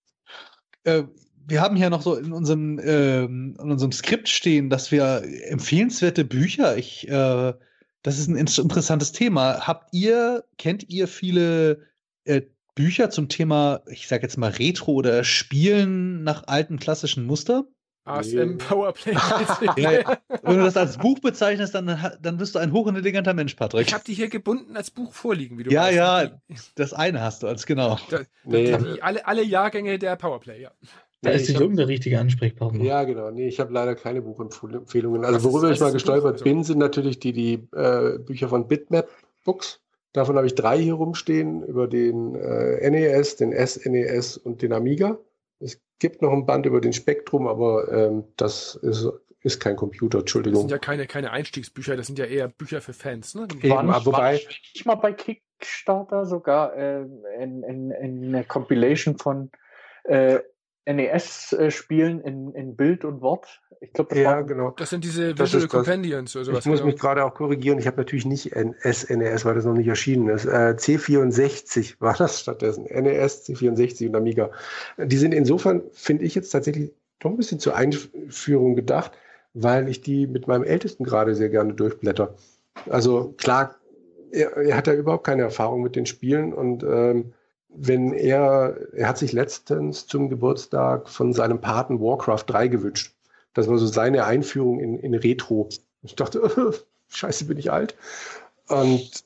Äh, 0.86 1.04
wir 1.46 1.62
haben 1.62 1.76
hier 1.76 1.90
noch 1.90 2.02
so 2.02 2.16
in 2.16 2.32
unserem, 2.32 2.80
äh, 2.80 3.24
in 3.24 3.56
unserem 3.58 3.92
Skript 3.92 4.30
stehen, 4.30 4.70
dass 4.70 4.92
wir 4.92 5.24
empfehlenswerte 5.48 6.24
Bücher, 6.24 6.78
ich, 6.78 7.08
äh, 7.08 7.54
das 8.02 8.18
ist 8.18 8.28
ein 8.28 8.38
interessantes 8.38 9.12
Thema. 9.12 9.68
Habt 9.68 9.94
ihr, 9.94 10.46
kennt 10.58 10.90
ihr 10.90 11.08
viele 11.08 11.86
äh, 12.24 12.42
Bücher 12.76 13.10
zum 13.10 13.28
Thema, 13.28 13.82
ich 13.88 14.08
sage 14.08 14.24
jetzt 14.24 14.38
mal 14.38 14.52
Retro 14.52 14.94
oder 14.94 15.26
Spielen 15.26 16.24
nach 16.24 16.48
alten 16.48 16.80
klassischen 16.80 17.26
Muster? 17.26 17.66
ASM 18.10 18.58
Powerplay. 18.58 19.14
ja, 19.78 19.92
ja. 19.92 20.18
Wenn 20.44 20.58
du 20.58 20.64
das 20.64 20.78
als 20.78 20.98
Buch 20.98 21.20
bezeichnest, 21.20 21.76
dann, 21.76 21.98
dann 22.22 22.38
bist 22.38 22.56
du 22.56 22.60
ein 22.60 22.72
hochintelligenter 22.72 23.34
Mensch, 23.34 23.56
Patrick. 23.56 23.88
Ich 23.88 23.94
habe 23.94 24.04
die 24.04 24.14
hier 24.14 24.30
gebunden 24.30 24.76
als 24.76 24.92
Buch 24.92 25.14
vorliegen, 25.14 25.58
wie 25.58 25.64
du 25.64 25.72
Ja, 25.72 25.84
weißt. 25.84 25.96
ja, 25.96 26.32
das 26.76 26.94
eine 26.94 27.22
hast 27.22 27.44
du 27.44 27.48
als 27.48 27.66
genau. 27.66 27.98
Da, 28.10 28.22
nee. 28.44 28.78
die, 28.78 29.02
alle, 29.02 29.26
alle 29.26 29.44
Jahrgänge 29.44 30.00
der 30.00 30.16
Powerplay, 30.16 30.62
ja. 30.62 30.72
Da 31.22 31.32
nee, 31.32 31.36
ist 31.36 31.50
nicht 31.50 31.60
irgendein 31.60 31.88
richtiger 31.88 32.22
Ansprechpartner. 32.22 32.84
Ja, 32.84 33.04
genau. 33.04 33.30
Nee, 33.30 33.48
ich 33.48 33.60
habe 33.60 33.74
leider 33.74 33.94
keine 33.96 34.22
Buchempfehlungen. 34.22 35.26
Also, 35.26 35.52
worüber 35.52 35.70
ich 35.70 35.80
mal 35.80 35.92
gestolpert 35.92 36.38
Buch, 36.38 36.44
bin, 36.44 36.64
sind 36.64 36.78
natürlich 36.78 37.20
die, 37.20 37.34
die 37.34 37.54
äh, 37.76 38.20
Bücher 38.20 38.48
von 38.48 38.68
Bitmap 38.68 39.10
Books. 39.44 39.82
Davon 40.14 40.38
habe 40.38 40.48
ich 40.48 40.56
drei 40.56 40.80
hier 40.80 40.94
rumstehen, 40.94 41.64
über 41.64 41.88
den 41.88 42.36
äh, 42.36 42.90
NES, 42.90 43.36
den 43.36 43.52
SNES 43.52 44.38
und 44.38 44.62
den 44.62 44.74
Amiga. 44.74 45.20
Es 45.60 45.82
gibt 46.00 46.22
noch 46.22 46.32
ein 46.32 46.46
Band 46.46 46.66
über 46.66 46.82
den 46.82 46.94
Spektrum, 46.94 47.48
aber 47.48 47.92
ähm, 47.92 48.24
das 48.38 48.76
ist, 48.76 49.08
ist 49.42 49.60
kein 49.60 49.76
Computer, 49.76 50.20
Entschuldigung. 50.20 50.56
Das 50.56 50.62
sind 50.62 50.72
ja 50.72 50.78
keine, 50.78 51.08
keine 51.08 51.32
Einstiegsbücher, 51.32 51.98
das 51.98 52.08
sind 52.08 52.20
ja 52.20 52.26
eher 52.26 52.48
Bücher 52.48 52.82
für 52.82 52.94
Fans. 52.94 53.36
Ne? 53.36 53.48
Eben, 53.62 53.70
war 53.70 54.06
wobei 54.06 54.42
ich 54.74 54.86
mal 54.86 54.96
bei 54.96 55.14
Kickstarter 55.14 56.26
sogar 56.26 56.76
äh, 56.76 57.02
in, 57.40 57.64
in, 57.64 57.92
in 57.92 58.26
eine 58.26 58.44
Compilation 58.44 59.18
von 59.18 59.52
äh, 60.04 60.40
NES-Spielen 60.96 62.22
in, 62.22 62.52
in 62.54 62.76
Bild 62.76 63.06
und 63.06 63.22
Wort. 63.22 63.62
Ich 63.82 63.94
glaube, 63.94 64.18
ja, 64.18 64.32
war, 64.32 64.44
genau. 64.44 64.72
Das 64.72 64.90
sind 64.90 65.04
diese 65.04 65.34
das 65.34 65.54
Visual 65.54 65.68
Compendiums 65.68 66.36
oder 66.36 66.46
sowas. 66.46 66.60
Ich 66.60 66.66
muss 66.66 66.80
genau. 66.80 66.92
mich 66.92 67.00
gerade 67.00 67.24
auch 67.24 67.34
korrigieren. 67.34 67.80
Ich 67.80 67.88
habe 67.88 67.98
natürlich 67.98 68.26
nicht 68.26 68.52
SNES, 68.54 69.46
weil 69.46 69.56
das 69.56 69.66
noch 69.66 69.74
nicht 69.74 69.88
erschienen 69.88 70.28
ist. 70.28 70.46
Äh, 70.46 70.76
C64 70.78 71.96
war 72.00 72.16
das 72.16 72.42
stattdessen. 72.42 72.86
NES, 72.86 73.48
C64 73.48 74.08
und 74.08 74.16
Amiga. 74.16 74.52
Die 74.98 75.18
sind 75.18 75.34
insofern, 75.34 75.84
finde 75.94 76.26
ich 76.26 76.36
jetzt 76.36 76.50
tatsächlich 76.50 76.92
doch 77.20 77.30
ein 77.30 77.38
bisschen 77.38 77.60
zur 77.60 77.76
Einführung 77.76 78.76
gedacht, 78.76 79.12
weil 79.54 79.88
ich 79.88 80.02
die 80.02 80.28
mit 80.28 80.48
meinem 80.48 80.64
Ältesten 80.64 81.04
gerade 81.04 81.36
sehr 81.36 81.50
gerne 81.50 81.74
durchblätter. 81.74 82.36
Also 82.90 83.34
klar, 83.38 83.76
er, 84.32 84.58
er 84.58 84.76
hat 84.76 84.88
ja 84.88 84.94
überhaupt 84.94 85.26
keine 85.26 85.44
Erfahrung 85.44 85.82
mit 85.82 85.96
den 85.96 86.06
Spielen 86.06 86.54
und 86.54 86.84
ähm, 86.84 87.34
wenn 87.70 88.14
er, 88.14 88.78
er 88.94 89.08
hat 89.08 89.18
sich 89.18 89.32
letztens 89.32 90.08
zum 90.08 90.30
Geburtstag 90.30 91.10
von 91.10 91.34
seinem 91.34 91.62
Paten 91.62 92.02
Warcraft 92.02 92.46
3 92.48 92.68
gewünscht. 92.68 93.14
Das 93.54 93.68
war 93.68 93.78
so 93.78 93.88
seine 93.88 94.26
Einführung 94.26 94.80
in, 94.80 95.00
in 95.00 95.14
Retro. 95.14 95.70
Ich 96.02 96.16
dachte, 96.16 96.40
äh, 96.40 96.78
scheiße, 97.16 97.46
bin 97.46 97.58
ich 97.58 97.72
alt. 97.72 97.96
Und 98.68 99.24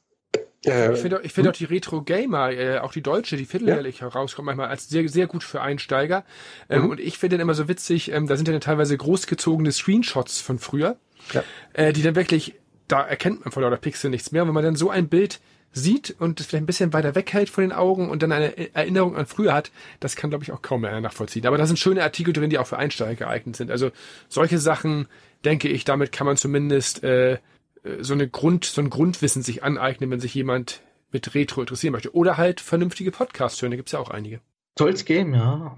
äh, 0.66 0.94
ich 0.94 1.00
finde 1.00 1.22
ich 1.24 1.34
find 1.34 1.48
hm? 1.48 1.52
auch 1.52 1.58
die 1.58 1.66
Retro 1.66 2.02
Gamer, 2.02 2.52
äh, 2.52 2.80
auch 2.80 2.94
die 2.94 3.02
deutsche, 3.02 3.36
die 3.36 3.46
vierteljährlich 3.46 4.00
ja. 4.00 4.08
herauskommt, 4.08 4.46
manchmal 4.46 4.70
als 4.70 4.90
sehr, 4.90 5.08
sehr 5.10 5.28
gut 5.28 5.44
für 5.44 5.62
Einsteiger. 5.62 6.24
Ähm, 6.70 6.84
mhm. 6.84 6.90
Und 6.92 7.00
ich 7.00 7.18
finde 7.18 7.38
dann 7.38 7.42
immer 7.42 7.54
so 7.54 7.68
witzig, 7.68 8.12
ähm, 8.12 8.28
da 8.28 8.38
sind 8.38 8.48
ja 8.48 8.58
teilweise 8.60 8.96
großgezogene 8.98 9.72
Screenshots 9.72 10.40
von 10.40 10.60
früher, 10.60 10.98
ja. 11.34 11.44
äh, 11.74 11.92
die 11.92 12.02
dann 12.02 12.16
wirklich, 12.16 12.56
da 12.88 13.02
erkennt 13.02 13.44
man 13.44 13.52
vor 13.52 13.64
lauter 13.64 13.78
Pixel 13.78 14.10
nichts 14.10 14.32
mehr. 14.32 14.44
Und 14.44 14.50
wenn 14.50 14.56
man 14.56 14.64
dann 14.64 14.76
so 14.76 14.90
ein 14.90 15.10
Bild 15.10 15.42
sieht 15.74 16.16
und 16.20 16.40
es 16.40 16.46
vielleicht 16.46 16.64
ein 16.64 16.68
bisschen 16.68 16.94
weiter 16.94 17.16
weghält 17.16 17.50
von 17.50 17.64
den 17.64 17.72
Augen 17.72 18.10
und 18.10 18.24
dann 18.24 18.32
eine 18.32 18.76
Erinnerung 18.76 19.16
an 19.16 19.26
früher 19.26 19.54
hat, 19.54 19.72
das 20.00 20.16
kann, 20.16 20.30
glaube 20.30 20.44
ich, 20.44 20.52
auch 20.52 20.62
kaum 20.62 20.82
mehr 20.82 21.02
nachvollziehen. 21.02 21.46
Aber 21.48 21.58
da 21.58 21.66
sind 21.66 21.80
schöne 21.80 22.04
Artikel 22.04 22.34
drin, 22.34 22.50
die 22.50 22.60
auch 22.60 22.68
für 22.68 22.78
Einsteiger 22.78 23.16
geeignet 23.16 23.56
sind. 23.56 23.72
Also 23.72 23.92
solche 24.30 24.60
Sachen, 24.60 25.08
denke 25.44 25.68
ich, 25.68 25.84
damit 25.84 26.12
kann 26.12 26.28
man 26.28 26.38
zumindest 26.38 27.04
äh, 27.04 27.40
so 28.00 28.14
eine 28.14 28.30
Grund, 28.30 28.66
so 28.66 28.82
ein 28.82 28.90
Grundwissen 28.90 29.42
sich 29.42 29.64
aneignen, 29.64 30.10
wenn 30.12 30.20
sich 30.20 30.34
jemand 30.34 30.82
mit 31.12 31.34
Retro 31.36 31.62
interessieren 31.62 31.94
möchte. 31.94 32.16
Oder 32.16 32.38
halt 32.38 32.62
vernünftige 32.62 33.12
Podcasts 33.12 33.62
hören, 33.62 33.72
da 33.72 33.78
gibt's 33.78 33.92
ja 33.92 34.00
auch 34.00 34.10
einige. 34.10 34.40
Soll's 34.78 35.06
geben, 35.06 35.34
ja. 35.34 35.76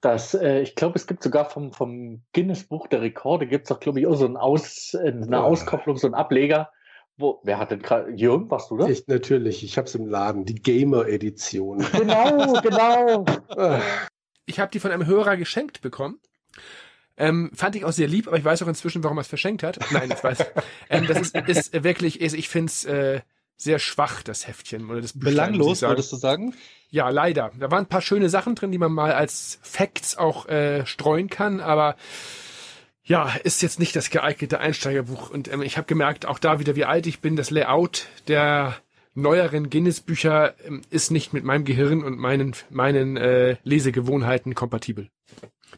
Das, 0.00 0.34
äh, 0.34 0.60
ich 0.60 0.76
glaube, 0.76 0.96
es 0.96 1.06
gibt 1.06 1.22
sogar 1.22 1.50
vom, 1.50 1.72
vom 1.72 2.22
Guinness 2.32 2.64
Buch 2.64 2.88
der 2.88 3.02
Rekorde, 3.02 3.46
gibt 3.46 3.64
es 3.64 3.68
doch, 3.68 3.80
glaube 3.80 4.00
ich, 4.00 4.06
auch 4.06 4.14
so 4.14 4.24
ein 4.24 4.36
Aus, 4.36 4.94
eine 4.94 5.42
Auskopplung, 5.42 5.96
so 5.96 6.06
ein 6.06 6.14
Ableger, 6.14 6.70
wo, 7.20 7.40
wer 7.44 7.58
hat 7.58 7.70
denn 7.70 7.82
gerade, 7.82 8.10
Jürgen, 8.10 8.50
warst 8.50 8.70
du 8.70 8.76
da? 8.76 8.88
Ich, 8.88 9.06
natürlich, 9.06 9.62
ich 9.62 9.76
habe 9.76 9.86
es 9.86 9.94
im 9.94 10.06
Laden, 10.06 10.44
die 10.44 10.54
Gamer-Edition. 10.54 11.84
Genau, 11.92 12.60
genau. 12.60 13.24
ich 14.46 14.58
habe 14.58 14.70
die 14.70 14.80
von 14.80 14.90
einem 14.90 15.06
Hörer 15.06 15.36
geschenkt 15.36 15.80
bekommen. 15.80 16.18
Ähm, 17.16 17.50
fand 17.54 17.76
ich 17.76 17.84
auch 17.84 17.92
sehr 17.92 18.08
lieb, 18.08 18.28
aber 18.28 18.38
ich 18.38 18.44
weiß 18.44 18.62
auch 18.62 18.66
inzwischen, 18.66 19.04
warum 19.04 19.18
er 19.18 19.22
es 19.22 19.28
verschenkt 19.28 19.62
hat. 19.62 19.78
Nein, 19.90 20.10
ich 20.10 20.24
weiß. 20.24 20.38
ähm, 20.88 21.06
das 21.06 21.20
ist, 21.20 21.36
ist 21.36 21.84
wirklich, 21.84 22.20
ist, 22.20 22.32
ich 22.32 22.48
finde 22.48 22.70
es 22.70 22.84
äh, 22.86 23.20
sehr 23.58 23.78
schwach, 23.78 24.22
das 24.22 24.48
Heftchen. 24.48 24.90
Oder 24.90 25.02
das 25.02 25.18
Belanglos, 25.18 25.82
würdest 25.82 26.10
du 26.12 26.16
sagen? 26.16 26.54
Ja, 26.88 27.10
leider. 27.10 27.52
Da 27.58 27.70
waren 27.70 27.84
ein 27.84 27.88
paar 27.88 28.00
schöne 28.00 28.30
Sachen 28.30 28.54
drin, 28.54 28.72
die 28.72 28.78
man 28.78 28.92
mal 28.92 29.12
als 29.12 29.58
Facts 29.62 30.16
auch 30.16 30.48
äh, 30.48 30.86
streuen 30.86 31.28
kann, 31.28 31.60
aber 31.60 31.96
ja, 33.10 33.28
ist 33.42 33.60
jetzt 33.60 33.80
nicht 33.80 33.96
das 33.96 34.10
geeignete 34.10 34.60
Einsteigerbuch. 34.60 35.30
Und 35.30 35.52
ähm, 35.52 35.62
ich 35.62 35.76
habe 35.76 35.86
gemerkt, 35.88 36.26
auch 36.26 36.38
da 36.38 36.60
wieder, 36.60 36.76
wie 36.76 36.84
alt 36.84 37.08
ich 37.08 37.20
bin, 37.20 37.34
das 37.34 37.50
Layout 37.50 38.06
der 38.28 38.76
neueren 39.14 39.68
Guinness-Bücher 39.68 40.54
ähm, 40.64 40.82
ist 40.90 41.10
nicht 41.10 41.32
mit 41.32 41.42
meinem 41.42 41.64
Gehirn 41.64 42.04
und 42.04 42.20
meinen, 42.20 42.54
meinen 42.70 43.16
äh, 43.16 43.56
Lesegewohnheiten 43.64 44.54
kompatibel. 44.54 45.08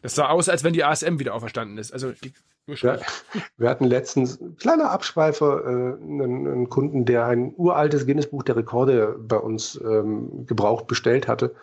Das 0.03 0.13
sah 0.13 0.29
aus, 0.29 0.47
als 0.47 0.63
wenn 0.63 0.73
die 0.73 0.83
ASM 0.83 1.17
wieder 1.17 1.33
auferstanden 1.33 1.79
ist. 1.79 1.91
Also 1.91 2.11
die, 2.11 2.33
ja, 2.67 2.99
wir 3.57 3.67
hatten 3.67 3.85
letztens, 3.85 4.39
kleiner 4.59 4.91
Abschweifer, 4.91 5.63
äh, 5.65 6.03
einen, 6.03 6.47
einen, 6.47 6.69
Kunden, 6.69 7.03
der 7.03 7.25
ein 7.25 7.51
uraltes 7.57 8.05
Guinness-Buch 8.05 8.43
der 8.43 8.57
Rekorde 8.57 9.17
bei 9.19 9.37
uns 9.37 9.81
ähm, 9.83 10.45
gebraucht 10.45 10.85
bestellt 10.85 11.27
hatte. 11.27 11.55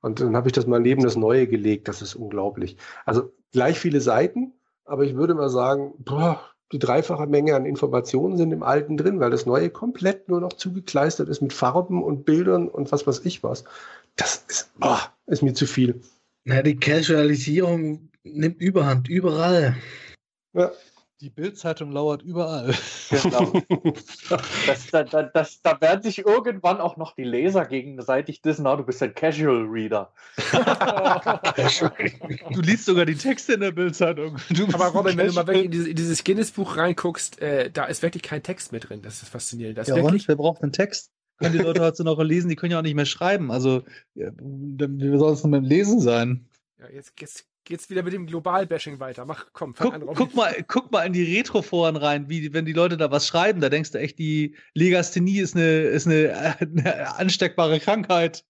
Und 0.00 0.20
dann 0.20 0.34
habe 0.34 0.48
ich 0.48 0.54
das 0.54 0.66
mal 0.66 0.80
neben 0.80 1.02
das 1.02 1.16
Neue 1.16 1.46
gelegt. 1.46 1.86
Das 1.86 2.00
ist 2.00 2.14
unglaublich. 2.14 2.78
Also 3.04 3.30
gleich 3.52 3.78
viele 3.78 4.00
Seiten, 4.00 4.54
aber 4.88 5.04
ich 5.04 5.14
würde 5.14 5.34
mal 5.34 5.50
sagen, 5.50 5.92
boah, 5.98 6.40
die 6.72 6.78
dreifache 6.78 7.26
Menge 7.26 7.54
an 7.54 7.66
Informationen 7.66 8.36
sind 8.36 8.52
im 8.52 8.62
Alten 8.62 8.96
drin, 8.96 9.20
weil 9.20 9.30
das 9.30 9.46
Neue 9.46 9.70
komplett 9.70 10.28
nur 10.28 10.40
noch 10.40 10.52
zugekleistert 10.52 11.28
ist 11.28 11.40
mit 11.40 11.52
Farben 11.52 12.02
und 12.02 12.24
Bildern 12.24 12.68
und 12.68 12.92
was 12.92 13.06
weiß 13.06 13.24
ich 13.24 13.42
was. 13.42 13.64
Das 14.16 14.44
ist, 14.48 14.78
boah, 14.78 15.00
ist 15.26 15.42
mir 15.42 15.54
zu 15.54 15.66
viel. 15.66 16.00
Na, 16.44 16.62
die 16.62 16.76
Casualisierung 16.76 18.10
nimmt 18.22 18.60
Überhand 18.60 19.08
überall. 19.08 19.76
Ja. 20.54 20.72
Die 21.20 21.30
Bildzeitung 21.30 21.90
lauert 21.90 22.22
überall. 22.22 22.72
Genau. 23.10 23.52
das, 24.66 24.86
da, 24.92 25.02
da, 25.02 25.24
das, 25.24 25.60
da 25.62 25.80
werden 25.80 26.00
sich 26.00 26.18
irgendwann 26.18 26.80
auch 26.80 26.96
noch 26.96 27.16
die 27.16 27.24
Leser 27.24 27.66
gegenseitig 27.66 28.40
dissen, 28.40 28.62
na, 28.62 28.76
du 28.76 28.84
bist 28.84 29.02
ein 29.02 29.14
Casual 29.14 29.64
Reader. 29.64 30.12
du 32.52 32.60
liest 32.60 32.84
sogar 32.84 33.04
die 33.04 33.16
Texte 33.16 33.54
in 33.54 33.60
der 33.60 33.72
Bildzeitung. 33.72 34.36
Aber 34.72 34.86
Robin, 34.86 35.18
wenn 35.18 35.26
du 35.26 35.32
mal 35.32 35.46
wirklich 35.48 35.64
in 35.64 35.70
dieses, 35.72 35.92
dieses 35.92 36.22
Guinness-Buch 36.22 36.76
reinguckst, 36.76 37.42
äh, 37.42 37.68
da 37.68 37.86
ist 37.86 38.02
wirklich 38.02 38.22
kein 38.22 38.44
Text 38.44 38.70
mehr 38.70 38.80
drin. 38.80 39.02
Das 39.02 39.20
ist 39.20 39.28
faszinierend. 39.28 39.76
Das 39.76 39.88
ja, 39.88 39.96
wirklich... 39.96 40.22
und? 40.22 40.28
Wer 40.28 40.36
braucht 40.36 40.62
einen 40.62 40.72
Text? 40.72 41.10
Können 41.38 41.52
die 41.52 41.58
Leute 41.58 41.82
heute 41.82 42.04
noch 42.04 42.22
lesen, 42.22 42.48
die 42.48 42.56
können 42.56 42.72
ja 42.72 42.78
auch 42.78 42.82
nicht 42.82 42.94
mehr 42.94 43.06
schreiben. 43.06 43.50
Also, 43.50 43.82
wie 44.14 45.18
soll 45.18 45.32
es 45.32 45.42
denn 45.42 45.50
beim 45.50 45.64
Lesen 45.64 46.00
sein? 46.00 46.48
Ja, 46.78 46.88
jetzt, 46.90 47.20
jetzt 47.20 47.47
geht's 47.68 47.90
wieder 47.90 48.02
mit 48.02 48.12
dem 48.12 48.26
Global-Bashing 48.26 48.98
weiter. 48.98 49.24
Mach, 49.24 49.46
komm, 49.52 49.74
fang 49.74 49.86
guck, 49.86 49.94
an, 49.94 50.02
Robin. 50.02 50.16
Guck 50.16 50.34
mal, 50.34 50.64
guck 50.66 50.90
mal 50.90 51.02
in 51.02 51.12
die 51.12 51.36
Retro-Foren 51.36 51.96
rein, 51.96 52.28
wie, 52.28 52.52
wenn 52.52 52.64
die 52.64 52.72
Leute 52.72 52.96
da 52.96 53.10
was 53.10 53.26
schreiben, 53.26 53.60
da 53.60 53.68
denkst 53.68 53.92
du 53.92 53.98
echt, 53.98 54.18
die 54.18 54.56
Legasthenie 54.74 55.38
ist 55.38 55.54
eine, 55.54 55.82
ist 55.82 56.06
eine, 56.06 56.56
eine 56.60 57.16
ansteckbare 57.16 57.78
Krankheit. 57.78 58.44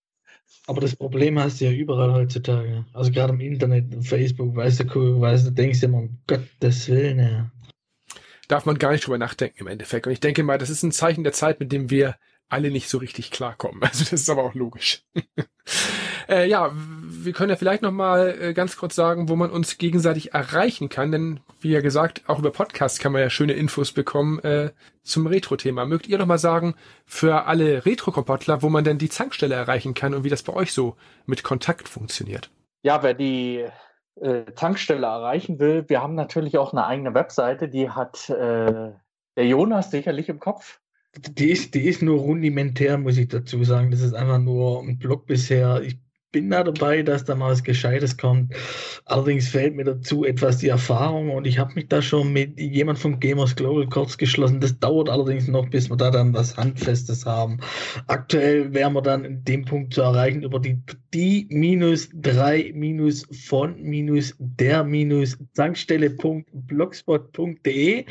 Aber 0.66 0.80
das 0.80 0.96
Problem 0.96 1.38
hast 1.38 1.60
du 1.60 1.66
ja 1.66 1.72
überall 1.72 2.12
heutzutage. 2.12 2.86
Also 2.92 3.10
gerade 3.10 3.32
im 3.32 3.40
Internet, 3.40 3.86
Facebook, 4.04 4.54
weißt 4.54 4.80
du, 4.80 5.20
weißt 5.20 5.48
du, 5.48 5.50
denkst 5.50 5.80
du 5.80 5.86
immer, 5.86 5.98
um 5.98 6.18
Gottes 6.26 6.88
Willen, 6.88 7.18
ja. 7.18 7.50
Darf 8.46 8.64
man 8.64 8.78
gar 8.78 8.92
nicht 8.92 9.06
drüber 9.06 9.18
nachdenken 9.18 9.60
im 9.60 9.66
Endeffekt. 9.66 10.06
Und 10.06 10.12
ich 10.12 10.20
denke 10.20 10.42
mal, 10.42 10.58
das 10.58 10.70
ist 10.70 10.82
ein 10.82 10.92
Zeichen 10.92 11.24
der 11.24 11.34
Zeit, 11.34 11.60
mit 11.60 11.70
dem 11.72 11.90
wir 11.90 12.16
alle 12.48 12.70
nicht 12.70 12.88
so 12.88 12.98
richtig 12.98 13.30
klarkommen. 13.30 13.80
Also 13.88 14.04
das 14.04 14.12
ist 14.12 14.30
aber 14.30 14.44
auch 14.44 14.54
logisch. 14.54 15.02
äh, 16.28 16.48
ja, 16.48 16.70
wir 16.74 17.32
können 17.32 17.50
ja 17.50 17.56
vielleicht 17.56 17.82
noch 17.82 17.92
mal 17.92 18.36
äh, 18.40 18.52
ganz 18.54 18.76
kurz 18.76 18.94
sagen, 18.94 19.28
wo 19.28 19.36
man 19.36 19.50
uns 19.50 19.78
gegenseitig 19.78 20.34
erreichen 20.34 20.88
kann, 20.88 21.10
denn 21.10 21.40
wie 21.60 21.70
ja 21.70 21.80
gesagt, 21.80 22.22
auch 22.26 22.38
über 22.38 22.50
Podcast 22.50 23.00
kann 23.00 23.12
man 23.12 23.22
ja 23.22 23.30
schöne 23.30 23.54
Infos 23.54 23.92
bekommen 23.92 24.38
äh, 24.40 24.70
zum 25.02 25.26
Retro-Thema. 25.26 25.86
Mögt 25.86 26.06
ihr 26.06 26.18
noch 26.18 26.26
mal 26.26 26.38
sagen 26.38 26.74
für 27.06 27.46
alle 27.46 27.84
Retro-Kompatler, 27.84 28.62
wo 28.62 28.68
man 28.68 28.84
denn 28.84 28.98
die 28.98 29.08
Zankstelle 29.08 29.54
erreichen 29.54 29.94
kann 29.94 30.14
und 30.14 30.24
wie 30.24 30.30
das 30.30 30.42
bei 30.42 30.52
euch 30.52 30.72
so 30.72 30.96
mit 31.26 31.42
Kontakt 31.42 31.88
funktioniert? 31.88 32.50
Ja, 32.82 33.02
wer 33.02 33.14
die 33.14 33.66
äh, 34.20 34.44
Tankstelle 34.54 35.06
erreichen 35.06 35.58
will, 35.58 35.84
wir 35.88 36.02
haben 36.02 36.14
natürlich 36.14 36.58
auch 36.58 36.72
eine 36.72 36.86
eigene 36.86 37.14
Webseite, 37.14 37.68
die 37.68 37.90
hat 37.90 38.28
äh, 38.30 38.92
der 39.36 39.46
Jonas 39.46 39.90
sicherlich 39.90 40.28
im 40.28 40.40
Kopf. 40.40 40.80
Die 41.16 41.50
ist, 41.50 41.74
die 41.74 41.86
ist 41.86 42.02
nur 42.02 42.18
rudimentär, 42.20 42.98
muss 42.98 43.16
ich 43.16 43.28
dazu 43.28 43.64
sagen. 43.64 43.90
Das 43.90 44.00
ist 44.00 44.14
einfach 44.14 44.38
nur 44.38 44.82
ein 44.82 44.98
Blog 44.98 45.26
bisher. 45.26 45.82
Ich 45.82 45.98
bin 46.30 46.50
da 46.50 46.62
dabei, 46.62 47.02
dass 47.02 47.24
da 47.24 47.34
mal 47.34 47.52
was 47.52 47.62
Gescheites 47.62 48.16
kommt. 48.16 48.54
Allerdings 49.06 49.48
fehlt 49.48 49.74
mir 49.74 49.84
dazu 49.84 50.24
etwas 50.24 50.58
die 50.58 50.68
Erfahrung 50.68 51.30
und 51.30 51.46
ich 51.46 51.58
habe 51.58 51.74
mich 51.74 51.88
da 51.88 52.02
schon 52.02 52.32
mit 52.32 52.60
jemand 52.60 52.98
von 52.98 53.18
Gamers 53.18 53.56
Global 53.56 53.86
kurz 53.86 54.18
geschlossen. 54.18 54.60
Das 54.60 54.78
dauert 54.78 55.08
allerdings 55.08 55.48
noch, 55.48 55.68
bis 55.70 55.88
wir 55.88 55.96
da 55.96 56.10
dann 56.10 56.34
was 56.34 56.56
Handfestes 56.56 57.24
haben. 57.24 57.58
Aktuell 58.06 58.74
wären 58.74 58.92
wir 58.92 59.02
dann 59.02 59.24
in 59.24 59.42
dem 59.44 59.64
Punkt 59.64 59.94
zu 59.94 60.02
erreichen 60.02 60.42
über 60.42 60.60
die 60.60 60.78
die 61.14 61.46
minus 61.50 62.10
drei 62.12 62.70
minus 62.74 63.26
von 63.46 63.80
minus 63.80 64.34
der 64.38 64.84
minus 64.84 65.38
Zankstelle.blogspot.de 65.54 68.04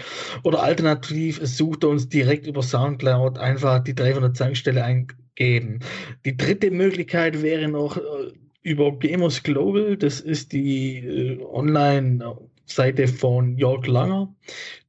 oder 0.44 0.64
alternativ 0.64 1.40
sucht 1.44 1.84
er 1.84 1.90
uns 1.90 2.10
direkt 2.10 2.48
über 2.48 2.64
Soundcloud 2.64 3.38
einfach 3.38 3.84
die 3.84 3.94
300 3.94 4.36
Zankstelle 4.36 4.84
ein 4.84 5.06
geben. 5.38 5.80
Die 6.26 6.36
dritte 6.36 6.70
Möglichkeit 6.72 7.42
wäre 7.42 7.70
noch 7.70 7.96
äh, 7.96 8.02
über 8.64 8.92
Gamers 9.00 9.44
Global, 9.44 9.96
das 9.96 10.20
ist 10.20 10.52
die 10.52 10.98
äh, 10.98 11.42
Online-Seite 11.42 13.08
von 13.08 13.58
Jörg 13.58 13.88
Langer, 13.88 14.36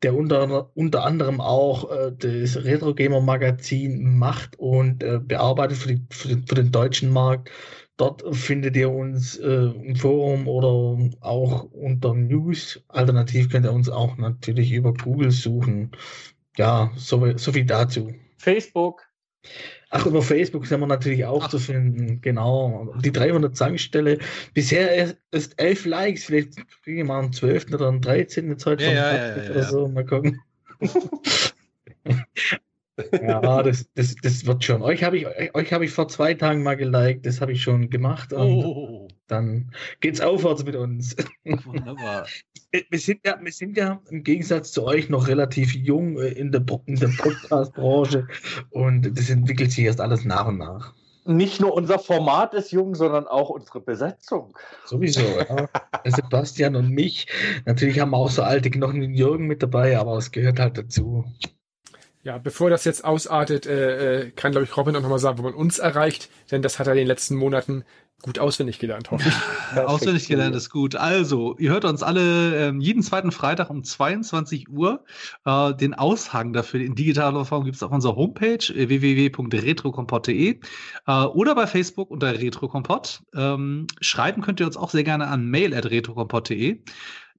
der 0.02 0.16
unter, 0.16 0.70
unter 0.74 1.04
anderem 1.04 1.40
auch 1.40 1.90
äh, 1.92 2.12
das 2.18 2.64
Retro 2.64 2.94
Gamer 2.94 3.20
Magazin 3.20 4.18
macht 4.18 4.58
und 4.58 5.04
äh, 5.04 5.20
bearbeitet 5.22 5.78
für, 5.78 5.94
die, 5.94 6.02
für, 6.10 6.28
den, 6.28 6.46
für, 6.46 6.54
den, 6.56 6.72
deutschen 6.72 7.12
Markt. 7.12 7.50
Dort 7.98 8.24
findet 8.34 8.76
ihr 8.76 8.90
uns 8.90 9.36
äh, 9.36 9.46
im 9.46 9.96
Forum 9.96 10.48
oder 10.48 11.10
auch 11.20 11.64
unter 11.64 12.14
News. 12.14 12.80
Alternativ 12.88 13.50
könnt 13.50 13.66
ihr 13.66 13.72
uns 13.72 13.88
auch 13.88 14.16
natürlich 14.16 14.72
über 14.72 14.94
Google 14.94 15.30
suchen. 15.30 15.90
Ja, 16.56 16.90
so, 16.96 17.36
so 17.36 17.52
viel 17.52 17.64
dazu. 17.64 18.12
Facebook, 18.38 19.02
Ach, 19.90 20.05
über 20.05 20.20
Facebook 20.23 20.66
sind 20.66 20.81
wir 20.81 20.86
natürlich 20.86 21.24
auch 21.24 21.44
Ach. 21.44 21.48
zu 21.48 21.59
finden. 21.59 22.20
Genau. 22.20 22.94
Die 23.02 23.12
300 23.12 23.56
Zankstelle. 23.56 24.19
Bisher 24.52 25.15
ist 25.31 25.59
elf 25.60 25.86
Likes. 25.86 26.24
Vielleicht 26.24 26.56
kriege 26.82 27.01
ich 27.01 27.06
mal 27.06 27.20
am 27.20 27.32
12. 27.32 27.73
oder 27.73 27.86
am 27.86 28.01
13. 28.01 28.59
Zeit 28.59 28.82
ja, 28.82 28.90
ja, 28.90 29.15
ja, 29.15 29.43
ja, 29.43 29.51
oder 29.51 29.65
so. 29.65 29.89
Mal 29.89 30.05
gucken. 30.05 30.40
ja, 33.22 33.62
das, 33.62 33.88
das, 33.94 34.14
das 34.22 34.46
wird 34.46 34.64
schon. 34.64 34.82
Euch 34.82 35.04
habe 35.04 35.18
ich, 35.18 35.26
euch 35.54 35.72
hab 35.72 35.82
ich 35.82 35.90
vor 35.90 36.08
zwei 36.08 36.34
Tagen 36.34 36.62
mal 36.62 36.76
geliked. 36.76 37.26
Das 37.26 37.40
habe 37.40 37.52
ich 37.52 37.62
schon 37.62 37.90
gemacht. 37.90 38.32
Und 38.32 38.64
oh. 38.64 39.08
dann 39.26 39.70
geht's 40.00 40.20
aufwärts 40.20 40.64
mit 40.64 40.76
uns. 40.76 41.16
Wunderbar. 41.44 42.26
Wir 42.90 42.98
sind, 42.98 43.20
ja, 43.24 43.38
wir 43.40 43.50
sind 43.50 43.78
ja 43.78 43.98
im 44.10 44.22
Gegensatz 44.22 44.72
zu 44.72 44.84
euch 44.84 45.08
noch 45.08 45.26
relativ 45.26 45.74
jung 45.74 46.18
äh, 46.18 46.28
in 46.28 46.52
der, 46.52 46.62
in 46.84 46.96
der 46.96 47.08
Podcast-Branche 47.08 48.28
und 48.68 49.18
das 49.18 49.30
entwickelt 49.30 49.72
sich 49.72 49.86
erst 49.86 50.02
alles 50.02 50.26
nach 50.26 50.46
und 50.46 50.58
nach. 50.58 50.92
Nicht 51.24 51.60
nur 51.60 51.74
unser 51.74 51.98
Format 51.98 52.52
ist 52.52 52.70
jung, 52.70 52.94
sondern 52.94 53.26
auch 53.26 53.48
unsere 53.48 53.80
Besetzung. 53.80 54.56
Sowieso, 54.84 55.20
ja. 55.20 55.68
Sebastian 56.04 56.76
und 56.76 56.90
mich. 56.90 57.26
Natürlich 57.64 58.00
haben 58.00 58.10
wir 58.10 58.18
auch 58.18 58.30
so 58.30 58.42
alte 58.42 58.70
Knochen 58.70 59.00
wie 59.00 59.14
Jürgen 59.14 59.46
mit 59.46 59.62
dabei, 59.62 59.98
aber 59.98 60.16
es 60.16 60.30
gehört 60.30 60.58
halt 60.58 60.76
dazu. 60.78 61.24
Ja, 62.28 62.36
bevor 62.36 62.68
das 62.68 62.84
jetzt 62.84 63.06
ausartet, 63.06 63.64
äh, 63.64 64.26
äh 64.26 64.30
kann, 64.32 64.52
glaube 64.52 64.66
ich, 64.66 64.76
Robin 64.76 64.94
auch 64.94 65.00
nochmal 65.00 65.18
sagen, 65.18 65.38
wo 65.38 65.44
man 65.44 65.55
uns 65.55 65.78
erreicht, 65.78 66.28
denn 66.50 66.60
das 66.60 66.78
hat 66.78 66.86
er 66.86 66.92
in 66.92 66.98
den 66.98 67.06
letzten 67.06 67.36
Monaten 67.36 67.84
gut 68.20 68.38
auswendig 68.38 68.78
gelernt, 68.78 69.10
hoffe 69.10 69.30
ich. 69.30 69.34
Ja, 69.74 69.86
auswendig 69.86 70.28
gelernt 70.28 70.55
ist 70.55 70.68
gut. 70.68 70.94
Also, 70.94 71.56
ihr 71.56 71.70
hört 71.70 71.86
uns 71.86 72.02
alle 72.02 72.68
äh, 72.68 72.74
jeden 72.78 73.02
zweiten 73.02 73.32
Freitag 73.32 73.70
um 73.70 73.82
22 73.82 74.68
Uhr. 74.68 75.06
Äh, 75.46 75.72
den 75.72 75.94
Aushang 75.94 76.52
dafür 76.52 76.80
in 76.80 76.94
digitaler 76.94 77.46
Form 77.46 77.64
gibt 77.64 77.76
es 77.76 77.82
auf 77.82 77.92
unserer 77.92 78.16
Homepage 78.16 78.74
äh, 78.74 78.90
www.retrokompott.de 78.90 80.60
äh, 81.06 81.12
oder 81.12 81.55
bei 81.55 81.66
Facebook 81.66 82.10
unter 82.10 82.38
Retrokompott. 82.38 83.22
Ähm, 83.34 83.86
schreiben 84.02 84.42
könnt 84.42 84.60
ihr 84.60 84.66
uns 84.66 84.76
auch 84.76 84.90
sehr 84.90 85.05
gerne 85.05 85.28
an 85.28 85.46
mail.retrokompott.de. 85.46 86.82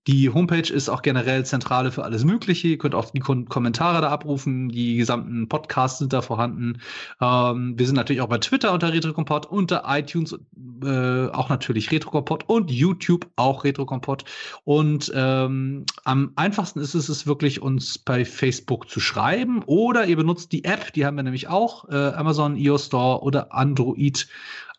Die 0.09 0.27
Homepage 0.27 0.73
ist 0.73 0.89
auch 0.89 1.03
generell 1.03 1.45
Zentrale 1.45 1.91
für 1.91 2.03
alles 2.03 2.25
Mögliche. 2.25 2.69
Ihr 2.69 2.77
könnt 2.79 2.95
auch 2.95 3.11
die 3.11 3.19
Kom 3.19 3.47
Kommentare 3.47 4.01
da 4.01 4.09
abrufen. 4.09 4.69
Die 4.69 4.97
gesamten 4.97 5.47
Podcasts 5.47 5.99
sind 5.99 6.13
da 6.13 6.23
vorhanden. 6.23 6.81
Ähm, 7.21 7.77
wir 7.77 7.85
sind 7.85 7.95
natürlich 7.95 8.21
auch 8.21 8.27
bei 8.27 8.39
Twitter 8.39 8.73
unter 8.73 8.91
RetroCompot, 8.91 9.45
unter 9.45 9.83
iTunes 9.85 10.33
äh, 10.83 11.27
auch 11.27 11.49
natürlich 11.49 11.91
RetroCompot 11.91 12.49
und 12.49 12.71
YouTube 12.71 13.27
auch 13.35 13.63
RetroCompot. 13.63 14.25
Und 14.63 15.11
ähm, 15.13 15.85
am 16.05 16.31
einfachsten 16.35 16.79
ist 16.79 16.95
es, 16.95 17.07
es 17.07 17.27
wirklich 17.27 17.61
uns 17.61 17.99
bei 17.99 18.25
Facebook 18.25 18.89
zu 18.89 18.99
schreiben 18.99 19.61
oder 19.67 20.07
ihr 20.07 20.15
benutzt 20.15 20.51
die 20.53 20.63
App, 20.63 20.91
die 20.93 21.05
haben 21.05 21.17
wir 21.17 21.23
nämlich 21.23 21.49
auch, 21.49 21.87
äh, 21.87 21.95
Amazon 21.95 22.55
iOS 22.55 22.87
Store 22.87 23.21
oder 23.21 23.53
Android. 23.53 24.27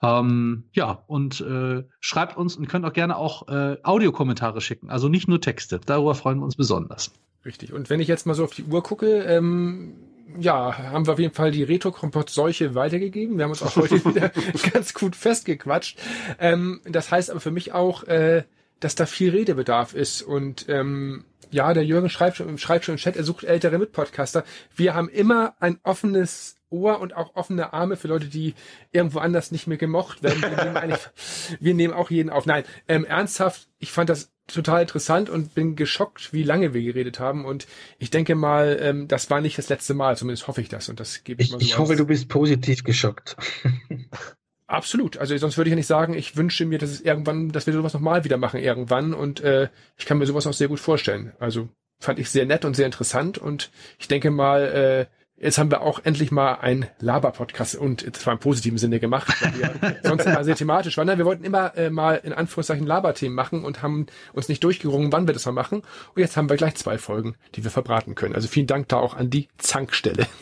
Ähm, 0.02 0.64
ja, 0.72 1.02
und 1.06 1.40
äh, 1.40 1.84
schreibt 2.00 2.36
uns 2.36 2.56
und 2.56 2.68
könnt 2.68 2.84
auch 2.86 2.92
gerne 2.92 3.16
auch 3.16 3.48
äh, 3.48 3.76
Audiokommentare 3.82 4.60
schicken, 4.60 4.90
also 4.90 5.08
nicht 5.08 5.28
nur 5.28 5.40
Texte. 5.40 5.80
Darüber 5.84 6.14
freuen 6.14 6.38
wir 6.38 6.44
uns 6.44 6.56
besonders. 6.56 7.12
Richtig. 7.44 7.72
Und 7.72 7.90
wenn 7.90 8.00
ich 8.00 8.08
jetzt 8.08 8.26
mal 8.26 8.34
so 8.34 8.44
auf 8.44 8.54
die 8.54 8.64
Uhr 8.64 8.82
gucke, 8.82 9.22
ähm, 9.24 9.94
ja, 10.38 10.76
haben 10.78 11.06
wir 11.06 11.14
auf 11.14 11.18
jeden 11.18 11.34
Fall 11.34 11.50
die 11.50 11.62
Retro-Kompott-Seuche 11.62 12.74
weitergegeben. 12.74 13.36
Wir 13.36 13.44
haben 13.44 13.50
uns 13.50 13.62
auch 13.62 13.76
heute 13.76 14.04
wieder 14.04 14.30
ganz 14.72 14.94
gut 14.94 15.16
festgequatscht. 15.16 15.98
Ähm, 16.38 16.80
das 16.84 17.10
heißt 17.10 17.30
aber 17.30 17.40
für 17.40 17.50
mich 17.50 17.72
auch, 17.72 18.04
äh, 18.04 18.44
dass 18.78 18.94
da 18.94 19.06
viel 19.06 19.30
Redebedarf 19.30 19.94
ist 19.94 20.22
und 20.22 20.66
ähm, 20.68 21.24
ja, 21.50 21.74
der 21.74 21.84
Jürgen 21.84 22.08
schreibt 22.08 22.36
schon, 22.36 22.56
schreibt 22.58 22.84
schon 22.84 22.94
im 22.94 22.98
Chat, 22.98 23.16
er 23.16 23.24
sucht 23.24 23.44
ältere 23.44 23.78
Mitpodcaster. 23.78 24.44
Wir 24.74 24.94
haben 24.94 25.08
immer 25.08 25.54
ein 25.58 25.78
offenes 25.82 26.56
Ohr 26.70 27.00
und 27.00 27.14
auch 27.14 27.34
offene 27.34 27.72
Arme 27.72 27.96
für 27.96 28.08
Leute, 28.08 28.26
die 28.26 28.54
irgendwo 28.92 29.18
anders 29.18 29.50
nicht 29.50 29.66
mehr 29.66 29.78
gemocht 29.78 30.22
werden. 30.22 30.40
Wir 30.40 30.64
nehmen, 30.64 30.76
eigentlich, 30.76 31.08
wir 31.60 31.74
nehmen 31.74 31.94
auch 31.94 32.10
jeden 32.10 32.30
auf. 32.30 32.46
Nein, 32.46 32.64
ähm, 32.88 33.04
ernsthaft, 33.04 33.68
ich 33.78 33.92
fand 33.92 34.08
das 34.10 34.30
total 34.46 34.82
interessant 34.82 35.30
und 35.30 35.54
bin 35.54 35.76
geschockt, 35.76 36.32
wie 36.32 36.42
lange 36.42 36.74
wir 36.74 36.82
geredet 36.82 37.20
haben. 37.20 37.44
Und 37.44 37.66
ich 37.98 38.10
denke 38.10 38.34
mal, 38.34 38.78
ähm, 38.80 39.08
das 39.08 39.30
war 39.30 39.40
nicht 39.40 39.58
das 39.58 39.68
letzte 39.68 39.94
Mal, 39.94 40.16
zumindest 40.16 40.48
hoffe 40.48 40.60
ich 40.60 40.68
das. 40.68 40.88
Und 40.88 41.00
das 41.00 41.24
gebe 41.24 41.42
ich, 41.42 41.48
ich 41.48 41.52
mal 41.52 41.60
so 41.60 41.64
Ich 41.64 41.78
hoffe, 41.78 41.96
du 41.96 42.06
bist 42.06 42.28
positiv 42.28 42.84
geschockt. 42.84 43.36
Absolut. 44.66 45.16
Also 45.18 45.36
sonst 45.36 45.56
würde 45.56 45.68
ich 45.68 45.72
ja 45.72 45.76
nicht 45.76 45.86
sagen, 45.86 46.14
ich 46.14 46.36
wünsche 46.36 46.64
mir, 46.64 46.78
dass 46.78 46.90
es 46.90 47.00
irgendwann, 47.00 47.50
dass 47.50 47.66
wir 47.66 47.74
sowas 47.74 47.92
nochmal 47.92 48.24
wieder 48.24 48.36
machen 48.36 48.60
irgendwann. 48.60 49.14
Und 49.14 49.40
äh, 49.40 49.68
ich 49.96 50.06
kann 50.06 50.18
mir 50.18 50.26
sowas 50.26 50.46
auch 50.46 50.52
sehr 50.52 50.68
gut 50.68 50.80
vorstellen. 50.80 51.32
Also 51.40 51.68
fand 51.98 52.18
ich 52.18 52.30
sehr 52.30 52.46
nett 52.46 52.64
und 52.64 52.74
sehr 52.74 52.86
interessant. 52.86 53.36
Und 53.36 53.70
ich 53.98 54.06
denke 54.06 54.30
mal, 54.30 55.08
äh, 55.10 55.19
Jetzt 55.42 55.56
haben 55.56 55.70
wir 55.70 55.80
auch 55.80 56.00
endlich 56.04 56.30
mal 56.30 56.56
einen 56.56 56.86
Laber-Podcast 56.98 57.74
und 57.76 58.14
zwar 58.14 58.34
im 58.34 58.40
positiven 58.40 58.76
Sinne 58.76 59.00
gemacht, 59.00 59.34
weil 59.40 59.58
wir 59.58 59.96
sonst 60.02 60.26
immer 60.26 60.44
sehr 60.44 60.54
thematisch 60.54 60.98
waren. 60.98 61.08
Wir 61.08 61.24
wollten 61.24 61.44
immer 61.44 61.74
äh, 61.78 61.88
mal 61.88 62.16
in 62.16 62.34
Anführungszeichen 62.34 62.86
Laberthemen 62.86 63.34
machen 63.34 63.64
und 63.64 63.82
haben 63.82 64.04
uns 64.34 64.50
nicht 64.50 64.62
durchgerungen, 64.62 65.10
wann 65.12 65.26
wir 65.26 65.32
das 65.32 65.46
mal 65.46 65.52
machen. 65.52 65.78
Und 66.14 66.20
jetzt 66.20 66.36
haben 66.36 66.50
wir 66.50 66.56
gleich 66.56 66.74
zwei 66.74 66.98
Folgen, 66.98 67.36
die 67.54 67.64
wir 67.64 67.70
verbraten 67.70 68.14
können. 68.14 68.34
Also 68.34 68.48
vielen 68.48 68.66
Dank 68.66 68.88
da 68.88 68.98
auch 68.98 69.14
an 69.16 69.30
die 69.30 69.48
Zankstelle. 69.56 70.26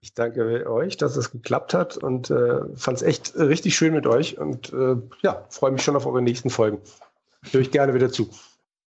Ich 0.00 0.12
danke 0.12 0.70
euch, 0.70 0.98
dass 0.98 1.16
es 1.16 1.32
geklappt 1.32 1.72
hat 1.72 1.96
und 1.96 2.28
äh, 2.28 2.60
fand 2.76 2.98
es 2.98 3.02
echt 3.02 3.36
richtig 3.36 3.74
schön 3.74 3.94
mit 3.94 4.06
euch 4.06 4.36
und 4.36 4.70
äh, 4.70 4.96
ja, 5.22 5.46
freue 5.48 5.70
mich 5.70 5.82
schon 5.82 5.96
auf 5.96 6.04
eure 6.04 6.20
nächsten 6.20 6.50
Folgen. 6.50 6.82
Höre 7.50 7.62
ich 7.62 7.70
gerne 7.70 7.94
wieder 7.94 8.12
zu. 8.12 8.28